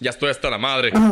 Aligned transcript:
Ya 0.00 0.10
estoy 0.10 0.30
hasta 0.30 0.50
la 0.50 0.58
madre. 0.58 0.92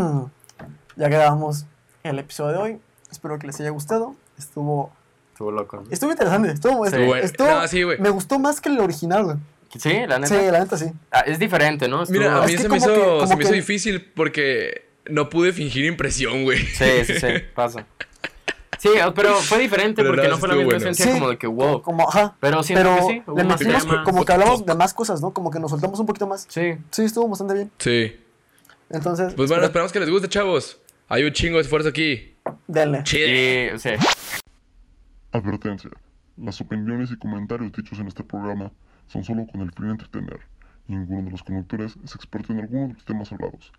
Ya 0.97 1.09
grabamos 1.09 1.67
el 2.05 2.21
episodio 2.21 2.53
de 2.53 2.59
hoy. 2.59 2.79
Espero 3.11 3.37
que 3.41 3.49
les 3.49 3.59
haya 3.61 3.71
gustado. 3.71 4.15
Estuvo. 4.39 4.93
Estuvo 5.33 5.51
loco. 5.51 5.83
Estuvo 5.91 6.13
interesante. 6.13 6.53
Estuvo. 6.53 6.85
Sí. 6.85 6.91
estuvo- 6.93 7.07
Bueno, 7.09 7.25
estuvo- 7.27 7.49
no, 7.51 7.67
sí, 7.67 7.83
güey. 7.83 7.99
me 7.99 8.11
gustó 8.11 8.39
más 8.39 8.61
que 8.61 8.69
el 8.69 8.79
original, 8.79 9.25
güey. 9.25 9.37
Sí, 9.77 9.93
la 10.07 10.21
neta. 10.21 10.27
Sí, 10.29 10.51
la 10.53 10.61
neta 10.61 10.79
sí. 10.79 10.93
Ah, 11.11 11.25
es 11.27 11.41
diferente, 11.41 11.89
¿no? 11.89 12.05
Estuvo- 12.05 12.21
Mira, 12.21 12.37
a 12.41 12.45
Es 12.45 12.51
mí 12.53 12.57
que 12.57 12.63
se 12.63 12.69
me 12.69 12.77
hizo, 12.77 13.21
que- 13.21 13.27
se 13.27 13.37
me 13.37 13.43
hizo 13.43 13.53
difícil 13.55 14.13
porque 14.15 14.87
no 15.07 15.29
pude 15.31 15.53
fingir 15.53 15.85
impresión, 15.85 16.45
güey. 16.45 16.59
Sí, 16.59 16.85
sí, 17.05 17.15
sí, 17.19 17.27
pasa. 17.57 17.85
Sí, 18.79 18.91
pero 19.17 19.35
fue 19.37 19.59
diferente 19.59 20.03
Pero 20.03 20.11
porque 20.15 20.29
no, 20.29 20.35
no 20.35 20.39
fue 20.39 20.49
la 20.51 20.55
misma 20.55 20.75
bueno. 20.75 20.91
esencia 20.91 21.13
como 21.15 21.31
de 21.31 21.39
que 21.39 21.47
wow. 21.49 21.83
Como, 21.83 22.09
ajá. 22.09 22.37
Pero 22.39 22.61
Pero 22.69 22.97
que 22.97 23.03
sí. 23.03 23.23
le 23.35 23.43
más 23.45 23.61
metimos 23.61 23.87
como 24.05 24.25
que 24.25 24.33
hablamos 24.33 24.65
de 24.65 24.75
más 24.77 24.95
cosas, 24.95 25.21
¿no? 25.21 25.33
Como 25.33 25.51
que 25.51 25.59
nos 25.59 25.73
soltamos 25.73 25.99
un 25.99 26.07
poquito 26.07 26.27
más. 26.29 26.47
Sí. 26.49 26.75
Sí, 26.93 27.03
estuvo 27.05 27.27
bastante 27.29 27.55
bien. 27.55 27.71
Sí. 27.79 28.21
Entonces, 28.91 29.35
Pues 29.35 29.49
bueno, 29.49 29.65
esperamos 29.65 29.93
que 29.93 30.01
les 30.01 30.11
guste, 30.11 30.29
chavos. 30.29 30.81
Hay 31.09 31.25
un 31.25 31.33
chingo 31.33 31.57
de 31.57 31.63
esfuerzo 31.63 31.89
aquí. 31.89 32.35
denle. 32.67 33.03
Chido. 33.05 33.29
Y, 33.29 33.79
sí. 33.79 33.91
Advertencia. 35.33 35.91
Las 36.37 36.61
opiniones 36.61 37.11
y 37.11 37.17
comentarios 37.19 37.73
dichos 37.73 37.99
en 37.99 38.09
este 38.09 38.25
programa 38.25 38.73
son 39.07 39.25
solo 39.25 39.47
con 39.47 39.61
el 39.63 39.73
fin 39.73 39.87
de 39.87 39.91
entretener. 39.93 40.41
Ninguno 40.87 41.23
de 41.25 41.31
los 41.31 41.43
conductores 41.43 41.95
es 42.05 42.15
experto 42.15 42.53
en 42.53 42.61
alguno 42.61 42.89
de 42.89 42.95
los 42.95 43.05
temas 43.05 43.33
hablados. 43.33 43.73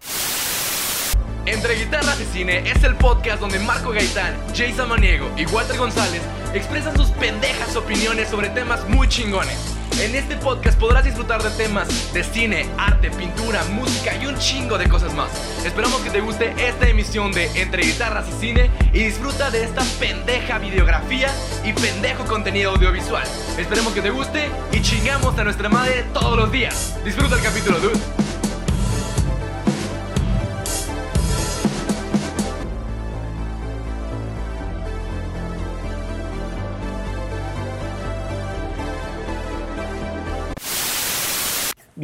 Entre 1.45 1.75
Guitarras 1.75 2.19
y 2.19 2.25
Cine 2.25 2.69
es 2.69 2.83
el 2.83 2.95
podcast 2.95 3.39
donde 3.39 3.59
Marco 3.59 3.91
Gaitán, 3.91 4.35
Jay 4.55 4.73
Samaniego 4.73 5.29
y 5.37 5.45
Walter 5.45 5.77
González 5.77 6.21
expresan 6.53 6.95
sus 6.97 7.09
pendejas 7.11 7.75
opiniones 7.75 8.29
sobre 8.29 8.49
temas 8.49 8.87
muy 8.89 9.07
chingones. 9.07 9.75
En 10.01 10.13
este 10.13 10.35
podcast 10.35 10.77
podrás 10.77 11.05
disfrutar 11.05 11.41
de 11.41 11.49
temas 11.51 12.13
de 12.13 12.21
cine, 12.23 12.65
arte, 12.77 13.09
pintura, 13.11 13.63
música 13.71 14.13
y 14.21 14.25
un 14.25 14.37
chingo 14.37 14.77
de 14.77 14.89
cosas 14.89 15.13
más. 15.13 15.29
Esperamos 15.65 16.01
que 16.01 16.09
te 16.09 16.19
guste 16.19 16.53
esta 16.57 16.89
emisión 16.89 17.31
de 17.31 17.45
Entre 17.61 17.83
Guitarras 17.83 18.27
y 18.27 18.39
Cine 18.39 18.71
y 18.91 19.05
disfruta 19.05 19.49
de 19.51 19.63
esta 19.63 19.83
pendeja 19.97 20.59
videografía 20.59 21.29
y 21.63 21.71
pendejo 21.71 22.25
contenido 22.25 22.71
audiovisual. 22.71 23.25
Esperemos 23.57 23.93
que 23.93 24.01
te 24.01 24.09
guste 24.09 24.49
y 24.73 24.81
chingamos 24.81 25.37
a 25.39 25.45
nuestra 25.45 25.69
madre 25.69 26.03
todos 26.13 26.37
los 26.37 26.51
días. 26.51 26.97
Disfruta 27.05 27.37
el 27.37 27.41
capítulo, 27.41 27.79
dude. 27.79 28.24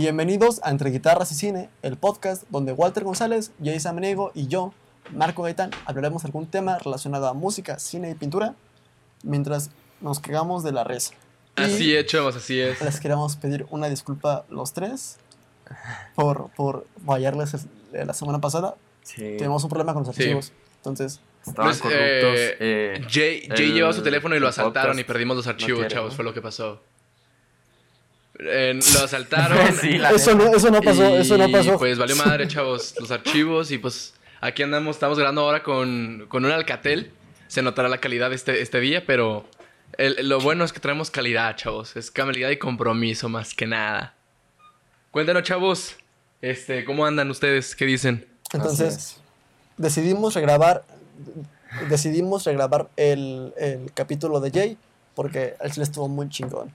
Bienvenidos 0.02 0.60
a 0.64 0.72
Entre 0.72 0.90
Guitarras 0.90 1.32
y 1.32 1.36
Cine, 1.36 1.70
el 1.84 1.96
podcast 1.96 2.42
donde 2.50 2.72
Walter 2.74 3.04
González, 3.04 3.52
Jay 3.64 3.80
Samaniego 3.80 4.32
y 4.34 4.48
yo, 4.48 4.74
Marco 5.14 5.44
Gaitán, 5.44 5.70
hablaremos 5.86 6.24
de 6.24 6.28
algún 6.30 6.48
tema 6.48 6.80
relacionado 6.80 7.28
a 7.28 7.34
música, 7.36 7.78
cine 7.78 8.10
y 8.10 8.16
pintura, 8.16 8.56
mientras 9.22 9.70
nos 10.02 10.20
cagamos 10.20 10.64
de 10.64 10.72
la. 10.72 10.84
Y 10.92 11.62
Así 11.62 11.96
es, 11.96 12.08
chavos, 12.08 12.36
así 12.36 12.60
es. 12.60 12.82
Les 12.82 13.00
queremos 13.00 13.36
pedir 13.36 13.68
una 13.70 13.90
disculpa 13.90 14.44
los 14.50 14.74
tres 14.74 15.18
por, 16.16 16.50
por 16.56 16.88
fallarles 17.06 17.54
el- 17.94 18.08
la 18.08 18.16
semana 18.16 18.42
pasada. 18.42 18.74
Sí. 19.04 19.18
Tenemos 19.38 19.64
un 19.64 19.70
problema 19.70 19.94
con 19.94 20.04
los 20.04 20.16
Sí. 20.16 20.24
archivos. 20.24 20.52
Entonces, 20.78 21.22
Estaban 21.46 21.70
Pues, 21.72 21.80
corruptos. 21.82 22.00
eh, 22.00 22.58
eh, 22.60 23.02
Jay, 23.08 23.48
Jay 23.56 23.68
el- 23.70 23.74
llevaba 23.76 23.94
su 23.94 24.02
teléfono 24.02 24.36
y 24.36 24.40
lo 24.40 24.48
el 24.48 24.50
asaltaron 24.50 24.94
podcast 24.94 25.00
y 25.00 25.04
perdimos 25.04 25.38
los 25.38 25.46
archivos, 25.48 25.80
quiere, 25.82 25.94
chavos, 25.94 26.10
¿no? 26.12 26.16
fue 26.16 26.26
lo 26.26 26.34
que 26.36 26.42
pasó. 26.42 26.82
Eh, 28.40 28.80
lo 28.94 29.00
asaltaron. 29.04 29.58
Sí, 29.82 29.98
la 29.98 30.12
eso 30.12 30.34
no, 30.36 30.54
eso 30.56 30.70
no 30.72 30.82
pasó, 30.82 31.04
eso 31.18 31.38
no 31.38 31.52
pasó. 31.52 31.78
Pues 31.78 31.98
valió 31.98 32.16
madre, 32.26 32.48
chavos, 32.48 32.96
los 33.00 33.12
archivos 33.12 33.72
y 33.72 33.78
pues 33.78 34.14
aquí 34.40 34.64
andamos, 34.64 34.96
estamos 34.96 35.18
grabando 35.18 35.42
ahora 35.42 35.64
con, 35.64 36.26
con 36.28 36.46
un 36.46 36.52
Alcatel. 36.52 37.12
Se 37.48 37.62
notará 37.62 37.90
la 37.90 37.98
calidad 38.00 38.32
este, 38.34 38.62
este 38.62 38.80
día, 38.80 39.06
pero 39.06 39.46
el- 39.98 40.28
lo 40.30 40.40
bueno 40.40 40.64
es 40.64 40.72
que 40.74 40.80
traemos 40.80 41.12
calidad, 41.12 41.56
chavos. 41.58 41.96
Es 41.98 42.10
calidad 42.12 42.50
y 42.50 42.58
compromiso 42.58 43.28
más 43.30 43.54
que 43.54 43.68
nada. 43.68 44.16
Cuéntanos, 45.12 45.44
chavos, 45.44 45.96
este, 46.42 46.86
¿cómo 46.86 47.06
andan 47.06 47.30
ustedes? 47.30 47.76
¿Qué 47.76 47.86
dicen? 47.86 48.26
Entonces, 48.54 49.18
decidimos 49.78 50.34
regrabar, 50.36 50.84
decidimos 51.90 52.46
regrabar 52.46 52.90
el, 52.96 53.54
el 53.58 53.92
capítulo 53.94 54.40
de 54.40 54.52
Jay 54.52 54.78
porque 55.16 55.56
el 55.62 55.72
chile 55.72 55.84
estuvo 55.84 56.08
muy 56.08 56.30
chingón. 56.30 56.72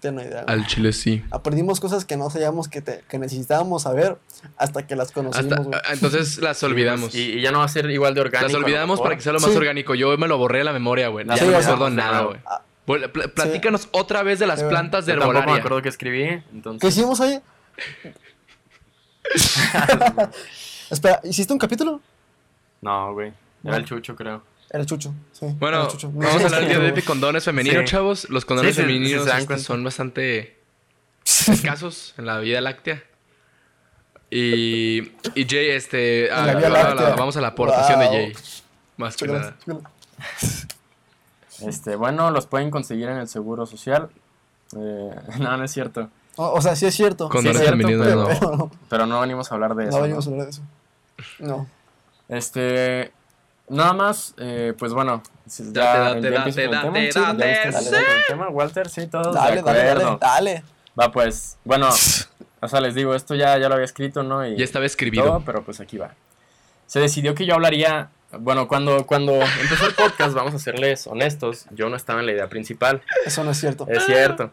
Tengo 0.00 0.20
idea. 0.20 0.44
güey. 0.44 0.54
Al 0.58 0.66
chile 0.66 0.92
sí. 0.92 1.24
Aprendimos 1.30 1.80
cosas 1.80 2.04
que 2.04 2.16
no 2.16 2.30
sabíamos 2.30 2.68
que, 2.68 2.80
te- 2.82 3.02
que 3.08 3.18
necesitábamos 3.18 3.82
saber 3.82 4.16
hasta 4.56 4.86
que 4.86 4.94
las 4.96 5.10
conocimos. 5.12 5.52
Hasta, 5.52 5.78
ah, 5.78 5.92
entonces 5.92 6.38
las 6.42 6.62
olvidamos. 6.62 7.14
Y, 7.14 7.32
y 7.32 7.40
ya 7.40 7.50
no 7.50 7.58
va 7.58 7.64
a 7.64 7.68
ser 7.68 7.90
igual 7.90 8.14
de 8.14 8.20
orgánico. 8.20 8.52
Las 8.52 8.62
olvidamos 8.62 9.00
para 9.00 9.16
que 9.16 9.22
sea 9.22 9.32
lo 9.32 9.40
más 9.40 9.50
Sí. 9.50 9.56
orgánico. 9.56 9.94
Yo 9.94 10.16
me 10.16 10.28
lo 10.28 10.38
borré 10.38 10.58
de 10.58 10.64
la 10.64 10.72
memoria, 10.72 11.08
güey. 11.08 11.26
Ya 11.26 11.36
Sí, 11.36 11.44
no 11.46 11.50
me 11.50 11.56
acuerdo 11.56 11.90
nada, 11.90 12.20
güey. 12.22 12.38
Ah, 12.46 12.62
Pl- 12.86 13.08
pl- 13.10 13.28
Platícanos 13.28 13.88
otra 13.92 14.22
vez 14.22 14.38
de 14.38 14.46
las 14.46 14.62
plantas 14.62 15.04
de 15.04 15.12
Yo 15.12 15.18
tampoco 15.18 15.32
me 15.34 15.38
herbolaria. 15.40 15.60
acuerdo 15.62 15.82
que 15.82 15.88
escribí. 15.90 16.42
Entonces, 16.52 16.80
¿Qué 16.80 16.86
hicimos 16.88 17.20
ahí? 17.20 17.40
Espera, 20.90 21.20
¿hiciste 21.24 21.52
un 21.52 21.58
capítulo? 21.58 22.00
No, 22.80 23.12
güey. 23.12 23.32
Era 23.64 23.76
el 23.76 23.84
chucho, 23.84 24.14
creo. 24.16 24.42
Era 24.70 24.84
Chucho. 24.84 25.14
Sí, 25.32 25.46
Bueno, 25.58 25.88
Chucho. 25.88 26.10
vamos 26.12 26.42
a 26.52 26.56
hablar 26.56 26.94
de 26.94 27.02
condones 27.04 27.44
femeninos, 27.44 27.80
Sí. 27.80 27.86
chavos. 27.86 28.28
Los 28.30 28.44
condones 28.44 28.74
Sí, 28.76 28.82
sí, 28.82 28.86
sí, 28.88 28.92
femeninos 28.94 29.24
se 29.24 29.38
este, 29.38 29.58
son 29.58 29.82
bastante 29.84 30.58
escasos 31.24 32.14
en 32.18 32.26
la 32.26 32.38
vida 32.38 32.60
láctea. 32.60 33.02
Y, 34.30 35.12
y 35.34 35.46
Jay, 35.48 35.70
este, 35.70 36.28
ah, 36.30 36.46
la 36.52 36.68
la- 36.68 37.14
vamos 37.16 37.36
a 37.38 37.40
la 37.40 37.48
aportación 37.48 37.98
Wow. 38.00 38.12
de 38.12 38.18
Jay. 38.18 38.32
Más 38.98 39.16
que 39.16 39.26
nada. 39.26 39.56
Este, 41.66 41.96
bueno, 41.96 42.30
los 42.30 42.46
pueden 42.46 42.70
conseguir 42.70 43.08
en 43.08 43.16
el 43.18 43.28
Seguro 43.28 43.66
Social. 43.66 44.10
Eh, 44.76 45.10
no, 45.38 45.56
no 45.56 45.64
es 45.64 45.72
cierto. 45.72 46.10
O, 46.36 46.50
o 46.52 46.60
sea, 46.60 46.76
sí 46.76 46.86
es 46.86 46.94
cierto. 46.94 47.28
Condones 47.28 47.58
Sí 47.58 47.64
es 47.64 47.68
cierto, 47.70 47.88
femeninos, 47.88 48.06
pero, 48.38 48.56
no. 48.56 48.70
pero 48.88 49.06
no, 49.06 49.20
venimos 49.20 49.50
a 49.50 49.54
hablar 49.54 49.74
de 49.74 49.84
eso. 49.84 49.92
no 49.92 49.96
¿no? 49.96 50.02
venimos 50.02 50.26
a 50.26 50.30
hablar 50.30 50.44
de 50.44 50.50
eso. 50.50 50.62
No. 51.40 51.66
Este, 52.28 53.10
nada 53.70 53.92
más, 53.92 54.34
eh, 54.38 54.74
pues 54.78 54.92
bueno. 54.92 55.22
ya- 55.72 56.14
date, 56.14 56.30
date, 56.30 56.30
date, 56.30 56.52
tema. 56.52 56.82
date, 57.34 57.70
tema, 58.28 58.48
Walter, 58.48 58.88
sí, 58.88 59.06
todos 59.06 59.34
Dale, 59.34 59.56
de 59.56 59.62
dale, 59.62 60.18
dale. 60.20 60.62
Va, 60.98 61.10
pues, 61.12 61.58
bueno, 61.64 61.88
o 62.60 62.68
sea, 62.68 62.80
les 62.80 62.94
digo, 62.94 63.14
esto 63.14 63.34
ya, 63.34 63.56
ya 63.58 63.68
lo 63.68 63.74
había 63.74 63.84
escrito, 63.84 64.22
¿no? 64.22 64.46
Y 64.46 64.56
Ya 64.56 64.64
estaba 64.64 64.82
todo, 64.82 64.86
escribido. 64.86 65.42
pero 65.46 65.62
pues 65.62 65.80
aquí 65.80 65.96
va. 65.98 66.14
Se 66.86 67.00
decidió 67.00 67.34
que 67.34 67.46
yo 67.46 67.54
hablaría, 67.54 68.08
bueno, 68.32 68.66
cuando, 68.68 69.06
cuando 69.06 69.32
empezó 69.34 69.86
el 69.86 69.94
podcast, 69.94 70.34
vamos 70.34 70.54
a 70.54 70.58
serles 70.58 71.06
honestos, 71.06 71.66
yo 71.70 71.88
no 71.88 71.96
estaba 71.96 72.20
en 72.20 72.26
la 72.26 72.32
idea 72.32 72.48
principal, 72.48 73.02
Eso 73.26 73.44
no 73.44 73.50
es 73.52 73.58
cierto. 73.60 73.86
es 73.88 74.04
cierto. 74.06 74.50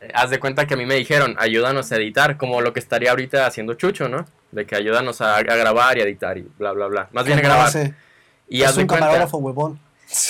Eh, 0.00 0.10
Haz 0.14 0.30
de 0.30 0.38
cuenta 0.38 0.66
que 0.66 0.74
a 0.74 0.76
mí 0.76 0.86
me 0.86 0.94
dijeron, 0.94 1.34
ayúdanos 1.38 1.90
a 1.92 1.96
editar, 1.96 2.36
como 2.36 2.60
lo 2.60 2.72
que 2.72 2.78
estaría 2.80 3.10
ahorita 3.10 3.46
haciendo 3.46 3.74
Chucho, 3.74 4.08
¿no? 4.08 4.26
De 4.52 4.66
que 4.66 4.76
ayúdanos 4.76 5.20
a, 5.20 5.36
a 5.36 5.42
grabar 5.42 5.98
y 5.98 6.02
a 6.02 6.04
editar 6.04 6.36
y 6.38 6.42
bla, 6.58 6.72
bla, 6.72 6.86
bla. 6.86 7.08
Más 7.12 7.24
bien 7.24 7.38
a 7.38 7.42
grabar. 7.42 7.66
hace- 7.68 7.94
Y 8.58 8.62
es 8.62 8.68
haz 8.68 8.76
de 8.76 8.82
un 8.82 8.88
cuenta, 8.88 9.06
camarógrafo 9.06 9.38
huevón. 9.38 9.80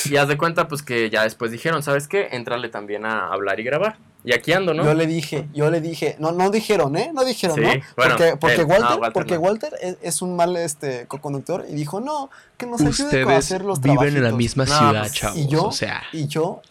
y 0.07 0.17
haz 0.17 0.29
de 0.29 0.37
cuenta, 0.39 0.69
pues 0.69 0.83
que 0.83 1.11
ya 1.11 1.23
después 1.25 1.51
dijeron, 1.51 1.83
¿sabes 1.83 2.09
qué? 2.09 2.29
Entrale 2.33 2.69
también 2.69 3.05
a 3.07 3.29
hablar 3.33 3.61
y 3.61 3.65
grabar. 3.65 3.97
Y 4.27 4.33
aquí 4.33 4.55
ando, 4.55 4.73
¿no? 4.73 4.85
Yo 4.85 4.95
le 4.95 5.07
dije, 5.07 5.47
yo 5.53 5.71
le 5.71 5.83
dije, 5.83 6.17
no, 6.19 6.33
no 6.33 6.49
dijeron, 6.51 6.97
¿eh? 6.97 7.11
No 7.13 7.25
dijeron, 7.27 7.57
Sí, 7.57 7.61
¿no? 7.63 7.69
bueno, 7.69 7.85
porque 8.17 8.37
porque 8.41 8.55
él, 8.63 8.65
Walter, 8.67 8.81
no, 8.91 8.97
Walter 8.97 9.13
porque 9.13 9.35
no. 9.35 9.41
Walter 9.41 9.73
es, 9.83 9.97
es 10.01 10.23
un 10.23 10.35
mal 10.35 10.57
este 10.57 11.07
co-conductor 11.07 11.67
y 11.69 11.75
dijo, 11.75 12.01
no, 12.01 12.31
que 12.57 12.65
nos 12.65 12.81
ayude 12.81 13.05
Ustedes 13.05 13.29
hacer 13.29 13.63
los 13.67 13.83
viven 13.83 13.99
en 14.09 14.15
la 14.23 14.31
trabajitos". 14.31 14.37
misma 14.39 14.65
No, 14.65 14.79
ciudad, 14.79 15.01
pues, 15.03 15.13
chavos. 15.13 15.37
y 15.39 15.47
yo, 15.47 15.65
o 15.67 15.73
sea, 15.73 16.03
y 16.13 16.27
yo, 16.27 16.63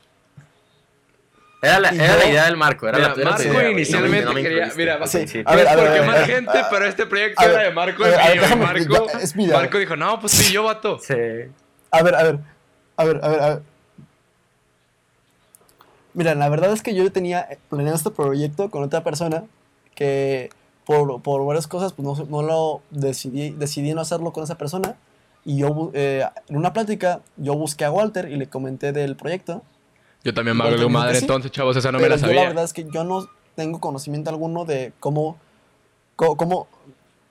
Era, 1.64 1.80
la, 1.80 1.90
era 1.92 2.18
la 2.18 2.26
idea 2.26 2.46
del 2.46 2.58
Marco. 2.58 2.90
Era 2.90 2.98
Mira, 2.98 3.16
la, 3.16 3.24
Marco 3.32 3.44
idea, 3.44 3.70
inicialmente 3.72 4.26
No 4.26 4.34
quería- 4.34 4.70
mira, 4.76 5.08
sí, 5.08 5.44
a 5.46 5.56
ver, 5.56 5.66
a 5.68 5.76
ver, 5.78 5.86
porque 5.86 5.98
a 5.98 6.02
ver, 6.02 6.06
más 6.06 6.16
a 6.16 6.20
ver. 6.20 6.28
gente, 6.30 6.52
pero 6.70 6.86
este 6.86 7.06
proyecto 7.06 7.42
era 7.42 7.64
de 7.64 7.72
Marco 7.72 8.04
ver. 8.04 8.20
Y 8.36 8.38
déjame- 8.40 8.66
Marco, 8.66 9.08
ya, 9.14 9.20
es 9.20 9.34
mi 9.34 9.46
idea. 9.46 9.58
Marco 9.60 9.78
dijo, 9.78 9.96
no, 9.96 10.20
pues 10.20 10.34
sí, 10.34 10.52
yo 10.52 10.64
vato. 10.64 11.00
Sí. 11.00 11.14
a 11.90 12.04
ver, 12.04 12.16
a 12.16 12.24
ver, 12.24 12.40
a 12.98 13.04
ver, 13.06 13.20
a 13.24 13.30
ver, 13.30 13.40
a 13.42 13.50
ver. 13.50 13.62
Mira, 16.14 16.36
la 16.36 16.50
verdad 16.50 16.74
es 16.74 16.82
que 16.84 16.94
yo 16.94 17.10
tenía 17.12 17.48
planeado 17.70 17.96
este 17.96 18.12
proyecto 18.12 18.70
con 18.70 18.84
otra 18.84 19.02
persona 19.04 19.46
que 19.96 20.50
por, 20.86 21.22
por 21.22 21.46
varias 21.46 21.68
cosas 21.68 21.94
pues 21.94 22.06
no, 22.06 22.26
no 22.26 22.44
lo 22.44 22.82
decidí, 22.92 23.52
decidí 23.52 23.94
no 23.94 24.02
hacerlo 24.02 24.32
con 24.34 24.44
esa 24.44 24.58
persona 24.58 24.96
y 25.46 25.58
yo 25.60 25.92
eh, 25.94 26.26
en 26.50 26.58
una 26.58 26.74
plática 26.74 27.22
yo 27.38 27.56
busqué 27.56 27.86
a 27.86 27.92
Walter 27.92 28.30
y 28.30 28.36
le 28.36 28.48
comenté 28.48 28.92
del 28.92 29.16
proyecto 29.16 29.64
Yo 30.24 30.34
también 30.34 30.56
me 30.58 30.64
hago 30.64 30.90
madre, 30.90 31.16
sí. 31.16 31.22
entonces, 31.26 31.52
chavos, 31.52 31.76
esa 31.76 31.92
no 31.92 31.98
me 32.00 32.04
pero 32.06 32.16
la 32.16 32.22
yo 32.22 32.28
la 32.28 32.34
sabía. 32.34 32.48
verdad 32.50 32.64
es 32.64 32.74
que 32.74 32.86
yo 32.90 33.04
no 33.04 33.28
tengo 33.56 33.80
conocimiento 33.80 34.30
alguno 34.30 34.66
de 34.66 34.94
cómo 35.00 35.38
cómo. 36.16 36.68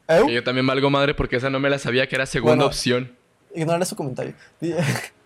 Que 0.06 0.34
yo 0.34 0.44
también 0.44 0.66
valgo 0.66 0.90
madre 0.90 1.14
porque 1.14 1.36
esa 1.36 1.48
no 1.48 1.58
me 1.58 1.70
la 1.70 1.78
sabía 1.78 2.06
que 2.06 2.16
era 2.16 2.26
segunda 2.26 2.54
Bueno. 2.56 2.66
opción. 2.66 3.12
ignorar 3.54 3.84
su 3.86 3.96
comentario 3.96 4.34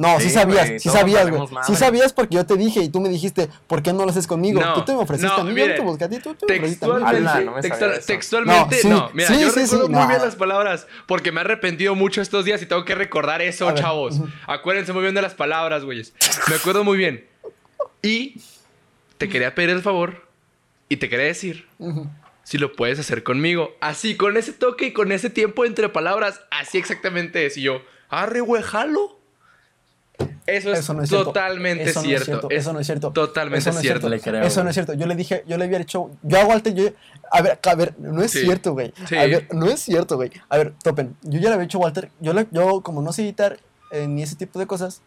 No, 0.00 0.18
sí, 0.18 0.28
Sí, 0.28 0.30
sabías, 0.30 0.66
güey, 0.66 0.80
sí 0.80 0.88
sabías, 0.88 1.28
güey. 1.30 1.42
Sí 1.66 1.74
sabías 1.76 2.12
porque 2.14 2.36
yo 2.36 2.46
te 2.46 2.56
dije 2.56 2.80
y 2.80 2.88
tú 2.88 3.00
me 3.00 3.10
dijiste, 3.10 3.50
¿por 3.66 3.82
qué 3.82 3.92
no 3.92 4.04
lo 4.04 4.10
haces 4.10 4.26
conmigo? 4.26 4.58
No, 4.60 4.72
tú 4.72 4.82
te 4.86 4.92
me 4.92 4.98
ofreciste 4.98 5.28
no, 5.34 5.42
a 5.42 5.44
mí, 5.44 5.52
mire, 5.52 5.68
yo 5.68 5.74
te 5.74 5.80
busqué 5.82 6.04
a 6.04 6.08
ti, 6.08 6.18
tú 6.20 6.34
te 6.34 6.46
me 6.46 6.56
ofreciste 6.58 6.84
a 6.86 6.88
mí. 6.88 6.94
Textualmente, 6.94 7.28
Ala, 7.28 7.40
no 7.42 7.52
me 7.52 7.60
textual- 7.60 8.04
textualmente, 8.06 8.76
No, 8.76 8.80
sí, 8.82 8.88
no. 8.88 9.10
Mira, 9.12 9.28
sí, 9.28 9.40
yo 9.40 9.50
sí, 9.50 9.60
recuerdo 9.60 9.88
muy 9.90 10.06
bien 10.06 10.22
las 10.22 10.36
palabras 10.36 10.86
porque 11.06 11.32
me 11.32 11.40
he 11.40 11.44
arrepentido 11.44 11.94
mucho 11.94 12.22
estos 12.22 12.46
días 12.46 12.62
y 12.62 12.66
tengo 12.66 12.84
que 12.86 12.94
recordar 12.94 13.42
eso, 13.42 13.70
chavos. 13.72 14.20
Acuérdense 14.46 14.94
muy 14.94 15.02
bien 15.02 15.14
de 15.14 15.20
las 15.20 15.34
palabras, 15.34 15.84
güeyes. 15.84 16.14
Me 16.48 16.56
acuerdo 16.56 16.82
muy 16.82 16.96
bien. 16.96 17.26
Y 18.02 18.40
te 19.18 19.28
quería 19.28 19.54
pedir 19.54 19.68
el 19.68 19.82
favor 19.82 20.26
y 20.88 20.96
te 20.96 21.10
quería 21.10 21.26
decir 21.26 21.66
si 22.42 22.56
lo 22.56 22.72
puedes 22.72 22.98
hacer 22.98 23.22
conmigo. 23.22 23.76
Así, 23.82 24.16
con 24.16 24.38
ese 24.38 24.52
toque 24.54 24.86
y 24.86 24.92
con 24.94 25.12
ese 25.12 25.28
tiempo 25.28 25.66
entre 25.66 25.90
palabras, 25.90 26.40
así 26.50 26.78
exactamente 26.78 27.44
es. 27.44 27.58
Y 27.58 27.62
yo, 27.62 27.82
arre, 28.08 28.40
güey, 28.40 28.62
jalo. 28.62 29.19
Eso 30.46 30.72
es, 30.72 30.80
Eso 30.80 30.94
no 30.94 31.02
es 31.02 31.08
cierto. 31.08 31.26
totalmente 31.26 31.84
Eso 31.84 32.00
no 32.00 32.00
es 32.02 32.06
cierto. 32.08 32.24
cierto. 32.24 32.50
Es 32.50 32.56
Eso 32.58 32.72
no 32.72 32.80
es 32.80 32.86
cierto. 32.86 33.10
Totalmente 33.12 33.58
Eso 33.58 33.70
no 33.72 33.76
es 33.78 33.82
cierto. 33.82 34.08
cierto. 34.08 34.08
Le 34.08 34.20
creo, 34.38 34.42
Eso 34.46 34.62
no 34.64 34.70
es 34.70 34.74
cierto. 34.74 34.92
Yo 34.94 35.06
le 35.06 35.14
dije, 35.14 35.44
yo 35.46 35.56
le 35.58 35.64
había 35.64 35.78
dicho, 35.78 36.10
yo 36.22 36.40
a 36.40 36.44
Walter, 36.44 36.74
yo, 36.74 36.88
a 37.30 37.42
ver, 37.42 37.58
a 37.64 37.74
ver, 37.74 37.94
no 37.98 38.22
es 38.22 38.32
Sí. 38.32 38.40
cierto, 38.40 38.72
güey. 38.72 38.92
Sí. 39.08 39.16
A 39.16 39.26
ver, 39.26 39.48
no 39.52 39.66
es 39.66 39.80
cierto, 39.80 40.16
güey. 40.16 40.30
A 40.48 40.56
ver, 40.56 40.74
topen. 40.82 41.16
Yo 41.22 41.38
ya 41.40 41.48
le 41.48 41.54
había 41.54 41.66
dicho 41.66 41.78
a 41.78 41.82
Walter, 41.82 42.10
yo, 42.20 42.32
le- 42.32 42.48
yo 42.50 42.80
como 42.82 43.02
no 43.02 43.12
sé 43.12 43.22
editar 43.22 43.58
eh, 43.92 44.06
ni 44.06 44.22
ese 44.22 44.36
tipo 44.36 44.58
de 44.58 44.66
cosas, 44.66 45.02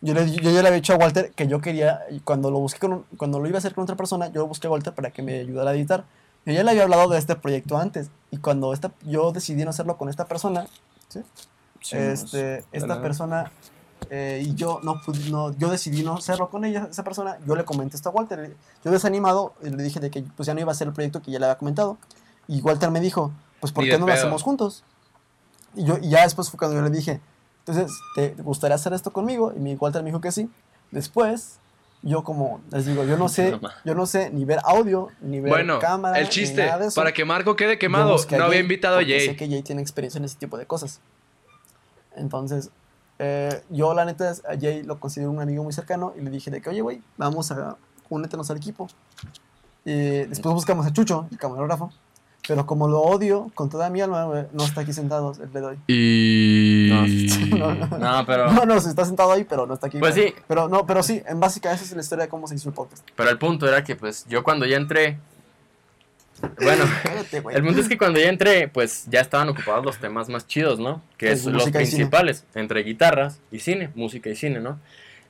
yo, 0.00 0.12
le, 0.14 0.30
yo 0.30 0.42
ya 0.50 0.60
le 0.62 0.68
había 0.68 0.72
dicho 0.72 0.92
a 0.92 0.96
Walter 0.96 1.30
que 1.34 1.46
yo 1.46 1.60
quería, 1.60 2.00
y 2.10 2.20
cuando 2.20 2.50
lo 2.50 2.58
busqué 2.58 2.78
con, 2.80 2.92
un- 2.92 3.04
cuando 3.16 3.38
lo 3.40 3.46
iba 3.48 3.56
a 3.56 3.58
hacer 3.58 3.74
con 3.74 3.82
otra 3.84 3.96
persona, 3.96 4.26
yo 4.28 4.40
lo 4.42 4.46
busqué 4.48 4.66
a 4.66 4.70
Walter 4.70 4.92
para 4.92 5.10
que 5.10 5.22
me 5.22 5.38
ayudara 5.40 5.70
a 5.70 5.74
editar. 5.74 6.04
Yo 6.46 6.52
ya 6.52 6.62
le 6.62 6.70
había 6.72 6.82
hablado 6.82 7.08
de 7.08 7.18
este 7.18 7.36
proyecto 7.36 7.78
antes, 7.78 8.10
y 8.30 8.36
cuando 8.36 8.72
esta, 8.74 8.92
yo 9.06 9.32
decidí 9.32 9.64
no 9.64 9.70
hacerlo 9.70 9.96
con 9.96 10.08
esta 10.08 10.26
persona, 10.26 10.66
¿sí? 11.08 11.20
Sí, 11.80 11.96
este, 11.96 12.56
pues, 12.56 12.64
esta 12.72 12.86
¿verdad? 12.88 13.02
persona 13.02 13.52
eh, 14.10 14.42
y 14.44 14.54
yo 14.54 14.80
no, 14.82 15.00
pud- 15.00 15.30
no 15.30 15.56
yo 15.56 15.70
decidí 15.70 16.02
no 16.02 16.14
hacerlo 16.14 16.48
con 16.50 16.64
ella 16.64 16.88
esa 16.90 17.04
persona 17.04 17.38
yo 17.46 17.54
le 17.56 17.64
comenté 17.64 17.96
esto 17.96 18.08
a 18.10 18.12
Walter 18.12 18.54
yo 18.84 18.90
desanimado 18.90 19.54
y 19.62 19.70
le 19.70 19.82
dije 19.82 20.00
de 20.00 20.10
que 20.10 20.22
pues 20.36 20.46
ya 20.46 20.54
no 20.54 20.60
iba 20.60 20.70
a 20.70 20.74
hacer 20.74 20.86
el 20.88 20.92
proyecto 20.92 21.22
que 21.22 21.30
ya 21.30 21.38
le 21.38 21.46
había 21.46 21.58
comentado 21.58 21.96
y 22.48 22.60
Walter 22.60 22.90
me 22.90 23.00
dijo 23.00 23.32
pues 23.60 23.72
por 23.72 23.84
Ni 23.84 23.90
qué 23.90 23.96
no 23.98 24.06
lo 24.06 24.12
pedo. 24.12 24.18
hacemos 24.22 24.42
juntos 24.42 24.84
y 25.74 25.84
yo 25.84 25.98
y 26.00 26.10
ya 26.10 26.22
después 26.22 26.50
fue 26.50 26.58
cuando 26.58 26.76
yo 26.76 26.82
le 26.82 26.90
dije 26.90 27.20
entonces 27.66 27.90
te 28.14 28.30
gustaría 28.42 28.74
hacer 28.74 28.92
esto 28.92 29.12
conmigo 29.12 29.52
y 29.56 29.58
mi 29.60 29.74
Walter 29.74 30.02
me 30.02 30.10
dijo 30.10 30.20
que 30.20 30.32
sí 30.32 30.50
después 30.90 31.58
yo 32.02 32.22
como 32.22 32.60
les 32.70 32.84
digo 32.84 33.04
yo 33.04 33.16
no 33.16 33.28
sé 33.30 33.58
yo 33.84 33.94
no 33.94 34.04
sé 34.06 34.28
ni 34.30 34.44
ver 34.44 34.60
audio 34.64 35.08
ni 35.22 35.40
ver 35.40 35.50
Bueno, 35.50 35.78
cámara 35.78 36.18
el 36.18 36.24
ni 36.24 36.30
chiste, 36.30 36.66
nada 36.66 36.78
de 36.78 36.86
eso. 36.88 37.00
para 37.00 37.12
que 37.14 37.24
Marco 37.24 37.56
quede 37.56 37.78
quemado, 37.78 38.14
no 38.16 38.44
había 38.44 38.48
Jay 38.48 38.58
invitado 38.60 38.96
a 38.96 38.98
porque 38.98 39.18
Sé 39.20 39.26
Jay. 39.28 39.36
que 39.36 39.48
Jay 39.48 39.62
tiene 39.62 39.80
experiencia 39.80 40.18
en 40.18 40.26
ese 40.26 40.36
tipo 40.36 40.58
de 40.58 40.66
cosas. 40.66 41.00
Entonces, 42.16 42.70
eh, 43.26 43.62
yo 43.70 43.94
la 43.94 44.04
neta 44.04 44.30
a 44.30 44.58
Jay 44.60 44.82
lo 44.82 45.00
considero 45.00 45.30
un 45.30 45.40
amigo 45.40 45.64
muy 45.64 45.72
cercano 45.72 46.12
y 46.18 46.20
le 46.20 46.30
dije 46.30 46.50
de 46.50 46.60
que, 46.60 46.68
oye, 46.68 46.82
güey, 46.82 47.02
vamos 47.16 47.50
a 47.50 47.76
únetenos 48.10 48.50
al 48.50 48.58
equipo. 48.58 48.86
Y 49.84 50.24
después 50.26 50.54
buscamos 50.54 50.86
a 50.86 50.92
Chucho, 50.92 51.26
el 51.30 51.38
camarógrafo. 51.38 51.90
Pero 52.46 52.66
como 52.66 52.88
lo 52.88 53.00
odio 53.00 53.50
con 53.54 53.70
toda 53.70 53.88
mi 53.88 54.02
alma, 54.02 54.46
no 54.52 54.64
está 54.64 54.82
aquí 54.82 54.92
sentado 54.92 55.32
el 55.40 55.50
de 55.50 55.62
hoy. 55.62 55.78
Y... 55.86 56.90
No, 57.58 57.74
no. 57.74 57.86
No, 57.98 58.26
pero, 58.26 58.52
No, 58.52 58.66
no, 58.66 58.78
sí 58.80 58.90
está 58.90 59.06
sentado 59.06 59.32
ahí, 59.32 59.44
pero 59.44 59.66
no 59.66 59.72
está 59.72 59.86
aquí. 59.86 59.98
Pues 59.98 60.14
sí. 60.14 60.34
Pero 60.46 60.68
no, 60.68 60.84
pero 60.84 61.02
sí, 61.02 61.22
en 61.26 61.40
básica 61.40 61.72
esa 61.72 61.84
es 61.84 61.92
la 61.92 62.02
historia 62.02 62.24
de 62.24 62.28
cómo 62.28 62.46
se 62.46 62.56
hizo 62.56 62.68
el 62.68 62.74
podcast. 62.74 63.06
pero 63.16 63.30
el 63.30 63.38
punto 63.38 63.66
era 63.66 63.82
que 63.82 63.96
pues 63.96 64.26
yo 64.28 64.44
cuando 64.44 64.66
ya 64.66 64.76
entré, 64.76 65.18
bueno, 66.62 66.84
Cállate, 67.02 67.42
el 67.52 67.62
punto 67.64 67.80
es 67.80 67.88
que 67.88 67.98
cuando 67.98 68.18
ya 68.20 68.28
entré, 68.28 68.68
pues 68.68 69.06
ya 69.10 69.20
estaban 69.20 69.48
ocupados 69.48 69.84
los 69.84 69.98
temas 69.98 70.28
más 70.28 70.46
chidos, 70.46 70.78
¿no? 70.78 71.02
Que 71.16 71.28
Pues, 71.28 71.40
es 71.40 71.46
los 71.46 71.70
principales, 71.70 72.44
entre 72.54 72.82
guitarras 72.82 73.40
y 73.50 73.58
cine, 73.60 73.90
música 73.94 74.30
y 74.30 74.36
cine, 74.36 74.60
¿no? 74.60 74.70
O 74.70 74.78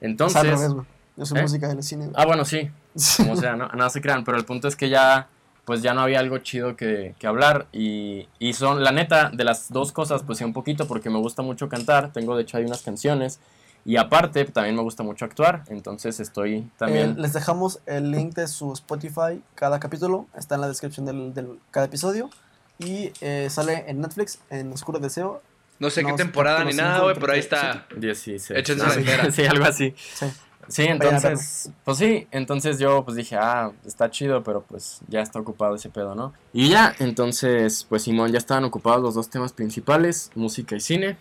Entonces, 0.01 0.41
sea, 0.43 0.51
revés. 0.51 0.73
Yo 1.17 1.27
soy 1.27 1.39
¿Eh? 1.39 1.43
música 1.43 1.69
del 1.69 1.83
cine. 1.83 2.07
güey. 2.07 2.15
ah, 2.17 2.27
bueno, 2.27 2.45
sí, 2.45 2.71
como 3.19 3.37
sea, 3.37 3.57
no, 3.57 3.69
nada 3.69 3.91
se 3.91 4.01
crean, 4.01 4.25
pero 4.25 4.37
el 4.37 4.45
punto 4.45 4.67
es 4.69 4.77
que 4.77 4.89
ya, 4.89 5.29
pues 5.65 5.81
ya 5.83 5.95
no 5.95 6.01
había 6.03 6.19
algo 6.21 6.39
chido 6.39 6.77
que, 6.77 7.15
que 7.19 7.27
hablar 7.27 7.67
y, 7.73 8.29
y 8.39 8.53
son, 8.55 8.83
la 8.83 8.91
neta, 8.93 9.31
de 9.33 9.45
las 9.45 9.71
dos 9.73 9.93
cosas, 9.93 10.23
pues 10.25 10.39
sí, 10.39 10.45
un 10.45 10.53
poquito, 10.53 10.87
porque 10.89 11.11
me 11.11 11.19
gusta 11.19 11.43
mucho 11.43 11.69
cantar, 11.69 12.13
tengo 12.13 12.37
de 12.37 12.43
hecho 12.43 12.57
hay 12.59 12.65
unas 12.65 12.83
canciones 12.83 13.39
y 13.85 13.97
aparte 13.97 14.45
también 14.47 14.77
me 14.77 14.83
gusta 14.83 15.03
mucho 15.03 15.25
actuar, 15.25 15.65
entonces 15.69 16.21
estoy 16.21 16.71
también... 16.79 17.11
Eh, 17.11 17.15
les 17.19 17.33
dejamos 17.33 17.81
el 17.87 18.11
link 18.11 18.35
de 18.35 18.49
su 18.49 18.73
Spotify, 18.73 19.43
cada 19.55 19.79
capítulo, 19.81 20.27
está 20.37 20.55
en 20.55 20.63
la 20.63 20.69
descripción 20.69 21.05
del, 21.07 21.35
del- 21.35 21.59
cada 21.71 21.87
episodio. 21.87 22.31
Y 22.79 23.13
eh, 23.21 23.49
sale 23.51 23.85
en 23.89 24.01
Netflix, 24.01 24.41
en 24.51 24.73
Oscuro 24.73 24.99
Deseo. 24.99 25.41
No 25.79 25.91
sé 25.91 26.03
qué 26.03 26.11
No, 26.11 26.17
temporada 26.17 26.65
ni 26.65 26.73
nada, 26.73 27.03
güey, 27.03 27.15
pero 27.19 27.33
ahí 27.33 27.39
está. 27.39 27.87
16. 27.97 28.51
Échense 28.51 28.85
Ah, 28.85 29.23
la 29.25 29.31
sí, 29.33 29.43
algo 29.45 29.65
así. 29.65 29.95
Sí. 30.15 30.27
Sí, 30.67 30.83
entonces, 30.85 31.71
pues 31.85 31.99
sí, 31.99 32.27
entonces 32.31 32.79
yo 32.79 33.05
pues 33.05 33.17
dije, 33.19 33.37
ah, 33.37 33.71
está 33.85 34.11
chido, 34.11 34.43
pero 34.43 34.63
pues 34.63 35.01
ya 35.09 35.21
está 35.21 35.39
ocupado 35.39 35.75
ese 35.75 35.91
pedo, 35.91 36.15
¿no? 36.15 36.33
Y 36.55 36.71
ya, 36.71 36.95
entonces, 37.01 37.85
pues 37.89 38.03
Simón, 38.05 38.33
ya 38.33 38.39
estaban 38.39 38.65
ocupados 38.65 39.03
los 39.03 39.15
dos 39.15 39.29
temas 39.29 39.53
principales, 39.53 40.31
música 40.35 40.75
y 40.75 40.81
cine. 40.81 41.19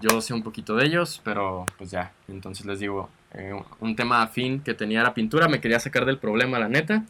Yo 0.00 0.20
sé 0.20 0.34
un 0.34 0.42
poquito 0.42 0.76
de 0.76 0.86
ellos, 0.86 1.20
pero 1.24 1.66
pues 1.78 1.90
ya, 1.90 2.12
entonces 2.28 2.64
les 2.66 2.78
digo, 2.78 3.08
eh, 3.34 3.52
un 3.80 3.96
tema 3.96 4.22
afín 4.22 4.60
que 4.60 4.74
tenía 4.74 5.00
era 5.00 5.14
pintura, 5.14 5.48
me 5.48 5.60
quería 5.60 5.80
sacar 5.80 6.04
del 6.04 6.18
problema, 6.18 6.58
la 6.58 6.68
neta. 6.68 7.04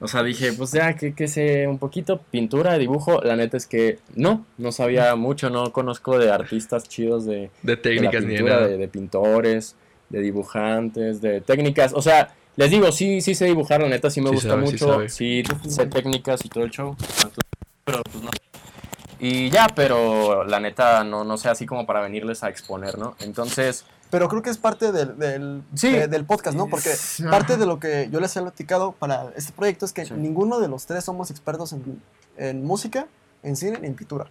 O 0.00 0.08
sea, 0.08 0.22
dije, 0.22 0.52
pues 0.52 0.72
ya, 0.72 0.94
que, 0.94 1.14
que 1.14 1.28
sé 1.28 1.66
un 1.66 1.78
poquito, 1.78 2.18
pintura, 2.30 2.78
dibujo, 2.78 3.20
la 3.22 3.36
neta 3.36 3.56
es 3.56 3.66
que 3.66 3.98
no, 4.14 4.46
no 4.56 4.72
sabía 4.72 5.14
mucho, 5.16 5.50
no 5.50 5.72
conozco 5.72 6.18
de 6.18 6.30
artistas 6.30 6.84
chidos 6.88 7.26
de, 7.26 7.50
De 7.62 7.76
la 7.76 7.82
técnicas 7.82 8.24
ni 8.24 8.28
de 8.30 8.36
pintura, 8.36 8.54
nada. 8.56 8.66
de, 8.68 8.76
de 8.78 8.88
pintores, 8.88 9.76
de 10.08 10.20
dibujantes, 10.20 11.20
de 11.20 11.40
técnicas. 11.40 11.92
O 11.94 12.00
sea, 12.02 12.34
les 12.56 12.70
digo, 12.70 12.90
sí, 12.90 13.20
sí 13.20 13.34
sé 13.34 13.44
dibujar, 13.46 13.80
la 13.82 13.88
neta, 13.88 14.08
sí 14.10 14.20
me 14.20 14.28
Sí 14.30 14.34
gusta 14.34 14.48
sabe, 14.50 14.62
mucho. 14.62 15.08
Sí, 15.08 15.42
sé 15.68 15.86
técnicas 15.86 16.44
y 16.44 16.48
todo 16.48 16.64
el 16.64 16.70
show. 16.70 16.96
Pero 17.84 18.02
pues 18.10 18.24
no. 18.24 18.30
Y 19.18 19.50
ya, 19.50 19.66
pero 19.74 20.44
la 20.44 20.60
neta 20.60 21.02
no, 21.04 21.24
no 21.24 21.38
sé 21.38 21.48
así 21.48 21.64
como 21.66 21.86
para 21.86 22.00
venirles 22.00 22.42
a 22.44 22.48
exponer, 22.48 22.98
¿no? 22.98 23.14
Entonces, 23.20 23.84
Pero 24.10 24.28
creo 24.28 24.40
que 24.42 24.50
es 24.50 24.58
parte 24.58 24.92
del, 24.92 25.18
del, 25.18 25.62
Sí. 25.74 25.90
de- 25.90 26.06
del 26.06 26.24
podcast, 26.24 26.56
¿no? 26.56 26.68
Porque 26.68 26.90
parte 27.30 27.56
de 27.56 27.66
lo 27.66 27.80
que 27.80 28.08
yo 28.12 28.20
les 28.20 28.36
he 28.36 28.40
platicado 28.42 28.92
para 28.92 29.32
este 29.36 29.52
proyecto 29.52 29.84
es 29.84 29.92
que 29.92 30.04
Sí. 30.06 30.14
ninguno 30.14 30.60
de 30.60 30.68
los 30.68 30.86
tres 30.86 31.04
somos 31.04 31.30
expertos 31.30 31.72
en, 31.72 32.00
en 32.36 32.64
música, 32.64 33.06
en 33.42 33.56
cine 33.56 33.78
ni 33.80 33.88
en 33.88 33.96
pintura. 33.96 34.26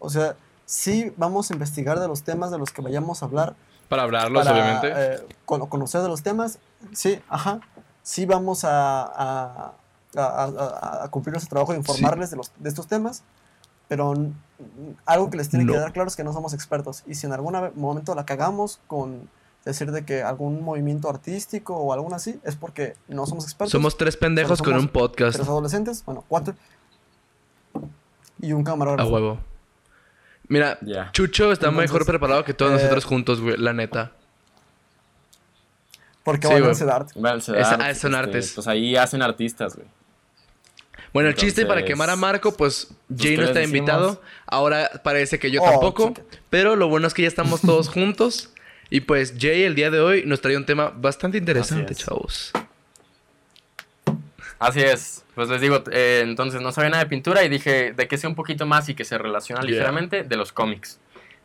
O 0.00 0.10
sea, 0.10 0.34
sí 0.66 1.12
vamos 1.16 1.50
a 1.50 1.54
investigar 1.54 2.00
de 2.00 2.08
los 2.08 2.22
temas 2.24 2.50
de 2.50 2.58
los 2.58 2.70
que 2.72 2.80
vayamos 2.82 3.22
a 3.22 3.26
hablar 3.26 3.54
Para 3.88 4.02
hablarlos, 4.02 4.44
para 4.46 4.56
obviamente. 4.58 4.92
eh, 4.92 5.26
cono- 5.44 5.68
conocer 5.68 6.00
de 6.00 6.08
los 6.08 6.22
temas. 6.22 6.58
Sí, 6.92 7.20
ajá. 7.28 7.60
Sí 8.02 8.24
vamos 8.26 8.64
a, 8.64 9.02
a, 9.02 9.72
a- 10.16 10.44
a- 10.44 11.04
a 11.04 11.08
cumplir 11.10 11.32
nuestro 11.34 11.50
trabajo 11.50 11.72
de 11.72 11.78
informarles 11.78 12.30
de, 12.30 12.36
los, 12.38 12.50
de 12.58 12.68
estos 12.68 12.86
temas, 12.88 13.22
pero 13.90 14.14
algo 15.04 15.30
que 15.30 15.36
les 15.36 15.48
tiene 15.48 15.64
No. 15.64 15.72
que 15.72 15.78
quedar 15.78 15.92
claro 15.92 16.06
es 16.08 16.14
que 16.14 16.22
no 16.22 16.32
somos 16.32 16.54
expertos. 16.54 17.02
Y 17.08 17.16
si 17.16 17.26
en 17.26 17.32
algún 17.32 17.56
momento 17.74 18.14
la 18.14 18.24
cagamos 18.24 18.78
con 18.86 19.28
decir 19.64 19.90
de 19.90 20.04
que 20.04 20.22
algún 20.22 20.62
movimiento 20.62 21.10
artístico 21.10 21.76
o 21.76 21.92
algo 21.92 22.14
así, 22.14 22.38
es 22.44 22.54
porque 22.54 22.94
no 23.08 23.26
somos 23.26 23.44
expertos. 23.44 23.72
Somos 23.72 23.96
tres 23.98 24.16
pendejos 24.16 24.62
con 24.62 24.74
un 24.74 24.86
podcast. 24.88 25.34
tres 25.36 25.48
adolescentes, 25.48 26.04
bueno, 26.04 26.24
cuatro. 26.28 26.54
Y 28.40 28.52
un 28.52 28.62
A 28.62 28.64
camarógrafo. 28.64 29.10
huevo. 29.10 29.40
Mira. 30.48 30.78
Chucho 31.12 31.50
está 31.52 31.66
Entonces, 31.68 31.90
mejor 31.92 32.06
preparado 32.06 32.44
que 32.44 32.54
todos 32.54 32.70
eh, 32.70 32.74
nosotros 32.76 33.04
juntos, 33.04 33.40
güey, 33.40 33.56
la 33.56 33.72
neta. 33.72 34.12
Porque 36.22 36.46
Sí, 36.46 36.54
van 36.60 36.90
a 36.90 36.94
arte. 36.94 37.12
Bueno, 37.18 37.36
Es- 37.38 37.48
ah, 37.48 37.64
son 37.94 38.12
este, 38.14 38.16
artes. 38.16 38.52
Pues 38.54 38.66
ahí 38.68 38.94
hacen 38.96 39.20
artistas, 39.22 39.74
güey. 39.74 39.88
Bueno, 41.12 41.28
el 41.28 41.34
chiste 41.34 41.66
para 41.66 41.84
quemar 41.84 42.08
a 42.10 42.16
Marco, 42.16 42.56
pues 42.56 42.88
Jay 43.08 43.30
¿qué 43.32 43.36
no 43.38 43.44
está 43.44 43.58
decimos? 43.60 43.78
invitado. 43.78 44.22
Ahora 44.46 44.90
parece 45.02 45.38
que 45.38 45.50
yo 45.50 45.60
Oh, 45.62 45.70
tampoco. 45.70 46.08
chica. 46.08 46.22
Pero 46.50 46.76
lo 46.76 46.88
bueno 46.88 47.06
es 47.08 47.14
que 47.14 47.22
ya 47.22 47.28
estamos 47.28 47.60
todos 47.62 47.88
juntos. 47.88 48.50
Y 48.90 49.00
pues 49.00 49.34
Jay 49.38 49.62
el 49.64 49.74
día 49.74 49.90
de 49.90 50.00
hoy 50.00 50.22
nos 50.26 50.40
trae 50.40 50.56
un 50.56 50.66
tema 50.66 50.92
bastante 50.94 51.38
interesante, 51.38 51.92
Así 51.94 52.04
chavos. 52.04 52.52
Así 54.58 54.80
es, 54.80 55.24
pues 55.34 55.48
les 55.48 55.60
digo, 55.60 55.82
eh, 55.90 56.20
entonces 56.22 56.60
no 56.60 56.70
sabía 56.70 56.90
nada 56.90 57.04
de 57.04 57.08
pintura 57.08 57.42
y 57.44 57.48
dije 57.48 57.92
de 57.94 58.06
que 58.08 58.18
sé 58.18 58.26
un 58.26 58.34
poquito 58.34 58.66
más 58.66 58.88
y 58.90 58.94
que 58.94 59.04
se 59.04 59.16
relaciona 59.16 59.62
Yeah. 59.62 59.70
ligeramente 59.70 60.22
de 60.22 60.36
los 60.36 60.52
cómics. 60.52 60.98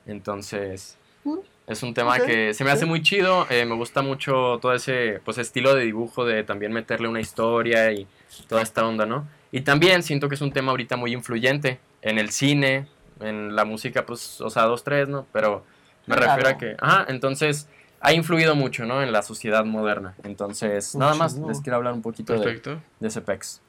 Entonces, 0.06 0.98
Mm. 1.24 1.38
es 1.68 1.82
un 1.82 1.94
tema 1.94 2.20
que 2.20 2.54
se 2.54 2.64
me 2.66 2.72
hace 2.72 2.86
muy 2.86 3.02
chido, 3.02 3.48
eh, 3.50 3.66
me 3.66 3.74
gusta 3.76 4.02
mucho 4.02 4.60
todo 4.62 4.74
ese 4.74 5.22
pues 5.24 5.38
estilo 5.38 5.74
de 5.76 5.84
dibujo 5.86 6.26
de 6.26 6.44
también 6.44 6.74
meterle 6.74 7.08
una 7.08 7.22
historia 7.22 7.92
y 7.94 8.06
toda 8.50 8.62
esta 8.62 8.86
onda, 8.86 9.06
¿no? 9.06 9.28
Y 9.56 9.62
también 9.62 10.04
siento 10.04 10.28
que 10.28 10.36
es 10.36 10.42
un 10.42 10.52
tema 10.52 10.72
ahorita 10.72 10.98
muy 10.98 11.14
influyente 11.14 11.80
en 12.02 12.20
el 12.20 12.32
cine, 12.32 12.90
en 13.22 13.56
la 13.56 13.64
música, 13.64 14.06
pues, 14.06 14.42
o 14.42 14.50
sea, 14.50 14.64
dos, 14.64 14.84
tres, 14.84 15.08
¿no? 15.08 15.26
Pero 15.32 15.64
me 16.08 16.16
Claro. 16.18 16.32
refiero 16.36 16.50
a 16.50 16.58
que, 16.58 16.76
ajá, 16.78 17.06
entonces 17.08 17.70
ha 18.02 18.12
influido 18.12 18.54
mucho, 18.56 18.86
¿no? 18.86 19.02
En 19.02 19.14
la 19.14 19.22
sociedad 19.22 19.64
moderna. 19.64 20.14
Entonces, 20.26 20.94
nada 20.96 21.14
más 21.16 21.32
Muchísimo. 21.36 21.48
les 21.48 21.62
quiero 21.62 21.78
hablar 21.78 21.94
un 21.94 22.02
poquito 22.02 22.34
de, 22.34 22.40
Perfecto. 22.40 22.82
de 23.00 23.08
ese 23.08 23.22
pex. 23.22 23.62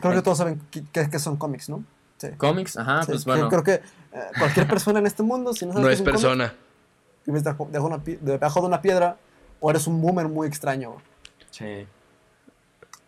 Creo 0.00 0.12
que 0.12 0.22
todos 0.22 0.38
saben 0.38 0.60
que- 0.72 1.08
que 1.08 1.18
son 1.20 1.36
cómics, 1.36 1.68
¿no? 1.68 1.84
Sí. 2.16 2.30
Cómics, 2.36 2.76
ajá, 2.76 3.02
Sí, 3.04 3.12
pues 3.12 3.24
bueno. 3.24 3.48
Creo 3.48 3.62
que 3.62 3.74
eh, 3.74 3.80
cualquier 4.40 4.66
persona 4.66 4.98
en 4.98 5.06
este 5.06 5.22
mundo, 5.22 5.52
si 5.54 5.66
no 5.66 5.72
sabe 5.72 5.82
No 5.84 5.88
qué 5.88 5.94
es 5.94 6.00
un 6.00 6.06
cómic, 6.06 6.20
persona. 6.20 6.54
vives 7.26 7.44
debajo, 7.44 8.60
de 8.60 8.66
una 8.66 8.82
piedra 8.82 9.16
o 9.60 9.70
eres 9.70 9.86
un 9.86 10.02
boomer 10.02 10.26
muy 10.26 10.48
extraño. 10.48 10.96
Sí. 11.52 11.86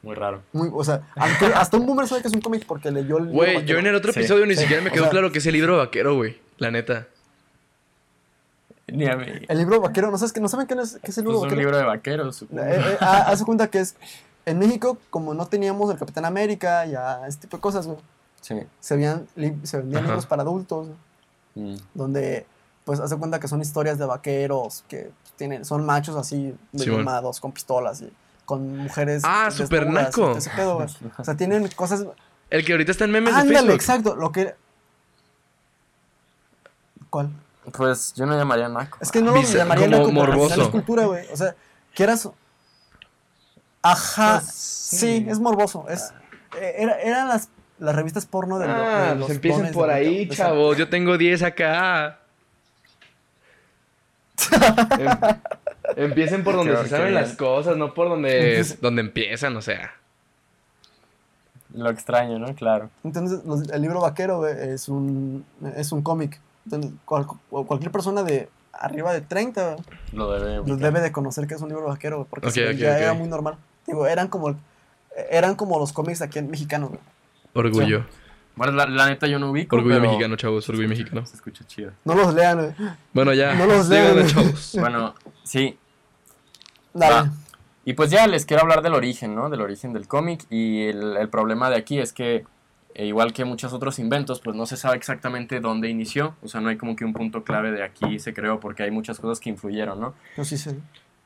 Muy 0.04 0.14
raro. 0.14 0.42
Muy, 0.52 0.70
o 0.72 0.84
sea, 0.84 1.02
aunque 1.16 1.46
hasta 1.46 1.76
un 1.76 1.86
boomer 1.86 2.06
sabe 2.06 2.20
que 2.22 2.28
es 2.28 2.34
un 2.34 2.40
cómic 2.40 2.64
porque 2.66 2.90
leyó 2.90 3.16
el 3.18 3.24
libro 3.24 3.36
Güey, 3.38 3.52
yo 3.54 3.60
vaquero. 3.60 3.78
en 3.80 3.86
el 3.86 3.94
otro 3.94 4.12
Sí. 4.12 4.20
episodio 4.20 4.46
ni 4.46 4.54
Sí. 4.54 4.62
siquiera 4.62 4.82
me 4.82 4.90
O 4.90 4.92
quedó 4.92 5.04
sea- 5.04 5.10
claro 5.10 5.32
que 5.32 5.38
es 5.38 5.46
el 5.46 5.52
libro 5.54 5.78
vaquero, 5.78 6.14
güey. 6.16 6.38
La 6.58 6.70
neta. 6.70 7.06
Ni 8.86 9.06
a 9.06 9.16
mí. 9.16 9.26
El 9.48 9.58
libro 9.58 9.80
vaquero, 9.80 10.10
¿no, 10.10 10.18
sabes 10.18 10.32
que, 10.32 10.40
¿no 10.40 10.48
saben 10.48 10.66
qué 10.66 10.74
es, 10.74 10.98
qué 11.02 11.10
es 11.10 11.18
el 11.18 11.24
libro 11.24 11.38
Pues 11.40 11.44
un 11.44 11.48
vaquero? 11.56 11.60
libro 11.62 11.76
de 11.78 11.84
vaqueros, 11.84 12.36
supongo. 12.36 12.62
Eh, 12.62 12.76
eh, 12.76 12.96
ah, 13.00 13.24
haz 13.28 13.38
de 13.38 13.44
cuenta 13.46 13.68
que 13.68 13.80
es. 13.80 13.96
En 14.46 14.58
México, 14.58 14.98
como 15.08 15.32
no 15.32 15.46
teníamos 15.46 15.90
el 15.90 15.98
Capitán 15.98 16.26
América 16.26 16.84
y 16.84 16.94
a 16.94 17.26
este 17.26 17.42
tipo 17.46 17.56
de 17.56 17.60
cosas, 17.62 17.86
güey, 17.86 17.98
Sí. 18.42 18.54
se, 18.78 18.94
habían 18.94 19.26
se 19.62 19.78
vendían 19.78 20.02
Ajá. 20.02 20.08
libros 20.08 20.26
para 20.26 20.42
adultos, 20.42 20.88
Mm. 21.54 21.76
donde, 21.94 22.44
pues, 22.84 23.00
hace 23.00 23.16
cuenta 23.16 23.40
que 23.40 23.48
son 23.48 23.62
historias 23.62 23.98
de 23.98 24.04
vaqueros 24.04 24.84
que 24.86 25.10
tienen, 25.36 25.64
son 25.64 25.86
machos 25.86 26.14
así, 26.16 26.54
Simón. 26.76 27.00
armados, 27.00 27.40
con 27.40 27.52
pistolas 27.52 28.02
y 28.02 28.12
con 28.44 28.76
mujeres. 28.78 29.22
Ah, 29.24 29.48
y 29.52 29.62
naco. 29.86 30.10
todo 30.20 30.38
ese 30.38 30.50
pedo, 30.50 30.74
güey. 30.76 30.88
O 31.18 31.24
sea, 31.24 31.36
tienen 31.36 31.68
cosas. 31.68 32.04
El 32.50 32.64
que 32.64 32.72
ahorita 32.72 32.92
está 32.92 33.04
en 33.04 33.10
memes 33.12 33.34
de 33.34 33.40
Ándale, 33.40 33.58
Facebook. 33.60 33.74
exacto. 33.74 34.16
Lo 34.16 34.32
que. 34.32 34.54
¿Cuál? 37.10 37.30
Pues 37.76 38.12
yo 38.14 38.26
no 38.26 38.36
llamaría 38.36 38.68
naco. 38.68 38.98
Es 39.00 39.10
que 39.10 39.22
no 39.22 39.32
lo 39.32 39.40
llamaría 39.42 39.86
como 39.86 39.98
naco, 39.98 40.12
morboso. 40.12 40.62
es 40.62 40.68
cultura, 40.68 41.06
güey. 41.06 41.26
O 41.32 41.36
sea, 41.36 41.54
quieras. 41.94 42.28
Ajá. 43.82 44.40
Pues, 44.40 44.52
sí. 44.54 44.96
sí. 44.98 45.26
es 45.28 45.38
morboso. 45.40 45.86
Es, 45.88 46.12
eh, 46.60 46.74
era, 46.78 47.00
eran 47.00 47.28
las, 47.28 47.48
las 47.78 47.94
revistas 47.94 48.26
porno 48.26 48.58
de, 48.58 48.66
lo- 48.68 48.74
Ah, 48.74 49.00
de 49.02 49.06
pues 49.08 49.18
los 49.20 49.30
empiecen 49.30 49.60
dones 49.60 49.74
por 49.74 49.88
de- 49.88 49.94
ahí, 49.94 50.26
de- 50.26 50.36
chavos. 50.36 50.76
Yo 50.76 50.88
tengo 50.88 51.16
10 51.16 51.42
acá. 51.42 52.18
Em- 55.96 56.04
empiecen 56.10 56.42
por 56.44 56.54
donde 56.56 56.76
se 56.78 56.88
saben 56.88 57.14
las 57.14 57.34
cosas, 57.36 57.76
no 57.76 57.92
por 57.94 58.08
donde, 58.08 58.64
donde 58.80 59.02
empiezan, 59.02 59.56
o 59.56 59.62
sea. 59.62 59.92
Lo 61.74 61.90
extraño, 61.90 62.38
¿no? 62.38 62.54
Claro. 62.54 62.88
Entonces, 63.02 63.44
los- 63.44 63.68
el 63.68 63.82
libro 63.82 64.00
vaquero 64.00 64.38
güey, 64.38 64.54
es 64.70 64.88
un, 64.88 65.44
es 65.76 65.90
un 65.92 66.02
cómic. 66.02 66.40
Entonces, 66.66 66.92
cual- 67.04 67.26
cual- 67.50 67.66
cualquier 67.66 67.90
persona 67.90 68.22
de 68.22 68.48
arriba 68.72 69.12
de 69.12 69.20
30 69.20 69.72
güey, 69.74 69.84
Lo 70.12 70.30
debe. 70.30 70.66
lo 70.66 70.76
debe 70.76 71.00
de 71.00 71.12
conocer 71.12 71.46
que 71.46 71.54
es 71.54 71.60
un 71.60 71.68
libro 71.68 71.84
vaquero, 71.86 72.26
porque 72.30 72.48
ya 72.76 72.98
era 72.98 73.12
muy 73.14 73.28
normal. 73.28 73.56
Digo, 73.86 74.06
eran 74.06 74.28
como, 74.28 74.54
eran 75.30 75.56
como 75.56 75.78
los 75.78 75.92
cómics 75.92 76.22
aquí 76.22 76.38
en 76.38 76.48
mexicanos. 76.50 76.90
Orgullo. 77.52 78.06
Bueno, 78.56 78.72
la, 78.72 78.86
la 78.86 79.08
neta 79.08 79.26
yo 79.26 79.38
no 79.38 79.50
ubico. 79.50 79.76
Orgullo 79.76 79.96
pero 79.96 80.08
mexicano, 80.08 80.36
chavos. 80.36 80.68
Orgullo 80.68 80.88
mexicano. 80.88 81.26
Se 81.26 81.36
escucha 81.36 81.64
chido. 81.66 81.92
No 82.04 82.14
los 82.14 82.32
lean, 82.34 82.58
güey. 82.58 82.74
Bueno, 83.12 83.32
ya. 83.34 83.54
No 83.54 83.66
los 83.66 83.88
lean, 83.88 84.14
güey. 84.14 84.26
chavos. 84.26 84.76
Bueno, 84.80 85.14
sí. 85.42 85.76
Dale. 86.92 87.30
Y 87.84 87.92
pues 87.94 88.10
ya 88.10 88.26
les 88.26 88.46
quiero 88.46 88.62
hablar 88.62 88.80
del 88.82 88.94
origen, 88.94 89.34
¿no? 89.34 89.50
Del 89.50 89.60
origen 89.60 89.92
del 89.92 90.06
cómic. 90.08 90.44
Y 90.50 90.84
el, 90.84 91.16
el 91.16 91.28
problema 91.28 91.68
de 91.68 91.76
aquí 91.76 91.98
es 91.98 92.12
que, 92.12 92.46
eh, 92.94 93.06
igual 93.06 93.32
que 93.32 93.44
muchos 93.44 93.72
otros 93.72 93.98
inventos, 93.98 94.40
pues 94.40 94.56
no 94.56 94.64
se 94.66 94.76
sabe 94.76 94.96
exactamente 94.96 95.60
dónde 95.60 95.90
inició. 95.90 96.34
O 96.42 96.48
sea, 96.48 96.60
no 96.60 96.68
hay 96.70 96.76
como 96.76 96.96
que 96.96 97.04
un 97.04 97.12
punto 97.12 97.44
clave 97.44 97.72
de 97.72 97.82
aquí 97.82 98.18
se 98.20 98.32
creó, 98.32 98.60
porque 98.60 98.84
hay 98.84 98.90
muchas 98.90 99.18
cosas 99.18 99.40
que 99.40 99.50
influyeron, 99.50 100.00
¿no? 100.00 100.14
Yo 100.36 100.44
sí 100.44 100.56
sé. 100.56 100.76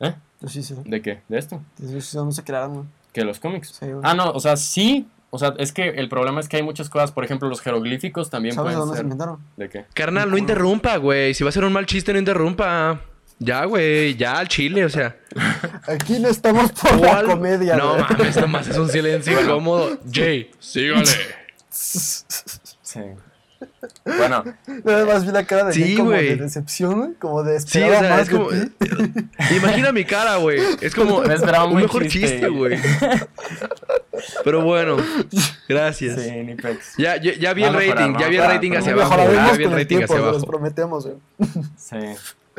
¿Eh? 0.01 0.15
Yo 0.41 0.49
sí 0.49 0.63
sé. 0.63 0.77
¿De 0.85 1.01
qué? 1.03 1.21
¿De 1.29 1.39
esto? 1.39 1.61
Sé 1.77 2.19
dónde 2.19 2.35
se 2.35 2.43
crearon. 2.43 2.89
¿Que 3.13 3.25
los 3.25 3.39
cómics? 3.39 3.77
Sí. 3.79 3.87
Ah, 4.03 4.15
no, 4.15 4.31
o 4.31 4.41
sea, 4.41 4.57
sí. 4.57 5.07
O 5.31 5.39
sea, 5.39 5.55
es 5.59 5.73
que 5.73 5.89
el 5.91 6.09
problema 6.09 6.41
es 6.41 6.49
que 6.49 6.57
hay 6.57 6.63
muchas 6.63 6.89
cosas, 6.89 7.13
por 7.13 7.25
ejemplo, 7.25 7.49
los 7.49 7.61
jeroglíficos 7.61 8.31
también 8.31 8.55
¿Sabes 8.55 8.69
pueden 8.75 8.79
dónde 8.79 8.93
se 8.95 8.97
ser. 8.99 9.05
inventaron? 9.05 9.39
¿De 9.57 9.69
qué? 9.69 9.85
Carnal, 9.95 10.31
no 10.31 10.39
interrumpa, 10.39 10.97
güey. 10.97 11.35
Si 11.35 11.45
va 11.45 11.51
a 11.51 11.53
ser 11.53 11.65
un 11.65 11.73
mal 11.73 11.85
chiste, 11.87 12.13
no 12.13 12.19
interrumpa. 12.19 13.01
Ya, 13.39 13.65
güey. 13.67 14.17
Ya 14.17 14.39
al 14.39 14.49
chile, 14.49 14.85
o 14.85 14.89
sea. 14.89 15.17
Aquí 15.87 16.19
no 16.19 16.29
estamos 16.29 16.73
por 16.73 16.99
la 16.99 17.23
comedia, 17.25 17.77
No 17.77 17.91
güey. 17.95 18.05
mames, 18.11 18.37
nomás 18.41 18.69
es 18.69 18.79
un 18.79 18.89
silencio 18.89 19.41
incómodo. 19.41 19.99
Jay, 20.13 20.51
sígale. 20.59 21.05
Sí. 21.71 23.01
Bueno, 24.05 24.45
Nada 24.85 25.05
más 25.05 25.27
vi 25.27 25.33
la 25.33 25.45
cara 25.45 25.65
de 25.65 25.73
Sí, 25.73 25.97
como 25.97 26.11
de 26.13 26.37
decepción. 26.37 27.15
Como 27.19 27.43
de 27.43 27.61
Sí, 27.61 27.79
o 27.81 27.85
esperaba 27.87 28.01
sea, 28.01 28.11
más 28.11 28.21
es 28.23 28.31
como. 28.31 28.51
de 28.51 28.67
ti. 28.67 29.57
Imagina 29.57 29.93
mi 29.93 30.05
cara, 30.05 30.37
güey. 30.37 30.61
Es 30.81 30.95
como 30.95 31.21
Me 31.23 31.35
esperaba 31.35 31.65
un 31.67 31.73
muy 31.75 31.83
mejor 31.83 32.03
chiste. 32.07 32.29
chiste, 32.29 32.49
güey. 32.49 32.79
Pero 34.45 34.63
bueno, 34.63 34.97
gracias. 35.69 36.21
sí, 36.21 36.31
ni 36.45 36.55
pex. 36.55 36.95
Ya, 36.99 37.17
ya, 37.21 37.35
ya 37.35 37.53
vi 37.53 37.65
el 37.65 37.75
rating, 37.75 38.17
ya 38.19 38.29
vi 38.29 38.37
el 38.37 38.43
abajo. 38.43 38.55
rating 38.55 38.73
hacia 38.77 38.93
abajo. 38.93 39.17
Ya 39.17 39.27
vi 39.29 39.35
el 39.35 39.47
con 39.49 39.61
el 39.61 39.71
rating 39.73 39.87
tiempo, 39.87 40.05
hacia 40.05 40.17
se 40.17 40.23
los 40.23 40.29
abajo. 40.37 40.47
prometemos, 40.47 41.07
güey. 41.07 41.17
Sí. 41.77 41.97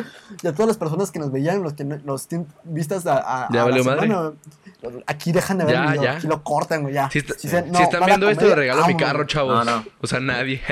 Y 0.44 0.48
a 0.48 0.52
todas 0.54 0.68
las 0.68 0.78
personas 0.78 1.12
que 1.12 1.20
nos 1.20 1.32
veían, 1.32 1.62
los 1.64 1.74
que 1.74 1.84
no- 1.84 2.00
los 2.06 2.28
tienen 2.28 2.48
vistas 2.64 3.06
a, 3.06 3.46
a, 3.46 3.50
Ya 3.52 3.62
a 3.62 3.64
valió 3.66 3.84
la 3.84 3.90
madre. 3.96 4.02
semana, 4.08 4.32
güey. 4.82 5.04
Aquí 5.08 5.32
dejan 5.32 5.58
de 5.58 5.66
ver 5.66 5.74
Ya, 5.76 5.84
el 5.86 5.90
video, 5.92 6.04
ya. 6.04 6.12
aquí 6.18 6.28
lo 6.28 6.44
cortan, 6.44 6.82
güey, 6.84 6.94
ya. 6.94 7.10
Si, 7.10 7.20
está- 7.20 7.62
no, 7.64 7.80
están 7.80 8.06
viendo 8.06 8.30
esto, 8.30 8.46
le 8.48 8.56
regalo 8.56 8.86
mi 8.88 8.96
carro, 8.98 9.26
chavos. 9.26 9.66
No, 9.66 9.78
no. 9.80 9.86
O 10.02 10.08
sea, 10.08 10.20
nadie. 10.20 10.62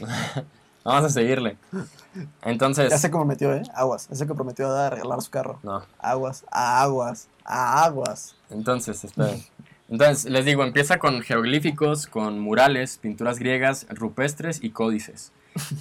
Vamos 0.84 1.04
a 1.04 1.08
seguirle. 1.10 1.56
Entonces. 2.42 2.90
Ya 2.90 2.98
se 2.98 3.10
comprometió, 3.10 3.54
¿eh? 3.54 3.62
Aguas. 3.74 4.08
Ya 4.10 4.16
se 4.16 4.26
comprometió 4.26 4.68
a 4.74 4.90
regalar 4.90 5.22
su 5.22 5.30
carro. 5.30 5.60
No. 5.62 5.84
Aguas, 5.98 6.44
aguas, 6.50 7.28
aguas. 7.44 8.34
Entonces, 8.50 9.04
esperen. 9.04 9.42
Entonces, 9.88 10.24
les 10.30 10.44
digo, 10.44 10.64
empieza 10.64 10.98
con 10.98 11.20
jeroglíficos, 11.22 12.06
con 12.06 12.40
murales, 12.40 12.98
pinturas 12.98 13.38
griegas, 13.38 13.86
rupestres 13.90 14.58
y 14.62 14.70
códices. 14.70 15.30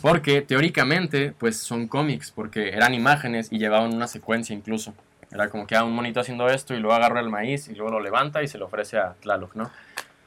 Porque 0.01 0.42
teóricamente, 0.42 1.34
pues 1.38 1.58
son 1.58 1.88
cómics, 1.88 2.32
porque 2.32 2.70
eran 2.70 2.94
imágenes 2.94 3.48
y 3.51 3.58
llevaban 3.58 3.94
una 3.94 4.08
secuencia 4.08 4.56
incluso. 4.56 4.94
Era 5.32 5.50
como 5.50 5.66
que 5.66 5.75
a 5.78 5.84
un 5.84 5.94
monito 5.94 6.20
haciendo 6.20 6.48
esto 6.50 6.74
y 6.74 6.80
luego 6.80 6.96
agarra 6.96 7.22
el 7.22 7.30
maíz 7.30 7.68
y 7.70 7.75
luego 7.75 7.92
lo 7.94 8.00
levanta 8.01 8.44
y 8.44 8.48
se 8.48 8.58
lo 8.58 8.66
ofrece 8.66 8.98
a 8.98 9.13
Tlaloc, 9.22 9.56
¿no? 9.56 9.70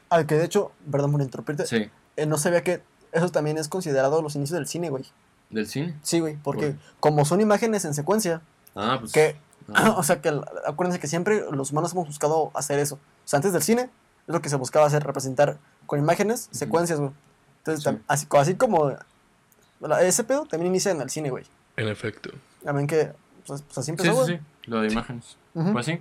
Al 0.08 0.26
que 0.26 0.36
de 0.36 0.44
hecho, 0.44 0.72
perdón 0.90 1.12
por 1.12 1.20
interrumpirte, 1.20 1.66
Sí, 1.66 1.90
eh, 2.16 2.26
no 2.26 2.38
sabía 2.38 2.62
que 2.62 2.82
eso 3.12 3.28
también 3.28 3.58
es 3.58 3.68
considerado 3.68 4.22
los 4.22 4.34
inicios 4.34 4.56
del 4.58 4.66
cine, 4.66 4.88
güey. 4.90 5.04
del 5.50 5.66
cine. 5.66 5.94
Sí, 6.02 6.20
güey, 6.20 6.36
porque 6.42 6.74
como 7.00 7.24
son 7.24 7.40
imágenes 7.40 7.84
en 7.84 7.92
secuencia, 7.94 8.40
Ah, 8.74 8.96
pues. 8.98 9.12
que, 9.12 9.36
ah, 9.74 9.94
o 9.98 10.02
sea, 10.02 10.20
que 10.22 10.32
acuérdense 10.66 10.98
que 10.98 11.06
siempre 11.06 11.42
los 11.52 11.70
humanos 11.70 11.92
hemos 11.92 12.06
buscado 12.08 12.50
hacer 12.54 12.78
eso. 12.78 12.94
O 12.94 13.28
sea, 13.28 13.36
antes 13.38 13.52
del 13.52 13.62
cine, 13.62 13.82
es 13.82 14.32
lo 14.34 14.40
que 14.40 14.48
se 14.48 14.56
buscaba 14.56 14.86
hacer, 14.86 15.04
representar 15.04 15.58
con 15.86 15.98
imágenes, 15.98 16.48
secuencias, 16.50 16.98
güey. 16.98 17.12
Entonces, 17.58 17.84
Sí. 17.84 17.98
así, 18.08 18.26
así 18.38 18.54
como 18.54 18.92
ese 20.02 20.24
pedo 20.24 20.44
también 20.46 20.70
inicia 20.72 20.90
en 20.92 21.00
el 21.00 21.10
cine, 21.10 21.30
güey. 21.30 21.44
En 21.76 21.88
efecto. 21.88 22.30
También 22.64 22.86
que, 22.86 23.12
pues, 23.46 23.62
pues 23.62 23.78
así 23.78 23.86
sí, 23.86 23.90
empezó, 23.90 24.10
sí, 24.26 24.32
güey. 24.32 24.38
sí, 24.38 24.70
lo 24.70 24.80
de 24.80 24.88
imágenes. 24.92 25.36
Ujú. 25.54 25.72
Pues 25.72 25.86
sí. 25.86 25.98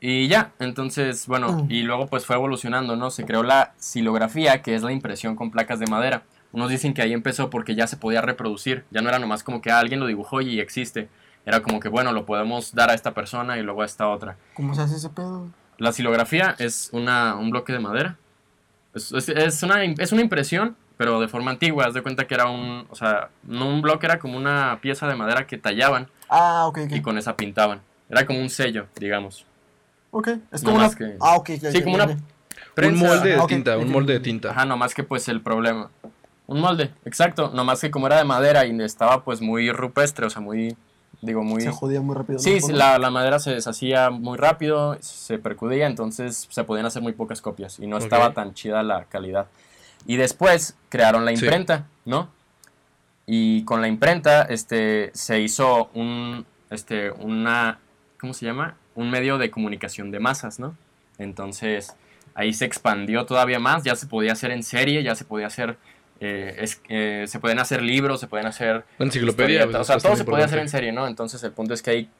Y 0.00 0.28
ya, 0.28 0.52
entonces, 0.58 1.26
bueno, 1.26 1.52
Mm. 1.64 1.70
y 1.70 1.82
luego 1.82 2.06
pues 2.06 2.26
fue 2.26 2.36
evolucionando, 2.36 2.96
¿no? 2.96 3.10
Se 3.10 3.24
creó 3.24 3.42
la 3.42 3.72
silografía, 3.78 4.60
que 4.62 4.74
es 4.74 4.82
la 4.82 4.92
impresión 4.92 5.36
con 5.36 5.50
placas 5.50 5.78
de 5.80 5.86
madera. 5.86 6.22
Unos 6.52 6.70
dicen 6.70 6.94
que 6.94 7.02
ahí 7.02 7.12
empezó 7.12 7.50
porque 7.50 7.74
ya 7.74 7.86
se 7.86 7.96
podía 7.96 8.20
reproducir, 8.20 8.84
ya 8.90 9.00
no 9.02 9.08
era 9.08 9.18
nomás 9.18 9.42
como 9.42 9.60
que 9.62 9.70
ah, 9.70 9.78
alguien 9.78 10.00
lo 10.00 10.06
dibujó 10.06 10.40
y 10.42 10.60
existe. 10.60 11.08
Era 11.46 11.62
como 11.62 11.80
que, 11.80 11.88
bueno, 11.88 12.12
lo 12.12 12.26
podemos 12.26 12.74
dar 12.74 12.90
a 12.90 12.94
esta 12.94 13.14
persona 13.14 13.56
y 13.58 13.62
luego 13.62 13.82
a 13.82 13.86
esta 13.86 14.08
otra. 14.08 14.36
¿Cómo 14.54 14.74
se 14.74 14.82
hace 14.82 14.96
ese 14.96 15.08
pedo? 15.10 15.48
La 15.78 15.92
silografía 15.92 16.54
es 16.58 16.88
una, 16.92 17.36
un 17.36 17.50
bloque 17.50 17.72
de 17.72 17.78
madera. 17.78 18.16
Es, 18.94 19.12
es- 19.12 19.28
es 19.28 19.62
una, 19.62 19.82
es 19.84 20.12
una 20.12 20.22
impresión, 20.22 20.76
pero 20.96 21.20
de 21.20 21.28
forma 21.28 21.50
antigua. 21.50 21.86
Haz 21.86 21.94
de 21.94 22.02
cuenta 22.02 22.26
que 22.26 22.34
era 22.34 22.48
un, 22.48 22.86
o 22.90 22.94
sea, 22.96 23.28
no 23.44 23.68
un 23.68 23.82
bloque, 23.82 24.06
era 24.06 24.18
como 24.18 24.36
una 24.36 24.78
pieza 24.80 25.06
de 25.06 25.14
madera 25.14 25.46
que 25.46 25.58
tallaban 25.58 26.08
Ah, 26.28 26.66
ok, 26.66 26.78
y 26.90 26.98
ok. 26.98 27.02
con 27.02 27.18
esa 27.18 27.36
pintaban. 27.36 27.80
Era 28.08 28.24
como 28.26 28.40
un 28.40 28.50
sello, 28.50 28.86
digamos. 28.96 29.44
Ok, 30.10 30.28
es 30.52 30.62
No 30.62 30.70
como 30.72 30.84
una... 30.84 30.94
que- 30.94 31.16
Ah, 31.20 31.36
ok, 31.36 31.48
ya, 31.60 31.70
Sí, 31.70 31.78
ya, 31.78 31.84
como 31.84 31.98
ya, 31.98 32.04
una. 32.04 32.16
Un 32.88 32.98
molde 32.98 33.30
de 33.36 33.46
tinta, 33.46 33.78
un 33.78 33.90
molde 33.90 34.12
de 34.14 34.20
tinta. 34.20 34.50
Ajá, 34.50 34.64
nomás 34.64 34.94
que 34.94 35.02
pues 35.02 35.28
el 35.28 35.40
problema. 35.40 35.90
Un 36.46 36.60
molde, 36.60 36.90
exacto. 37.04 37.50
Nomás 37.52 37.80
que 37.80 37.90
como 37.90 38.06
era 38.06 38.16
de 38.18 38.24
madera 38.24 38.64
y 38.66 38.80
estaba 38.82 39.24
pues 39.24 39.40
muy 39.40 39.72
rupestre, 39.72 40.26
o 40.26 40.30
sea, 40.30 40.40
muy, 40.40 40.76
digo, 41.22 41.42
muy... 41.42 41.62
Se 41.62 41.70
jodía 41.70 42.00
muy 42.00 42.14
rápido. 42.14 42.38
Sí, 42.38 42.58
¿no? 42.60 42.66
sí, 42.68 42.72
la, 42.72 42.98
la 42.98 43.10
madera 43.10 43.38
se 43.40 43.50
deshacía 43.52 44.10
muy 44.10 44.36
rápido, 44.38 44.96
se 45.00 45.38
percudía, 45.38 45.86
entonces 45.86 46.46
se 46.50 46.64
podían 46.64 46.86
hacer 46.86 47.02
muy 47.02 47.12
pocas 47.14 47.40
copias 47.40 47.78
y 47.80 47.86
no 47.86 47.98
estaba 47.98 48.32
tan 48.32 48.54
chida 48.54 48.82
la 48.82 49.04
calidad. 49.06 49.46
Y 50.06 50.16
después 50.16 50.76
crearon 50.88 51.24
la 51.24 51.34
Sí. 51.34 51.44
imprenta, 51.44 51.86
¿no? 52.04 52.30
Y 53.26 53.64
con 53.64 53.80
la 53.80 53.88
imprenta 53.88 54.42
este, 54.42 55.10
se 55.14 55.40
hizo 55.40 55.90
un, 55.94 56.46
este, 56.70 57.10
una, 57.10 57.80
¿cómo 58.20 58.32
se 58.34 58.46
llama? 58.46 58.76
Un 58.94 59.10
medio 59.10 59.36
de 59.38 59.50
comunicación 59.50 60.10
de 60.12 60.20
masas, 60.20 60.58
¿no? 60.60 60.76
Entonces 61.18 61.94
ahí 62.34 62.52
se 62.52 62.64
expandió 62.66 63.26
todavía 63.26 63.58
más, 63.58 63.82
ya 63.82 63.96
se 63.96 64.06
podía 64.06 64.32
hacer 64.32 64.50
en 64.52 64.62
serie, 64.62 65.02
ya 65.02 65.14
se 65.16 65.24
podía 65.24 65.46
hacer, 65.48 65.76
eh, 66.20 66.54
es- 66.60 66.80
eh, 66.88 67.24
se 67.26 67.40
pueden 67.40 67.58
hacer 67.58 67.82
libros, 67.82 68.20
se 68.20 68.26
pueden 68.26 68.46
hacer 68.46 68.84
enciclopedia. 68.98 69.64
pues, 69.64 69.76
o 69.76 69.84
sea, 69.84 69.98
todo 69.98 70.14
se 70.16 70.24
podía 70.24 70.44
hacer 70.44 70.58
en 70.60 70.68
serie, 70.68 70.92
¿no? 70.92 71.06
Entonces 71.08 71.42
el 71.42 71.52
punto 71.52 71.74
es 71.74 71.82
que 71.82 71.90
ahí... 71.90 72.10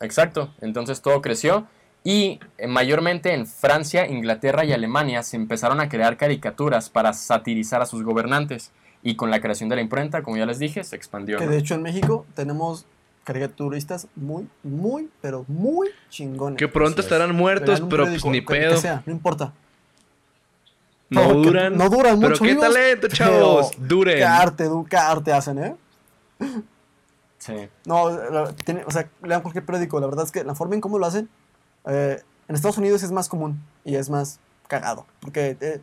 Exacto, 0.00 0.54
entonces 0.60 1.00
todo 1.00 1.22
creció 1.22 1.66
y 2.08 2.38
eh, 2.58 2.68
mayormente 2.68 3.34
en 3.34 3.46
Francia, 3.48 4.06
Inglaterra 4.06 4.64
y 4.64 4.72
Alemania 4.72 5.24
se 5.24 5.34
empezaron 5.36 5.80
a 5.80 5.88
crear 5.88 6.16
caricaturas 6.16 6.88
para 6.88 7.12
satirizar 7.12 7.82
a 7.82 7.86
sus 7.86 8.04
gobernantes 8.04 8.70
y 9.02 9.16
con 9.16 9.28
la 9.32 9.40
creación 9.40 9.68
de 9.68 9.74
la 9.74 9.82
imprenta, 9.82 10.22
como 10.22 10.36
ya 10.36 10.46
les 10.46 10.60
dije, 10.60 10.84
se 10.84 10.94
expandió. 10.94 11.36
Que 11.38 11.46
¿no? 11.46 11.50
de 11.50 11.58
hecho 11.58 11.74
en 11.74 11.82
México 11.82 12.24
tenemos 12.34 12.86
caricaturistas 13.24 14.06
muy, 14.14 14.46
muy, 14.62 15.10
pero 15.20 15.44
muy 15.48 15.88
chingones. 16.08 16.58
Que 16.58 16.68
pronto 16.68 17.00
Así 17.00 17.00
es. 17.00 17.06
estarán 17.12 17.34
muertos, 17.34 17.82
pero 17.90 18.04
pues 18.06 18.24
ni 18.26 18.40
que 18.40 18.46
pedo. 18.54 18.76
sea, 18.76 19.02
no 19.04 19.12
importa. 19.12 19.52
No 21.10 21.22
Porque 21.24 21.42
duran. 21.48 21.76
No 21.76 21.88
duran 21.88 22.18
Pero 22.20 22.30
mucho. 22.30 22.44
qué 22.44 22.50
amigos, 22.52 22.68
talento, 22.72 23.00
pero 23.02 23.14
chavos. 23.14 23.70
Duren. 23.78 24.16
Qué 24.18 24.24
arte, 24.24 24.68
qué 24.90 24.96
arte 24.96 25.32
hacen, 25.32 25.58
¿eh? 25.58 25.74
Sí. 27.38 27.68
No, 27.84 28.10
la- 28.10 28.52
tiene- 28.54 28.84
o 28.86 28.90
sea, 28.90 29.08
lean 29.22 29.40
cualquier 29.42 29.64
periódico. 29.64 29.98
La 30.00 30.06
verdad 30.06 30.24
es 30.24 30.32
que 30.32 30.42
la 30.44 30.54
forma 30.54 30.74
en 30.76 30.80
cómo 30.80 30.98
lo 30.98 31.06
hacen, 31.06 31.28
eh, 31.86 32.20
en 32.48 32.54
Estados 32.54 32.78
Unidos 32.78 33.02
es 33.02 33.10
más 33.12 33.28
común 33.28 33.60
y 33.84 33.96
es 33.96 34.08
más 34.10 34.38
cagado. 34.68 35.06
Porque 35.20 35.56
eh, 35.60 35.80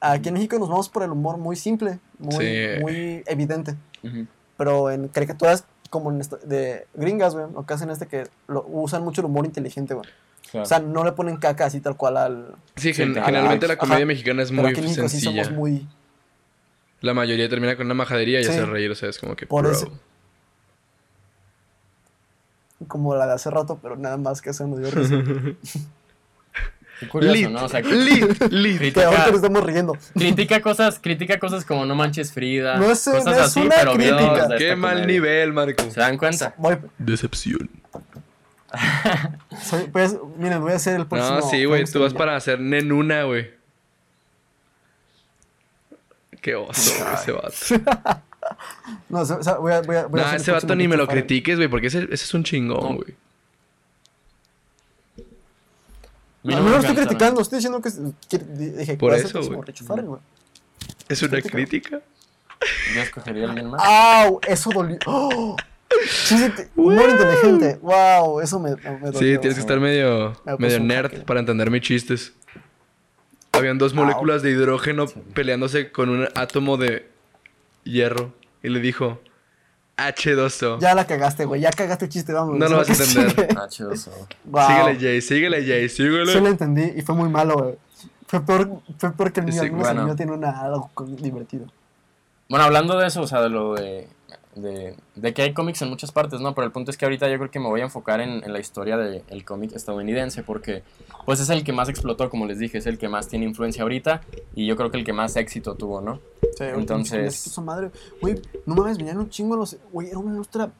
aquí 0.00 0.28
en 0.28 0.34
México 0.34 0.58
nos 0.58 0.68
vamos 0.68 0.88
por 0.88 1.02
el 1.02 1.10
humor 1.10 1.36
muy 1.38 1.56
simple, 1.56 1.98
muy, 2.18 2.44
Sí. 2.44 2.80
muy 2.80 3.22
evidente. 3.26 3.74
Ujú. 4.02 4.26
Pero 4.56 4.90
en 4.90 5.08
caricaturas 5.08 5.64
como 5.90 6.10
en 6.10 6.20
de 6.44 6.86
gringas, 6.94 7.34
güey, 7.34 7.46
lo 7.52 7.64
que 7.64 7.74
hacen 7.74 7.90
es 7.90 7.98
de 7.98 8.06
que 8.06 8.26
lo, 8.46 8.64
usan 8.68 9.02
mucho 9.02 9.20
el 9.22 9.26
humor 9.26 9.46
inteligente, 9.46 9.94
güey. 9.94 10.06
Claro. 10.50 10.64
O 10.64 10.66
sea, 10.66 10.78
no 10.80 11.04
le 11.04 11.12
ponen 11.12 11.36
caca 11.36 11.66
así 11.66 11.80
tal 11.80 11.96
cual 11.96 12.16
al... 12.16 12.54
Sí, 12.76 12.88
Sí, 12.88 12.94
gen- 12.94 13.12
claro. 13.12 13.26
generalmente 13.26 13.66
la 13.68 13.74
Ajá. 13.74 13.80
comedia 13.80 14.06
mexicana 14.06 14.42
es 14.42 14.50
Pero 14.50 14.62
muy 14.62 14.70
aquí 14.70 14.80
en 14.80 14.86
México 14.86 15.08
sí 15.08 15.20
sencilla. 15.20 15.44
somos 15.44 15.58
muy... 15.58 15.86
La 17.00 17.14
mayoría 17.14 17.48
termina 17.48 17.76
con 17.76 17.86
una 17.86 17.94
majadería 17.94 18.40
y 18.40 18.44
Sí. 18.44 18.50
hace 18.50 18.64
reír, 18.66 18.90
o 18.90 18.94
sea, 18.94 19.08
es 19.08 19.18
como 19.18 19.36
que. 19.36 19.46
Por 19.46 19.62
bro. 19.64 19.72
eso. 19.72 19.92
Como 22.88 23.14
la 23.14 23.26
de 23.26 23.34
hace 23.34 23.50
rato, 23.50 23.78
pero 23.80 23.96
nada 23.96 24.16
más 24.16 24.42
que 24.42 24.50
eso 24.50 24.66
me 24.66 24.78
dio 24.80 24.90
risa. 24.90 25.14
Qué 27.00 27.06
curioso, 27.06 27.32
Lit, 27.36 27.48
¿no? 27.50 27.64
O 27.64 27.68
sea, 27.68 27.80
lit, 27.80 28.42
lit. 28.50 28.98
ahorita 28.98 29.26
nos 29.28 29.34
estamos 29.36 29.62
riendo. 29.62 29.96
critica 30.14 30.60
cosas, 30.60 30.98
critica 30.98 31.38
cosas 31.38 31.64
como 31.64 31.86
no 31.86 31.94
manches 31.94 32.32
Frida. 32.32 32.76
No 32.76 32.90
es- 32.90 33.04
cosas 33.04 33.24
no 33.24 33.30
es 33.30 33.38
así, 33.38 33.60
una 33.60 33.76
pero 33.76 33.94
bien 33.96 34.16
crítica. 34.16 34.48
Qué 34.58 34.74
mal 34.74 34.94
comedia. 34.94 35.06
nivel, 35.06 35.52
Marco. 35.52 35.88
¿Se 35.92 36.00
dan 36.00 36.18
cuenta? 36.18 36.54
Voy, 36.58 36.76
Decepción. 36.98 37.70
soy- 39.62 39.86
pues, 39.92 40.16
miren, 40.38 40.60
voy 40.60 40.72
a 40.72 40.74
hacer 40.76 40.96
el 40.98 41.06
próximo. 41.06 41.36
No, 41.38 41.48
sí, 41.48 41.64
güey, 41.66 41.84
tú 41.84 42.00
vas 42.00 42.12
ya. 42.14 42.18
para 42.18 42.34
hacer 42.34 42.58
nenuna, 42.58 43.22
güey. 43.22 43.48
Qué 46.40 46.56
oso, 46.56 46.92
güey, 47.04 47.14
ese 47.14 47.32
vato. 47.32 48.24
No, 49.08 49.20
o 49.20 49.24
sea, 49.42 49.54
voy 49.54 49.72
a, 49.72 49.80
voy 49.82 49.96
a, 49.96 50.06
voy 50.06 50.20
a 50.20 50.22
No, 50.22 50.28
hacer 50.28 50.34
el 50.36 50.42
ese 50.42 50.52
vato 50.52 50.74
ni 50.76 50.86
me 50.88 50.96
lo 50.96 51.06
critiques, 51.06 51.56
güey, 51.56 51.68
porque 51.68 51.86
ese, 51.88 52.04
ese 52.04 52.14
es 52.14 52.34
un 52.34 52.44
chingón, 52.44 52.96
güey. 52.96 53.14
No, 56.42 56.52
no 56.56 56.58
no 56.58 56.64
me 56.64 56.70
lo 56.70 56.78
estoy 56.78 56.94
criticando, 56.96 57.40
estoy 57.40 57.56
diciendo 57.58 57.80
que. 57.82 57.88
es- 57.88 58.00
que- 58.28 58.38
dije, 58.38 58.96
Por 58.96 59.14
eso, 59.14 59.42
güey. 59.42 59.60
¿Es 61.08 61.22
una 61.22 61.30
Crítica. 61.32 61.50
crítica? 61.50 62.00
Yo 62.94 63.00
escogería 63.02 63.46
a 63.46 63.50
alguien 63.50 63.70
más. 63.70 63.82
¡Au! 63.84 64.40
Eso 64.46 64.70
dolió. 64.72 64.98
¡Oh! 65.06 65.56
Sí, 66.06 66.36
sí, 66.36 66.52
humor 66.76 67.08
inteligente. 67.08 67.78
¡Wow! 67.82 68.40
Eso 68.40 68.60
me, 68.60 68.76
me 68.76 68.82
dolió. 69.00 69.12
Sí, 69.12 69.38
tienes 69.38 69.54
que 69.54 69.60
estar 69.60 69.80
medio, 69.80 70.40
Me 70.44 70.56
medio 70.58 70.80
nerd 70.80 71.22
para 71.24 71.40
entender 71.40 71.70
mis 71.70 71.82
chistes. 71.82 72.32
Habían 73.52 73.78
dos 73.78 73.94
moléculas 73.94 74.42
de 74.42 74.50
hidrógeno 74.50 75.06
peleándose 75.34 75.90
con 75.90 76.10
un 76.10 76.28
átomo 76.34 76.76
de 76.76 77.08
hierro. 77.84 78.32
Y 78.62 78.68
le 78.68 78.80
dijo, 78.80 79.20
H2O. 79.96 80.78
Ya 80.80 80.94
la 80.94 81.06
cagaste, 81.06 81.44
güey. 81.44 81.60
Ya 81.60 81.70
cagaste 81.70 82.06
el 82.06 82.10
chiste, 82.10 82.32
vamos. 82.32 82.56
No 82.56 82.68
lo 82.68 82.78
vas 82.78 82.88
a 82.88 82.92
entender. 82.92 83.56
Ah, 83.58 83.66
chido, 83.68 83.96
so. 83.96 84.12
Wow. 84.44 84.66
Síguele, 84.66 85.00
Jay, 85.00 85.20
síguele, 85.20 85.66
Jay, 85.66 85.88
síguele. 85.88 86.32
Sí 86.32 86.40
lo 86.40 86.48
entendí 86.48 86.92
y 86.96 87.02
fue 87.02 87.14
muy 87.14 87.28
malo, 87.28 87.56
güey. 87.56 87.74
Fue 88.26 88.40
peor, 88.40 88.80
fue 88.98 89.12
peor 89.12 89.32
que 89.32 89.40
el 89.40 89.46
mío. 89.46 89.54
Sí, 89.54 89.60
Al 89.60 89.72
menos 89.72 89.86
bueno. 89.86 90.00
el 90.00 90.06
mío 90.06 90.16
tiene 90.16 90.32
una, 90.32 90.60
algo 90.60 90.90
divertido. 91.20 91.66
Bueno, 92.48 92.64
hablando 92.64 92.96
de 92.98 93.06
eso, 93.06 93.22
o 93.22 93.26
sea, 93.26 93.42
de 93.42 93.48
lo 93.48 93.74
de, 93.74 94.08
de, 94.62 94.96
de 95.14 95.34
que 95.34 95.42
hay 95.42 95.54
cómics 95.54 95.82
en 95.82 95.88
muchas 95.88 96.12
partes, 96.12 96.40
¿no? 96.40 96.54
Pero 96.54 96.66
el 96.66 96.72
punto 96.72 96.90
es 96.90 96.96
que 96.96 97.04
ahorita 97.04 97.28
yo 97.28 97.38
creo 97.38 97.50
que 97.50 97.58
me 97.60 97.66
voy 97.68 97.80
a 97.80 97.84
enfocar 97.84 98.20
en, 98.20 98.42
en 98.44 98.52
la 98.52 98.58
historia 98.58 98.96
del 98.96 99.44
cómic 99.44 99.72
estadounidense, 99.74 100.42
porque 100.42 100.82
pues 101.24 101.40
es 101.40 101.48
el 101.50 101.64
que 101.64 101.72
más 101.72 101.88
explotó, 101.88 102.28
como 102.30 102.46
les 102.46 102.58
dije, 102.58 102.78
es 102.78 102.86
el 102.86 102.98
que 102.98 103.08
más 103.08 103.28
tiene 103.28 103.44
influencia 103.44 103.82
ahorita, 103.82 104.22
y 104.54 104.66
yo 104.66 104.76
creo 104.76 104.90
que 104.90 104.98
el 104.98 105.04
que 105.04 105.12
más 105.12 105.36
éxito 105.36 105.74
tuvo, 105.74 106.00
¿no? 106.00 106.20
Sí, 106.56 106.64
Entonces- 106.64 107.46
Esa 107.46 107.60
madre. 107.60 107.90
Güey, 108.20 108.40
no 108.66 108.74
mames, 108.74 108.98
venían 108.98 109.18
un 109.18 109.30
chingo 109.30 109.56
los. 109.56 109.76
Güey, 109.92 110.08
era 110.08 110.18
una 110.18 110.30
industria. 110.32 110.70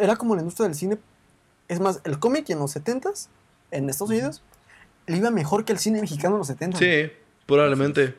Era 0.00 0.16
como 0.16 0.34
la 0.34 0.40
industria 0.42 0.66
del 0.68 0.74
cine. 0.76 0.98
Es 1.68 1.80
más, 1.80 2.00
el 2.04 2.18
cómic 2.18 2.48
en 2.50 2.58
los 2.58 2.74
70s, 2.76 3.28
en 3.70 3.88
Estados 3.90 4.10
Unidos, 4.10 4.42
le 5.06 5.16
iba 5.18 5.30
mejor 5.30 5.64
que 5.64 5.72
el 5.72 5.78
cine 5.78 6.00
mexicano 6.00 6.34
en 6.36 6.38
los 6.38 6.50
70s. 6.50 6.76
Sí, 6.78 7.12
probablemente. 7.46 8.14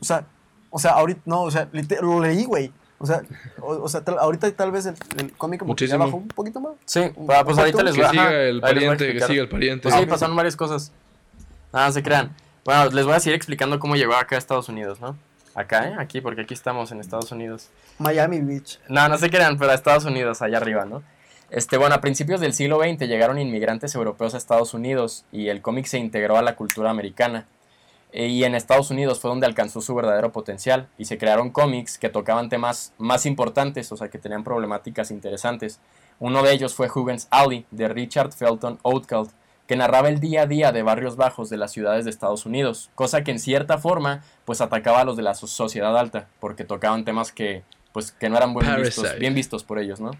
O 0.00 0.04
sea, 0.04 0.26
o 0.70 0.78
sea, 0.78 0.92
ahorita, 0.92 1.20
no, 1.24 1.42
o 1.42 1.50
sea, 1.50 1.68
lo 2.02 2.20
leí, 2.20 2.44
güey. 2.44 2.72
O 3.00 3.06
sea, 3.06 3.22
o, 3.60 3.82
o 3.84 3.88
sea, 3.88 4.02
tal- 4.02 4.18
ahorita 4.18 4.50
tal 4.52 4.72
vez 4.72 4.86
el, 4.86 4.94
el 5.18 5.32
cómic 5.32 5.60
como 5.60 5.76
que 5.76 5.86
ya 5.86 5.96
bajó 5.96 6.16
un 6.16 6.28
poquito 6.28 6.60
más. 6.60 6.72
Sí, 6.84 7.00
Un 7.14 7.26
pues 7.26 7.58
ahorita 7.58 7.82
les 7.84 7.94
Que 7.94 8.00
voy 8.00 8.06
a... 8.08 8.10
siga 8.10 8.22
ajá, 8.24 8.34
el 8.42 8.60
pariente, 8.60 9.12
que 9.12 9.20
siga 9.20 9.42
el 9.42 9.48
pariente. 9.48 9.82
Pues 9.84 9.94
sí, 9.94 10.00
Ah, 10.02 10.06
pasaron 10.08 10.34
varias 10.36 10.56
cosas. 10.56 10.90
Nada, 11.72 11.86
no 11.86 11.92
se 11.92 12.02
crean. 12.02 12.34
Bueno, 12.64 12.86
les 12.90 13.04
voy 13.04 13.14
a 13.14 13.20
seguir 13.20 13.36
explicando 13.36 13.78
cómo 13.78 13.94
llegó 13.96 14.14
acá 14.14 14.34
a 14.34 14.38
Estados 14.38 14.68
Unidos, 14.68 15.00
¿no? 15.00 15.16
Acá, 15.54 15.88
¿eh? 15.88 15.94
Aquí, 15.98 16.20
porque 16.20 16.42
aquí 16.42 16.54
estamos 16.54 16.90
en 16.92 17.00
Estados 17.00 17.30
Unidos. 17.32 17.68
Miami 17.98 18.40
Beach. 18.40 18.78
No, 18.88 19.08
no 19.08 19.16
se 19.18 19.30
crean, 19.30 19.58
pero 19.58 19.70
a 19.70 19.74
Estados 19.74 20.04
Unidos, 20.04 20.42
allá 20.42 20.58
arriba, 20.58 20.84
¿no? 20.84 21.02
Este, 21.50 21.76
bueno, 21.78 21.94
a 21.94 22.00
principios 22.00 22.40
del 22.40 22.52
siglo 22.52 22.78
XX 22.80 23.08
llegaron 23.08 23.38
inmigrantes 23.38 23.94
europeos 23.94 24.34
a 24.34 24.36
Estados 24.38 24.74
Unidos 24.74 25.24
y 25.32 25.48
el 25.48 25.62
cómic 25.62 25.86
se 25.86 25.98
integró 25.98 26.36
a 26.36 26.42
la 26.42 26.56
cultura 26.56 26.90
americana. 26.90 27.46
E- 28.12 28.26
Y 28.28 28.44
en 28.44 28.54
Estados 28.54 28.90
Unidos 28.90 29.20
fue 29.20 29.30
donde 29.30 29.46
alcanzó 29.46 29.80
su 29.80 29.94
verdadero 29.94 30.32
potencial 30.32 30.88
y 30.98 31.04
se 31.04 31.18
crearon 31.18 31.50
cómics 31.50 31.98
que 31.98 32.08
tocaban 32.08 32.48
temas 32.48 32.92
más 32.98 33.26
importantes, 33.26 33.90
o 33.92 33.96
sea, 33.96 34.08
que 34.08 34.18
tenían 34.18 34.44
problemáticas 34.44 35.10
interesantes. 35.10 35.78
Uno 36.18 36.42
de 36.42 36.52
ellos 36.52 36.74
fue 36.74 36.88
Huggins 36.92 37.28
Alley, 37.30 37.64
de 37.70 37.88
Richard 37.88 38.32
Felton 38.32 38.78
Oldcalt, 38.82 39.30
que 39.66 39.76
narraba 39.76 40.08
el 40.08 40.18
día 40.18 40.42
a 40.42 40.46
día 40.46 40.72
de 40.72 40.82
barrios 40.82 41.16
bajos 41.16 41.50
de 41.50 41.58
las 41.58 41.70
ciudades 41.72 42.04
de 42.06 42.10
Estados 42.10 42.46
Unidos, 42.46 42.90
cosa 42.94 43.22
que 43.22 43.30
en 43.30 43.38
cierta 43.38 43.76
forma 43.78 44.22
pues 44.46 44.62
atacaba 44.62 45.00
a 45.00 45.04
los 45.04 45.16
de 45.18 45.22
la 45.22 45.34
so- 45.34 45.46
sociedad 45.46 45.96
alta, 45.96 46.26
porque 46.40 46.64
tocaban 46.64 47.04
temas 47.04 47.32
que 47.32 47.62
pues 47.92 48.10
que 48.12 48.28
no 48.30 48.36
eran 48.38 48.54
buen 48.54 48.66
vistos, 48.86 49.04
bien 49.20 49.34
vistos 49.34 49.64
por 49.64 49.78
ellos, 49.78 50.00
¿no? 50.00 50.12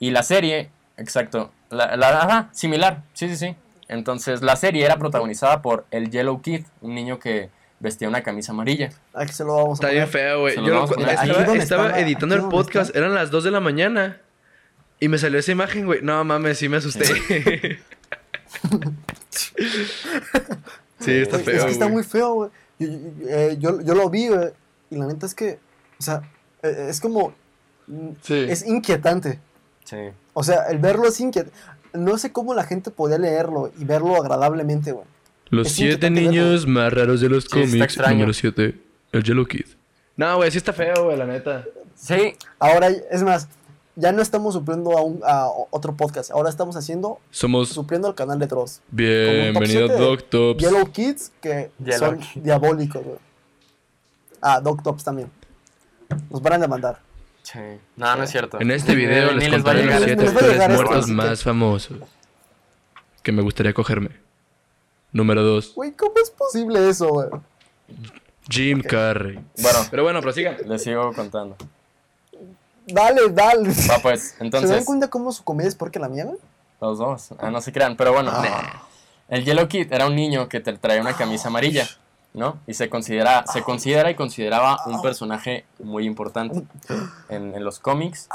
Y 0.00 0.10
la 0.10 0.24
serie, 0.24 0.70
exacto, 0.96 1.52
la, 1.70 1.96
la- 1.96 2.22
ajá, 2.22 2.48
similar, 2.52 3.02
sí, 3.12 3.28
sí, 3.28 3.36
sí. 3.36 3.56
Entonces 3.88 4.42
la 4.42 4.56
serie 4.56 4.84
era 4.84 4.96
protagonizada 4.98 5.60
por 5.62 5.84
el 5.90 6.10
Yellow 6.10 6.40
Kid, 6.40 6.64
un 6.80 6.94
niño 6.94 7.18
que 7.18 7.50
vestía 7.80 8.08
una 8.08 8.22
camisa 8.22 8.52
amarilla. 8.52 8.90
Aquí 9.12 9.32
se 9.32 9.44
lo 9.44 9.54
vamos 9.56 9.80
a 9.80 9.82
Está 9.84 9.92
bien 9.94 10.08
feo, 10.08 10.40
güey. 10.40 10.56
Yo 10.56 10.84
estaba, 10.84 11.12
estaba 11.12 11.54
estaba- 11.56 12.00
editando 12.00 12.34
el 12.34 12.42
podcast, 12.48 12.88
está. 12.88 12.98
eran 13.00 13.14
las 13.14 13.30
2 13.30 13.44
de 13.44 13.50
la 13.50 13.60
mañana. 13.60 14.20
Y 15.00 15.08
me 15.08 15.18
salió 15.18 15.38
esa 15.38 15.52
imagen, 15.52 15.84
güey. 15.86 16.00
No 16.02 16.24
mames, 16.24 16.56
sí 16.58 16.68
me 16.68 16.78
asusté. 16.78 17.04
sí, 21.00 21.12
está 21.12 21.38
feo. 21.38 21.56
Es 21.56 21.64
que 21.64 21.70
está 21.72 21.88
muy 21.88 22.02
feo, 22.04 22.34
güey. 22.34 22.50
Yo, 22.78 22.86
yo- 22.88 23.28
eh, 23.28 23.56
yo- 23.58 23.80
yo 23.82 23.94
lo 23.94 24.08
vi, 24.10 24.28
güey. 24.28 24.48
Y 24.90 24.96
la 24.96 25.06
neta 25.06 25.26
es 25.26 25.34
que, 25.34 25.58
o 25.98 26.02
sea, 26.02 26.22
eh, 26.62 26.86
es 26.88 27.00
como. 27.00 27.34
mm, 27.86 28.08
Sí. 28.22 28.46
Es 28.48 28.64
inquietante. 28.66 29.38
Sí. 29.84 29.96
O 30.32 30.42
sea, 30.42 30.64
el 30.70 30.78
verlo 30.78 31.06
es 31.06 31.20
inquietante. 31.20 31.56
No 31.94 32.18
sé 32.18 32.32
cómo 32.32 32.54
la 32.54 32.64
gente 32.64 32.90
podía 32.90 33.18
leerlo 33.18 33.70
y 33.78 33.84
verlo 33.84 34.16
agradablemente, 34.16 34.92
güey. 34.92 35.06
Los 35.50 35.68
es 35.68 35.72
siete 35.74 36.10
niños 36.10 36.66
más 36.66 36.92
raros 36.92 37.20
de 37.20 37.28
los 37.28 37.44
Sí, 37.44 37.50
cómics. 37.50 37.98
número 37.98 38.32
7, 38.32 38.78
el 39.12 39.22
Yellow 39.22 39.46
Kid. 39.46 39.66
No, 40.16 40.36
güey, 40.36 40.50
sí 40.50 40.58
está 40.58 40.72
feo, 40.72 41.04
güey, 41.04 41.16
la 41.16 41.26
neta. 41.26 41.64
Sí, 41.94 42.34
Ahora, 42.58 42.88
es 42.88 43.22
más, 43.22 43.48
ya 43.94 44.10
no 44.10 44.22
estamos 44.22 44.54
supliendo 44.54 44.98
a, 44.98 45.02
un, 45.02 45.20
a 45.24 45.46
otro 45.70 45.96
podcast. 45.96 46.30
Ahora 46.32 46.50
estamos 46.50 46.74
haciendo, 46.76 47.20
Somos 47.30 47.68
supliendo 47.68 48.08
al 48.08 48.14
canal 48.16 48.38
de 48.40 48.46
Dross. 48.48 48.80
bienvenido 48.90 49.86
Doc 49.88 50.24
Tops. 50.28 50.60
Yellow 50.62 50.90
Kids, 50.90 51.30
que 51.40 51.70
Yellow 51.78 51.98
son 51.98 52.18
Kids. 52.18 52.42
diabólicos, 52.44 53.04
güey. 53.04 53.18
Ah, 54.40 54.60
Doc 54.60 54.82
Tops 54.82 55.04
también. 55.04 55.30
Nos 56.30 56.42
van 56.42 56.54
a 56.54 56.58
demandar. 56.58 57.00
Sí. 57.44 57.58
No, 57.96 58.16
no 58.16 58.24
es 58.24 58.30
cierto. 58.30 58.60
En 58.60 58.70
este 58.72 58.96
video 58.96 59.32
Ni 59.32 59.44
les 59.46 59.50
contaré 59.50 59.84
los 59.84 60.02
siete 60.02 60.26
actores 60.26 60.68
muertos 60.68 61.08
más 61.08 61.42
famosos 61.44 61.98
que 63.22 63.30
me 63.32 63.42
gustaría 63.42 63.72
cogerme. 63.72 64.10
Número 65.12 65.42
2, 65.44 65.74
Güey, 65.76 65.92
¿cómo 65.92 66.14
es 66.20 66.30
posible 66.30 66.88
eso, 66.88 67.08
güey? 67.08 67.28
Jim 68.50 68.82
Carrey. 68.82 69.38
Bueno, 69.62 69.78
Pero 69.90 70.02
bueno, 70.02 70.20
prosigan. 70.20 70.56
les 70.66 70.82
sigo 70.82 71.12
contando. 71.12 71.56
Dale, 72.86 73.30
dale. 73.30 73.70
Va 73.90 73.98
pues, 74.02 74.22
¿Se 74.30 74.36
dan 74.38 74.46
entonces, 74.46 74.84
cuenta 74.84 75.08
cómo 75.08 75.32
su 75.32 75.42
comedia 75.44 75.68
es 75.68 75.74
peor 75.74 75.90
que 75.90 75.98
la 76.00 76.08
mía, 76.08 76.24
güey? 76.24 76.38
los 76.80 76.98
dos. 76.98 77.28
Ah, 77.38 77.50
no 77.50 77.60
se 77.62 77.72
crean, 77.72 77.96
pero 77.96 78.12
bueno. 78.12 78.30
El 79.28 79.44
Yellow 79.44 79.66
Kid 79.68 79.90
era 79.90 80.06
un 80.06 80.14
niño 80.14 80.48
que 80.50 80.60
te 80.60 80.72
traía 80.74 81.00
una 81.00 81.14
camisa 81.16 81.48
amarilla, 81.48 81.88
¿no? 82.34 82.58
Y 82.66 82.74
se 82.74 82.88
considera, 82.90 83.44
se 83.46 83.62
considera 83.62 84.10
y 84.10 84.14
consideraba 84.14 84.78
un 84.86 85.00
personaje 85.00 85.64
muy 85.82 86.04
importante 86.04 86.62
en, 87.28 87.54
en 87.54 87.64
los 87.64 87.78
cómics. 87.78 88.28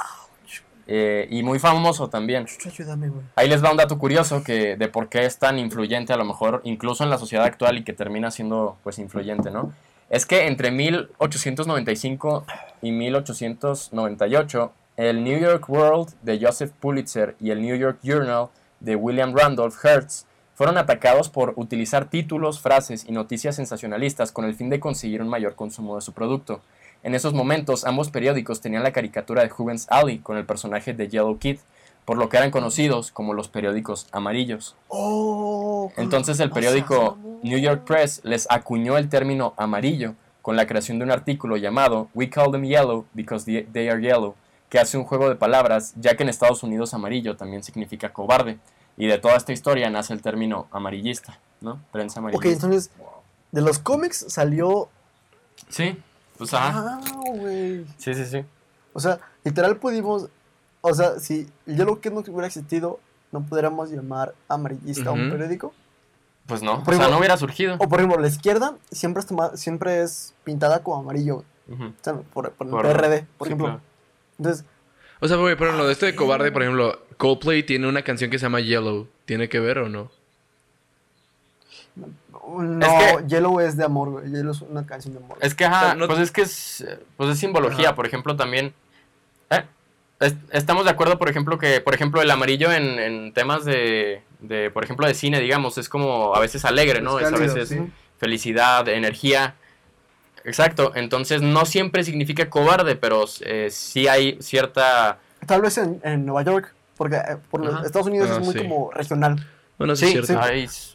eh, 0.88 1.28
y 1.30 1.44
muy 1.44 1.60
famoso 1.60 2.10
también. 2.10 2.48
Ayúdame, 2.66 3.10
güey. 3.10 3.22
Ahí 3.36 3.48
les 3.48 3.64
va 3.64 3.70
un 3.70 3.78
dato 3.78 4.00
curioso 4.00 4.44
que 4.44 4.76
de 4.76 4.88
por 4.88 5.08
qué 5.08 5.26
es 5.26 5.38
tan 5.38 5.60
influyente 5.60 6.14
a 6.14 6.18
lo 6.18 6.26
mejor 6.26 6.62
incluso 6.64 7.04
en 7.04 7.12
la 7.12 7.20
sociedad 7.20 7.46
actual 7.46 7.78
y 7.78 7.84
que 7.84 7.94
termina 7.94 8.32
siendo 8.32 8.78
pues 8.84 8.98
influyente, 8.98 9.52
¿no? 9.52 9.72
Es 10.10 10.26
que 10.26 10.48
entre 10.48 10.72
1895 10.72 12.46
y 12.82 12.92
1898, 12.92 14.72
el 14.98 15.24
New 15.24 15.40
York 15.40 15.70
World 15.70 16.14
de 16.24 16.40
Joseph 16.44 16.72
Pulitzer 16.80 17.36
y 17.40 17.52
el 17.52 17.62
New 17.62 17.76
York 17.76 18.00
Journal 18.04 18.48
de 18.80 18.96
William 18.96 19.36
Randolph 19.36 19.76
Hearst 19.84 20.26
fueron 20.60 20.78
atacados 20.78 21.30
por 21.30 21.54
utilizar 21.56 22.10
títulos, 22.10 22.60
frases 22.60 23.06
y 23.08 23.14
noticias 23.14 23.56
sensacionalistas 23.56 24.34
con 24.34 24.44
el 24.44 24.56
fin 24.56 24.70
de 24.70 24.82
conseguir 24.82 25.22
un 25.22 25.30
mayor 25.30 25.56
consumo 25.56 25.96
de 25.96 26.02
su 26.02 26.12
producto. 26.12 26.60
En 27.02 27.16
esos 27.16 27.34
momentos, 27.34 27.86
ambos 27.86 28.10
periódicos 28.12 28.60
tenían 28.60 28.84
la 28.84 28.92
caricatura 28.92 29.42
de 29.42 29.52
Hubens 29.58 29.88
Alley 29.90 30.18
con 30.20 30.36
el 30.36 30.46
personaje 30.46 30.94
de 30.94 31.08
Yellow 31.08 31.40
Kid, 31.40 31.60
por 32.04 32.18
lo 32.18 32.28
que 32.28 32.36
eran 32.36 32.52
conocidos 32.52 33.10
como 33.10 33.34
los 33.34 33.48
periódicos 33.48 34.08
amarillos. 34.12 34.76
Oh, 34.90 35.94
Entonces 35.96 36.42
el 36.42 36.52
periódico. 36.52 37.18
New 37.42 37.58
York 37.58 37.86
Press 37.86 38.20
les 38.26 38.46
acuñó 38.52 38.98
el 38.98 39.08
término 39.08 39.54
amarillo 39.56 40.16
con 40.42 40.58
la 40.58 40.68
creación 40.68 41.00
de 41.00 41.06
un 41.06 41.12
artículo 41.12 41.56
llamado 41.56 42.10
We 42.14 42.30
Call 42.30 42.52
Them 42.52 42.66
Yellow 42.66 43.06
Because 43.14 43.46
They 43.46 43.88
Are 43.88 44.02
Yellow, 44.02 44.36
que 44.68 44.78
hace 44.78 44.98
un 44.98 45.06
juego 45.06 45.30
de 45.30 45.36
palabras, 45.36 45.94
ya 45.96 46.18
que 46.18 46.24
en 46.24 46.28
Estados 46.28 46.64
Unidos 46.64 46.94
amarillo 46.94 47.38
también 47.38 47.64
significa 47.64 48.12
cobarde. 48.12 48.60
Y 49.00 49.08
de 49.08 49.18
toda 49.18 49.36
esta 49.36 49.52
historia 49.54 49.90
nace 49.90 50.14
el 50.14 50.22
término 50.22 50.68
amarillista, 50.72 51.40
¿no? 51.62 51.82
Prensa 51.92 52.20
Ok, 52.20 52.26
amarillista. 52.28 52.68
entonces, 52.68 52.92
de 53.52 53.62
los 53.62 53.80
cómics 53.80 54.26
salió. 54.28 54.90
Sí, 55.70 55.98
pues 56.38 56.54
ajá. 56.54 57.00
Ah, 57.02 57.12
güey. 57.34 57.86
Sí, 57.98 58.14
sí, 58.14 58.26
sí. 58.26 58.46
O 58.94 59.00
sea, 59.00 59.20
literal 59.44 59.78
pudimos. 59.78 60.28
O 60.82 60.94
sea, 60.94 61.18
si 61.20 61.50
el 61.66 61.78
Yellow 61.78 62.00
Kid 62.00 62.12
no 62.12 62.20
hubiera 62.20 62.48
existido, 62.48 63.00
no 63.32 63.42
podríamos 63.42 63.90
llamar 63.90 64.34
amarillista 64.48 65.10
a 65.10 65.14
un 65.14 65.30
periódico. 65.32 65.74
Pues 66.46 66.62
no, 66.64 66.84
Por 66.84 66.94
o 66.96 66.98
sea, 66.98 67.06
ejemplo- 67.06 67.12
no 67.12 67.18
hubiera 67.20 67.38
surgido. 67.38 67.76
O 67.80 67.88
por 67.90 68.00
ejemplo, 68.00 68.20
la 68.20 68.28
izquierda 68.28 68.76
siempre 68.92 69.22
es, 69.22 69.28
toma- 69.28 69.56
siempre 69.56 70.02
es 70.02 70.34
pintada 70.44 70.84
como 70.84 70.98
amarillo. 70.98 71.36
güey. 71.36 71.80
Ujú. 71.80 71.84
O 71.90 72.04
sea, 72.04 72.14
por, 72.16 72.52
por 72.54 72.68
el 72.68 72.72
Por- 72.72 72.82
PRD, 72.82 73.26
por 73.38 73.48
sí, 73.48 73.50
ejemplo. 73.54 73.68
claro. 73.68 73.82
Entonces, 74.40 74.66
O 75.20 75.28
sea, 75.28 75.38
güey, 75.38 75.56
por 75.56 75.68
ejemplo, 75.68 75.86
de 75.86 75.94
esto 75.94 76.06
de 76.06 76.16
cobarde, 76.16 76.52
por 76.52 76.62
ejemplo, 76.64 77.00
Coldplay 77.18 77.64
tiene 77.64 77.88
una 77.88 78.02
canción 78.04 78.30
que 78.32 78.40
se 78.40 78.44
llama 78.46 78.62
Yellow. 78.62 79.08
¿Tiene 79.26 79.50
que 79.50 79.60
ver 79.60 79.80
o 79.80 79.90
no? 79.90 80.12
no, 82.48 82.88
que- 82.88 83.28
Yellow 83.28 83.60
es 83.60 83.78
de 83.78 83.84
amor, 83.84 84.10
güey. 84.10 84.32
Yellow 84.32 84.52
es 84.52 84.62
una 84.62 84.86
canción 84.86 85.14
de 85.14 85.20
amor. 85.24 85.38
Es 85.42 85.54
que, 85.54 85.66
ajá, 85.66 85.96
no- 85.96 86.08
pues 86.08 86.20
es 86.20 86.32
que 86.32 86.42
es, 86.42 86.86
pues 87.18 87.30
es 87.32 87.40
simbología, 87.40 87.88
Ajá. 87.90 87.96
por 87.96 88.06
ejemplo, 88.08 88.36
también. 88.36 88.74
eh, 89.52 89.64
es- 90.20 90.36
estamos 90.52 90.86
de 90.86 90.92
acuerdo, 90.92 91.18
por 91.18 91.30
ejemplo, 91.30 91.58
que, 91.58 91.82
por 91.82 91.94
ejemplo, 91.96 92.22
el 92.22 92.30
amarillo 92.32 92.72
en, 92.72 93.00
en 93.00 93.34
temas 93.34 93.66
de, 93.66 94.22
de, 94.40 94.70
por 94.72 94.84
ejemplo, 94.84 95.08
de 95.08 95.14
cine, 95.14 95.40
digamos, 95.40 95.78
es 95.78 95.90
como 95.90 96.36
a 96.36 96.40
veces 96.40 96.66
alegre, 96.66 97.02
¿no? 97.02 97.20
Es 97.20 97.28
Es, 97.28 97.34
a 97.34 97.38
veces 97.38 97.70
sí. 97.70 97.80
felicidad, 98.20 98.88
energía. 98.88 99.56
Exacto, 100.50 100.92
entonces 100.96 101.42
no 101.42 101.66
siempre 101.66 102.04
significa 102.04 102.50
cobarde, 102.50 102.96
pero 102.96 103.26
eh, 103.42 103.70
sí 103.72 104.08
hay 104.08 104.38
cierta... 104.42 105.20
Tal 105.46 105.62
vez 105.62 105.78
en, 105.78 106.02
en 106.04 106.26
Nueva 106.26 106.44
York, 106.44 106.74
porque 106.98 107.16
eh, 107.16 107.38
por 107.50 107.64
los. 107.64 107.86
Estados 107.86 108.08
Unidos 108.08 108.30
Ah, 108.32 108.38
es 108.40 108.46
muy 108.46 108.54
sí. 108.54 108.60
como 108.60 108.92
regional. 108.92 109.46
Bueno, 109.78 109.96
sí, 109.96 110.08
Sí, 110.12 110.18
es 110.18 110.30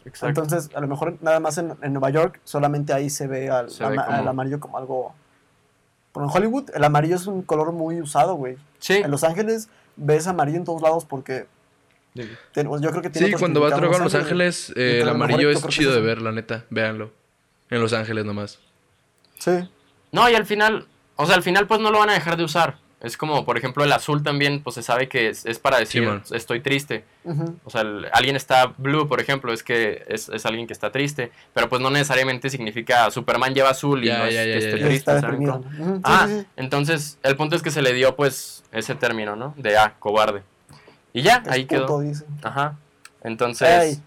exacto. 0.05 0.27
Entonces, 0.27 0.69
a 0.75 0.79
lo 0.81 0.87
mejor 0.87 1.17
nada 1.21 1.39
más 1.39 1.57
en, 1.57 1.73
en 1.81 1.93
Nueva 1.93 2.11
York, 2.11 2.39
solamente 2.43 2.93
ahí 2.93 3.09
se 3.09 3.25
ve 3.25 3.49
al, 3.49 3.71
Se 3.71 3.83
ve 3.83 3.93
ama- 3.95 4.05
como- 4.05 4.17
al 4.19 4.27
amarillo 4.27 4.59
como 4.59 4.77
algo. 4.77 5.15
Pero 6.13 6.27
en 6.27 6.31
Hollywood, 6.31 6.69
el 6.75 6.83
amarillo 6.83 7.15
es 7.15 7.25
un 7.25 7.41
color 7.41 7.71
muy 7.71 7.99
usado, 7.99 8.35
güey. 8.35 8.57
sí, 8.77 8.93
En 8.97 9.09
Los 9.09 9.23
Ángeles 9.23 9.67
ves 9.95 10.27
amarillo 10.27 10.57
en 10.57 10.63
todos 10.65 10.81
lados 10.83 11.05
porque 11.05 11.47
ten- 12.53 12.69
yo 12.81 12.91
creo 12.91 13.01
que 13.01 13.09
tiene 13.09 13.29
Sí, 13.29 13.33
cuando 13.33 13.59
vas 13.61 13.73
a 13.73 13.77
trabajar 13.77 14.01
en 14.01 14.03
Los. 14.05 14.15
Ángeles, 14.15 14.73
eh, 14.75 14.99
a 14.99 15.03
el 15.03 15.09
amarillo 15.09 15.49
es 15.49 15.65
chido 15.67 15.89
es 15.89 15.95
de 15.95 16.01
ver, 16.03 16.21
la 16.21 16.31
neta. 16.31 16.65
Véanlo. 16.69 17.11
En 17.71 17.81
Los 17.81 17.93
Ángeles 17.93 18.23
nomás. 18.25 18.59
Sí. 19.39 19.69
No, 20.11 20.29
y 20.29 20.35
al 20.35 20.45
final, 20.45 20.87
o 21.15 21.25
sea, 21.25 21.35
al 21.35 21.43
final 21.43 21.67
pues 21.67 21.79
no 21.79 21.91
lo 21.91 21.99
van 21.99 22.09
a 22.09 22.13
dejar 22.13 22.37
de 22.37 22.43
usar. 22.43 22.77
Es 23.01 23.17
como, 23.17 23.45
por 23.45 23.55
ejemplo, 23.57 23.83
el 23.83 23.91
azul 23.91 24.23
también, 24.23 24.63
pues 24.63 24.73
se 24.75 24.81
sabe 24.81 25.07
que 25.07 25.29
es, 25.29 25.45
es 25.45 25.59
para 25.59 25.77
decir, 25.77 26.09
estoy 26.31 26.61
triste. 26.61 27.03
O 27.63 27.69
sea, 27.69 27.81
el- 27.81 28.07
alguien 28.13 28.35
está 28.35 28.73
blue, 28.77 29.07
por 29.07 29.19
ejemplo, 29.19 29.53
es 29.53 29.61
que 29.61 30.03
es, 30.07 30.27
es 30.29 30.43
alguien 30.45 30.65
que 30.65 30.73
está 30.73 30.91
triste, 30.91 31.31
pero 31.53 31.69
pues 31.69 31.81
no 31.83 31.91
necesariamente 31.91 32.49
significa 32.49 33.11
Superman 33.11 33.53
lleva 33.53 33.69
azul 33.69 34.03
y 34.03 34.07
Ya, 34.07 34.17
no 34.19 34.25
es 34.25 34.33
ya, 34.33 34.43
ya, 34.45 34.51
que 34.53 34.57
esté 34.57 34.77
triste. 34.85 35.11
Ah, 36.03 36.25
sí, 36.27 36.39
sí. 36.39 36.47
entonces 36.55 37.19
el 37.21 37.35
punto 37.35 37.55
es 37.55 37.61
que 37.61 37.69
se 37.69 37.83
le 37.83 37.93
dio 37.93 38.15
pues 38.15 38.63
ese 38.71 38.95
término, 38.95 39.35
¿no? 39.35 39.53
De 39.57 39.77
ah, 39.77 39.93
cobarde. 39.99 40.41
Y 41.13 41.21
ya, 41.21 41.43
Es 41.45 41.51
ahí 41.51 41.65
puto, 41.65 41.85
quedó. 41.85 41.99
dice. 41.99 42.25
Ajá. 42.41 42.75
Entonces, 43.21 43.69
Ey, 43.97 44.01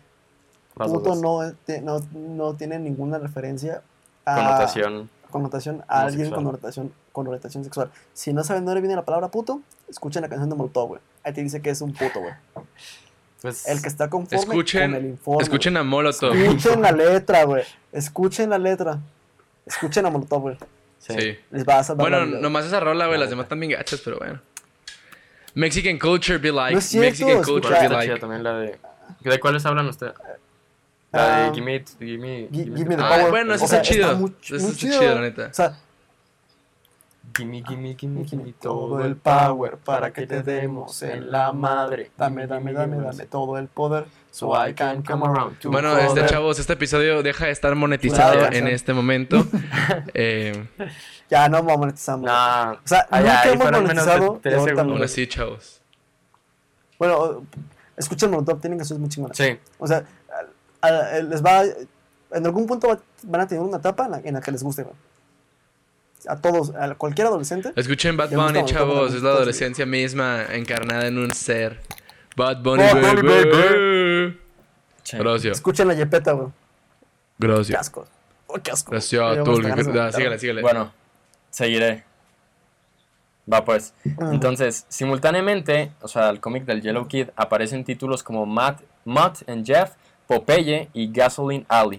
puto 0.74 1.14
no, 1.14 1.52
te- 1.64 1.80
no, 1.82 2.00
no 2.12 2.54
tiene 2.54 2.78
ninguna 2.80 3.18
referencia 3.18 3.82
a 4.32 4.36
connotación. 4.36 5.10
connotación 5.30 5.84
a 5.88 6.02
alguien 6.02 6.30
con 6.30 6.44
connotación 7.12 7.64
sexual. 7.64 7.90
Si 8.12 8.32
no 8.32 8.44
saben 8.44 8.64
de 8.64 8.70
dónde 8.70 8.80
viene 8.80 8.96
la 8.96 9.04
palabra 9.04 9.28
puto, 9.28 9.60
escuchen 9.88 10.22
la 10.22 10.28
canción 10.28 10.48
de 10.50 10.56
Molotov, 10.56 10.88
güey. 10.88 11.00
Ahí 11.24 11.32
te 11.32 11.42
dice 11.42 11.60
que 11.62 11.70
es 11.70 11.80
un 11.80 11.92
puto, 11.92 12.20
güey. 12.20 12.32
Pues, 13.42 13.68
El 13.68 13.80
que 13.80 13.88
está 13.88 14.10
conforme 14.10 14.42
Escuchen, 14.44 14.90
con 14.92 15.00
el 15.00 15.06
informe. 15.10 15.42
escuchen 15.44 15.76
a 15.76 15.84
Molotov. 15.84 16.34
Escuchen 16.34 16.82
la 16.82 16.92
letra, 16.92 17.44
güey. 17.44 17.64
Escuchen 17.92 18.50
la 18.50 18.58
letra. 18.58 18.98
Escuchen 19.66 20.06
a 20.06 20.10
Molotov, 20.10 20.40
güey. 20.42 20.56
sí. 20.98 21.14
Sí. 21.18 21.38
Les 21.50 21.64
va 21.66 21.78
a 21.78 21.84
salvar 21.84 22.08
Bueno, 22.10 22.26
la 22.26 22.40
nomás 22.40 22.64
esa 22.66 22.80
rola, 22.80 23.06
güey. 23.06 23.18
Las 23.18 23.30
demás 23.30 23.44
están 23.44 23.60
bien 23.60 23.72
gachas, 23.72 24.00
pero 24.04 24.18
bueno. 24.18 24.40
Mexican 25.54 25.98
culture 25.98 26.38
be 26.38 26.52
like. 26.52 26.72
No 26.72 26.78
es 26.78 26.84
cierto, 26.86 27.06
Mexican 27.08 27.30
escucha. 27.38 27.68
culture 27.68 27.80
be 27.80 27.88
like. 27.88 28.18
también 28.20 28.42
la 28.42 28.58
de... 28.58 28.78
¿De 29.20 29.40
cuáles 29.40 29.64
hablan 29.66 29.86
ustedes? 29.86 30.12
La 31.10 31.46
Ah, 31.46 31.48
de 31.48 31.54
Gimme, 31.54 31.74
it, 31.76 31.88
gimme, 31.98 32.48
Gi- 32.52 32.64
gimme, 32.64 32.76
Give 32.76 32.88
me 32.90 32.96
the 32.96 33.02
Ah, 33.02 33.08
power. 33.16 33.30
bueno, 33.30 33.54
eso 33.54 33.64
está 33.64 33.80
chido. 33.82 34.16
muy, 34.16 34.34
chido, 34.40 35.14
la 35.14 35.20
neta. 35.22 35.46
O 35.50 35.54
sea, 35.54 35.78
gimme, 37.36 37.62
gimme, 37.66 37.94
gimme, 37.96 38.24
Give 38.24 38.36
me 38.42 38.44
gimme 38.44 38.54
todo 38.60 39.04
el 39.04 39.16
power 39.16 39.76
para 39.78 40.12
que 40.12 40.26
te 40.26 40.42
demos 40.42 41.02
en 41.02 41.30
la 41.30 41.52
madre. 41.52 42.10
Dame, 42.16 42.46
dame, 42.46 42.72
dame, 42.72 42.96
dame 42.98 43.26
todo 43.26 43.58
el 43.58 43.68
poder. 43.68 44.06
So 44.30 44.52
I 44.54 44.74
can 44.74 45.02
come 45.02 45.24
around 45.26 45.58
to 45.60 45.70
Bueno, 45.70 45.96
este 45.98 46.26
chavos, 46.26 46.58
este 46.58 46.74
episodio 46.74 47.22
deja 47.22 47.46
de 47.46 47.52
estar 47.52 47.74
monetizado 47.74 48.46
en 48.52 48.68
este 48.68 48.92
momento. 48.92 49.44
Eh, 50.14 50.66
Ya 51.30 51.48
no 51.48 51.62
vamos 51.62 51.78
monetizando. 51.78 52.26
Nah, 52.26 52.72
O 52.72 52.78
sea, 52.84 53.06
Ay, 53.10 53.22
nunca 53.24 53.44
hemos 53.70 53.82
monetizado. 53.82 54.40
aún 54.80 54.98
no. 54.98 55.04
así, 55.04 55.26
chavos. 55.26 55.80
Bueno, 56.98 57.44
escuchen 57.96 58.30
Molotov, 58.30 58.60
tienen 58.60 58.78
canciones 58.78 59.00
muy 59.00 59.08
chingonas. 59.08 59.36
sí. 59.36 59.56
O 59.78 59.86
sea, 59.86 60.04
a- 60.88 61.14
a- 61.16 61.22
les 61.22 61.44
va. 61.44 61.62
En 62.30 62.44
algún 62.44 62.66
punto 62.66 62.88
va- 62.88 63.00
van 63.22 63.40
a 63.42 63.46
tener 63.46 63.62
una 63.62 63.78
etapa 63.78 64.04
en 64.06 64.10
la, 64.10 64.20
en 64.24 64.34
la 64.34 64.40
que 64.40 64.50
les 64.52 64.62
guste, 64.62 64.82
güey. 64.82 64.94
A 66.26 66.36
todos, 66.36 66.74
a 66.74 66.94
cualquier 66.96 67.28
adolescente. 67.28 67.72
Escuchen 67.76 68.16
Bad 68.16 68.30
Bunny, 68.30 68.64
chavos. 68.64 69.14
Es 69.14 69.22
la 69.22 69.30
adolescencia 69.30 69.86
misma 69.86 70.44
encarnada 70.52 71.06
en 71.06 71.16
un 71.18 71.30
ser. 71.30 71.80
Bad 72.36 72.62
Bunny, 72.62 72.82
Bad 72.82 73.22
Bunny. 73.22 74.38
Gracias. 75.12 75.56
Escuchen 75.58 75.88
la 75.88 75.94
Yepeta, 75.94 76.32
güey. 76.32 76.48
Qué 77.40 77.46
Gracias. 77.46 77.80
asco. 77.80 78.04
Oh, 78.48 78.58
qué 78.62 78.70
asco. 78.72 78.90
Gracias. 78.90 79.20
Ya 79.36 79.42
tú. 79.44 79.60
Bueno, 80.60 80.92
seguiré. 81.50 82.04
Va 83.50 83.64
pues. 83.64 83.94
Mm. 84.04 84.32
Entonces, 84.34 84.84
simultáneamente, 84.88 85.92
o 86.02 86.08
sea, 86.08 86.28
el 86.30 86.40
cómic 86.40 86.64
del 86.64 86.82
Yellow 86.82 87.06
Kid 87.08 87.28
aparecen 87.36 87.84
títulos 87.84 88.22
como 88.22 88.44
Matt, 88.44 88.82
Mutt 89.06 89.48
and 89.48 89.64
Jeff, 89.64 89.92
Popeye 90.28 90.90
y 90.92 91.10
Gasoline 91.10 91.66
Alley. 91.68 91.98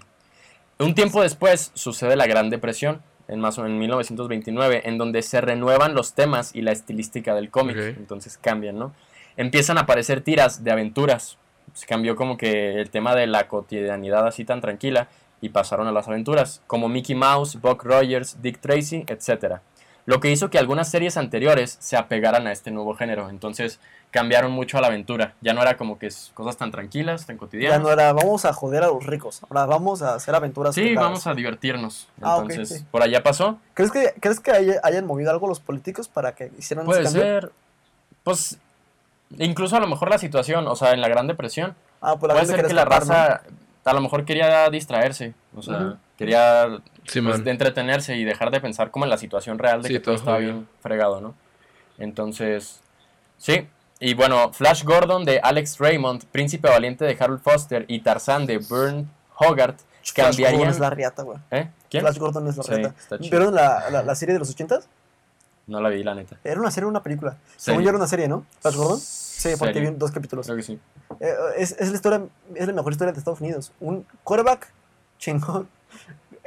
Un 0.78 0.96
tiempo 0.96 1.22
después 1.22 1.72
sucede 1.74 2.16
la 2.16 2.28
Gran 2.28 2.50
Depresión, 2.50 3.02
en 3.28 3.42
más 3.42 3.58
o 3.58 3.64
menos 3.64 3.74
en 3.74 3.80
1929, 3.80 4.84
en 4.86 4.98
donde 4.98 5.22
se 5.24 5.42
renuevan 5.42 5.94
los 5.94 6.14
temas 6.14 6.56
y 6.56 6.62
la 6.62 6.72
estilística 6.72 7.36
del 7.36 7.50
cómic. 7.50 7.76
Entonces 7.76 8.38
cambian, 8.38 8.80
¿no? 8.80 8.94
Empiezan 9.36 9.78
a 9.78 9.82
aparecer 9.82 10.22
tiras 10.22 10.64
de 10.64 10.72
aventuras. 10.72 11.38
Se 11.74 11.86
cambió 11.86 12.16
como 12.16 12.38
que 12.38 12.80
el 12.80 12.90
tema 12.90 13.14
de 13.16 13.28
la 13.28 13.48
cotidianidad 13.48 14.26
así 14.26 14.46
tan 14.46 14.62
tranquila 14.62 15.10
y 15.42 15.50
pasaron 15.50 15.88
a 15.88 15.92
las 15.92 16.08
aventuras, 16.08 16.62
como 16.68 16.88
Mickey 16.88 17.16
Mouse, 17.16 17.60
Buck 17.60 17.84
Rogers, 17.84 18.42
Dick 18.42 18.60
Tracy, 18.60 19.06
etc. 19.08 19.62
Lo 20.10 20.20
que 20.20 20.32
hizo 20.32 20.50
que 20.50 20.58
algunas 20.58 20.90
series 20.90 21.18
anteriores 21.18 21.78
se 21.80 21.96
apegaran 21.96 22.48
a 22.48 22.52
este 22.52 22.72
nuevo 22.72 22.96
género. 22.96 23.30
Entonces 23.30 23.80
cambiaron 24.10 24.52
mucho 24.52 24.80
a 24.80 24.82
la 24.82 24.88
aventura. 24.88 25.36
Ya 25.42 25.54
no 25.54 25.62
era 25.62 25.78
como 25.78 26.00
que 26.00 26.08
es 26.08 26.32
cosas 26.34 26.58
tan 26.58 26.72
tranquilas, 26.72 27.28
tan 27.28 27.36
Ya 27.36 27.40
cotidianas. 27.40 27.82
no 27.82 27.92
era, 27.92 28.12
vamos 28.14 28.44
a 28.46 28.54
joder 28.54 28.84
a 28.84 28.88
los 28.88 29.06
ricos. 29.06 29.42
Ahora 29.48 29.68
vamos 29.68 30.02
a 30.02 30.16
hacer 30.16 30.34
aventuras. 30.34 30.74
Sí, 30.74 30.96
vamos 30.96 31.28
a 31.28 31.36
divertirnos. 31.36 32.08
Ah, 32.22 32.38
ok, 32.38 32.50
Entonces, 32.50 32.80
sí. 32.80 32.86
por 32.90 33.04
allá 33.04 33.22
pasó. 33.22 33.60
¿Crees 33.76 33.92
que, 33.92 34.14
¿crees 34.20 34.40
que 34.40 34.50
haya- 34.50 34.80
hayan 34.84 35.06
movido 35.06 35.30
algo 35.30 35.48
los 35.48 35.60
políticos 35.60 36.08
para 36.08 36.34
que 36.34 36.52
hicieran 36.58 36.88
Puede 36.88 37.04
ese 37.04 37.14
cambio? 37.14 37.22
ser. 37.42 37.52
Pues. 38.24 38.58
Incluso 39.38 39.76
a 39.76 39.80
lo 39.80 39.86
mejor 39.88 40.10
la 40.10 40.18
situación, 40.18 40.68
o 40.68 40.76
sea, 40.76 40.94
en 40.94 41.02
la 41.02 41.08
Gran 41.08 41.28
Depresión. 41.28 41.76
Ah, 42.02 42.16
pues 42.20 42.30
la 42.30 42.34
puede 42.34 42.48
ser 42.48 42.66
que 42.66 42.74
la 42.74 42.82
escapar, 42.82 43.06
¿no? 43.06 43.14
raza 43.14 43.42
a 43.86 43.94
lo 43.94 44.02
mejor 44.02 44.26
quería 44.26 44.70
distraerse. 44.72 45.34
O 45.56 45.62
sea, 45.62 45.98
quería 46.18 46.80
Sí, 47.10 47.22
pues, 47.22 47.44
de 47.44 47.52
entretenerse 47.52 48.16
y 48.16 48.24
dejar 48.24 48.52
de 48.52 48.62
pensar 48.62 48.92
como 48.92 49.06
en 49.06 49.10
la 49.10 49.18
situación 49.18 49.58
real 49.60 49.82
de 49.82 49.88
Sí, 49.88 49.94
que 49.94 50.00
todo 50.00 50.16
todo 50.16 50.20
estaba 50.20 50.38
bien 50.38 50.68
fregado, 50.82 51.22
¿no? 51.22 51.36
Entonces, 51.98 52.82
sí. 53.38 53.68
Y 54.00 54.14
bueno, 54.14 54.54
Flash 54.54 54.84
Gordon 54.84 55.26
de 55.26 55.40
Alex 55.42 55.78
Raymond, 55.80 56.26
Príncipe 56.26 56.70
Valiente 56.70 57.06
de 57.06 57.18
Harold 57.20 57.42
Foster 57.42 57.86
y 57.88 58.00
Tarzán 58.00 58.46
de 58.46 58.60
Bern 58.60 59.10
Hogarth 59.38 59.80
Flash 59.80 60.14
cambiarían... 60.14 60.60
Gordon 60.60 60.74
es 60.74 60.80
la 60.80 60.90
riata, 60.90 61.24
güey. 61.24 61.40
¿Eh? 61.52 61.70
¿Quién? 61.90 62.02
Flash 62.04 62.18
Gordon 62.18 62.48
es 62.48 62.58
la 62.58 62.64
Sí, 62.64 62.74
riata. 62.74 62.96
¿Vieron 63.20 63.54
la, 63.54 63.90
la, 63.90 64.04
la 64.04 64.16
serie 64.16 64.34
de 64.34 64.40
los 64.40 64.56
80s? 64.56 64.86
No 65.68 65.82
la 65.82 65.90
vi, 65.90 66.04
la 66.04 66.16
neta. 66.16 66.38
Era 66.44 66.60
una 66.60 66.72
serie 66.72 66.86
o 66.86 66.90
una 66.90 67.04
película. 67.04 67.32
Serie. 67.32 67.58
Según 67.58 67.84
yo 67.84 67.90
era 67.90 67.98
una 67.98 68.08
serie, 68.08 68.28
¿no? 68.28 68.46
Flash 68.62 68.76
Gordon. 68.76 69.00
Sí, 69.00 69.50
porque 69.58 69.74
Serie. 69.74 69.92
vi 69.92 69.98
dos 69.98 70.12
capítulos. 70.12 70.46
Creo 70.46 70.58
que 70.58 70.64
sí. 70.64 70.80
Eh, 71.20 71.34
es, 71.58 71.72
es 71.80 71.90
la 71.90 71.96
historia, 71.96 72.22
es 72.56 72.68
la 72.68 72.74
mejor 72.74 72.92
historia 72.92 73.12
de 73.14 73.20
Estados 73.20 73.42
Unidos. 73.42 73.72
Un 73.80 74.06
quarterback 74.24 74.72
chingón, 75.20 75.68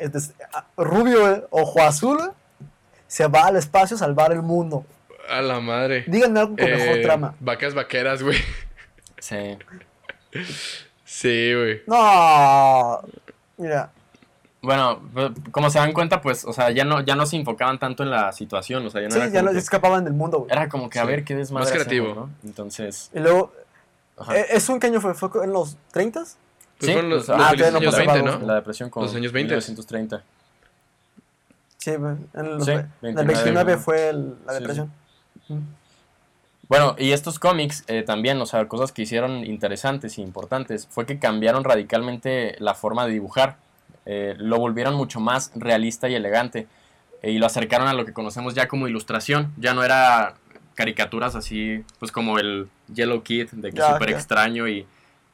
este, 0.02 0.18
es- 0.18 0.32
ah, 0.52 0.64
rubio, 0.76 1.30
eh, 1.32 1.44
ojo 1.50 1.80
azul, 1.82 2.18
eh, 2.20 2.64
se 3.06 3.26
va 3.26 3.46
al 3.46 3.56
espacio 3.56 3.96
a 3.96 3.98
salvar 3.98 4.32
el 4.32 4.42
mundo. 4.42 4.84
A 5.28 5.40
la 5.40 5.60
madre. 5.60 6.04
Díganme 6.08 6.40
algo 6.40 6.56
con 6.56 6.64
mejor 6.64 6.98
Eh, 6.98 7.02
trama. 7.02 7.34
Vacas 7.40 7.74
vaqueras, 7.74 8.22
güey. 8.22 8.38
Sí. 9.18 9.56
Sí, 11.04 11.54
güey. 11.54 11.82
No, 11.86 13.00
mira, 13.56 13.90
Bueno, 14.62 15.00
pues, 15.12 15.30
como 15.50 15.70
se 15.70 15.78
dan 15.80 15.92
cuenta, 15.92 16.20
pues, 16.20 16.44
o 16.44 16.52
sea, 16.52 16.70
ya 16.70 16.84
no, 16.84 17.00
ya 17.00 17.16
no 17.16 17.26
se 17.26 17.34
enfocaban 17.36 17.80
tanto 17.80 18.04
en 18.04 18.10
la 18.10 18.30
situación, 18.32 18.86
o 18.86 18.90
sea, 18.90 19.00
ya 19.00 19.08
no 19.08 19.14
sí, 19.14 19.18
era 19.20 19.26
ya 19.28 19.40
como 19.40 19.46
no 19.46 19.52
que- 19.52 19.58
escapaban 19.58 20.04
del 20.04 20.12
mundo, 20.12 20.38
güey. 20.38 20.52
Era 20.52 20.68
como 20.68 20.88
que 20.88 21.00
a 21.00 21.02
Sí. 21.02 21.08
ver 21.08 21.24
qué 21.24 21.34
desmadre 21.34 21.64
Más 21.64 21.72
creativo. 21.72 22.06
hacemos, 22.10 22.28
¿no? 22.28 22.34
Entonces, 22.48 23.10
Y 23.12 23.18
luego, 23.18 23.52
ajá. 24.16 24.36
¿eso 24.36 24.72
en 24.72 24.78
qué 24.80 24.86
año 24.86 25.00
fue? 25.00 25.14
¿Fue 25.14 25.30
en 25.44 25.52
los 25.52 25.76
30s? 25.92 26.36
Pues 26.78 26.86
Sí, 26.88 26.92
fueron 26.92 27.10
los, 27.10 27.26
pues, 27.26 27.38
los 27.38 27.46
ah, 27.46 27.50
felices 27.50 27.72
no 27.72 27.78
años 27.78 27.94
pasaba 27.94 28.12
20, 28.14 28.28
algo. 28.30 28.40
¿no? 28.40 28.46
la 28.46 28.54
depresión 28.56 28.90
con 28.90 29.02
Los 29.04 29.14
años 29.14 29.32
20. 29.32 29.54
1930. 29.54 30.22
Sí, 31.78 31.90
en, 31.90 32.02
los, 32.02 32.64
Sí, 32.64 32.70
en 32.72 32.78
el 32.78 33.14
29, 33.26 33.26
29 33.34 33.72
¿no? 33.72 33.78
fue 33.78 34.08
el- 34.08 34.34
la 34.46 34.52
depresión. 34.54 34.92
Bueno, 36.68 36.94
y 36.98 37.12
estos 37.12 37.38
cómics 37.38 37.84
eh, 37.88 38.02
también, 38.02 38.40
o 38.40 38.46
sea, 38.46 38.66
cosas 38.66 38.92
que 38.92 39.02
hicieron 39.02 39.44
interesantes 39.44 40.16
y 40.18 40.22
importantes, 40.22 40.86
fue 40.90 41.04
que 41.06 41.18
cambiaron 41.18 41.64
radicalmente 41.64 42.56
la 42.60 42.74
forma 42.74 43.04
de 43.06 43.12
dibujar. 43.12 43.56
Eh, 44.06 44.34
lo 44.38 44.58
volvieron 44.58 44.94
mucho 44.94 45.20
más 45.20 45.50
realista 45.54 46.08
y 46.08 46.14
elegante. 46.14 46.66
eh, 47.24 47.30
y 47.32 47.38
lo 47.38 47.46
acercaron 47.46 47.86
a 47.88 47.94
lo 47.94 48.04
que 48.04 48.12
conocemos 48.12 48.54
ya 48.54 48.66
como 48.68 48.88
ilustración. 48.88 49.52
Ya 49.58 49.74
no 49.74 49.84
era 49.84 50.34
caricaturas 50.74 51.34
así, 51.36 51.84
pues 52.00 52.10
como 52.10 52.38
el 52.38 52.68
Yellow 52.92 53.22
Kid, 53.22 53.50
de 53.52 53.70
que 53.70 53.76
Ya, 53.78 53.92
súper 53.92 54.10
extraño 54.10 54.66
y 54.66 54.86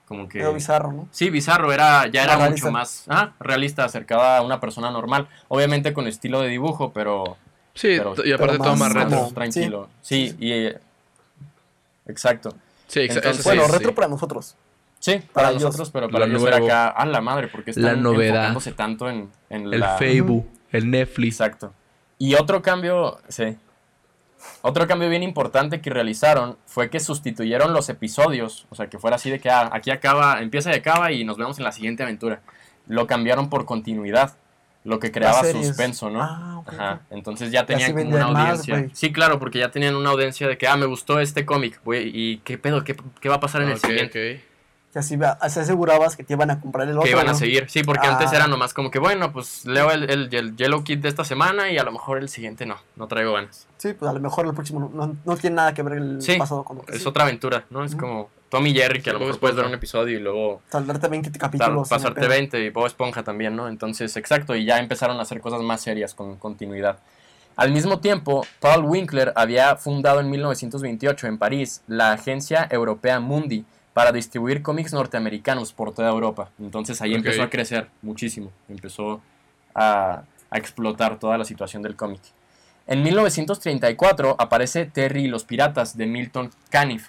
como 0.08 0.28
que... 0.28 0.38
Medio 0.38 0.54
bizarro, 0.54 0.90
¿no? 0.92 1.08
Sí, 1.12 1.30
bizarro, 1.30 1.72
era, 1.72 2.06
ya 2.08 2.24
era 2.24 2.38
mucho 2.38 2.70
más 2.72 3.04
ah, 3.08 3.32
realista, 3.38 3.84
acercada 3.84 4.38
a 4.38 4.42
una 4.42 4.58
persona 4.60 4.90
normal. 4.90 5.28
Obviamente 5.48 5.92
con 5.92 6.06
estilo 6.08 6.40
de 6.40 6.48
dibujo, 6.48 6.92
pero 6.92 7.36
Sí, 7.74 7.94
Pero- 7.96 8.14
y 8.24 8.32
aparte 8.32 8.54
pero 8.54 8.64
todo 8.64 8.76
más 8.76 8.92
retro. 8.92 9.28
tranquilo. 9.32 9.88
Sí, 10.00 10.34
y... 10.40 10.50
eh, 10.52 10.78
exacto. 12.06 12.54
Sí, 12.88 13.00
exa- 13.00 13.16
Entonces- 13.16 13.32
eso 13.40 13.42
sí, 13.42 13.48
bueno, 13.48 13.66
sí. 13.66 13.72
retro 13.78 13.94
para 13.94 14.08
nosotros. 14.08 14.56
Sí, 15.00 15.20
para, 15.32 15.52
nosotros, 15.52 15.90
pero 15.92 16.08
para 16.10 16.26
Lo 16.26 16.32
ellos 16.32 16.42
era 16.48 16.58
nuevo. 16.58 16.66
acá, 16.74 16.88
a 16.88 17.06
la 17.06 17.20
madre, 17.20 17.46
porque 17.46 17.70
están 17.70 17.84
La 17.84 17.94
novedad. 17.94 18.34
enfocándose 18.36 18.72
tanto 18.72 19.08
en, 19.08 19.30
en 19.48 19.72
El 19.72 19.78
la... 19.78 19.96
Facebook, 19.96 20.48
el 20.72 20.90
Netflix. 20.90 21.34
Exacto. 21.40 21.72
Y 22.18 22.34
otro 22.34 22.60
cambio, 22.62 23.18
sí. 23.28 23.56
Otro 24.62 24.86
cambio 24.86 25.08
bien 25.08 25.22
importante 25.22 25.80
que 25.80 25.90
realizaron 25.90 26.56
fue 26.66 26.90
que 26.90 27.00
sustituyeron 27.00 27.72
los 27.72 27.88
episodios, 27.88 28.66
o 28.70 28.74
sea, 28.74 28.88
que 28.88 28.98
fuera 28.98 29.16
así 29.16 29.30
de 29.30 29.40
que 29.40 29.50
ah, 29.50 29.70
aquí 29.72 29.90
acaba, 29.90 30.40
empieza 30.40 30.70
y 30.72 30.76
acaba 30.76 31.12
y 31.12 31.24
nos 31.24 31.36
vemos 31.38 31.58
en 31.58 31.64
la 31.64 31.72
siguiente 31.72 32.02
aventura. 32.02 32.40
Lo 32.86 33.06
cambiaron 33.06 33.50
por 33.50 33.64
continuidad, 33.66 34.34
lo 34.84 34.98
que 34.98 35.10
creaba 35.12 35.44
suspenso, 35.44 36.10
¿no? 36.10 36.22
Ah, 36.22 36.58
ok, 36.60 36.72
Ajá. 36.72 37.00
Entonces 37.10 37.50
ya 37.50 37.66
tenían 37.66 37.92
como 37.92 38.08
una 38.08 38.28
más, 38.28 38.60
audiencia. 38.60 38.90
sí, 38.94 39.12
claro, 39.12 39.38
porque 39.38 39.58
ya 39.58 39.70
tenían 39.70 39.94
una 39.94 40.10
audiencia 40.10 40.48
de 40.48 40.56
que, 40.56 40.66
ah, 40.66 40.76
me 40.76 40.86
gustó 40.86 41.20
este 41.20 41.44
cómic, 41.44 41.80
güey, 41.84 42.10
y 42.14 42.38
qué 42.38 42.58
pedo, 42.58 42.84
qué, 42.84 42.96
qué 43.20 43.28
va 43.28 43.36
a 43.36 43.40
pasar 43.40 43.62
en 43.62 43.68
el 43.68 43.76
Ok, 43.76 43.86
siguiente. 43.86 44.44
Que 44.98 45.14
así, 45.14 45.16
así 45.40 45.60
asegurabas 45.60 46.16
que 46.16 46.24
te 46.24 46.32
iban 46.32 46.50
a 46.50 46.60
comprar 46.60 46.88
el 46.88 46.94
otro. 46.96 47.04
que 47.04 47.10
iban 47.10 47.28
a 47.28 47.32
¿no? 47.32 47.38
seguir. 47.38 47.66
Sí, 47.70 47.84
porque 47.84 48.06
antes 48.08 48.32
Ah. 48.32 48.36
era 48.36 48.46
nomás 48.48 48.74
como 48.74 48.90
que, 48.90 48.98
bueno, 48.98 49.32
pues 49.32 49.64
leo 49.64 49.90
el, 49.92 50.10
el, 50.10 50.34
el 50.34 50.56
Yellow 50.56 50.82
Kid 50.82 50.98
de 50.98 51.08
esta 51.08 51.24
semana 51.24 51.70
y 51.70 51.78
a 51.78 51.84
lo 51.84 51.92
mejor 51.92 52.18
el 52.18 52.28
siguiente 52.28 52.66
no, 52.66 52.76
no 52.96 53.06
traigo 53.06 53.34
ganas. 53.34 53.66
Sí, 53.76 53.92
pues 53.92 54.10
a 54.10 54.12
lo 54.12 54.18
mejor 54.20 54.46
el 54.46 54.54
próximo 54.54 54.90
no, 54.92 55.16
no, 55.24 55.36
tiene 55.36 55.56
nada 55.56 55.72
que 55.72 55.82
ver 55.84 55.94
el 55.98 56.20
Sí, 56.20 56.36
pasado 56.36 56.64
con 56.64 56.78
lo 56.78 56.82
que 56.82 56.96
Es 56.96 57.02
sí. 57.02 57.08
otra 57.08 57.22
aventura, 57.24 57.64
¿no? 57.70 57.84
Es 57.84 57.94
como 57.94 58.28
Tom 58.48 58.66
y 58.66 58.74
Jerry, 58.74 59.00
que 59.02 59.10
a 59.10 59.12
lo 59.12 59.20
mejor 59.20 59.38
puedes 59.38 59.54
ver 59.54 59.66
Esponja. 59.66 59.68
un 59.68 59.78
episodio 59.78 60.18
y 60.18 60.20
luego 60.20 60.62
Tardarte 60.68 61.06
20 61.06 61.30
tar- 61.30 61.38
capítulos. 61.40 61.88
pasarte 61.88 62.20
pedo. 62.20 62.28
20 62.30 62.60
y 62.64 62.70
Bob 62.70 62.86
Esponja 62.86 63.22
también, 63.22 63.54
¿no? 63.54 63.68
Entonces, 63.68 64.16
exacto, 64.16 64.56
y 64.56 64.64
ya 64.64 64.78
empezaron 64.80 65.18
a 65.18 65.22
hacer 65.22 65.40
cosas 65.40 65.60
más 65.62 65.80
serias 65.80 66.14
con 66.14 66.36
continuidad. 66.36 66.98
Al 67.56 67.72
mismo 67.72 68.00
tiempo, 68.00 68.46
Paul 68.60 68.84
Winkler 68.84 69.32
había 69.36 69.76
fundado 69.76 70.20
en 70.20 70.30
1928 70.30 71.26
en 71.26 71.38
París 71.38 71.82
la 71.86 72.12
agencia 72.12 72.66
europea 72.70 73.20
Mundi 73.20 73.64
para 73.98 74.12
distribuir 74.12 74.62
cómics 74.62 74.92
norteamericanos 74.92 75.72
por 75.72 75.92
toda 75.92 76.08
Europa. 76.08 76.50
Entonces 76.60 77.02
ahí 77.02 77.14
empezó 77.14 77.42
a 77.42 77.50
crecer 77.50 77.88
muchísimo, 78.00 78.52
empezó 78.68 79.20
a, 79.74 80.22
a 80.50 80.56
explotar 80.56 81.18
toda 81.18 81.36
la 81.36 81.44
situación 81.44 81.82
del 81.82 81.96
cómic. 81.96 82.20
En 82.86 83.02
1934 83.02 84.36
aparece 84.38 84.86
Terry 84.86 85.24
y 85.24 85.26
los 85.26 85.42
Piratas 85.42 85.96
de 85.96 86.06
Milton 86.06 86.52
Caniff, 86.70 87.08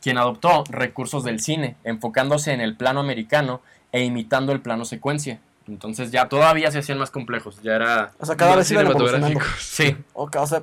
quien 0.00 0.16
adoptó 0.16 0.62
recursos 0.68 1.24
del 1.24 1.40
cine, 1.40 1.74
enfocándose 1.82 2.52
en 2.52 2.60
el 2.60 2.76
plano 2.76 3.00
americano 3.00 3.60
e 3.90 4.04
imitando 4.04 4.52
el 4.52 4.60
plano 4.60 4.84
secuencia. 4.84 5.40
Entonces 5.66 6.12
ya 6.12 6.28
todavía 6.28 6.70
se 6.70 6.78
hacían 6.78 6.98
más 6.98 7.10
complejos, 7.10 7.60
ya 7.60 7.74
era... 7.74 8.12
O 8.20 8.26
sea, 8.26 8.36
cada 8.36 8.54
vez 8.54 8.70
iban 8.70 8.86
evolucionando. 8.86 9.40
Sí, 9.58 9.96
O, 10.12 10.30
o 10.32 10.46
sea, 10.46 10.62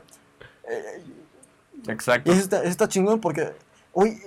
eh, 0.69 1.03
y 1.85 1.91
exacto. 1.91 2.31
eso 2.31 2.39
está, 2.39 2.59
eso 2.59 2.69
está 2.69 2.87
chingón 2.87 3.19
porque, 3.19 3.51
uy, 3.91 4.17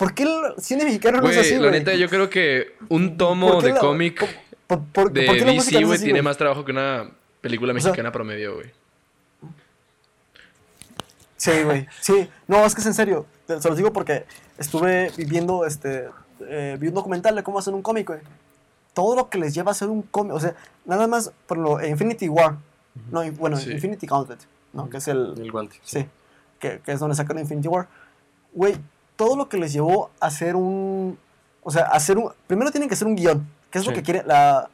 ¿por 0.00 0.14
qué 0.14 0.24
el 0.24 0.54
cine 0.60 0.84
mexicano 0.84 1.20
no 1.20 1.28
es 1.30 1.36
así, 1.36 1.52
la 1.54 1.68
güey? 1.68 1.70
neta, 1.72 1.94
yo 1.94 2.08
creo 2.08 2.28
que 2.28 2.74
un 2.88 3.16
tomo 3.16 3.52
¿Por 3.52 3.60
qué 3.60 3.66
de 3.68 3.72
la- 3.74 3.80
cómic 3.80 4.18
por- 4.66 4.80
por- 4.80 4.84
por- 4.92 5.12
de 5.12 5.26
por 5.26 5.36
qué 5.36 5.44
la 5.44 5.52
música 5.52 5.76
DC, 5.78 5.86
güey, 5.86 5.98
tiene 5.98 6.12
güey? 6.14 6.22
más 6.22 6.36
trabajo 6.36 6.64
que 6.64 6.72
una 6.72 7.08
película 7.40 7.72
sea- 7.74 7.90
mexicana 7.90 8.10
promedio, 8.10 8.54
güey. 8.56 8.70
Sí, 11.36 11.62
güey. 11.64 11.86
Sí, 12.00 12.28
no, 12.48 12.64
es 12.66 12.74
que 12.74 12.80
es 12.82 12.86
en 12.86 12.94
serio. 12.94 13.26
Te- 13.46 13.60
Se 13.60 13.68
los 13.68 13.76
digo 13.76 13.92
porque 13.92 14.24
estuve 14.58 15.10
viviendo, 15.16 15.64
este, 15.64 16.08
eh, 16.40 16.76
vi 16.78 16.88
un 16.88 16.94
documental 16.94 17.34
de 17.34 17.42
cómo 17.42 17.58
hacer 17.58 17.72
un 17.72 17.82
cómic, 17.82 18.08
güey. 18.08 18.20
Todo 18.92 19.16
lo 19.16 19.30
que 19.30 19.38
les 19.38 19.54
lleva 19.54 19.70
a 19.70 19.72
hacer 19.72 19.88
un 19.88 20.02
cómic, 20.02 20.34
o 20.34 20.40
sea, 20.40 20.54
nada 20.84 21.06
más, 21.06 21.32
por 21.46 21.56
lo, 21.58 21.84
Infinity 21.84 22.28
War, 22.28 22.56
no, 23.10 23.22
bueno, 23.32 23.56
Sí. 23.56 23.70
Infinity 23.70 24.06
Gauntlet, 24.06 24.40
¿no? 24.72 24.90
Que 24.90 24.98
es 24.98 25.08
el, 25.08 25.34
El 25.38 25.50
guante. 25.50 25.76
sí, 25.82 26.06
que, 26.58 26.80
que 26.84 26.92
es 26.92 27.00
donde 27.00 27.16
sacaron 27.16 27.40
Infinity 27.40 27.68
War. 27.68 27.88
Güey, 28.52 28.76
todo 29.20 29.36
lo 29.36 29.50
que 29.50 29.58
les 29.58 29.70
llevó 29.74 30.08
a 30.18 30.28
hacer 30.28 30.56
un, 30.56 31.18
o 31.62 31.70
sea, 31.70 31.82
a 31.82 31.88
hacer 31.90 32.16
un, 32.16 32.32
primero 32.46 32.70
tienen 32.70 32.88
que 32.88 32.94
hacer 32.94 33.06
un 33.06 33.16
guion, 33.16 33.46
que 33.70 33.78
es 33.78 33.84
lo 33.84 33.92
que 33.92 34.02
quiere 34.02 34.22
la... 34.24 34.70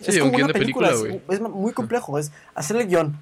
Sí, 0.00 0.18
un 0.18 0.32
guion 0.32 0.46
de 0.48 0.54
película, 0.54 0.88
es- 0.88 1.04
es, 1.28 1.40
muy 1.42 1.72
complejo, 1.74 2.18
es 2.18 2.32
hacer 2.54 2.78
el 2.78 2.88
guion. 2.88 3.14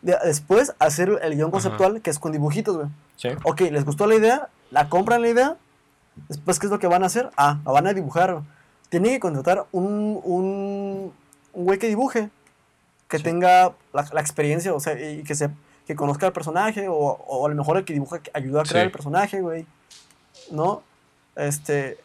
De- 0.00 0.16
después 0.24 0.72
hacer 0.78 1.18
el 1.22 1.34
guion 1.36 1.50
conceptual, 1.50 2.00
que 2.00 2.08
es 2.08 2.18
con 2.18 2.32
dibujitos, 2.32 2.74
güey. 2.76 2.88
Sí. 3.16 3.28
Ok, 3.44 3.60
les 3.60 3.84
gustó 3.84 4.06
la 4.06 4.14
idea, 4.14 4.48
la 4.70 4.88
compran 4.88 5.20
la 5.20 5.28
idea, 5.28 5.56
después, 6.28 6.58
¿qué 6.58 6.64
es 6.68 6.72
lo 6.72 6.78
que 6.78 6.86
van 6.86 7.02
a 7.02 7.06
hacer? 7.06 7.28
Ah, 7.36 7.58
la 7.66 7.72
van 7.72 7.86
a 7.86 7.92
dibujar. 7.92 8.40
Tienen 8.88 9.10
que 9.12 9.20
contratar 9.20 9.66
un, 9.72 10.18
un, 10.24 11.12
un 11.52 11.64
güey 11.66 11.78
que 11.78 11.88
dibuje, 11.88 12.30
que 13.08 13.18
tenga 13.18 13.72
la, 13.92 14.08
la 14.10 14.20
experiencia, 14.22 14.72
o 14.72 14.80
sea, 14.80 14.98
y 14.98 15.22
que, 15.22 15.34
se, 15.34 15.50
que 15.88 15.96
conozca 15.96 16.26
al 16.26 16.32
personaje, 16.32 16.86
o, 16.88 16.94
o 16.94 17.46
a 17.46 17.48
lo 17.48 17.56
mejor 17.56 17.78
el 17.78 17.84
que 17.84 17.94
dibuja 17.94 18.20
que 18.22 18.30
ayuda 18.34 18.60
a 18.60 18.64
crear 18.64 18.84
Sí. 18.84 18.86
el 18.86 18.92
personaje, 18.92 19.40
güey. 19.40 19.66
¿No? 20.52 20.82
Este. 21.34 21.98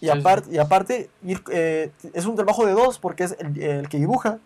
Y, 0.00 0.08
aparte, 0.08 0.48
y 0.50 0.58
aparte, 0.58 1.10
ir, 1.24 1.42
eh, 1.52 1.90
es 2.14 2.24
un 2.24 2.36
trabajo 2.36 2.64
de 2.66 2.72
dos, 2.72 2.98
porque 2.98 3.24
es 3.24 3.36
el, 3.38 3.60
el 3.62 3.88
que 3.88 3.98
dibuja, 3.98 4.38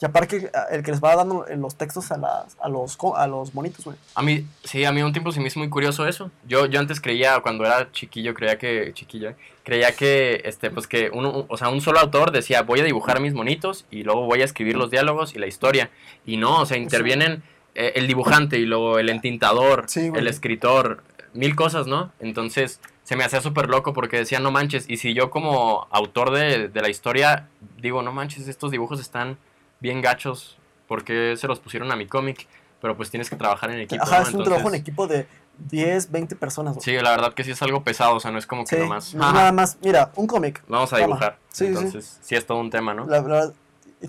y 0.00 0.04
aparte 0.06 0.50
el 0.70 0.82
que 0.82 0.92
les 0.92 1.02
va 1.02 1.14
dando 1.16 1.44
los 1.56 1.74
textos 1.74 2.10
a, 2.12 2.16
las, 2.16 2.56
a, 2.62 2.68
los, 2.70 2.96
a 3.16 3.26
los 3.26 3.52
monitos, 3.52 3.84
güey. 3.84 3.96
A 4.14 4.22
mí, 4.22 4.46
sí, 4.64 4.84
a 4.86 4.92
mí 4.92 5.02
un 5.02 5.12
tiempo 5.12 5.32
se 5.32 5.40
me 5.40 5.48
hizo 5.48 5.58
muy 5.58 5.68
curioso 5.68 6.06
eso. 6.06 6.30
Yo, 6.46 6.64
yo 6.66 6.80
antes 6.80 7.00
creía, 7.00 7.38
cuando 7.40 7.66
era 7.66 7.90
chiquillo, 7.92 8.32
creía 8.32 8.56
que, 8.56 8.92
chiquillo, 8.94 9.30
eh, 9.30 9.36
creía 9.64 9.92
que, 9.94 10.40
este, 10.44 10.70
pues 10.70 10.86
que 10.86 11.10
uno, 11.12 11.44
o 11.48 11.56
sea, 11.58 11.68
un 11.68 11.80
solo 11.82 11.98
autor 11.98 12.30
decía, 12.30 12.62
voy 12.62 12.80
a 12.80 12.84
dibujar 12.84 13.20
mis 13.20 13.34
monitos 13.34 13.84
y 13.90 14.04
luego 14.04 14.24
voy 14.24 14.40
a 14.40 14.44
escribir 14.46 14.76
los 14.76 14.90
diálogos 14.90 15.34
y 15.34 15.38
la 15.38 15.48
historia. 15.48 15.90
Y 16.24 16.36
no, 16.38 16.60
o 16.62 16.66
sea, 16.66 16.78
intervienen 16.78 17.32
eh, 17.32 17.42
el 17.74 18.06
dibujante 18.06 18.58
y 18.58 18.66
luego 18.66 18.98
el 18.98 19.08
entintador, 19.08 19.84
Sí, 19.86 20.10
el 20.14 20.26
escritor, 20.26 21.02
mil 21.34 21.54
cosas, 21.56 21.86
¿no? 21.86 22.12
Entonces, 22.20 22.80
se 23.04 23.16
me 23.16 23.24
hacía 23.24 23.40
súper 23.40 23.68
loco 23.68 23.92
porque 23.92 24.18
decía, 24.18 24.40
no 24.40 24.50
manches, 24.50 24.84
y 24.88 24.96
si 24.96 25.14
yo 25.14 25.30
como 25.30 25.86
autor 25.90 26.30
de, 26.32 26.68
de 26.68 26.80
la 26.80 26.88
historia 26.88 27.48
digo, 27.78 28.02
no 28.02 28.12
manches, 28.12 28.46
estos 28.48 28.70
dibujos 28.70 29.00
están 29.00 29.36
bien 29.80 30.00
gachos, 30.00 30.58
¿por 30.88 31.04
qué 31.04 31.34
se 31.36 31.46
los 31.48 31.58
pusieron 31.60 31.90
a 31.92 31.96
mi 31.96 32.06
cómic? 32.06 32.46
Pero 32.80 32.96
pues 32.96 33.10
tienes 33.10 33.28
que 33.28 33.36
trabajar 33.36 33.70
en 33.70 33.80
equipo. 33.80 34.02
Ajá, 34.02 34.20
¿no? 34.22 34.28
es 34.28 34.34
un 34.34 34.42
trabajo 34.44 34.68
en 34.68 34.74
equipo 34.76 35.06
de 35.06 35.26
10, 35.70 36.10
20 36.10 36.34
personas. 36.36 36.74
güey. 36.74 36.84
Sí, 36.84 36.92
la 37.02 37.10
verdad 37.10 37.34
que 37.34 37.44
sí 37.44 37.50
es 37.50 37.60
algo 37.62 37.84
pesado, 37.84 38.14
o 38.16 38.20
sea, 38.20 38.30
no 38.30 38.38
es 38.38 38.46
como 38.46 38.64
que 38.64 38.76
Sí, 38.76 38.82
nomás. 38.82 39.14
no- 39.14 39.22
"Ajá, 39.24 39.32
nada 39.34 39.52
más, 39.52 39.76
mira, 39.82 40.10
un 40.16 40.26
cómic. 40.26 40.62
Vamos 40.66 40.90
a 40.92 40.96
toma". 40.96 41.06
dibujar. 41.06 41.38
Sí. 41.50 41.66
Entonces, 41.66 42.18
sí. 42.22 42.34
es 42.36 42.46
todo 42.46 42.58
un 42.58 42.70
tema, 42.70 42.94
¿no? 42.94 43.06
La 43.06 43.20
verdad, 43.20 43.52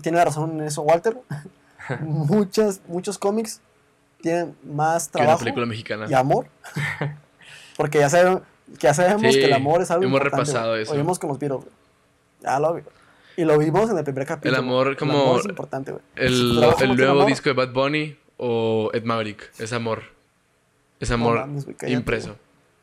tiene 0.02 0.24
razón 0.24 0.52
en 0.60 0.66
eso, 0.66 0.80
Walter. 0.82 1.18
Muchas, 2.00 2.80
muchos 2.86 3.18
cómics 3.18 3.60
tienen 4.20 4.56
más 4.64 5.08
Que 5.08 5.18
una 5.18 5.24
trabajo 5.24 5.40
película 5.40 5.66
mexicana. 5.66 6.06
y 6.08 6.14
amor. 6.14 6.46
Porque 7.76 7.98
ya 7.98 8.08
sabemos, 8.10 8.42
que 8.78 8.86
ya 8.86 8.94
sabemos 8.94 9.22
Sí, 9.34 9.40
que 9.40 9.46
el 9.46 9.52
amor 9.52 9.82
es 9.82 9.90
algo 9.90 10.04
hemos 10.04 10.18
importante, 10.18 10.44
repasado 10.46 10.70
güey. 10.70 10.82
eso. 10.82 10.92
Oímos 10.92 11.18
con 11.18 11.28
los 11.28 11.38
Beatles, 11.38 11.62
güey. 11.62 11.74
Ya 12.42 12.58
lo 12.60 12.74
vi. 12.74 12.82
Y 13.36 13.44
lo 13.44 13.56
vimos 13.58 13.90
en 13.90 13.96
el 13.98 14.04
primer 14.04 14.26
capítulo. 14.26 14.54
El 14.54 14.58
amor 14.62 14.96
como- 14.96 15.12
amor 15.22 15.40
es 15.40 15.46
importante, 15.46 15.92
güey. 15.92 16.04
El, 16.16 16.62
el 16.80 16.96
nuevo 16.96 17.12
amor, 17.12 17.26
disco 17.26 17.48
de 17.48 17.54
Bad 17.54 17.72
Bunny 17.72 18.16
o 18.36 18.90
Ed 18.92 19.04
Maverick. 19.04 19.50
Es 19.58 19.72
amor. 19.72 20.02
Es 21.00 21.08
no 21.08 21.14
amor 21.16 21.38
mames, 21.40 21.64
güey, 21.64 21.76
cállate, 21.76 21.94
impreso. 21.98 22.36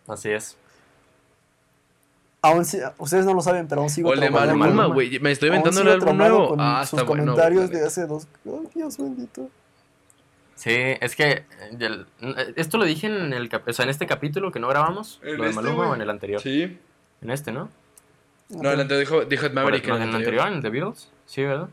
Así 0.07 0.29
es. 0.29 0.57
Aún 2.41 2.63
si- 2.63 2.80
ustedes 2.97 3.25
no 3.25 3.34
lo 3.34 3.41
saben, 3.41 3.67
pero 3.67 3.82
aún 3.82 3.89
sigo 3.89 4.10
O 4.10 4.13
el 4.13 4.19
de 4.21 4.30
Maluma, 4.30 4.86
güey. 4.86 5.19
Me 5.19 5.32
estoy 5.32 5.47
inventando 5.49 5.82
el 5.82 5.89
álbum 5.89 6.17
nuevo. 6.17 6.47
con 6.49 6.62
Ah, 6.62 6.86
sus 6.86 6.99
está 6.99 7.04
bueno. 7.08 7.23
comentarios 7.34 7.67
güey. 7.69 7.80
de 7.82 7.86
hace 7.88 8.06
dos... 8.08 8.28
Ay, 8.45 8.69
Dios 8.75 8.97
bendito. 8.97 9.49
Sí, 10.56 10.71
es 10.73 11.15
que 11.15 11.30
eh, 11.32 11.45
el- 11.80 12.06
esto 12.56 12.78
lo 12.78 12.86
dije 12.86 13.08
en 13.08 13.34
el 13.34 13.49
o 13.67 13.73
sea, 13.73 13.84
en 13.84 13.89
este 13.89 14.06
capítulo 14.08 14.52
que 14.52 14.60
no 14.60 14.67
grabamos, 14.67 15.19
En 15.23 15.38
lo 15.38 15.43
de 15.43 15.49
este, 15.49 15.62
Maluma 15.62 15.75
güey. 15.84 15.89
o 15.89 15.95
en 15.95 16.02
el 16.02 16.10
anterior. 16.10 16.41
Sí. 16.41 16.78
En 17.21 17.30
este, 17.30 17.52
¿no? 17.52 17.69
No, 18.49 18.71
el 18.71 18.80
anterior 18.80 18.99
dijo, 18.99 19.25
dijo 19.25 19.45
Ed 19.45 19.54
Maverick. 19.54 19.86
Por- 19.88 19.95
en 19.97 20.02
¿En 20.04 20.04
el 20.04 20.10
el 20.10 20.15
anterior, 20.15 20.47
en 20.47 20.54
el 20.56 20.62
The 20.62 20.69
Beatles? 20.69 21.10
Sí, 21.25 21.43
¿verdad? 21.43 21.69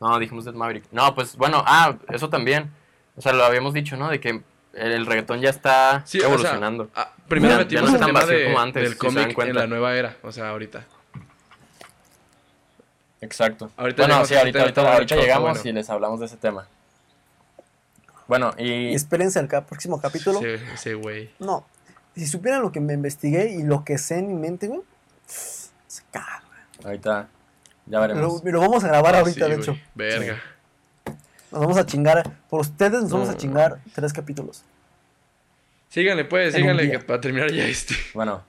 No, 0.00 0.18
dijimos 0.18 0.44
Dead 0.44 0.54
Maverick. 0.54 0.84
No, 0.92 1.14
pues 1.14 1.36
bueno, 1.36 1.62
ah, 1.66 1.96
eso 2.08 2.28
también. 2.28 2.70
O 3.16 3.22
sea, 3.22 3.32
lo 3.32 3.44
habíamos 3.44 3.72
dicho, 3.72 3.96
¿no? 3.96 4.10
De 4.10 4.20
que 4.20 4.42
el, 4.76 4.92
el 4.92 5.06
reggaetón 5.06 5.40
ya 5.40 5.50
está 5.50 6.02
Sí, 6.06 6.18
o 6.18 6.22
sea, 6.22 6.28
evolucionando. 6.30 6.90
ah, 6.94 7.12
primero 7.28 7.62
Ya- 7.62 7.80
no 7.80 7.88
es 7.88 7.94
el 7.94 7.98
tan 8.00 8.06
tema 8.08 8.20
vacío 8.20 8.38
de- 8.38 8.44
como 8.44 8.60
antes, 8.60 8.82
del 8.82 8.92
si 8.92 8.98
cómic 8.98 9.28
en 9.28 9.34
cuenta. 9.34 9.60
la 9.60 9.66
nueva 9.66 9.94
era. 9.96 10.16
O 10.22 10.32
sea, 10.32 10.50
ahorita. 10.50 10.84
Exacto. 13.20 13.70
Ahorita 13.76 14.02
bueno, 14.06 14.24
sí, 14.26 14.34
ahorita, 14.34 14.60
ahorita, 14.60 14.92
ahorita 14.94 15.16
llegamos 15.16 15.50
bueno. 15.54 15.70
y 15.70 15.72
les 15.72 15.88
hablamos 15.90 16.20
de 16.20 16.26
ese 16.26 16.36
tema. 16.36 16.66
Bueno, 18.28 18.52
y... 18.58 18.88
Y 18.90 18.94
espérense 18.94 19.38
al 19.38 19.48
próximo 19.48 20.00
capítulo. 20.00 20.40
Ese, 20.40 20.54
ese 20.74 20.94
güey. 20.94 21.30
No. 21.38 21.66
Si 22.14 22.26
supieran 22.26 22.62
lo 22.62 22.72
que 22.72 22.80
me 22.80 22.94
investigué 22.94 23.50
y 23.50 23.62
lo 23.62 23.84
que 23.84 23.98
sé 23.98 24.18
en 24.18 24.28
mi 24.28 24.34
mente, 24.34 24.68
güey. 24.68 24.80
Se 25.26 26.02
caga. 26.10 26.42
Ahorita 26.84 27.28
ya 27.86 28.00
veremos. 28.00 28.42
lo 28.44 28.60
vamos 28.60 28.84
a 28.84 28.88
grabar 28.88 29.16
ahorita, 29.16 29.46
Sí, 29.46 29.50
de 29.52 29.56
hecho. 29.56 29.78
Verga. 29.94 30.42
Nos 31.56 31.64
vamos 31.64 31.78
a 31.78 31.86
chingar. 31.86 32.30
Por 32.50 32.60
ustedes 32.60 33.02
nos 33.02 33.10
vamos 33.10 33.28
a 33.30 33.32
No. 33.32 33.38
chingar 33.38 33.78
tres 33.94 34.12
capítulos. 34.12 34.62
Síganle, 35.88 36.24
pues, 36.24 36.54
En 36.54 36.60
síganle 36.60 36.90
que 36.90 36.98
para 36.98 37.20
terminar 37.20 37.50
ya 37.50 37.64
este. 37.64 37.94
Bueno, 38.12 38.42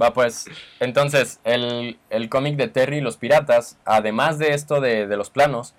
va 0.00 0.12
pues. 0.12 0.44
Entonces, 0.80 1.40
el, 1.44 1.98
el 2.10 2.28
cómic 2.28 2.56
de 2.56 2.68
Terry 2.68 2.98
y 2.98 3.00
los 3.00 3.16
piratas, 3.16 3.78
además 3.84 4.38
de 4.38 4.52
esto 4.52 4.80
de, 4.80 5.06
de 5.06 5.16
los 5.16 5.30
planos, 5.30 5.74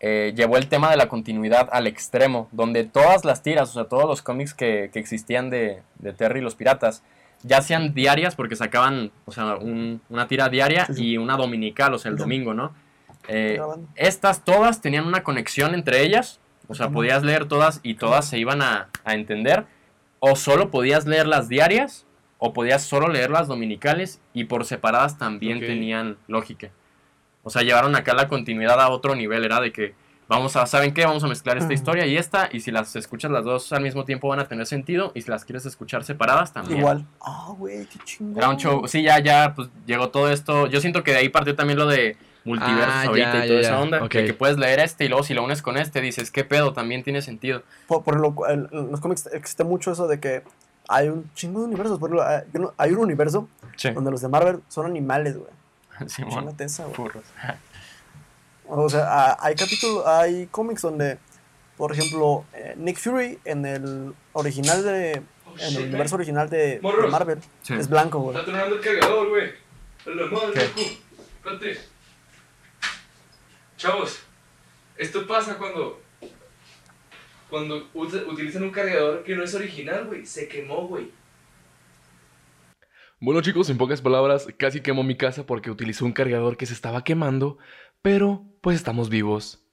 eh, 0.00 0.32
llevó 0.34 0.56
el 0.56 0.66
tema 0.66 0.90
de 0.90 0.96
la 0.96 1.06
continuidad 1.06 1.68
al 1.70 1.86
extremo, 1.86 2.48
donde 2.50 2.82
todas 2.82 3.24
las 3.24 3.42
tiras, 3.42 3.70
o 3.70 3.72
sea, 3.74 3.84
todos 3.84 4.06
los 4.06 4.20
cómics 4.22 4.52
que, 4.54 4.90
que 4.92 4.98
existían 4.98 5.48
de, 5.50 5.82
de 6.00 6.12
Terry 6.12 6.40
y 6.40 6.42
los 6.42 6.56
piratas, 6.56 7.04
ya 7.44 7.62
sean 7.62 7.94
diarias, 7.94 8.34
porque 8.34 8.56
sacaban, 8.56 9.12
o 9.26 9.32
sea, 9.32 9.54
un- 9.56 10.00
una 10.08 10.26
tira 10.26 10.48
diaria 10.48 10.86
Sí, 10.86 10.94
sí. 10.94 11.06
y 11.10 11.18
una 11.18 11.36
dominical, 11.36 11.94
o 11.94 11.98
sea, 11.98 12.10
el 12.10 12.16
Sí. 12.16 12.22
domingo, 12.22 12.52
¿no? 12.54 12.72
Eh, 13.28 13.60
estas 13.94 14.44
todas 14.44 14.80
tenían 14.80 15.06
una 15.06 15.22
conexión 15.22 15.74
entre 15.74 16.02
ellas, 16.02 16.40
o 16.68 16.74
sea, 16.74 16.90
podías 16.90 17.22
leer 17.22 17.46
todas 17.46 17.80
y 17.82 17.94
todas 17.94 18.26
se 18.26 18.38
iban 18.38 18.62
a, 18.62 18.88
a 19.04 19.14
entender, 19.14 19.66
o 20.20 20.36
solo 20.36 20.70
podías 20.70 21.06
leer 21.06 21.26
las 21.26 21.48
diarias, 21.48 22.06
o 22.38 22.52
podías 22.52 22.82
solo 22.82 23.08
leer 23.08 23.30
las 23.30 23.46
dominicales, 23.46 24.20
y 24.32 24.44
por 24.44 24.64
separadas 24.64 25.18
también 25.18 25.60
tenían 25.60 26.16
lógica. 26.26 26.70
O 27.44 27.50
sea, 27.50 27.62
llevaron 27.62 27.94
acá 27.96 28.14
la 28.14 28.28
continuidad 28.28 28.80
a 28.80 28.88
otro 28.88 29.14
nivel, 29.14 29.44
era 29.44 29.60
de 29.60 29.72
que 29.72 29.94
vamos 30.28 30.56
a, 30.56 30.66
¿saben 30.66 30.94
qué? 30.94 31.04
Vamos 31.04 31.22
a 31.24 31.28
mezclar 31.28 31.58
esta 31.58 31.74
historia 31.74 32.06
y 32.06 32.16
esta, 32.16 32.48
y 32.50 32.60
si 32.60 32.70
las 32.70 32.96
escuchas 32.96 33.30
las 33.30 33.44
dos 33.44 33.72
al 33.72 33.82
mismo 33.82 34.04
tiempo 34.04 34.28
van 34.28 34.38
a 34.40 34.48
tener 34.48 34.66
sentido, 34.66 35.12
y 35.14 35.22
si 35.22 35.30
las 35.30 35.44
quieres 35.44 35.66
escuchar 35.66 36.04
separadas 36.04 36.52
también. 36.52 36.78
Igual. 36.78 37.06
Ah, 37.20 37.52
güey, 37.56 37.86
qué 37.86 37.98
chingón. 38.04 38.38
Era 38.38 38.48
un 38.48 38.56
show, 38.56 38.86
sí, 38.88 39.02
ya, 39.02 39.18
ya, 39.18 39.52
pues 39.54 39.68
llegó 39.86 40.08
todo 40.08 40.30
esto. 40.30 40.68
Yo 40.68 40.80
siento 40.80 41.02
que 41.02 41.12
de 41.12 41.18
ahí 41.18 41.28
partió 41.28 41.54
también 41.54 41.78
lo 41.78 41.86
de 41.86 42.16
multiversos 42.44 42.88
Ah, 42.94 43.02
ahorita 43.04 43.32
ya, 43.32 43.44
y 43.44 43.48
toda 43.48 43.60
ya, 43.60 43.68
esa 43.68 43.80
onda. 43.80 44.08
Que 44.08 44.34
puedes 44.34 44.58
leer 44.58 44.80
este 44.80 45.04
y 45.04 45.08
luego 45.08 45.24
si 45.24 45.34
lo 45.34 45.44
unes 45.44 45.62
con 45.62 45.76
este 45.76 46.00
dices, 46.00 46.30
¿qué 46.30 46.44
pedo? 46.44 46.72
También 46.72 47.02
tiene 47.02 47.22
sentido. 47.22 47.62
Por, 47.86 48.02
por 48.04 48.18
lo 48.20 48.34
cual, 48.34 48.68
en 48.72 48.90
los 48.90 49.00
cómics 49.00 49.28
existe 49.32 49.64
mucho 49.64 49.92
eso 49.92 50.08
de 50.08 50.18
que 50.20 50.42
hay 50.88 51.08
un 51.08 51.30
chingo 51.34 51.60
de 51.60 51.66
universos. 51.66 51.98
Por 51.98 52.10
ejemplo, 52.14 52.74
hay 52.76 52.90
un 52.92 52.98
universo 52.98 53.48
Sí. 53.76 53.90
donde 53.90 54.10
los 54.10 54.20
de 54.20 54.28
Marvel 54.28 54.60
son 54.68 54.86
animales, 54.86 55.36
güey. 55.38 55.50
Simón. 56.08 56.30
Chingate 56.40 56.64
esa, 56.64 56.84
güey. 56.86 57.10
O 58.68 58.88
sea, 58.88 59.36
hay 59.40 59.54
capítulos, 59.54 60.06
hay 60.06 60.46
cómics 60.50 60.82
donde, 60.82 61.18
por 61.76 61.92
ejemplo, 61.92 62.44
eh, 62.54 62.74
Nick 62.78 62.98
Fury 62.98 63.38
en 63.44 63.66
el 63.66 64.14
original 64.32 64.82
de, 64.84 65.12
en 65.12 65.76
el 65.76 65.82
universo 65.88 66.14
original 66.16 66.48
de. 66.48 66.80
Marvel 67.10 67.38
Sí. 67.62 67.74
es 67.74 67.88
blanco, 67.88 68.20
güey. 68.20 68.36
Está 68.36 68.50
tronando 68.50 68.76
el 68.76 68.80
cargador, 68.80 69.28
güey. 69.28 69.52
La 70.06 70.26
madre, 70.26 70.52
¿Qué? 70.54 70.60
loco. 70.60 70.82
Espérate. 71.52 71.80
Chavos, 73.82 74.20
esto 74.96 75.26
pasa 75.26 75.58
cuando. 75.58 76.00
Cuando 77.50 77.92
ut- 77.94 78.26
utilizan 78.28 78.62
un 78.62 78.70
cargador 78.70 79.24
que 79.24 79.34
no 79.34 79.42
es 79.42 79.52
original, 79.54 80.04
güey. 80.06 80.24
Se 80.24 80.46
quemó, 80.46 80.86
güey. 80.86 81.10
Bueno, 83.18 83.42
chicos, 83.42 83.68
en 83.70 83.78
pocas 83.78 84.00
palabras, 84.00 84.46
casi 84.56 84.80
quemó 84.82 85.02
mi 85.02 85.16
casa 85.16 85.46
porque 85.46 85.68
utilizó 85.72 86.04
un 86.04 86.12
cargador 86.12 86.56
que 86.56 86.66
se 86.66 86.74
estaba 86.74 87.02
quemando. 87.02 87.58
Pero, 88.02 88.44
pues 88.60 88.76
estamos 88.76 89.08
vivos. 89.08 89.66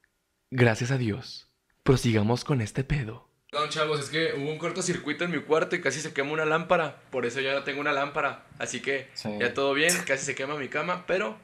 Gracias 0.49 0.89
a 0.89 0.97
Dios. 0.97 1.51
Prosigamos 1.83 2.43
con 2.43 2.61
este 2.61 2.83
pedo. 2.83 3.29
No, 3.53 3.69
chavos, 3.69 3.99
es 3.99 4.09
que 4.09 4.33
hubo 4.39 4.49
un 4.51 4.57
cortocircuito 4.57 5.23
en 5.25 5.31
mi 5.31 5.39
cuarto 5.41 5.75
y 5.75 5.81
casi 5.81 6.01
se 6.01 6.13
quema 6.13 6.31
una 6.31 6.45
lámpara. 6.45 6.99
Por 7.11 7.27
eso 7.27 7.41
ya 7.41 7.53
no 7.53 7.63
tengo 7.63 7.79
una 7.79 7.91
lámpara. 7.93 8.47
Así 8.57 8.81
que 8.81 9.07
Sí. 9.13 9.29
ya 9.39 9.53
todo 9.53 9.75
bien, 9.75 9.95
casi 10.07 10.25
se 10.25 10.33
quema 10.33 10.55
mi 10.55 10.67
cama, 10.67 11.05
pero 11.05 11.37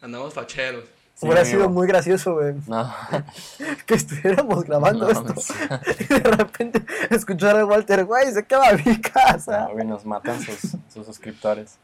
andamos 0.00 0.32
facheros. 0.32 0.84
Sí, 1.18 1.24
Hubiera 1.24 1.40
amigo. 1.40 1.56
sido 1.60 1.70
muy 1.70 1.86
gracioso, 1.88 2.34
güey, 2.34 2.54
No. 2.66 2.92
que 3.86 3.94
estuviéramos 3.94 4.64
grabando 4.64 5.06
No, 5.10 5.12
esto 5.30 5.34
sí. 5.40 5.54
y 6.00 6.04
de 6.12 6.18
repente 6.20 6.82
escuchar 7.08 7.56
a 7.58 7.64
Walter, 7.64 8.04
güey, 8.04 8.30
se 8.32 8.44
quema 8.44 8.72
mi 8.84 9.00
casa. 9.00 9.60
No, 9.68 9.72
güey, 9.72 9.86
nos 9.86 10.04
matan 10.04 10.38
sus, 10.42 10.76
sus 10.92 11.06
suscriptores. 11.06 11.78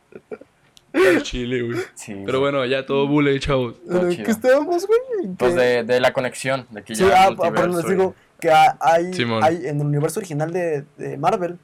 Al 0.92 1.22
chile, 1.22 1.62
güey. 1.62 1.78
Sí. 1.94 2.22
Pero 2.26 2.40
bueno, 2.40 2.66
ya 2.66 2.84
todo 2.84 3.08
bule, 3.08 3.40
chavos. 3.40 3.76
todo 3.88 4.02
¿En 4.02 4.10
chido. 4.10 4.24
¿Qué 4.26 4.30
estábamos, 4.32 4.86
güey? 4.86 5.00
¿En 5.24 5.36
Pues 5.36 5.54
de, 5.54 5.82
de 5.84 6.00
la 6.00 6.12
conexión, 6.12 6.66
de 6.68 6.84
que 6.84 6.94
Sí, 6.94 7.06
ya 7.06 7.28
ah, 7.28 7.34
por 7.34 7.56
eso 7.56 7.66
les 7.68 7.86
digo 7.88 8.14
que 8.38 8.50
ha- 8.50 8.76
hay, 8.80 9.14
Simón. 9.14 9.42
hay 9.42 9.66
en 9.66 9.80
el 9.80 9.86
universo 9.86 10.20
original 10.20 10.52
de, 10.52 10.84
de 10.98 11.16
Marvel, 11.16 11.58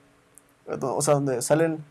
o 0.80 1.02
sea, 1.02 1.12
donde 1.14 1.42
salen, 1.42 1.84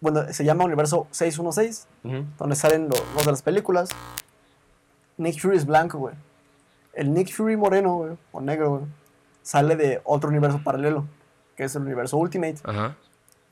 bueno, 0.00 0.32
se 0.32 0.44
llama 0.44 0.64
universo 0.64 1.08
616, 1.10 1.88
y- 2.04 2.08
Ujú. 2.08 2.24
donde 2.38 2.54
salen 2.54 2.82
lo- 2.88 3.04
los 3.16 3.24
de 3.24 3.32
las 3.32 3.42
películas. 3.42 3.88
Nick 5.18 5.40
Fury 5.40 5.56
es 5.56 5.66
blanco, 5.66 5.98
güey. 5.98 6.14
El 6.94 7.12
Nick 7.12 7.32
Fury 7.32 7.56
moreno, 7.56 7.94
güey, 7.96 8.16
o 8.32 8.40
negro, 8.40 8.70
güey, 8.70 8.82
sale 9.42 9.76
de 9.76 10.00
otro 10.04 10.30
universo 10.30 10.60
paralelo, 10.64 11.04
que 11.56 11.64
es 11.64 11.74
el 11.76 11.82
universo 11.82 12.16
Ultimate. 12.16 12.56
Ajá. 12.64 12.96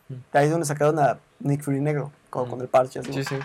De 0.08 0.38
ahí 0.38 0.46
es 0.46 0.50
donde 0.52 0.66
sacaron 0.66 0.98
a 0.98 1.18
Nick 1.40 1.62
Fury 1.62 1.80
negro, 1.80 2.10
con, 2.30 2.48
con 2.48 2.60
el 2.60 2.68
parche. 2.68 3.00
así, 3.00 3.12
Sí, 3.12 3.24
sí. 3.24 3.36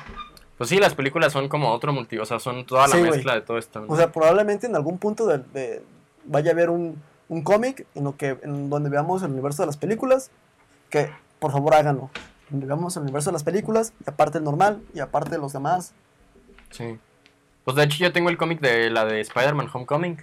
Pues 0.58 0.70
sí, 0.70 0.78
las 0.78 0.94
películas 0.94 1.34
son 1.34 1.50
como 1.50 1.72
otro 1.72 1.92
multi, 1.92 2.20
o 2.20 2.26
sea, 2.26 2.40
son 2.40 2.66
toda 2.68 2.88
la 2.88 2.96
Sí, 2.96 3.02
mezcla 3.02 3.34
de 3.34 3.42
todo 3.42 3.58
esto. 3.58 3.80
¿no? 3.82 3.92
O 3.92 3.96
sea, 3.98 4.12
probablemente 4.12 4.68
en 4.68 4.76
algún 4.76 5.00
punto 5.00 5.26
de, 5.26 5.40
de- 5.40 5.84
vaya 6.26 6.52
a 6.52 6.54
haber 6.54 6.70
un, 6.70 7.02
un 7.30 7.42
cómic 7.44 7.88
en 7.96 8.04
lo 8.04 8.16
que 8.16 8.38
en 8.44 8.70
donde 8.70 8.92
veamos 8.92 9.24
el 9.24 9.32
universo 9.32 9.64
de 9.64 9.66
las 9.68 9.78
películas, 9.78 10.30
que 10.92 11.10
por 11.40 11.52
favor 11.52 11.74
háganlo. 11.74 12.12
Donde 12.52 12.68
veamos 12.68 12.96
el 12.98 13.04
universo 13.04 13.32
de 13.32 13.34
las 13.34 13.44
películas, 13.44 13.94
y 14.06 14.10
aparte 14.10 14.38
el 14.38 14.44
normal, 14.44 14.84
y 14.94 15.00
aparte 15.00 15.38
los 15.40 15.52
demás. 15.54 15.94
Sí. 16.70 17.00
Pues 17.64 17.76
de 17.76 17.84
hecho 17.84 17.98
yo 18.00 18.12
tengo 18.12 18.30
el 18.30 18.38
cómic 18.38 18.60
de 18.60 18.90
la 18.90 19.06
de 19.06 19.22
Spider-Man 19.22 19.70
Homecoming. 19.72 20.22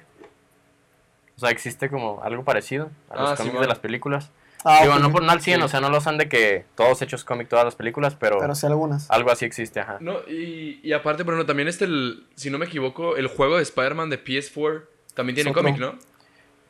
O 1.36 1.40
sea, 1.40 1.50
existe 1.50 1.88
como 1.88 2.20
algo 2.24 2.44
parecido 2.44 2.90
a 3.10 3.20
los 3.20 3.30
Ah, 3.32 3.36
cómics 3.36 3.60
de 3.60 3.66
las 3.66 3.78
películas. 3.78 4.30
Ah, 4.64 4.80
Digo, 4.82 4.98
no, 4.98 5.12
por, 5.12 5.22
no 5.22 5.30
al 5.30 5.40
100, 5.40 5.60
Sí. 5.60 5.64
o 5.64 5.68
sea, 5.68 5.80
no 5.80 5.88
los 5.88 6.08
han 6.08 6.18
de 6.18 6.28
que 6.28 6.64
todos 6.74 7.00
hechos 7.00 7.24
cómic 7.24 7.48
todas 7.48 7.64
las 7.64 7.76
películas, 7.76 8.16
pero, 8.16 8.38
pero 8.40 8.56
sí 8.56 8.66
algunas. 8.66 9.08
algo 9.08 9.30
así 9.30 9.44
existe, 9.44 9.78
ajá. 9.78 9.98
No, 10.00 10.14
y, 10.28 10.80
y 10.82 10.92
aparte, 10.92 11.22
Bruno, 11.22 11.46
también 11.46 11.68
este, 11.68 11.84
el, 11.84 12.26
si 12.34 12.50
no 12.50 12.58
me 12.58 12.66
equivoco, 12.66 13.16
el 13.16 13.28
juego 13.28 13.56
de 13.58 13.62
Spider-Man 13.62 14.10
de 14.10 14.22
PS4 14.24 14.82
también 15.14 15.36
tiene 15.36 15.52
cómic, 15.52 15.78
¿no? 15.78 15.94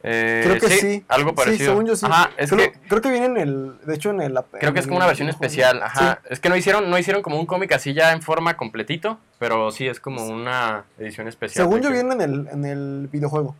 Eh, 0.04 0.42
Creo 0.44 0.60
que 0.60 0.68
sí. 0.70 1.04
Algo 1.08 1.30
Sí, 1.30 1.36
parecido. 1.36 1.72
según 1.72 1.86
yo 1.86 1.96
sí. 1.96 2.06
Ajá, 2.06 2.30
es 2.36 2.50
creo, 2.50 2.70
que 2.72 2.78
creo 2.88 3.00
que 3.00 3.10
viene 3.10 3.26
en 3.26 3.36
el. 3.36 3.78
De 3.84 3.94
hecho, 3.96 4.10
en 4.10 4.20
el. 4.20 4.38
creo 4.52 4.72
que 4.72 4.78
es 4.78 4.86
como 4.86 4.98
una 4.98 5.06
versión 5.06 5.28
especial, 5.28 5.82
ajá. 5.82 6.20
Es 6.30 6.38
que 6.40 6.48
no 6.48 6.56
hicieron, 6.56 6.88
no 6.88 6.96
hicieron 6.98 7.20
como 7.22 7.38
un 7.40 7.46
cómic 7.46 7.72
así 7.72 7.94
ya 7.94 8.12
en 8.12 8.22
forma 8.22 8.56
completito, 8.56 9.18
pero 9.40 9.72
sí 9.72 9.88
es 9.88 9.98
como 9.98 10.24
una 10.26 10.84
edición 10.98 11.26
especial. 11.26 11.64
Según 11.66 11.80
yo, 11.82 11.88
que- 11.88 11.94
viene 11.96 12.14
en 12.14 12.20
el, 12.20 12.48
en 12.48 12.64
el 12.64 13.08
videojuego. 13.10 13.56